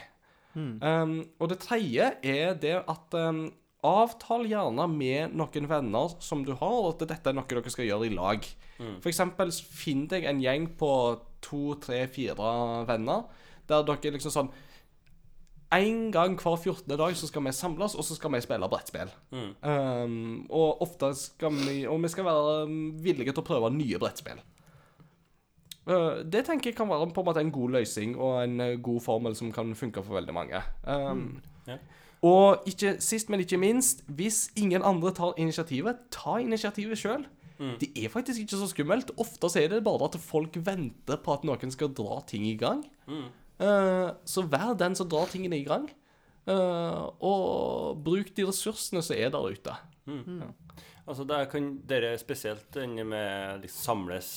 Um, 0.51 1.13
og 1.39 1.47
det 1.47 1.61
tredje 1.63 2.09
er 2.27 2.57
det 2.59 2.73
at 2.75 3.15
um, 3.15 3.45
avtal 3.87 4.43
gjerne 4.49 4.83
med 4.91 5.35
noen 5.39 5.67
venner 5.69 6.15
som 6.23 6.43
du 6.43 6.51
har, 6.59 6.79
at 6.89 7.05
dette 7.07 7.31
er 7.31 7.37
noe 7.37 7.47
dere 7.47 7.71
skal 7.71 7.87
gjøre 7.87 8.09
i 8.09 8.15
lag. 8.17 8.49
For 8.81 9.11
eksempel 9.11 9.53
finn 9.53 10.07
deg 10.09 10.25
en 10.25 10.41
gjeng 10.41 10.67
på 10.79 10.91
to, 11.45 11.75
tre, 11.83 12.03
fire 12.11 12.51
venner, 12.89 13.27
der 13.69 13.85
dere 13.87 14.15
liksom 14.17 14.33
sånn 14.33 14.51
En 15.71 16.11
gang 16.11 16.35
hver 16.35 16.55
14. 16.55 16.97
dag 16.99 17.15
så 17.15 17.27
skal 17.27 17.45
vi 17.45 17.51
samles, 17.55 17.95
og 17.95 18.03
så 18.03 18.15
skal 18.17 18.33
vi 18.33 18.41
spille 18.43 18.67
brettspill. 18.69 19.11
Um, 19.31 20.47
og 20.49 20.81
ofte 20.83 21.13
skal 21.15 21.55
vi 21.55 21.85
Og 21.87 22.01
vi 22.03 22.07
skal 22.11 22.25
være 22.25 22.63
um, 22.67 23.03
villige 23.03 23.31
til 23.31 23.39
å 23.39 23.47
prøve 23.47 23.71
nye 23.71 23.99
brettspill. 24.01 24.41
Uh, 25.87 26.21
det 26.27 26.43
tenker 26.45 26.69
jeg 26.69 26.77
kan 26.77 26.89
være 26.91 27.07
på 27.15 27.23
en 27.23 27.29
måte 27.29 27.41
en 27.41 27.53
god 27.55 27.77
løsning 27.79 28.17
og 28.19 28.43
en 28.43 28.59
uh, 28.59 28.75
god 28.83 29.01
formel 29.01 29.35
som 29.35 29.51
kan 29.51 29.71
funke 29.75 30.03
for 30.03 30.19
veldig 30.19 30.35
mange. 30.35 30.61
Um, 30.83 31.41
ja. 31.67 31.79
Og 32.21 32.67
ikke 32.69 32.97
sist, 33.01 33.31
men 33.31 33.39
ikke 33.39 33.57
minst, 33.57 34.03
hvis 34.07 34.49
ingen 34.55 34.83
andre 34.83 35.13
tar 35.15 35.33
initiativet, 35.37 36.03
ta 36.11 36.37
initiativet 36.37 36.99
sjøl. 36.99 37.25
Det 37.81 37.91
er 37.93 38.09
faktisk 38.09 38.39
ikke 38.41 38.57
så 38.57 38.67
skummelt. 38.71 39.11
Ofte 39.21 39.49
er 39.61 39.67
det 39.69 39.83
bare 39.85 40.07
at 40.09 40.15
folk 40.17 40.55
venter 40.65 41.19
på 41.21 41.33
at 41.33 41.43
noen 41.45 41.71
skal 41.73 41.91
dra 41.93 42.17
ting 42.27 42.47
i 42.49 42.55
gang. 42.57 42.81
Uh, 43.07 43.29
så 43.61 44.43
vær 44.49 44.73
den 44.79 44.95
som 44.97 45.09
drar 45.09 45.29
tingene 45.31 45.59
i 45.59 45.65
gang. 45.67 45.89
Uh, 46.49 47.11
og 47.21 47.99
bruk 48.01 48.31
de 48.33 48.47
ressursene 48.47 49.03
som 49.05 49.13
er 49.13 49.29
der 49.29 49.45
ute. 49.53 49.75
Altså 51.05 51.25
der 51.29 51.45
kan 51.49 51.67
dere 51.89 52.15
spesielt 52.17 52.65
den 52.73 52.95
med 53.09 53.61
liksom 53.61 53.83
samles 53.85 54.31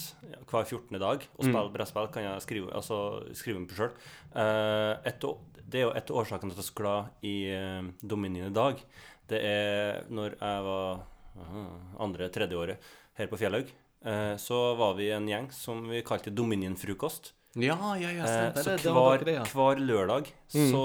hver 0.50 0.64
14. 0.64 0.98
dag 1.00 1.24
og 1.24 1.44
spille 1.44 1.72
brettspill, 1.72 2.10
kan 2.12 2.26
jeg 2.26 2.44
skrive, 2.44 2.70
altså, 2.76 2.98
skrive 3.36 3.62
meg 3.62 3.68
på 3.70 3.78
sjøl. 3.78 3.92
det 4.34 5.80
er 5.80 5.86
jo 5.86 5.94
et 5.96 6.10
av 6.10 6.20
årsakene 6.20 6.52
til 6.52 6.58
at 6.58 6.60
jeg 6.60 6.66
er 6.66 6.70
så 6.70 6.78
glad 6.80 7.24
i 7.24 7.36
uh, 7.52 7.90
Dominion 8.02 8.50
i 8.50 8.56
dag. 8.56 8.84
Det 9.28 9.40
er 9.40 10.04
når 10.12 10.36
jeg 10.36 10.64
var 10.68 11.04
aha, 11.40 11.64
andre, 12.04 12.28
tredje 12.32 12.58
året 12.58 12.92
her 13.18 13.30
på 13.30 13.38
Fjellhaug, 13.40 13.70
eh, 14.04 14.34
så 14.40 14.60
var 14.78 14.96
vi 14.98 15.10
en 15.14 15.28
gjeng 15.30 15.48
som 15.54 15.84
vi 15.88 16.02
kalte 16.06 16.32
Dominion-frokost. 16.34 17.32
Ja, 17.54 17.76
ja, 17.98 18.10
ja, 18.10 18.24
Eh, 18.24 18.50
stemmer 18.50 18.62
så 18.62 18.70
det. 18.70 18.82
Det 18.82 18.94
hver, 18.94 19.24
det, 19.24 19.34
ja. 19.38 19.44
hver 19.52 19.82
lørdag 19.82 20.30
så 20.50 20.84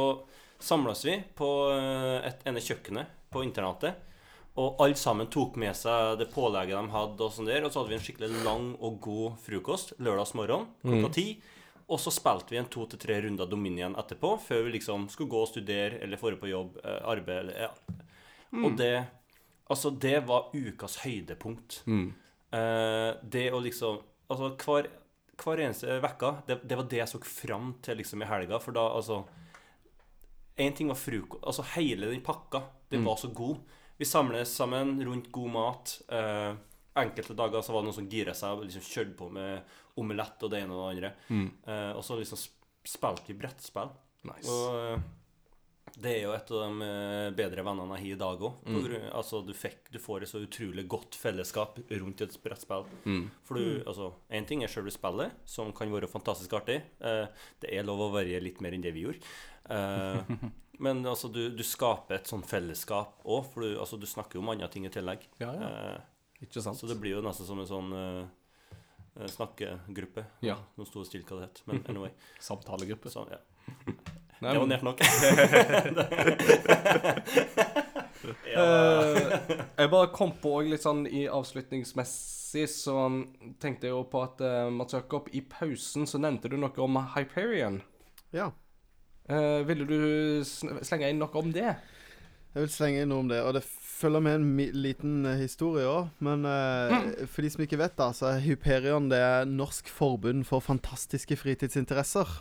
samles 0.60 1.06
vi 1.06 1.16
på 1.36 1.50
eh, 1.74 2.28
et 2.30 2.46
ene 2.50 2.62
kjøkkenet 2.62 3.16
på 3.34 3.44
internatet. 3.46 4.06
Og 4.60 4.82
alle 4.84 4.98
sammen 5.00 5.30
tok 5.32 5.56
med 5.62 5.76
seg 5.78 6.18
det 6.20 6.28
pålegget 6.34 6.76
de 6.76 6.92
hadde, 6.92 7.24
og 7.24 7.32
sånn 7.32 7.48
der, 7.48 7.64
og 7.64 7.72
så 7.72 7.80
hadde 7.80 7.94
vi 7.94 7.98
en 8.00 8.04
skikkelig 8.04 8.44
lang 8.44 8.74
og 8.84 8.98
god 9.06 9.38
frokost 9.46 9.94
lørdagsmorgen 10.04 10.66
klokka 10.84 11.12
ti. 11.16 11.28
Og 11.90 11.98
så 12.02 12.12
spilte 12.14 12.54
vi 12.54 12.60
en 12.60 12.68
to 12.70 12.84
til 12.92 13.00
tre 13.02 13.16
runder 13.24 13.48
Dominion 13.50 13.96
etterpå, 13.98 14.36
før 14.46 14.66
vi 14.68 14.76
liksom 14.76 15.08
skulle 15.10 15.32
gå 15.32 15.40
og 15.42 15.50
studere 15.50 16.02
eller 16.04 16.22
dra 16.22 16.36
på 16.42 16.52
jobb, 16.52 16.76
eh, 16.84 17.00
arbeid 17.14 17.38
eller 17.46 17.64
ja. 17.68 17.72
Og 18.66 18.76
det 18.78 18.94
Altså, 19.70 19.92
det 19.92 20.24
var 20.26 20.48
ukas 20.54 20.96
høydepunkt. 21.04 21.84
Eh, 22.52 23.12
det 23.22 23.52
å 23.54 23.60
liksom 23.62 24.00
Altså, 24.30 24.50
hver, 24.66 24.88
hver 25.44 25.62
eneste 25.66 26.00
vekka, 26.04 26.32
det, 26.48 26.60
det 26.68 26.78
var 26.80 26.88
det 26.92 26.98
jeg 27.02 27.08
så 27.12 27.20
fram 27.24 27.74
til 27.86 27.98
liksom 28.02 28.22
i 28.22 28.30
helga, 28.30 28.60
for 28.64 28.76
da 28.76 28.88
altså 28.96 29.22
Én 30.60 30.74
ting 30.76 30.90
var 30.92 30.98
frokost 31.00 31.44
Altså, 31.48 31.64
hele 31.78 32.10
den 32.12 32.22
pakka, 32.26 32.60
det 32.92 33.00
var 33.06 33.16
så 33.16 33.30
god. 33.32 33.62
Vi 33.98 34.06
samles 34.06 34.52
sammen 34.56 34.98
rundt 35.06 35.30
god 35.32 35.50
mat. 35.54 36.02
Eh, 36.12 36.56
enkelte 37.00 37.34
dager 37.38 37.62
så 37.64 37.72
var 37.72 37.82
det 37.82 37.88
noen 37.88 37.96
som 37.96 38.10
gira 38.12 38.34
seg 38.36 38.58
og 38.58 38.66
liksom 38.66 38.82
kjørte 38.84 39.16
på 39.16 39.30
med 39.32 39.62
omelett 40.00 40.44
og 40.44 40.52
det 40.52 40.60
ene 40.64 40.74
og 40.76 40.82
det 40.82 40.90
andre. 40.98 41.12
Eh, 41.68 41.92
og 41.96 42.04
så 42.04 42.18
liksom 42.20 42.38
sp- 42.42 42.60
spilte 42.84 43.28
vi 43.32 43.38
brettspill. 43.40 43.92
Nice. 44.28 44.52
Og 44.52 44.76
eh, 44.76 45.00
det 46.00 46.12
er 46.16 46.22
jo 46.24 46.32
et 46.32 46.52
av 46.56 46.62
de 46.64 46.86
eh, 46.86 47.30
bedre 47.36 47.64
vennene 47.66 47.98
jeg 47.98 48.06
har 48.06 48.16
i 48.16 48.20
dag 48.22 48.44
òg. 48.48 48.70
Altså, 49.12 49.42
du, 49.44 49.52
fikk, 49.58 49.90
du 49.92 49.98
får 50.02 50.24
et 50.24 50.32
så 50.32 50.42
utrolig 50.44 50.86
godt 50.92 51.18
fellesskap 51.20 51.80
rundt 51.90 52.24
et 52.24 52.38
brettspill. 52.44 52.88
For 53.48 53.60
du, 53.60 53.82
altså, 53.84 54.14
Én 54.32 54.48
ting 54.48 54.64
er 54.64 54.72
selve 54.72 54.94
spillet, 54.96 55.36
som 55.50 55.74
kan 55.76 55.92
være 55.92 56.10
fantastisk 56.12 56.56
artig. 56.60 56.80
Eh, 57.04 57.26
det 57.64 57.74
er 57.76 57.88
lov 57.88 58.06
å 58.08 58.14
være 58.16 58.40
litt 58.44 58.62
mer 58.64 58.78
enn 58.78 58.86
det 58.86 58.94
vi 58.96 59.04
gjorde. 59.08 59.34
Eh, 59.76 60.32
men 60.86 61.04
altså, 61.04 61.32
du, 61.36 61.42
du 61.52 61.66
skaper 61.68 62.20
et 62.20 62.32
sånn 62.32 62.48
fellesskap 62.48 63.20
òg, 63.26 63.52
for 63.52 63.66
du, 63.66 63.76
altså, 63.82 64.00
du 64.00 64.08
snakker 64.08 64.40
jo 64.40 64.46
om 64.46 64.54
andre 64.56 64.72
ting 64.72 64.88
i 64.88 64.94
tillegg. 64.94 65.28
Ja, 65.44 65.52
ja. 65.60 66.00
Ikke 66.40 66.64
sant? 66.64 66.80
så 66.80 66.88
det 66.88 66.96
blir 67.02 67.18
jo 67.18 67.26
nesten 67.26 67.44
som 67.44 67.60
en 67.60 67.68
sånn 67.68 67.90
snakkegruppe. 69.28 70.24
Ja. 70.48 70.56
Nå 70.80 70.86
sto 70.88 71.04
det 71.04 71.10
stille 71.10 71.28
hva 71.28 71.42
det 71.42 71.50
het, 71.50 71.62
men 71.68 71.84
anyway. 71.92 72.16
Samtalegruppe. 72.40 73.12
Så, 73.12 73.28
ja. 73.34 73.44
Nei, 74.40 74.54
Det 74.54 74.60
var 74.60 74.68
nært 74.72 74.84
nok. 74.88 75.00
uh, 78.60 79.18
jeg 79.78 79.92
bare 79.92 80.12
kom 80.16 80.32
på 80.40 80.54
litt 80.68 80.84
sånn 80.86 81.04
i 81.08 81.26
avslutningsmessig, 81.28 82.66
så 82.72 82.96
tenkte 83.60 83.90
jeg 83.90 83.94
jo 83.96 84.04
på 84.12 84.24
at 84.24 84.42
uh, 84.46 84.72
Mats 84.74 84.96
Jakob, 84.96 85.28
i 85.36 85.42
pausen 85.44 86.08
så 86.10 86.22
nevnte 86.22 86.52
du 86.52 86.58
noe 86.60 86.86
om 86.86 87.02
Hyperion. 87.16 87.82
Ja. 88.36 88.52
Uh, 89.30 89.62
ville 89.68 89.86
du 89.86 90.00
slenge 90.48 91.10
inn 91.12 91.20
noe 91.22 91.36
om 91.38 91.52
det? 91.54 91.76
Jeg 92.50 92.64
vil 92.64 92.72
slenge 92.74 93.04
inn 93.04 93.12
noe 93.12 93.24
om 93.24 93.30
det. 93.30 93.44
Og 93.46 93.54
det 93.60 93.64
følger 94.00 94.24
med 94.24 94.40
en 94.40 94.46
mi 94.56 94.68
liten 94.74 95.26
eh, 95.28 95.40
historie 95.44 95.88
òg. 95.88 96.10
Men 96.24 96.46
eh, 96.48 97.26
for 97.30 97.46
de 97.46 97.52
som 97.54 97.64
ikke 97.66 97.80
vet, 97.82 97.98
da, 98.00 98.10
så 98.16 98.32
er 98.34 98.44
Hyperion 98.46 99.10
det 99.12 99.20
er 99.22 99.50
Norsk 99.50 99.90
forbund 99.92 100.46
for 100.50 100.64
fantastiske 100.64 101.38
fritidsinteresser. 101.40 102.40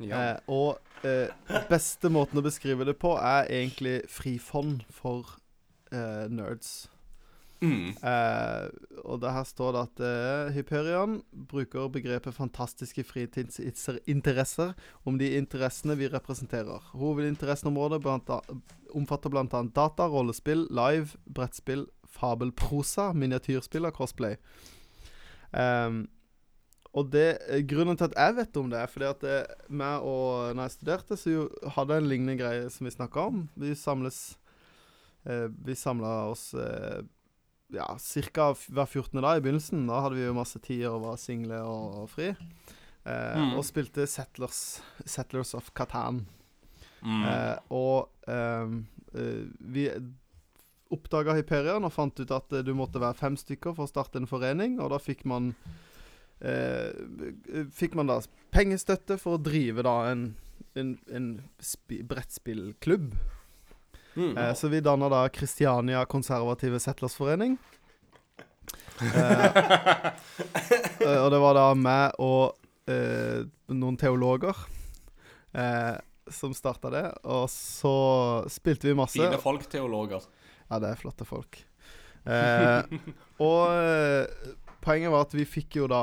Ja. 0.00 0.20
Eh, 0.20 0.36
og 0.52 0.85
eh, 1.04 1.28
beste 1.70 2.10
måten 2.12 2.40
å 2.40 2.44
beskrive 2.46 2.86
det 2.88 2.96
på 3.00 3.16
er 3.18 3.50
egentlig 3.50 4.02
frifond 4.12 4.84
for 4.92 5.36
eh, 5.92 6.26
nerds. 6.32 6.86
Mm. 7.64 7.94
Eh, 8.04 8.66
og 9.08 9.20
det 9.22 9.32
her 9.32 9.46
står 9.48 9.72
det 9.72 9.82
at 9.86 10.02
eh, 10.04 10.54
Hyperion 10.56 11.18
bruker 11.48 11.88
begrepet 11.92 12.36
fantastiske 12.36 13.04
fritidsinteresser 13.08 14.74
om 15.08 15.16
de 15.18 15.32
interessene 15.38 15.96
vi 15.96 16.10
representerer. 16.12 16.90
Hovedinteresseområdet 17.00 18.02
blant 18.04 18.32
omfatter 18.96 19.32
bl.a. 19.32 19.62
data, 19.76 20.08
rollespill, 20.12 20.66
live, 20.70 21.16
brettspill, 21.24 21.86
fabelprosa, 22.16 23.12
miniatyrspill 23.16 23.88
og 23.88 23.96
cosplay. 23.96 24.36
Ehm, 25.56 26.06
og 26.96 27.10
det, 27.12 27.26
eh, 27.50 27.60
Grunnen 27.68 27.98
til 27.98 28.08
at 28.08 28.16
jeg 28.16 28.36
vet 28.38 28.56
om 28.60 28.70
det, 28.72 28.80
er 28.80 28.90
fordi 28.90 29.08
at 29.10 29.24
det, 29.24 29.40
meg 29.68 30.06
og 30.06 30.54
når 30.56 30.68
jeg 30.68 30.76
studerte, 30.78 31.18
så 31.20 31.34
jo, 31.34 31.42
hadde 31.76 31.96
jeg 31.98 32.04
en 32.04 32.08
lignende 32.12 32.38
greie 32.40 32.70
som 32.72 32.88
vi 32.88 32.94
snakka 32.94 33.26
om. 33.30 33.42
Vi 33.60 33.74
samles 33.76 34.20
eh, 35.28 35.48
Vi 35.66 35.76
samla 35.76 36.14
oss 36.32 36.48
eh, 36.54 37.02
ja, 37.74 37.86
ca. 38.32 38.48
hver 38.54 38.86
14. 38.86 39.20
dag 39.20 39.38
i 39.38 39.44
begynnelsen. 39.44 39.86
Da 39.90 40.00
hadde 40.04 40.16
vi 40.16 40.24
jo 40.24 40.36
masse 40.36 40.60
tid 40.62 40.86
og 40.88 41.02
var 41.04 41.20
single 41.20 41.60
og, 41.66 42.02
og 42.02 42.10
fri. 42.14 42.32
Eh, 42.32 43.36
Mm. 43.36 43.52
Og 43.54 43.62
spilte 43.62 44.02
Settlers, 44.10 44.80
Settlers 45.06 45.54
of 45.54 45.68
Catan. 45.78 46.24
Mm. 47.02 47.22
Eh, 47.22 47.58
og 47.70 48.08
ehm, 48.26 48.80
eh, 49.14 49.44
vi 49.60 49.84
oppdaga 50.90 51.36
Hyperion 51.36 51.86
og 51.86 51.92
fant 51.94 52.18
ut 52.18 52.32
at 52.34 52.52
eh, 52.56 52.64
du 52.66 52.72
måtte 52.74 52.98
være 53.02 53.18
fem 53.18 53.36
stykker 53.38 53.76
for 53.76 53.86
å 53.86 53.90
starte 53.90 54.18
en 54.18 54.26
forening, 54.26 54.80
og 54.82 54.90
da 54.90 54.98
fikk 55.02 55.22
man 55.28 55.52
eh, 56.40 57.66
Fikk 57.74 57.96
man 57.98 58.10
da 58.10 58.20
pengestøtte 58.54 59.18
for 59.20 59.36
å 59.36 59.42
drive 59.42 59.84
da 59.86 59.96
en, 60.10 60.28
en, 60.78 60.96
en 61.12 61.30
brettspillklubb. 62.08 63.10
Mm. 64.16 64.36
Eh, 64.36 64.52
så 64.54 64.68
vi 64.72 64.80
danna 64.80 65.10
da 65.12 65.26
Kristiania 65.28 66.04
konservative 66.08 66.80
settlersforening. 66.80 67.58
Eh, 69.02 69.44
eh, 71.06 71.18
og 71.20 71.30
det 71.32 71.40
var 71.42 71.58
da 71.58 71.66
meg 71.76 72.16
og 72.22 72.56
eh, 72.88 73.44
noen 73.72 73.98
teologer 74.00 74.56
eh, 75.52 75.96
som 76.32 76.54
starta 76.56 76.92
det. 76.94 77.06
Og 77.28 77.46
så 77.52 77.96
spilte 78.52 78.88
vi 78.88 78.96
masse. 78.98 79.20
Fine 79.20 79.40
folk, 79.42 79.68
teologer. 79.70 80.24
Ja, 80.66 80.80
det 80.82 80.94
er 80.94 81.00
flotte 81.00 81.28
folk. 81.28 81.60
Eh, 82.26 82.96
og 83.44 83.68
poenget 84.86 85.10
var 85.12 85.26
at 85.26 85.34
vi 85.34 85.44
fikk 85.48 85.76
jo 85.80 85.88
da 85.90 86.02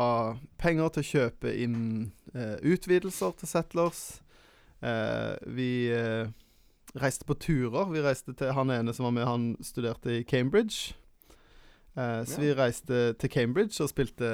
penger 0.61 0.91
til 0.93 1.03
å 1.03 1.09
kjøpe 1.09 1.53
inn 1.63 1.77
eh, 2.35 2.57
utvidelser 2.67 3.35
til 3.39 3.49
Settlers. 3.49 4.01
Eh, 4.83 5.33
vi 5.55 5.69
eh, 5.95 6.27
reiste 6.99 7.25
på 7.29 7.37
turer. 7.39 7.87
Vi 7.93 8.03
reiste 8.03 8.35
til 8.37 8.51
Han 8.57 8.73
ene 8.75 8.93
som 8.93 9.07
var 9.07 9.15
med, 9.15 9.25
han 9.29 9.45
studerte 9.63 10.19
i 10.19 10.25
Cambridge. 10.27 10.93
Eh, 11.95 12.21
så 12.27 12.37
Ja. 12.37 12.43
vi 12.43 12.53
reiste 12.59 13.01
til 13.21 13.29
Cambridge 13.33 13.79
og 13.83 13.89
spilte 13.93 14.29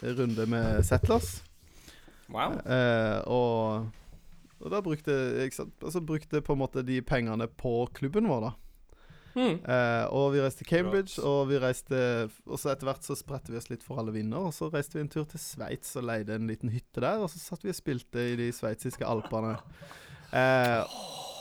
eh, 0.00 0.10
runde 0.16 0.46
med 0.48 0.82
Settlers. 0.86 1.42
Wow. 2.30 2.56
Eh, 2.64 3.20
og, 3.26 3.90
og 4.60 4.70
da 4.72 4.80
brukte 4.86 5.14
sant? 5.52 5.74
Altså 5.82 6.00
brukte 6.00 6.40
på 6.46 6.54
en 6.54 6.62
måte 6.62 6.84
de 6.86 7.00
pengene 7.02 7.48
på 7.48 7.88
klubben 7.92 8.28
vår, 8.30 8.40
da. 8.48 8.52
Mm. 9.34 9.60
Eh, 9.62 10.04
og 10.10 10.32
vi 10.34 10.40
reiste 10.42 10.64
til 10.64 10.70
Cambridge, 10.72 11.20
Bra. 11.20 11.30
og 11.30 11.50
vi 11.50 11.58
reiste 11.62 11.98
Og 12.50 12.58
så 12.58 12.72
etter 12.72 12.88
hvert 12.88 13.06
så 13.06 13.14
spredte 13.14 13.52
vi 13.52 13.60
oss 13.60 13.70
litt 13.70 13.84
for 13.86 14.00
alle 14.02 14.14
vinder. 14.14 14.48
Og 14.50 14.54
så 14.56 14.70
reiste 14.72 14.98
vi 14.98 15.04
en 15.04 15.12
tur 15.12 15.28
til 15.30 15.42
Sveits 15.42 15.94
og 16.00 16.08
leide 16.08 16.34
en 16.36 16.50
liten 16.50 16.72
hytte 16.74 17.02
der. 17.04 17.22
Og 17.22 17.30
så 17.30 17.42
satt 17.42 17.64
vi 17.66 17.72
og 17.72 17.78
spilte 17.78 18.30
i 18.32 18.38
de 18.40 18.50
sveitsiske 18.54 19.06
alpene. 19.06 19.56
Uh, 20.30 20.82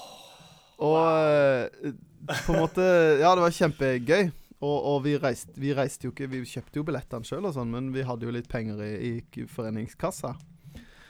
og 0.89 0.95
wow. 0.95 1.97
på 2.45 2.53
en 2.53 2.61
måte 2.63 2.85
Ja, 3.21 3.33
det 3.33 3.45
var 3.45 3.57
kjempegøy. 3.57 4.31
Og, 4.59 4.77
og 4.91 5.03
vi, 5.05 5.15
reiste, 5.15 5.53
vi 5.55 5.71
reiste 5.71 6.07
jo 6.07 6.11
ikke 6.11 6.27
Vi 6.33 6.41
kjøpte 6.43 6.81
jo 6.81 6.83
billettene 6.87 7.23
sjøl 7.23 7.47
sånn, 7.55 7.69
men 7.71 7.93
vi 7.95 8.03
hadde 8.03 8.27
jo 8.27 8.33
litt 8.35 8.49
penger 8.51 8.81
i, 8.83 9.19
i 9.23 9.45
foreningskassa. 9.47 10.33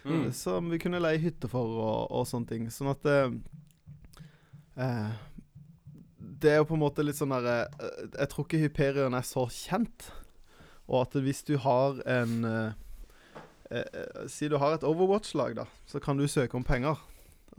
Mm. 0.06 0.30
Som 0.34 0.70
vi 0.72 0.80
kunne 0.82 1.02
leie 1.02 1.22
hytte 1.22 1.50
for 1.52 1.80
og, 1.82 2.12
og 2.14 2.28
sånne 2.30 2.50
ting. 2.50 2.70
Sånn 2.74 2.92
at 2.94 3.10
uh, 3.10 3.34
eh, 4.80 5.10
Det 6.40 6.52
er 6.54 6.58
jo 6.62 6.68
på 6.70 6.78
en 6.78 6.84
måte 6.84 7.04
litt 7.04 7.18
sånn 7.20 7.34
derre 7.34 7.56
eh, 7.80 8.04
Jeg 8.20 8.30
tror 8.32 8.46
ikke 8.48 8.62
Hyperion 8.64 9.18
er 9.18 9.26
så 9.28 9.44
kjent. 9.52 10.10
Og 10.90 11.02
at 11.04 11.18
hvis 11.22 11.44
du 11.46 11.56
har 11.62 12.00
en 12.10 12.38
eh, 12.48 12.72
eh, 13.72 13.84
eh, 13.84 14.28
Si 14.32 14.48
du 14.50 14.58
har 14.62 14.78
et 14.78 14.86
Overwatch-lag, 14.88 15.56
da, 15.60 15.66
så 15.86 16.00
kan 16.02 16.18
du 16.18 16.28
søke 16.28 16.58
om 16.58 16.64
penger. 16.66 16.98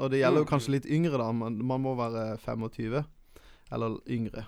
Og 0.01 0.11
det 0.11 0.23
gjelder 0.23 0.41
jo 0.43 0.47
Mm. 0.49 0.53
kanskje 0.55 0.73
litt 0.79 0.87
yngre, 0.89 1.19
da. 1.21 1.31
Man, 1.33 1.59
man 1.67 1.83
må 1.85 1.93
være 1.99 2.39
25 2.41 3.05
eller 3.71 3.99
yngre. 4.09 4.47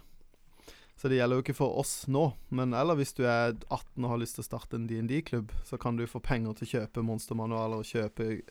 Så 0.96 1.08
det 1.10 1.18
gjelder 1.18 1.36
jo 1.38 1.42
ikke 1.42 1.56
for 1.58 1.76
oss 1.80 2.06
nå. 2.08 2.32
Men 2.50 2.72
eller 2.78 2.94
hvis 2.96 3.12
du 3.14 3.24
er 3.26 3.52
18 3.70 4.04
og 4.04 4.10
har 4.10 4.18
lyst 4.22 4.36
til 4.38 4.44
å 4.44 4.46
starte 4.48 4.78
en 4.78 4.86
DND-klubb, 4.86 5.50
så 5.66 5.76
kan 5.78 5.96
du 5.98 6.06
få 6.06 6.22
penger 6.22 6.54
til 6.54 6.66
å 6.66 6.72
kjøpe 6.72 7.02
monstermanualer 7.04 7.82
og 7.82 7.88
kjøpe 7.88 8.42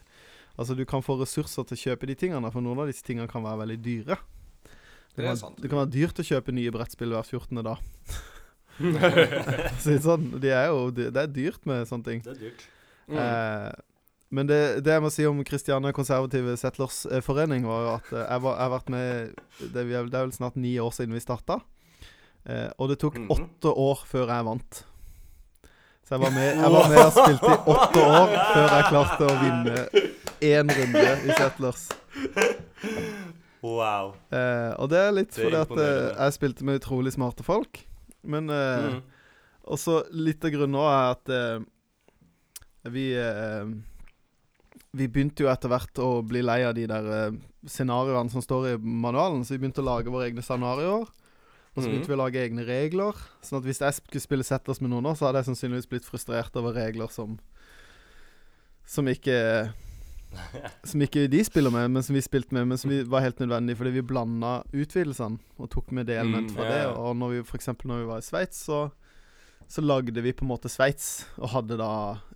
Altså 0.60 0.76
du 0.76 0.84
kan 0.86 1.02
få 1.02 1.16
ressurser 1.18 1.64
til 1.64 1.78
å 1.78 1.82
kjøpe 1.82 2.08
de 2.10 2.16
tingene, 2.20 2.50
for 2.52 2.62
noen 2.62 2.82
av 2.84 2.90
disse 2.92 3.06
tingene 3.08 3.30
kan 3.32 3.42
være 3.42 3.62
veldig 3.64 3.78
dyre. 3.86 4.18
Det 5.16 5.24
er 5.26 5.28
kan, 5.34 5.38
sant. 5.38 5.58
det 5.62 5.70
kan 5.70 5.80
være 5.82 5.92
dyrt 5.92 6.20
å 6.20 6.24
kjøpe 6.28 6.54
nye 6.56 6.72
brettspill 6.72 7.12
hver 7.16 7.28
14. 7.28 7.64
dag. 7.66 7.78
Så 9.84 9.98
sånn, 10.02 10.30
de 10.42 10.50
er 10.56 10.68
jo, 10.72 10.86
det, 10.96 11.10
det 11.14 11.22
er 11.26 11.32
dyrt 11.36 11.66
med 11.70 11.88
sånne 11.90 12.06
ting. 12.08 12.22
Det 12.26 12.32
er 12.36 12.40
dyrt. 12.48 12.68
Mm. 13.12 13.18
Eh, 13.20 13.72
men 14.32 14.48
det, 14.48 14.60
det 14.86 14.94
jeg 14.96 15.04
må 15.04 15.10
si 15.12 15.26
om 15.28 15.42
Kristiania 15.44 15.92
konservative 15.94 16.54
settlers 16.58 17.02
eh, 17.12 17.20
forening, 17.26 17.66
var 17.68 17.82
jo 17.84 17.90
at 17.98 18.14
eh, 18.16 18.24
jeg, 18.24 18.44
var, 18.46 18.56
jeg 18.56 18.64
har 18.64 18.72
vært 18.78 18.92
med 18.94 19.42
det, 19.60 19.82
er 19.84 19.90
vel- 19.92 20.08
det 20.14 20.18
er 20.22 20.26
vel 20.30 20.36
snart 20.38 20.56
ni 20.56 20.78
år 20.80 20.94
siden 20.96 21.18
vi 21.18 21.24
starta. 21.24 21.60
Eh, 22.48 22.70
og 22.80 22.90
det 22.94 22.98
tok 23.04 23.20
Mhm. 23.20 23.28
åtte 23.36 23.74
år 23.76 24.06
før 24.08 24.32
jeg 24.32 24.48
vant. 24.48 24.80
Så 26.08 26.16
jeg 26.16 26.24
var, 26.24 26.32
med, 26.36 26.48
jeg 26.58 26.72
var 26.74 26.88
med 26.90 27.02
og 27.04 27.12
spilte 27.16 27.52
i 27.52 27.60
åtte 27.76 28.02
år 28.08 28.32
før 28.54 28.74
jeg 28.78 28.88
klarte 28.90 29.28
å 29.28 29.36
vinne 29.44 29.76
én 30.42 30.72
runde 30.80 31.04
i 31.28 31.36
settlers. 31.38 31.84
Wow. 33.62 34.16
Eh, 34.34 34.72
og 34.82 34.90
det 34.90 34.98
er 34.98 35.12
litt 35.14 35.36
Det 35.36 35.44
er 35.46 35.46
fordi 35.46 35.60
at 35.62 35.82
eh, 35.84 36.08
jeg 36.26 36.38
spilte 36.40 36.66
med 36.66 36.80
utrolig 36.82 37.14
smarte 37.14 37.46
folk. 37.46 37.84
Men 38.24 38.50
eh, 38.50 38.88
Mm. 38.92 39.02
Og 39.72 39.78
så 39.78 40.00
litt 40.10 40.42
av 40.44 40.50
grunnen 40.52 40.80
òg 40.82 40.88
er 40.90 41.12
at 41.14 41.30
eh, 41.30 42.90
vi 42.90 43.04
eh, 43.14 43.70
Vi 44.98 45.06
begynte 45.08 45.46
jo 45.46 45.52
etter 45.52 45.70
hvert 45.70 46.02
å 46.02 46.24
bli 46.26 46.42
lei 46.42 46.64
av 46.66 46.74
de 46.76 46.88
der 46.90 47.06
eh, 47.16 47.38
scenarioene 47.70 48.34
som 48.34 48.42
står 48.42 48.72
i 48.72 48.78
manualen, 48.82 49.46
så 49.46 49.54
vi 49.54 49.62
begynte 49.62 49.84
å 49.84 49.88
lage 49.88 50.12
våre 50.12 50.28
egne 50.32 50.42
scenarioer. 50.44 51.06
Og 51.72 51.78
så 51.78 51.86
begynte 51.86 51.92
begynte 51.94 52.12
vi 52.12 52.18
å 52.18 52.20
lage 52.20 52.42
egne 52.42 52.66
regler. 52.68 53.16
Sånn 53.46 53.62
at 53.62 53.68
hvis 53.70 53.80
jeg 53.80 53.96
skulle 53.96 54.24
spille 54.26 54.44
Settlers 54.44 54.82
med 54.82 54.92
noen, 54.92 55.06
nå, 55.06 55.14
så 55.16 55.30
hadde 55.30 55.40
jeg 55.40 55.52
sannsynligvis 55.52 55.88
blitt 55.94 56.10
frustrert 56.10 56.58
over 56.60 56.76
regler 56.76 57.08
som 57.14 57.38
Som 58.84 59.08
ikke 59.08 59.72
Som 60.90 61.02
ikke 61.04 61.26
de 61.32 61.44
spiller 61.44 61.74
med, 61.74 61.90
men 61.92 62.04
som 62.04 62.16
vi 62.16 62.22
spilte 62.24 62.56
med, 62.56 62.66
men 62.70 62.78
som 62.80 62.90
vi 62.94 63.02
var 63.04 63.24
helt 63.26 63.40
nødvendig 63.44 63.76
fordi 63.78 63.92
vi 63.98 64.02
blanda 64.08 64.62
utvidelsene 64.72 65.40
og 65.60 65.70
tok 65.74 65.92
med 65.92 66.08
det 66.08 66.18
element 66.22 66.50
Mm, 66.52 66.56
fra 66.56 66.70
det. 66.70 66.82
Og 66.96 67.16
når 67.20 67.30
vi 67.36 67.40
f.eks. 67.44 67.68
når 67.84 68.00
vi 68.04 68.10
var 68.10 68.24
i 68.24 68.28
Sveits, 68.30 68.66
så 68.70 68.90
så 69.72 69.80
lagde 69.82 70.20
vi 70.22 70.34
på 70.36 70.44
en 70.44 70.50
måte 70.50 70.68
Sveits, 70.68 71.26
og 71.40 71.48
hadde 71.54 71.78
da 71.80 71.92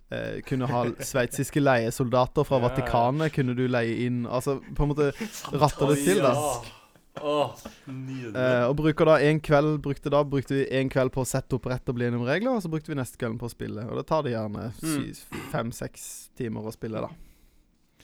eh, 0.08 0.38
Kunne 0.48 0.64
ha 0.70 0.86
sveitsiske 1.10 1.60
leiesoldater 1.60 2.46
fra. 2.48 2.60
Vatikanet. 2.62 3.32
Kunne 3.34 3.52
du 3.58 3.66
leie 3.68 4.06
inn 4.06 4.22
Altså 4.24 4.54
på 4.74 4.86
en 4.86 4.92
måte 4.94 5.10
ratte 5.52 5.88
det 5.90 5.98
til, 6.06 6.22
da. 6.24 6.32
Nydelig. 7.88 8.32
Eh, 8.36 8.64
og 8.70 8.74
bruker 8.76 9.08
da 9.08 9.18
en 9.24 9.38
kveld 9.40 9.78
Brukte 9.84 10.10
da 10.12 10.22
Brukte 10.24 10.56
vi 10.58 10.64
en 10.80 10.88
kveld 10.92 11.12
på 11.14 11.24
å 11.24 11.28
sette 11.28 11.56
opp 11.56 11.68
rett 11.68 11.88
og 11.92 11.96
bli 11.96 12.08
enige 12.08 12.20
om 12.20 12.26
regler, 12.28 12.56
og 12.56 12.64
så 12.64 12.72
brukte 12.72 12.92
vi 12.92 12.96
neste 12.98 13.20
kvelden 13.20 13.38
på 13.40 13.48
å 13.48 13.52
spille. 13.52 13.84
Og 13.88 14.00
da 14.00 14.04
tar 14.08 14.24
det 14.26 14.32
gjerne 14.34 14.70
fem-seks 15.52 16.08
timer 16.36 16.68
å 16.68 16.72
spille, 16.74 17.04
da. 17.04 17.12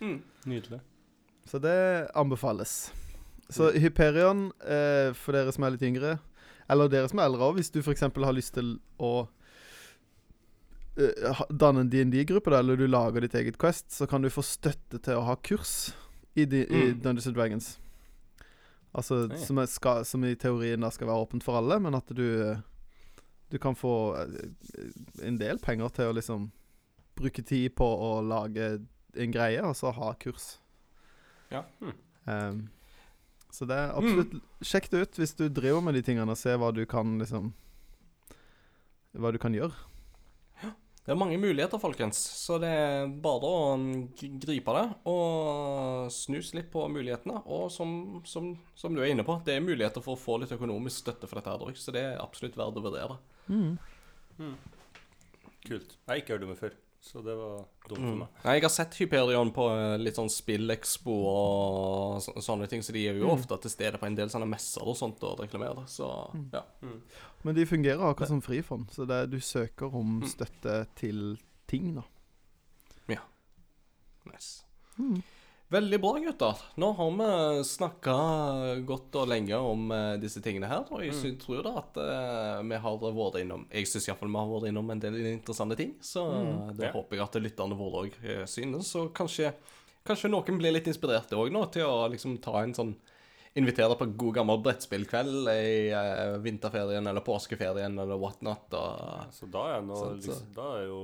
Mm. 0.00 0.22
Nydelig. 0.46 0.80
Så 1.46 1.58
det 1.62 2.08
anbefales. 2.14 2.92
Så 3.52 3.70
Hyperion, 3.76 4.46
eh, 4.64 5.12
for 5.12 5.32
dere 5.36 5.52
som 5.52 5.64
er 5.66 5.74
litt 5.74 5.82
yngre, 5.84 6.18
eller 6.70 6.88
dere 6.88 7.08
som 7.10 7.18
er 7.20 7.26
eldre 7.28 7.50
òg, 7.50 7.58
hvis 7.58 7.70
du 7.74 7.80
f.eks. 7.82 8.00
har 8.00 8.32
lyst 8.32 8.54
til 8.54 8.78
å 9.02 9.26
eh, 10.96 11.42
danne 11.50 11.80
en 11.84 11.90
DND-gruppe, 11.92 12.52
eller 12.56 12.76
du 12.80 12.86
lager 12.88 13.20
ditt 13.26 13.34
eget 13.38 13.58
Quest, 13.60 13.90
så 13.92 14.06
kan 14.08 14.22
du 14.24 14.30
få 14.32 14.42
støtte 14.46 14.98
til 15.02 15.18
å 15.20 15.26
ha 15.26 15.36
kurs 15.36 15.92
i, 16.34 16.44
di- 16.46 16.64
i 16.66 16.82
Mm. 16.92 17.00
Dungeons 17.02 17.26
and 17.26 17.36
Dragons. 17.36 17.78
Altså 18.94 19.26
hey. 19.28 19.38
som, 19.40 19.58
er, 19.58 19.66
skal, 19.66 20.04
som 20.04 20.24
i 20.24 20.34
teorien 20.36 20.80
da 20.80 20.90
skal 20.92 21.08
være 21.08 21.24
åpent 21.26 21.44
for 21.44 21.56
alle, 21.56 21.78
men 21.80 21.94
at 21.94 22.08
du 22.12 22.24
eh, 22.50 22.56
Du 23.52 23.58
kan 23.60 23.74
få 23.76 24.16
eh, 24.16 25.26
en 25.28 25.36
del 25.36 25.58
penger 25.60 25.88
til 25.92 26.08
å 26.08 26.12
liksom 26.16 26.46
bruke 27.20 27.42
tid 27.44 27.74
på 27.76 27.84
å 27.84 28.22
lage 28.24 28.78
en 29.16 29.32
greie, 29.34 29.60
og 29.64 29.74
så 29.76 29.92
ha 29.96 30.12
kurs. 30.20 30.56
Ja. 31.52 31.64
Um, 32.24 32.68
Så 33.52 33.66
det 33.68 33.76
er 33.76 33.90
absolutt 33.92 34.38
Sjekk 34.64 34.86
det 34.92 35.00
ut 35.02 35.18
hvis 35.20 35.34
du 35.36 35.48
driver 35.52 35.82
med 35.84 35.98
de 35.98 36.00
tingene, 36.06 36.32
og 36.32 36.38
se 36.40 36.54
hva 36.56 36.70
du 36.72 36.86
kan 36.88 37.18
liksom 37.20 37.50
Hva 39.12 39.32
du 39.34 39.36
kan 39.42 39.52
gjøre. 39.52 39.74
Det 41.02 41.10
er 41.10 41.18
mange 41.18 41.34
muligheter, 41.36 41.80
folkens. 41.82 42.14
Så 42.16 42.60
det 42.62 42.68
er 42.70 43.08
bare 43.24 43.48
å 43.48 43.74
gripe 44.16 44.72
det 44.76 44.84
og 45.10 46.06
snus 46.14 46.52
litt 46.54 46.68
på 46.70 46.84
mulighetene. 46.88 47.40
Og 47.50 47.66
som, 47.74 48.22
som, 48.24 48.52
som 48.78 48.94
du 48.94 49.02
er 49.02 49.10
inne 49.10 49.24
på, 49.26 49.34
det 49.44 49.56
er 49.56 49.64
muligheter 49.66 50.00
for 50.04 50.14
å 50.14 50.20
få 50.22 50.38
litt 50.38 50.54
økonomisk 50.54 51.02
støtte 51.02 51.26
for 51.26 51.40
dette 51.40 51.50
her 51.50 51.64
òg, 51.66 51.74
så 51.76 51.90
det 51.92 52.04
er 52.06 52.22
absolutt 52.22 52.54
verdt 52.56 52.78
å 52.78 52.84
vurdere. 52.86 53.18
Kult. 55.66 55.96
Jeg 55.98 56.06
har 56.06 56.22
ikke 56.22 56.36
hørt 56.36 56.46
om 56.46 56.54
det 56.54 56.60
før, 56.62 56.78
så 57.02 57.18
det 57.26 57.34
var 57.34 57.64
dumt 57.90 57.98
for 57.98 58.18
meg. 58.20 58.28
Nei, 58.44 58.52
jeg 58.56 58.62
har 58.62 58.70
sett 58.70 58.94
Hyperion 59.00 59.50
på 59.52 59.64
eh, 59.74 59.96
litt 59.98 60.14
sånn 60.20 60.30
spillekspo 60.30 61.16
og 61.26 62.20
så, 62.22 62.34
sånne 62.46 62.68
ting, 62.70 62.84
så 62.86 62.94
de 62.94 63.02
er 63.10 63.18
jo 63.18 63.32
ofte 63.34 63.58
til 63.64 63.72
stede 63.74 63.98
på 63.98 64.06
en 64.06 64.14
del 64.18 64.30
sånne 64.30 64.46
messer 64.46 64.86
og 64.86 64.94
sånt 64.96 65.22
og 65.26 65.42
reklamerer. 65.42 65.82
Så 65.90 66.06
ja. 66.54 66.62
Men 67.42 67.58
de 67.58 67.66
fungerer 67.66 68.04
akkurat 68.06 68.30
som 68.30 68.42
frifond, 68.44 68.86
så 68.94 69.04
det 69.10 69.18
er, 69.24 69.26
du 69.34 69.40
søker 69.42 69.90
om 69.98 70.20
Mm. 70.22 70.28
støtte 70.30 70.76
til 70.96 71.24
ting, 71.66 71.94
da. 71.98 72.02
Ja. 73.10 73.22
Nice. 74.30 74.62
Veldig 75.72 75.98
bra, 76.02 76.10
gutter. 76.20 76.58
Nå 76.74 76.90
har 76.98 77.12
vi 77.16 77.64
snakka 77.64 78.14
godt 78.84 79.16
og 79.22 79.30
lenge 79.30 79.56
om 79.56 79.86
eh, 79.96 80.16
disse 80.20 80.42
tingene 80.44 80.68
her. 80.68 80.82
Og 80.92 81.00
jeg 81.00 81.14
mm. 81.16 81.38
tror 81.40 81.62
da 81.64 81.72
at 81.80 82.00
eh, 82.02 82.58
vi 82.68 82.80
har 82.84 82.98
vært 83.06 83.38
innom 83.40 83.64
Jeg 83.72 83.88
syns 83.88 84.10
iallfall 84.10 84.28
vi 84.34 84.40
har 84.42 84.50
vært 84.50 84.68
innom 84.68 84.92
en 84.92 85.00
del 85.00 85.16
interessante 85.30 85.78
ting. 85.80 85.94
Så 86.04 86.26
det 86.76 86.90
Ja. 86.90 86.92
håper 86.92 87.16
jeg 87.16 87.24
at 87.24 87.40
lytterne 87.40 87.78
våre 87.78 88.04
òg 88.04 88.20
synes. 88.50 88.92
Så 88.92 89.06
kanskje, 89.16 89.54
kanskje 90.04 90.32
noen 90.34 90.60
blir 90.60 90.76
litt 90.76 90.92
inspirerte 90.92 91.40
òg 91.40 91.54
nå 91.54 91.64
til 91.72 91.88
å 91.88 92.04
liksom 92.12 92.36
ta 92.44 92.60
en 92.60 92.76
sånn 92.76 92.94
Invitere 93.54 93.92
på 94.00 94.06
god 94.16 94.34
gammel 94.38 94.60
brettspillkveld 94.64 95.48
i 95.52 95.90
eh, 95.92 96.38
vinterferien 96.40 97.04
eller 97.04 97.20
påskeferien 97.20 97.98
eller 98.00 98.16
whatnot. 98.16 98.72
Og 98.72 99.34
Så 99.36 99.48
da 99.52 99.66
er, 99.74 99.82
nå, 99.84 99.98
Sant, 99.98 100.22
så- 100.24 100.30
liksom, 100.30 100.54
da 100.56 100.68
er 100.78 100.86
jo 100.86 101.02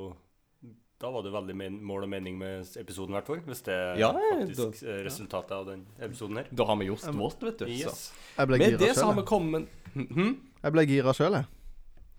Da 0.99 1.11
var 1.15 1.23
det 1.23 1.31
veldig 1.31 1.55
men, 1.55 1.77
mål 1.87 2.03
og 2.09 2.11
mening 2.11 2.39
med 2.41 2.67
episoden, 2.81 3.15
hvert 3.15 3.27
fall. 3.31 3.39
Hvis 3.47 3.61
det 3.69 3.75
er 3.75 3.99
Ja, 4.01 4.09
faktisk 4.41 4.81
da, 4.83 4.97
resultatet 5.07 5.53
av 5.55 5.67
den 5.69 5.85
episoden 6.03 6.37
her. 6.41 6.49
da 6.51 6.65
har 6.67 6.77
vi 6.81 6.89
gjort 6.89 7.05
vårt, 7.15 7.43
vet 7.47 7.59
du. 7.61 7.67
Så. 7.67 7.71
Yes. 7.93 8.01
Jeg 8.39 8.49
ble 8.51 8.59
Med 8.59 8.67
gira 8.73 8.79
det 8.83 8.89
så 8.97 9.05
har 9.07 9.15
sjøl. 9.15 9.21
vi 9.23 9.27
kommet 9.29 9.69
hm? 9.95 10.33
Jeg 10.65 10.73
ble 10.75 10.87
gira 10.91 11.15
sjøl, 11.15 11.33
jeg. 11.39 11.47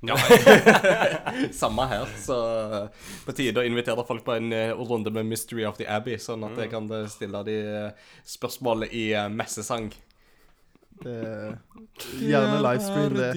Ja, 0.07 0.15
Samme 1.51 1.83
her. 1.91 2.05
Så 2.23 2.37
eh, 2.71 2.87
på 3.25 3.33
tide 3.35 3.59
å 3.59 3.65
invitere 3.67 4.05
folk 4.07 4.23
på 4.23 4.37
en 4.37 4.53
eh, 4.55 4.71
runde 4.79 5.11
med 5.11 5.27
Mystery 5.27 5.65
of 5.67 5.75
the 5.75 5.83
Abbey, 5.91 6.15
sånn 6.23 6.45
at 6.47 6.55
jeg 6.63 6.71
kan 6.71 6.87
eh, 6.95 7.03
stille 7.11 7.41
de 7.43 7.57
eh, 7.59 7.91
spørsmålet 8.23 8.95
i 8.95 9.09
eh, 9.11 9.27
messesang. 9.27 9.89
Det, 11.03 11.17
gjerne 12.23 12.61
livestream 12.63 13.13
det. 13.19 13.33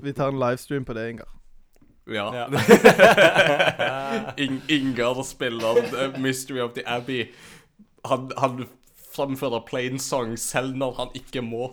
Vi 0.00 0.12
tar- 0.16 0.28
en 0.32 0.40
livestream 0.40 0.84
på 0.88 0.94
det, 0.96 1.10
Ingar. 1.10 1.28
Ja. 2.06 2.26
Ja. 2.46 2.46
In 4.44 4.60
Ingar 4.70 5.22
spiller 5.26 5.80
eh, 6.04 6.18
Mystery 6.22 6.60
of 6.62 6.74
the 6.76 6.84
Abbey. 6.86 7.26
Han, 8.06 8.30
han 8.38 8.66
framfører 9.12 9.64
plain 9.66 9.98
song 9.98 10.36
selv 10.38 10.76
når 10.78 10.98
han 11.00 11.14
ikke 11.18 11.42
må. 11.42 11.72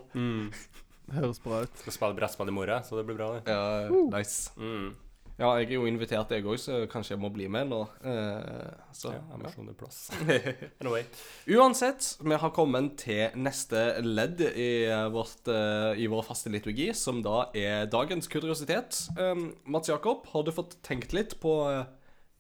Høres 1.14 1.39
bra 1.43 1.64
ut. 1.65 1.80
Skal 1.84 1.93
spille 1.97 2.18
brettspill 2.18 2.49
i 2.49 2.55
morgen, 2.55 2.85
så 2.88 2.97
det 2.97 3.05
blir 3.10 3.19
bra, 3.19 3.34
det. 3.38 3.53
Ja, 3.53 3.89
nice. 4.18 4.53
Mm. 4.57 4.93
Ja, 5.34 5.49
jeg 5.57 5.72
er 5.72 5.80
jo 5.80 5.88
invitert, 5.89 6.30
jeg 6.30 6.45
òg, 6.45 6.60
så 6.61 6.84
kanskje 6.89 7.15
jeg 7.15 7.22
må 7.23 7.31
bli 7.34 7.47
med 7.49 7.72
nå. 7.72 7.80
Eh, 8.05 8.68
så, 8.93 9.15
Ja, 9.15 9.22
jeg 9.31 9.41
må 9.41 9.49
ja. 9.49 9.65
er 9.72 9.77
plass. 9.80 9.99
Anyway. 10.81 11.07
Uansett, 11.49 12.11
vi 12.22 12.38
har 12.38 12.53
kommet 12.53 12.99
til 13.01 13.34
neste 13.41 13.81
ledd 14.05 14.43
i, 14.51 14.85
eh, 14.85 15.07
vårt, 15.10 15.49
eh, 15.49 15.97
i 15.97 16.07
vår 16.11 16.22
faste 16.27 16.53
liturgi, 16.53 16.91
som 16.93 17.23
da 17.26 17.47
er 17.57 17.89
dagens 17.89 18.30
kuriositet. 18.30 19.07
Um, 19.18 19.55
Mats 19.65 19.89
Jakob, 19.89 20.27
har 20.30 20.45
du 20.45 20.53
fått 20.53 20.77
tenkt 20.85 21.18
litt 21.18 21.39
på 21.41 21.57
eh, 21.72 21.85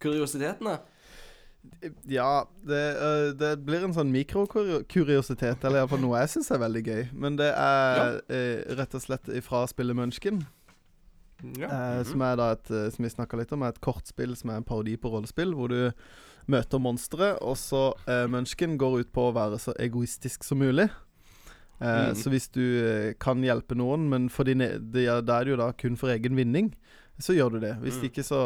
kuriositetene? 0.03 0.77
Ja, 2.05 2.45
det, 2.61 2.83
øh, 3.01 3.29
det 3.39 3.53
blir 3.65 3.85
en 3.87 3.93
sånn 3.95 4.11
mikrokuriositet, 4.13 5.63
eller 5.63 5.81
iallfall 5.81 6.01
noe 6.03 6.19
jeg 6.21 6.35
syns 6.35 6.51
er 6.51 6.61
veldig 6.61 6.83
gøy. 6.85 7.05
Men 7.15 7.39
det 7.39 7.53
er 7.55 8.19
eh, 8.27 8.75
rett 8.77 8.93
og 8.93 9.03
slett 9.03 9.31
ifra 9.33 9.63
spillet 9.71 9.97
Munchkin. 9.97 10.43
Ja. 11.59 11.67
Eh, 11.99 12.03
Som 12.07 12.21
er 12.21 12.35
da 12.39 12.51
et 12.55 12.69
eh, 12.71 12.89
Som 12.89 13.03
vi 13.03 13.09
snakka 13.11 13.37
litt 13.37 13.51
om, 13.51 13.63
er 13.63 13.73
et 13.73 13.81
kortspill 13.83 14.35
som 14.39 14.49
er 14.53 14.61
en 14.61 14.63
parodi 14.67 14.95
på 14.97 15.11
rollespill, 15.11 15.51
hvor 15.53 15.67
du 15.69 15.91
møter 16.47 16.79
monstre, 16.79 17.33
og 17.41 17.55
så 17.59 17.93
eh, 18.07 18.25
Munchkin 18.27 18.77
går 18.77 18.99
ut 19.03 19.11
på 19.15 19.29
å 19.29 19.33
være 19.35 19.59
så 19.59 19.73
egoistisk 19.79 20.43
som 20.43 20.59
mulig. 20.59 20.89
Eh, 21.79 22.09
mm. 22.11 22.15
Så 22.19 22.29
hvis 22.31 22.49
du 22.51 22.61
eh, 22.63 23.13
kan 23.19 23.41
hjelpe 23.43 23.75
noen, 23.75 24.09
men 24.11 24.29
for 24.29 24.43
din, 24.47 24.61
e- 24.61 24.77
det, 24.79 25.05
er- 25.07 25.21
det 25.23 25.47
jo 25.51 25.59
da 25.59 25.71
kun 25.73 25.95
for 25.99 26.09
egen 26.15 26.35
vinning, 26.35 26.73
så 27.19 27.35
gjør 27.35 27.55
du 27.55 27.59
det. 27.59 27.75
Hvis 27.83 27.99
Mm. 28.01 28.07
ikke, 28.09 28.23
så 28.23 28.41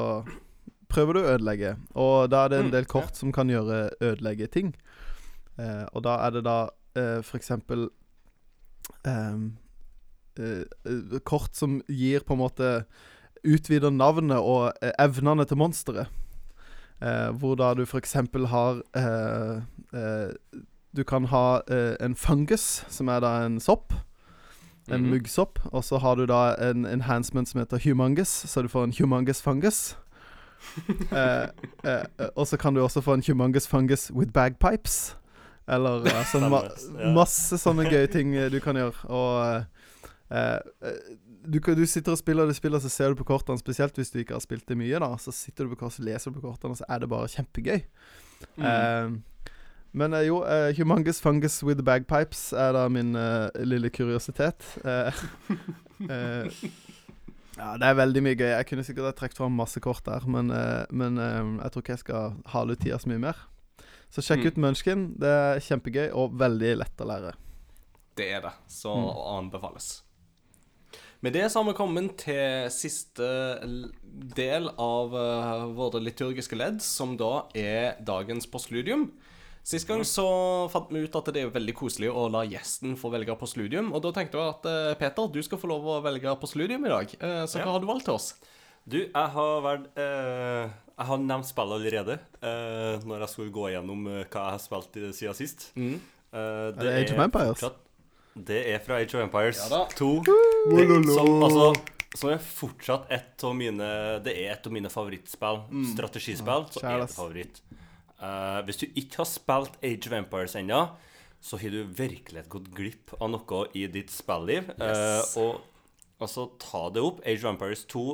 prøver 0.89 1.13
du 1.13 1.19
å 1.21 1.35
ødelegge. 1.37 1.75
Og 1.95 2.29
da 2.29 2.45
er 2.45 2.49
det 2.49 2.59
en 2.59 2.65
Mm, 2.69 2.71
del 2.71 2.85
kort 2.85 3.15
som 3.15 3.31
kan 3.31 3.47
gjøre 3.49 3.89
ødelegge 4.01 4.47
ting. 4.51 4.73
Eh, 5.59 5.85
og 5.93 6.03
da 6.03 6.17
er 6.27 6.31
det 6.31 6.43
da 6.45 6.69
eh, 6.95 7.21
eksempel 7.39 7.89
ehm, 9.05 9.57
eh, 10.39 10.64
eh, 10.85 11.19
kort 11.26 11.55
som 11.55 11.81
gir 11.89 12.19
på 12.26 12.34
en 12.34 12.39
måte 12.45 12.72
Utvider 13.47 13.91
navnet 13.93 14.38
og 14.41 14.73
eh, 14.81 14.91
evnene 14.99 15.45
til 15.47 15.57
monsteret. 15.61 16.07
Eh, 17.01 17.30
hvor 17.38 17.55
da 17.55 17.73
du 17.77 17.84
f.eks. 17.85 18.14
har 18.49 18.81
eh, 18.97 20.31
Du 20.95 21.03
kan 21.03 21.26
ha 21.30 21.59
en 22.01 22.15
fungus, 22.15 22.84
som 22.89 23.07
er 23.14 23.19
da 23.22 23.45
en 23.45 23.59
sopp. 23.59 23.93
En 24.89 25.01
Mhm. 25.03 25.09
muggsopp. 25.14 25.59
Og 25.72 25.84
så 25.84 25.97
har 25.99 26.15
du 26.15 26.26
da 26.26 26.55
en 26.72 26.85
enhancement 26.85 27.47
som 27.47 27.59
heter 27.59 27.77
humangus, 27.84 28.27
så 28.47 28.61
du 28.61 28.68
får 28.68 28.84
en 28.84 28.93
humangus 28.99 29.41
fungus. 29.41 29.95
eh, 31.11 31.47
eh, 31.84 32.05
og 32.35 32.47
så 32.47 32.57
kan 32.57 32.73
du 32.73 32.81
også 32.81 33.01
få 33.01 33.14
en 33.14 33.23
humangus 33.27 33.68
fungus 33.68 34.11
with 34.11 34.31
bagpipes. 34.34 35.15
Eller 35.68 36.01
altså 36.18 36.39
ma 36.49 36.61
masse 37.14 37.57
sånne 37.59 37.85
gøye 37.91 38.07
ting 38.07 38.34
du 38.51 38.59
kan 38.59 38.76
gjøre. 38.76 39.05
Og 39.09 39.65
eh, 40.29 40.59
eh, 40.81 40.99
du, 41.47 41.59
du 41.59 41.85
sitter 41.85 42.11
og 42.11 42.17
spiller 42.19 42.47
det 42.49 42.55
spillet, 42.57 42.81
så 42.83 42.89
ser 42.89 43.09
du 43.13 43.15
på 43.15 43.27
kortene, 43.27 43.57
spesielt 43.59 43.95
hvis 43.95 44.11
du 44.11 44.19
ikke 44.19 44.33
har 44.35 44.43
spilt 44.43 44.67
det 44.67 44.77
mye, 44.77 44.99
da. 44.99 45.13
Så 45.17 45.31
sitter 45.31 45.63
du 45.65 45.75
på 45.75 45.79
kortet, 45.85 46.03
leser 46.05 46.31
du 46.31 46.39
på 46.39 46.47
kortene, 46.49 46.71
og 46.75 46.77
så 46.81 46.85
er 46.89 46.99
det 46.99 47.09
bare 47.09 47.27
kjempegøy. 47.31 47.81
Mm. 48.57 48.63
Uh, 48.63 49.47
men 49.97 50.13
uh, 50.13 50.21
jo, 50.27 50.41
Humongous 50.77 51.21
Fungus 51.23 51.63
with 51.63 51.81
bagpipes 51.83 52.51
er 52.53 52.73
da 52.75 52.87
min 52.91 53.15
lille 53.65 53.89
kuriositet. 53.89 54.63
Ja, 57.57 57.71
det 57.81 57.87
er 57.89 57.95
veldig 57.97 58.21
mye 58.21 58.37
gøy. 58.37 58.51
Jeg 58.51 58.65
kunne 58.69 58.83
sikkert 58.85 59.15
trukket 59.17 59.39
fram 59.39 59.55
masse 59.57 59.79
kort 59.81 60.03
der, 60.05 60.21
men, 60.29 60.51
men 60.93 61.15
jeg 61.17 61.71
tror 61.73 61.81
ikke 61.81 61.95
jeg 61.95 62.01
skal 62.03 62.35
hale 62.53 62.75
ut 62.75 62.83
tida 62.83 62.99
så 63.01 63.09
mye 63.09 63.23
mer. 63.23 63.39
Så 64.13 64.21
sjekk 64.21 64.43
Mm. 64.43 64.47
ut 64.51 64.57
Munchkin. 64.61 65.05
Det 65.17 65.31
er 65.31 65.59
kjempegøy 65.65 66.11
og 66.13 66.35
veldig 66.37 66.75
lett 66.83 67.01
å 67.01 67.07
lære. 67.09 67.31
Det 68.17 68.27
er 68.35 68.41
det, 68.45 68.53
så 68.69 68.93
Mm. 68.93 69.17
anbefales. 69.39 70.03
Med 71.27 71.33
det 71.35 71.49
så 71.51 71.59
har 71.59 71.65
vi 71.67 71.75
kommet 71.75 72.13
til 72.23 72.69
siste 72.71 73.25
del 74.37 74.69
av 74.79 75.11
uh, 75.11 75.65
våre 75.75 75.99
liturgiske 75.99 76.55
ledd, 76.55 76.77
som 76.79 77.17
da 77.19 77.41
er 77.51 77.97
dagens 78.07 78.47
postludium. 78.47 79.09
Sist 79.67 79.89
gang 79.89 80.05
så 80.07 80.23
fant 80.71 80.87
vi 80.95 81.01
ut 81.03 81.15
at 81.19 81.27
det 81.35 81.41
er 81.43 81.49
veldig 81.51 81.73
koselig 81.75 82.07
å 82.07 82.29
la 82.31 82.45
gjesten 82.47 82.93
få 82.95 83.11
velge 83.11 83.35
postludium, 83.41 83.89
og 83.91 84.05
da 84.05 84.13
tenkte 84.15 84.39
jeg 84.39 84.53
at 84.53 84.69
uh, 84.71 84.93
Peter, 85.01 85.27
du 85.35 85.41
skal 85.43 85.59
få 85.59 85.67
lov 85.73 85.89
å 85.91 85.97
velge 86.05 86.31
postludium 86.39 86.87
i 86.87 86.93
dag. 86.93 87.11
Uh, 87.19 87.41
Så 87.43 87.59
Ja. 87.59 87.65
hva 87.67 87.73
har 87.75 87.83
du 87.83 87.89
valgt 87.91 88.07
til 88.07 88.15
oss? 88.15 88.29
Du, 88.87 89.01
jeg 89.01 89.11
har 89.33 89.57
vært 89.65 89.97
eh, 89.99 90.69
Jeg 90.95 91.05
har 91.09 91.17
nevnt 91.19 91.49
spillet 91.49 91.75
allerede 91.75 92.13
eh, 92.39 93.01
når 93.03 93.25
jeg 93.25 93.33
skulle 93.33 93.51
gå 93.51 93.65
gjennom 93.73 94.05
hva 94.07 94.23
jeg 94.23 94.53
har 94.53 94.61
spilt 94.63 94.95
siden 95.17 95.35
sist. 95.35 95.65
Mm. 95.75 95.97
Eh, 96.31 96.69
det 96.79 96.93
Age 97.01 97.11
of 97.17 97.19
Empires? 97.25 97.57
fortsatt- 97.59 97.83
Det 98.47 98.59
er 98.73 98.81
fra 98.84 98.99
Age 99.01 99.18
of 99.18 99.23
Empires 99.23 99.61
Ja 99.72 99.84
2. 99.97 100.09
Det, 100.27 100.85
som, 101.09 101.43
altså, 101.43 101.68
som 102.14 102.31
er 102.34 102.43
fortsatt 102.43 103.11
et 103.14 103.45
av 103.47 103.55
mine 103.57 103.89
Det 104.26 104.34
er 104.34 104.53
et 104.55 104.69
av 104.69 104.73
mine 104.73 104.91
favorittspill. 104.91 105.64
Strategispill. 105.93 106.68
Så 106.73 106.85
er 106.85 107.03
det 107.03 107.11
favoritt. 107.14 107.61
Uh, 108.18 108.64
hvis 108.65 108.81
du 108.81 108.88
ikke 108.88 109.22
har 109.22 109.30
spilt 109.30 109.77
Age 109.85 110.09
of 110.09 110.15
Empires 110.18 110.55
ennå, 110.57 110.88
så 111.41 111.59
har 111.61 111.73
du 111.73 111.84
virkelig 111.97 112.47
gått 112.49 112.72
glipp 112.73 113.14
av 113.19 113.30
noe 113.30 113.65
i 113.77 113.85
ditt 113.93 114.09
spilliv. 114.14 114.72
Yes. 114.77 115.35
Uh, 115.38 115.43
og 115.43 116.26
altså, 116.26 116.47
ta 116.61 116.88
det 116.93 117.03
opp. 117.05 117.22
Age 117.26 117.45
of 117.45 117.51
Empires 117.53 117.85
2, 117.93 118.07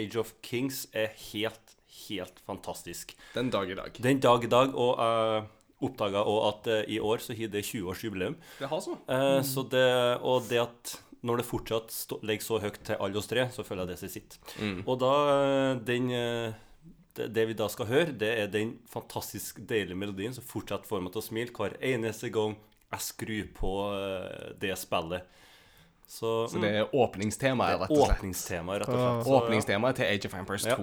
Age 0.00 0.18
of 0.18 0.34
Kings, 0.42 0.82
er 0.90 1.14
helt, 1.30 1.76
helt 2.08 2.42
fantastisk. 2.46 3.14
Den 3.36 3.52
dag 3.54 3.70
i 3.70 3.78
dag. 3.78 4.02
Den 4.02 4.22
dag 4.22 4.44
i 4.44 4.50
dag, 4.50 4.74
og 4.74 4.98
jeg 4.98 5.46
oppdaga 5.84 6.24
òg 6.28 6.40
at 6.48 6.70
eh, 6.72 6.82
i 6.96 6.98
år 7.00 7.22
så 7.24 7.36
har 7.36 7.52
det 7.52 7.62
20-årsjubileum. 7.66 8.36
Det 8.58 8.68
har 8.70 8.82
så. 8.84 8.96
Eh, 9.08 9.40
så 9.46 9.64
det, 9.72 9.86
og 10.20 10.48
det 10.50 10.60
at 10.62 10.96
når 11.26 11.42
det 11.42 11.46
fortsatt 11.50 11.92
stå, 11.92 12.20
ligger 12.24 12.46
så 12.46 12.58
høyt 12.62 12.80
til 12.86 12.96
alle 12.96 13.20
oss 13.20 13.28
tre, 13.28 13.44
så 13.52 13.64
føler 13.66 13.84
jeg 13.84 13.92
det 13.92 13.98
seg 14.00 14.12
sitt. 14.14 14.38
Mm. 14.60 14.78
Og 14.86 14.96
da 15.02 15.12
eh, 15.34 15.72
den 15.88 16.10
det, 17.20 17.44
vi 17.50 17.56
da 17.58 17.66
skal 17.68 17.88
høre, 17.90 18.14
det 18.16 18.30
er 18.44 18.48
den 18.48 18.78
fantastisk 18.88 19.58
deilige 19.68 19.98
melodien 19.98 20.32
som 20.32 20.46
fortsatt 20.46 20.86
får 20.88 21.02
meg 21.04 21.12
til 21.12 21.20
å 21.20 21.26
smile 21.26 21.52
hver 21.56 21.74
eneste 21.84 22.30
gang 22.32 22.54
jeg 22.90 23.04
skrur 23.04 23.50
på 23.58 23.72
det 24.62 24.72
spillet. 24.78 25.26
Så, 26.10 26.48
Så 26.50 26.58
det 26.58 26.70
er 26.74 26.94
åpningstemaet, 26.96 27.76
mm, 27.76 27.82
rett 27.84 27.92
og 27.92 28.00
slett. 28.00 28.16
åpningstema, 28.16 28.78
rett 28.82 28.88
og 28.88 28.96
slett. 28.96 29.26
Så. 29.26 29.34
Åpningstemaet 29.36 30.00
til 30.00 30.08
Age 30.08 30.26
of 30.26 30.34
Empires 30.40 30.66
Ja. 30.66 30.76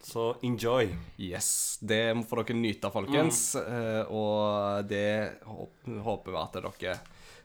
2. 0.00 0.10
Så 0.10 0.26
enjoy. 0.46 0.90
Yes, 1.20 1.78
det 1.80 2.02
får 2.28 2.44
dere 2.44 2.60
nyte, 2.60 2.90
folkens. 2.94 3.42
Mm. 3.56 4.12
Og 4.16 4.84
det 4.90 5.08
håper 5.46 6.34
vi 6.34 6.40
at 6.40 6.60
dere 6.60 6.98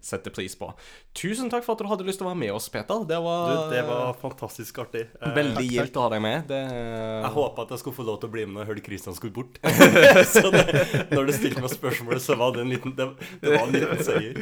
setter 0.06 0.30
pris 0.32 0.53
på. 0.56 0.69
Tusen 1.18 1.49
takk 1.49 1.65
for 1.65 1.73
at 1.73 1.82
du 1.82 1.88
hadde 1.90 2.06
lyst 2.06 2.19
til 2.22 2.27
å 2.27 2.30
være 2.30 2.38
med 2.44 2.52
oss, 2.53 2.68
Peter. 2.69 3.02
Det 3.10 3.18
Du, 3.18 3.26
var, 3.26 3.72
det 3.72 3.82
var 3.88 4.14
fantastisk 4.22 4.77
artig. 4.84 5.07
Eh, 5.18 5.34
veldig 5.34 5.64
gildt 5.65 5.98
å 5.98 6.06
ha 6.06 6.11
deg 6.14 6.22
med. 6.22 6.45
Det, 6.52 6.60
Jeg 6.61 7.32
håpa 7.40 7.65
at 7.65 7.73
jeg 7.73 7.82
skulle 7.82 7.98
få 7.98 8.06
lov 8.06 8.19
til 8.22 8.30
å 8.30 8.36
bli 8.36 8.45
med 8.45 8.53
når 8.57 8.65
jeg 8.65 8.72
hørte 8.72 8.86
Kristian 8.86 9.18
skulle 9.18 9.34
bort. 9.34 9.57
så 10.36 10.52
det, 10.53 10.65
når 11.10 11.32
du 11.32 11.34
stilte 11.40 11.65
meg 11.65 11.73
spørsmålet, 11.73 12.22
så 12.22 12.38
var 12.38 12.53
det 12.53 12.65
en 12.65 12.76
liten 12.76 12.94
Det, 12.95 13.10
det 13.41 13.56
var 13.56 13.65
en 13.65 13.76
liten 13.80 14.06
seier. 14.06 14.34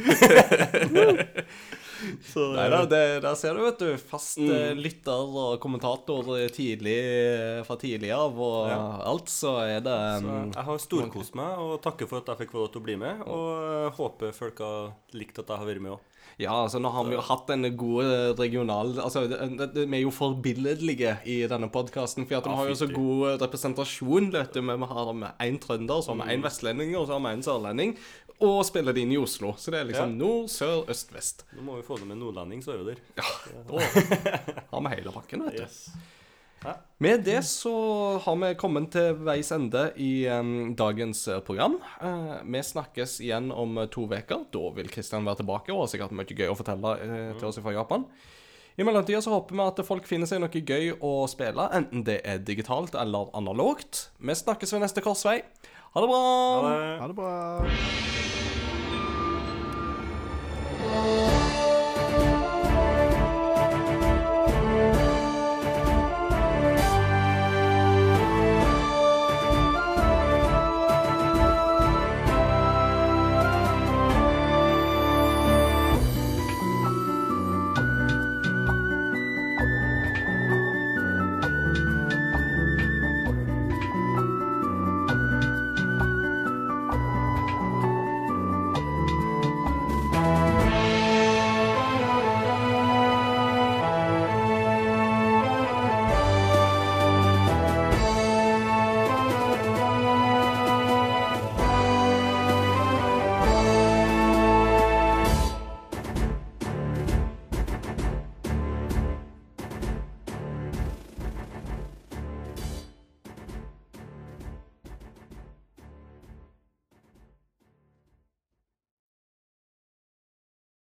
så 2.32 2.44
Nei 2.56 2.68
da, 2.72 2.80
det, 2.90 3.00
der 3.24 3.34
ser 3.38 3.54
du, 3.54 3.62
vet 3.64 3.78
du. 3.78 3.90
Fast 3.98 4.38
Mm. 4.38 4.50
eh, 4.50 4.74
lytter 4.74 5.34
og 5.44 5.58
kommentator 5.62 6.26
tidlig 6.52 6.96
eh, 6.98 7.62
fra 7.66 7.76
tidlig 7.80 8.10
av 8.14 8.38
og 8.40 8.68
Ja. 8.68 8.80
alt, 9.12 9.26
så 9.30 9.54
er 9.62 9.80
det 9.84 9.98
Så 10.22 10.34
jeg 10.54 10.64
har 10.64 10.78
storkost 10.78 11.34
meg 11.38 11.58
og 11.58 11.80
takker 11.82 12.08
for 12.10 12.18
at 12.22 12.26
jeg 12.32 12.42
fikk 12.46 12.52
få 12.56 12.64
lov 12.64 12.72
til 12.72 12.80
å 12.82 12.84
bli 12.84 12.96
med. 12.96 13.22
Og 13.26 13.92
håper 13.98 14.32
folk 14.34 14.58
har 14.58 14.92
likt 15.12 15.38
at 15.38 15.46
jeg 15.48 15.56
har 15.58 15.66
vært 15.66 15.80
med 15.80 15.92
òg. 15.92 16.00
Ja, 16.38 16.54
altså 16.64 16.80
nå 16.82 16.90
har 16.90 17.04
vi 17.06 17.14
jo 17.14 17.20
hatt 17.22 17.46
denne 17.46 17.70
gode 17.78 18.34
regional 18.38 18.88
Altså, 18.98 19.22
det, 19.30 19.38
det, 19.58 19.68
det, 19.74 19.84
vi 19.86 20.00
er 20.00 20.02
jo 20.02 20.10
forbilledlige 20.14 21.12
i 21.30 21.36
denne 21.50 21.68
podkasten, 21.70 22.26
for 22.26 22.40
at 22.40 22.48
vi 22.50 22.56
har 22.58 22.68
jo 22.72 22.74
så 22.80 22.88
god 22.90 23.40
representasjon, 23.44 24.32
vet 24.34 24.52
du. 24.56 24.60
Vi 24.66 24.90
har 24.94 25.12
med 25.14 25.44
én 25.46 25.60
trønder, 25.62 26.02
så 26.02 26.14
har 26.14 26.24
vi 26.24 26.34
én 26.34 26.42
vestlending, 26.44 26.96
og 26.98 27.06
så 27.06 27.16
har 27.18 27.22
vi 27.28 27.34
en 27.38 27.46
sørlending. 27.46 27.94
Og 28.42 28.64
spiller 28.66 28.92
det 28.96 29.04
inn 29.06 29.12
i 29.14 29.18
Oslo. 29.20 29.52
Så 29.56 29.70
det 29.70 29.78
er 29.80 29.86
liksom 29.92 30.10
Ja. 30.10 30.18
nord, 30.24 30.48
sør, 30.50 30.82
øst, 30.90 31.12
vest. 31.14 31.44
Nå 31.54 31.62
må 31.62 31.76
vi 31.78 31.86
få 31.86 32.00
det 32.00 32.08
med 32.10 32.18
nordlending, 32.18 32.64
så 32.64 32.74
er 32.74 32.82
vi 32.82 32.90
der. 32.90 32.98
Da 33.14 33.78
har 34.72 34.82
vi 34.88 34.94
hele 34.96 35.12
pakken, 35.14 35.46
vet 35.46 35.60
du. 35.60 35.62
Yes. 35.62 35.84
Med 37.04 37.24
det 37.26 37.42
så 37.44 37.72
har 38.24 38.36
vi 38.40 38.54
kommet 38.56 38.92
til 38.94 39.18
veis 39.26 39.50
ende 39.52 39.92
i 40.00 40.26
um, 40.30 40.74
dagens 40.78 41.26
eh, 41.28 41.40
program. 41.44 41.74
Uh, 42.00 42.40
vi 42.46 42.62
snakkes 42.64 43.20
igjen 43.20 43.52
om 43.52 43.78
eh, 43.82 43.88
to 43.92 44.06
uker. 44.08 44.46
Da 44.54 44.70
vil 44.76 44.88
Kristian 44.88 45.26
være 45.26 45.42
tilbake 45.42 45.72
og 45.74 45.80
har 45.82 45.90
sikkert 45.92 46.14
mye 46.16 46.24
gøy 46.30 46.48
å 46.48 46.56
fortelle 46.56 46.94
uh, 47.02 47.34
til 47.36 47.48
oss 47.50 47.60
fra 47.60 47.74
Japan. 47.74 48.06
I 48.78 48.82
mellomtida 48.86 49.20
så 49.22 49.34
håper 49.34 49.54
vi 49.54 49.62
at 49.66 49.84
folk 49.86 50.08
finner 50.08 50.26
seg 50.30 50.40
noe 50.42 50.50
gøy 50.50 50.96
å 50.98 51.28
spille, 51.30 51.68
enten 51.76 52.02
det 52.06 52.18
er 52.26 52.40
digitalt 52.42 52.94
eller 52.98 53.28
analogt. 53.36 54.08
Vi 54.18 54.34
snakkes 54.34 54.72
ved 54.74 54.82
neste 54.86 55.04
korsvei. 55.04 55.42
Ha 55.94 56.02
det 56.02 56.08
bra! 56.10 56.22
Ha 56.24 56.70
det. 56.70 56.98
Ha 56.98 57.06
det 57.12 57.16
bra. 61.38 61.43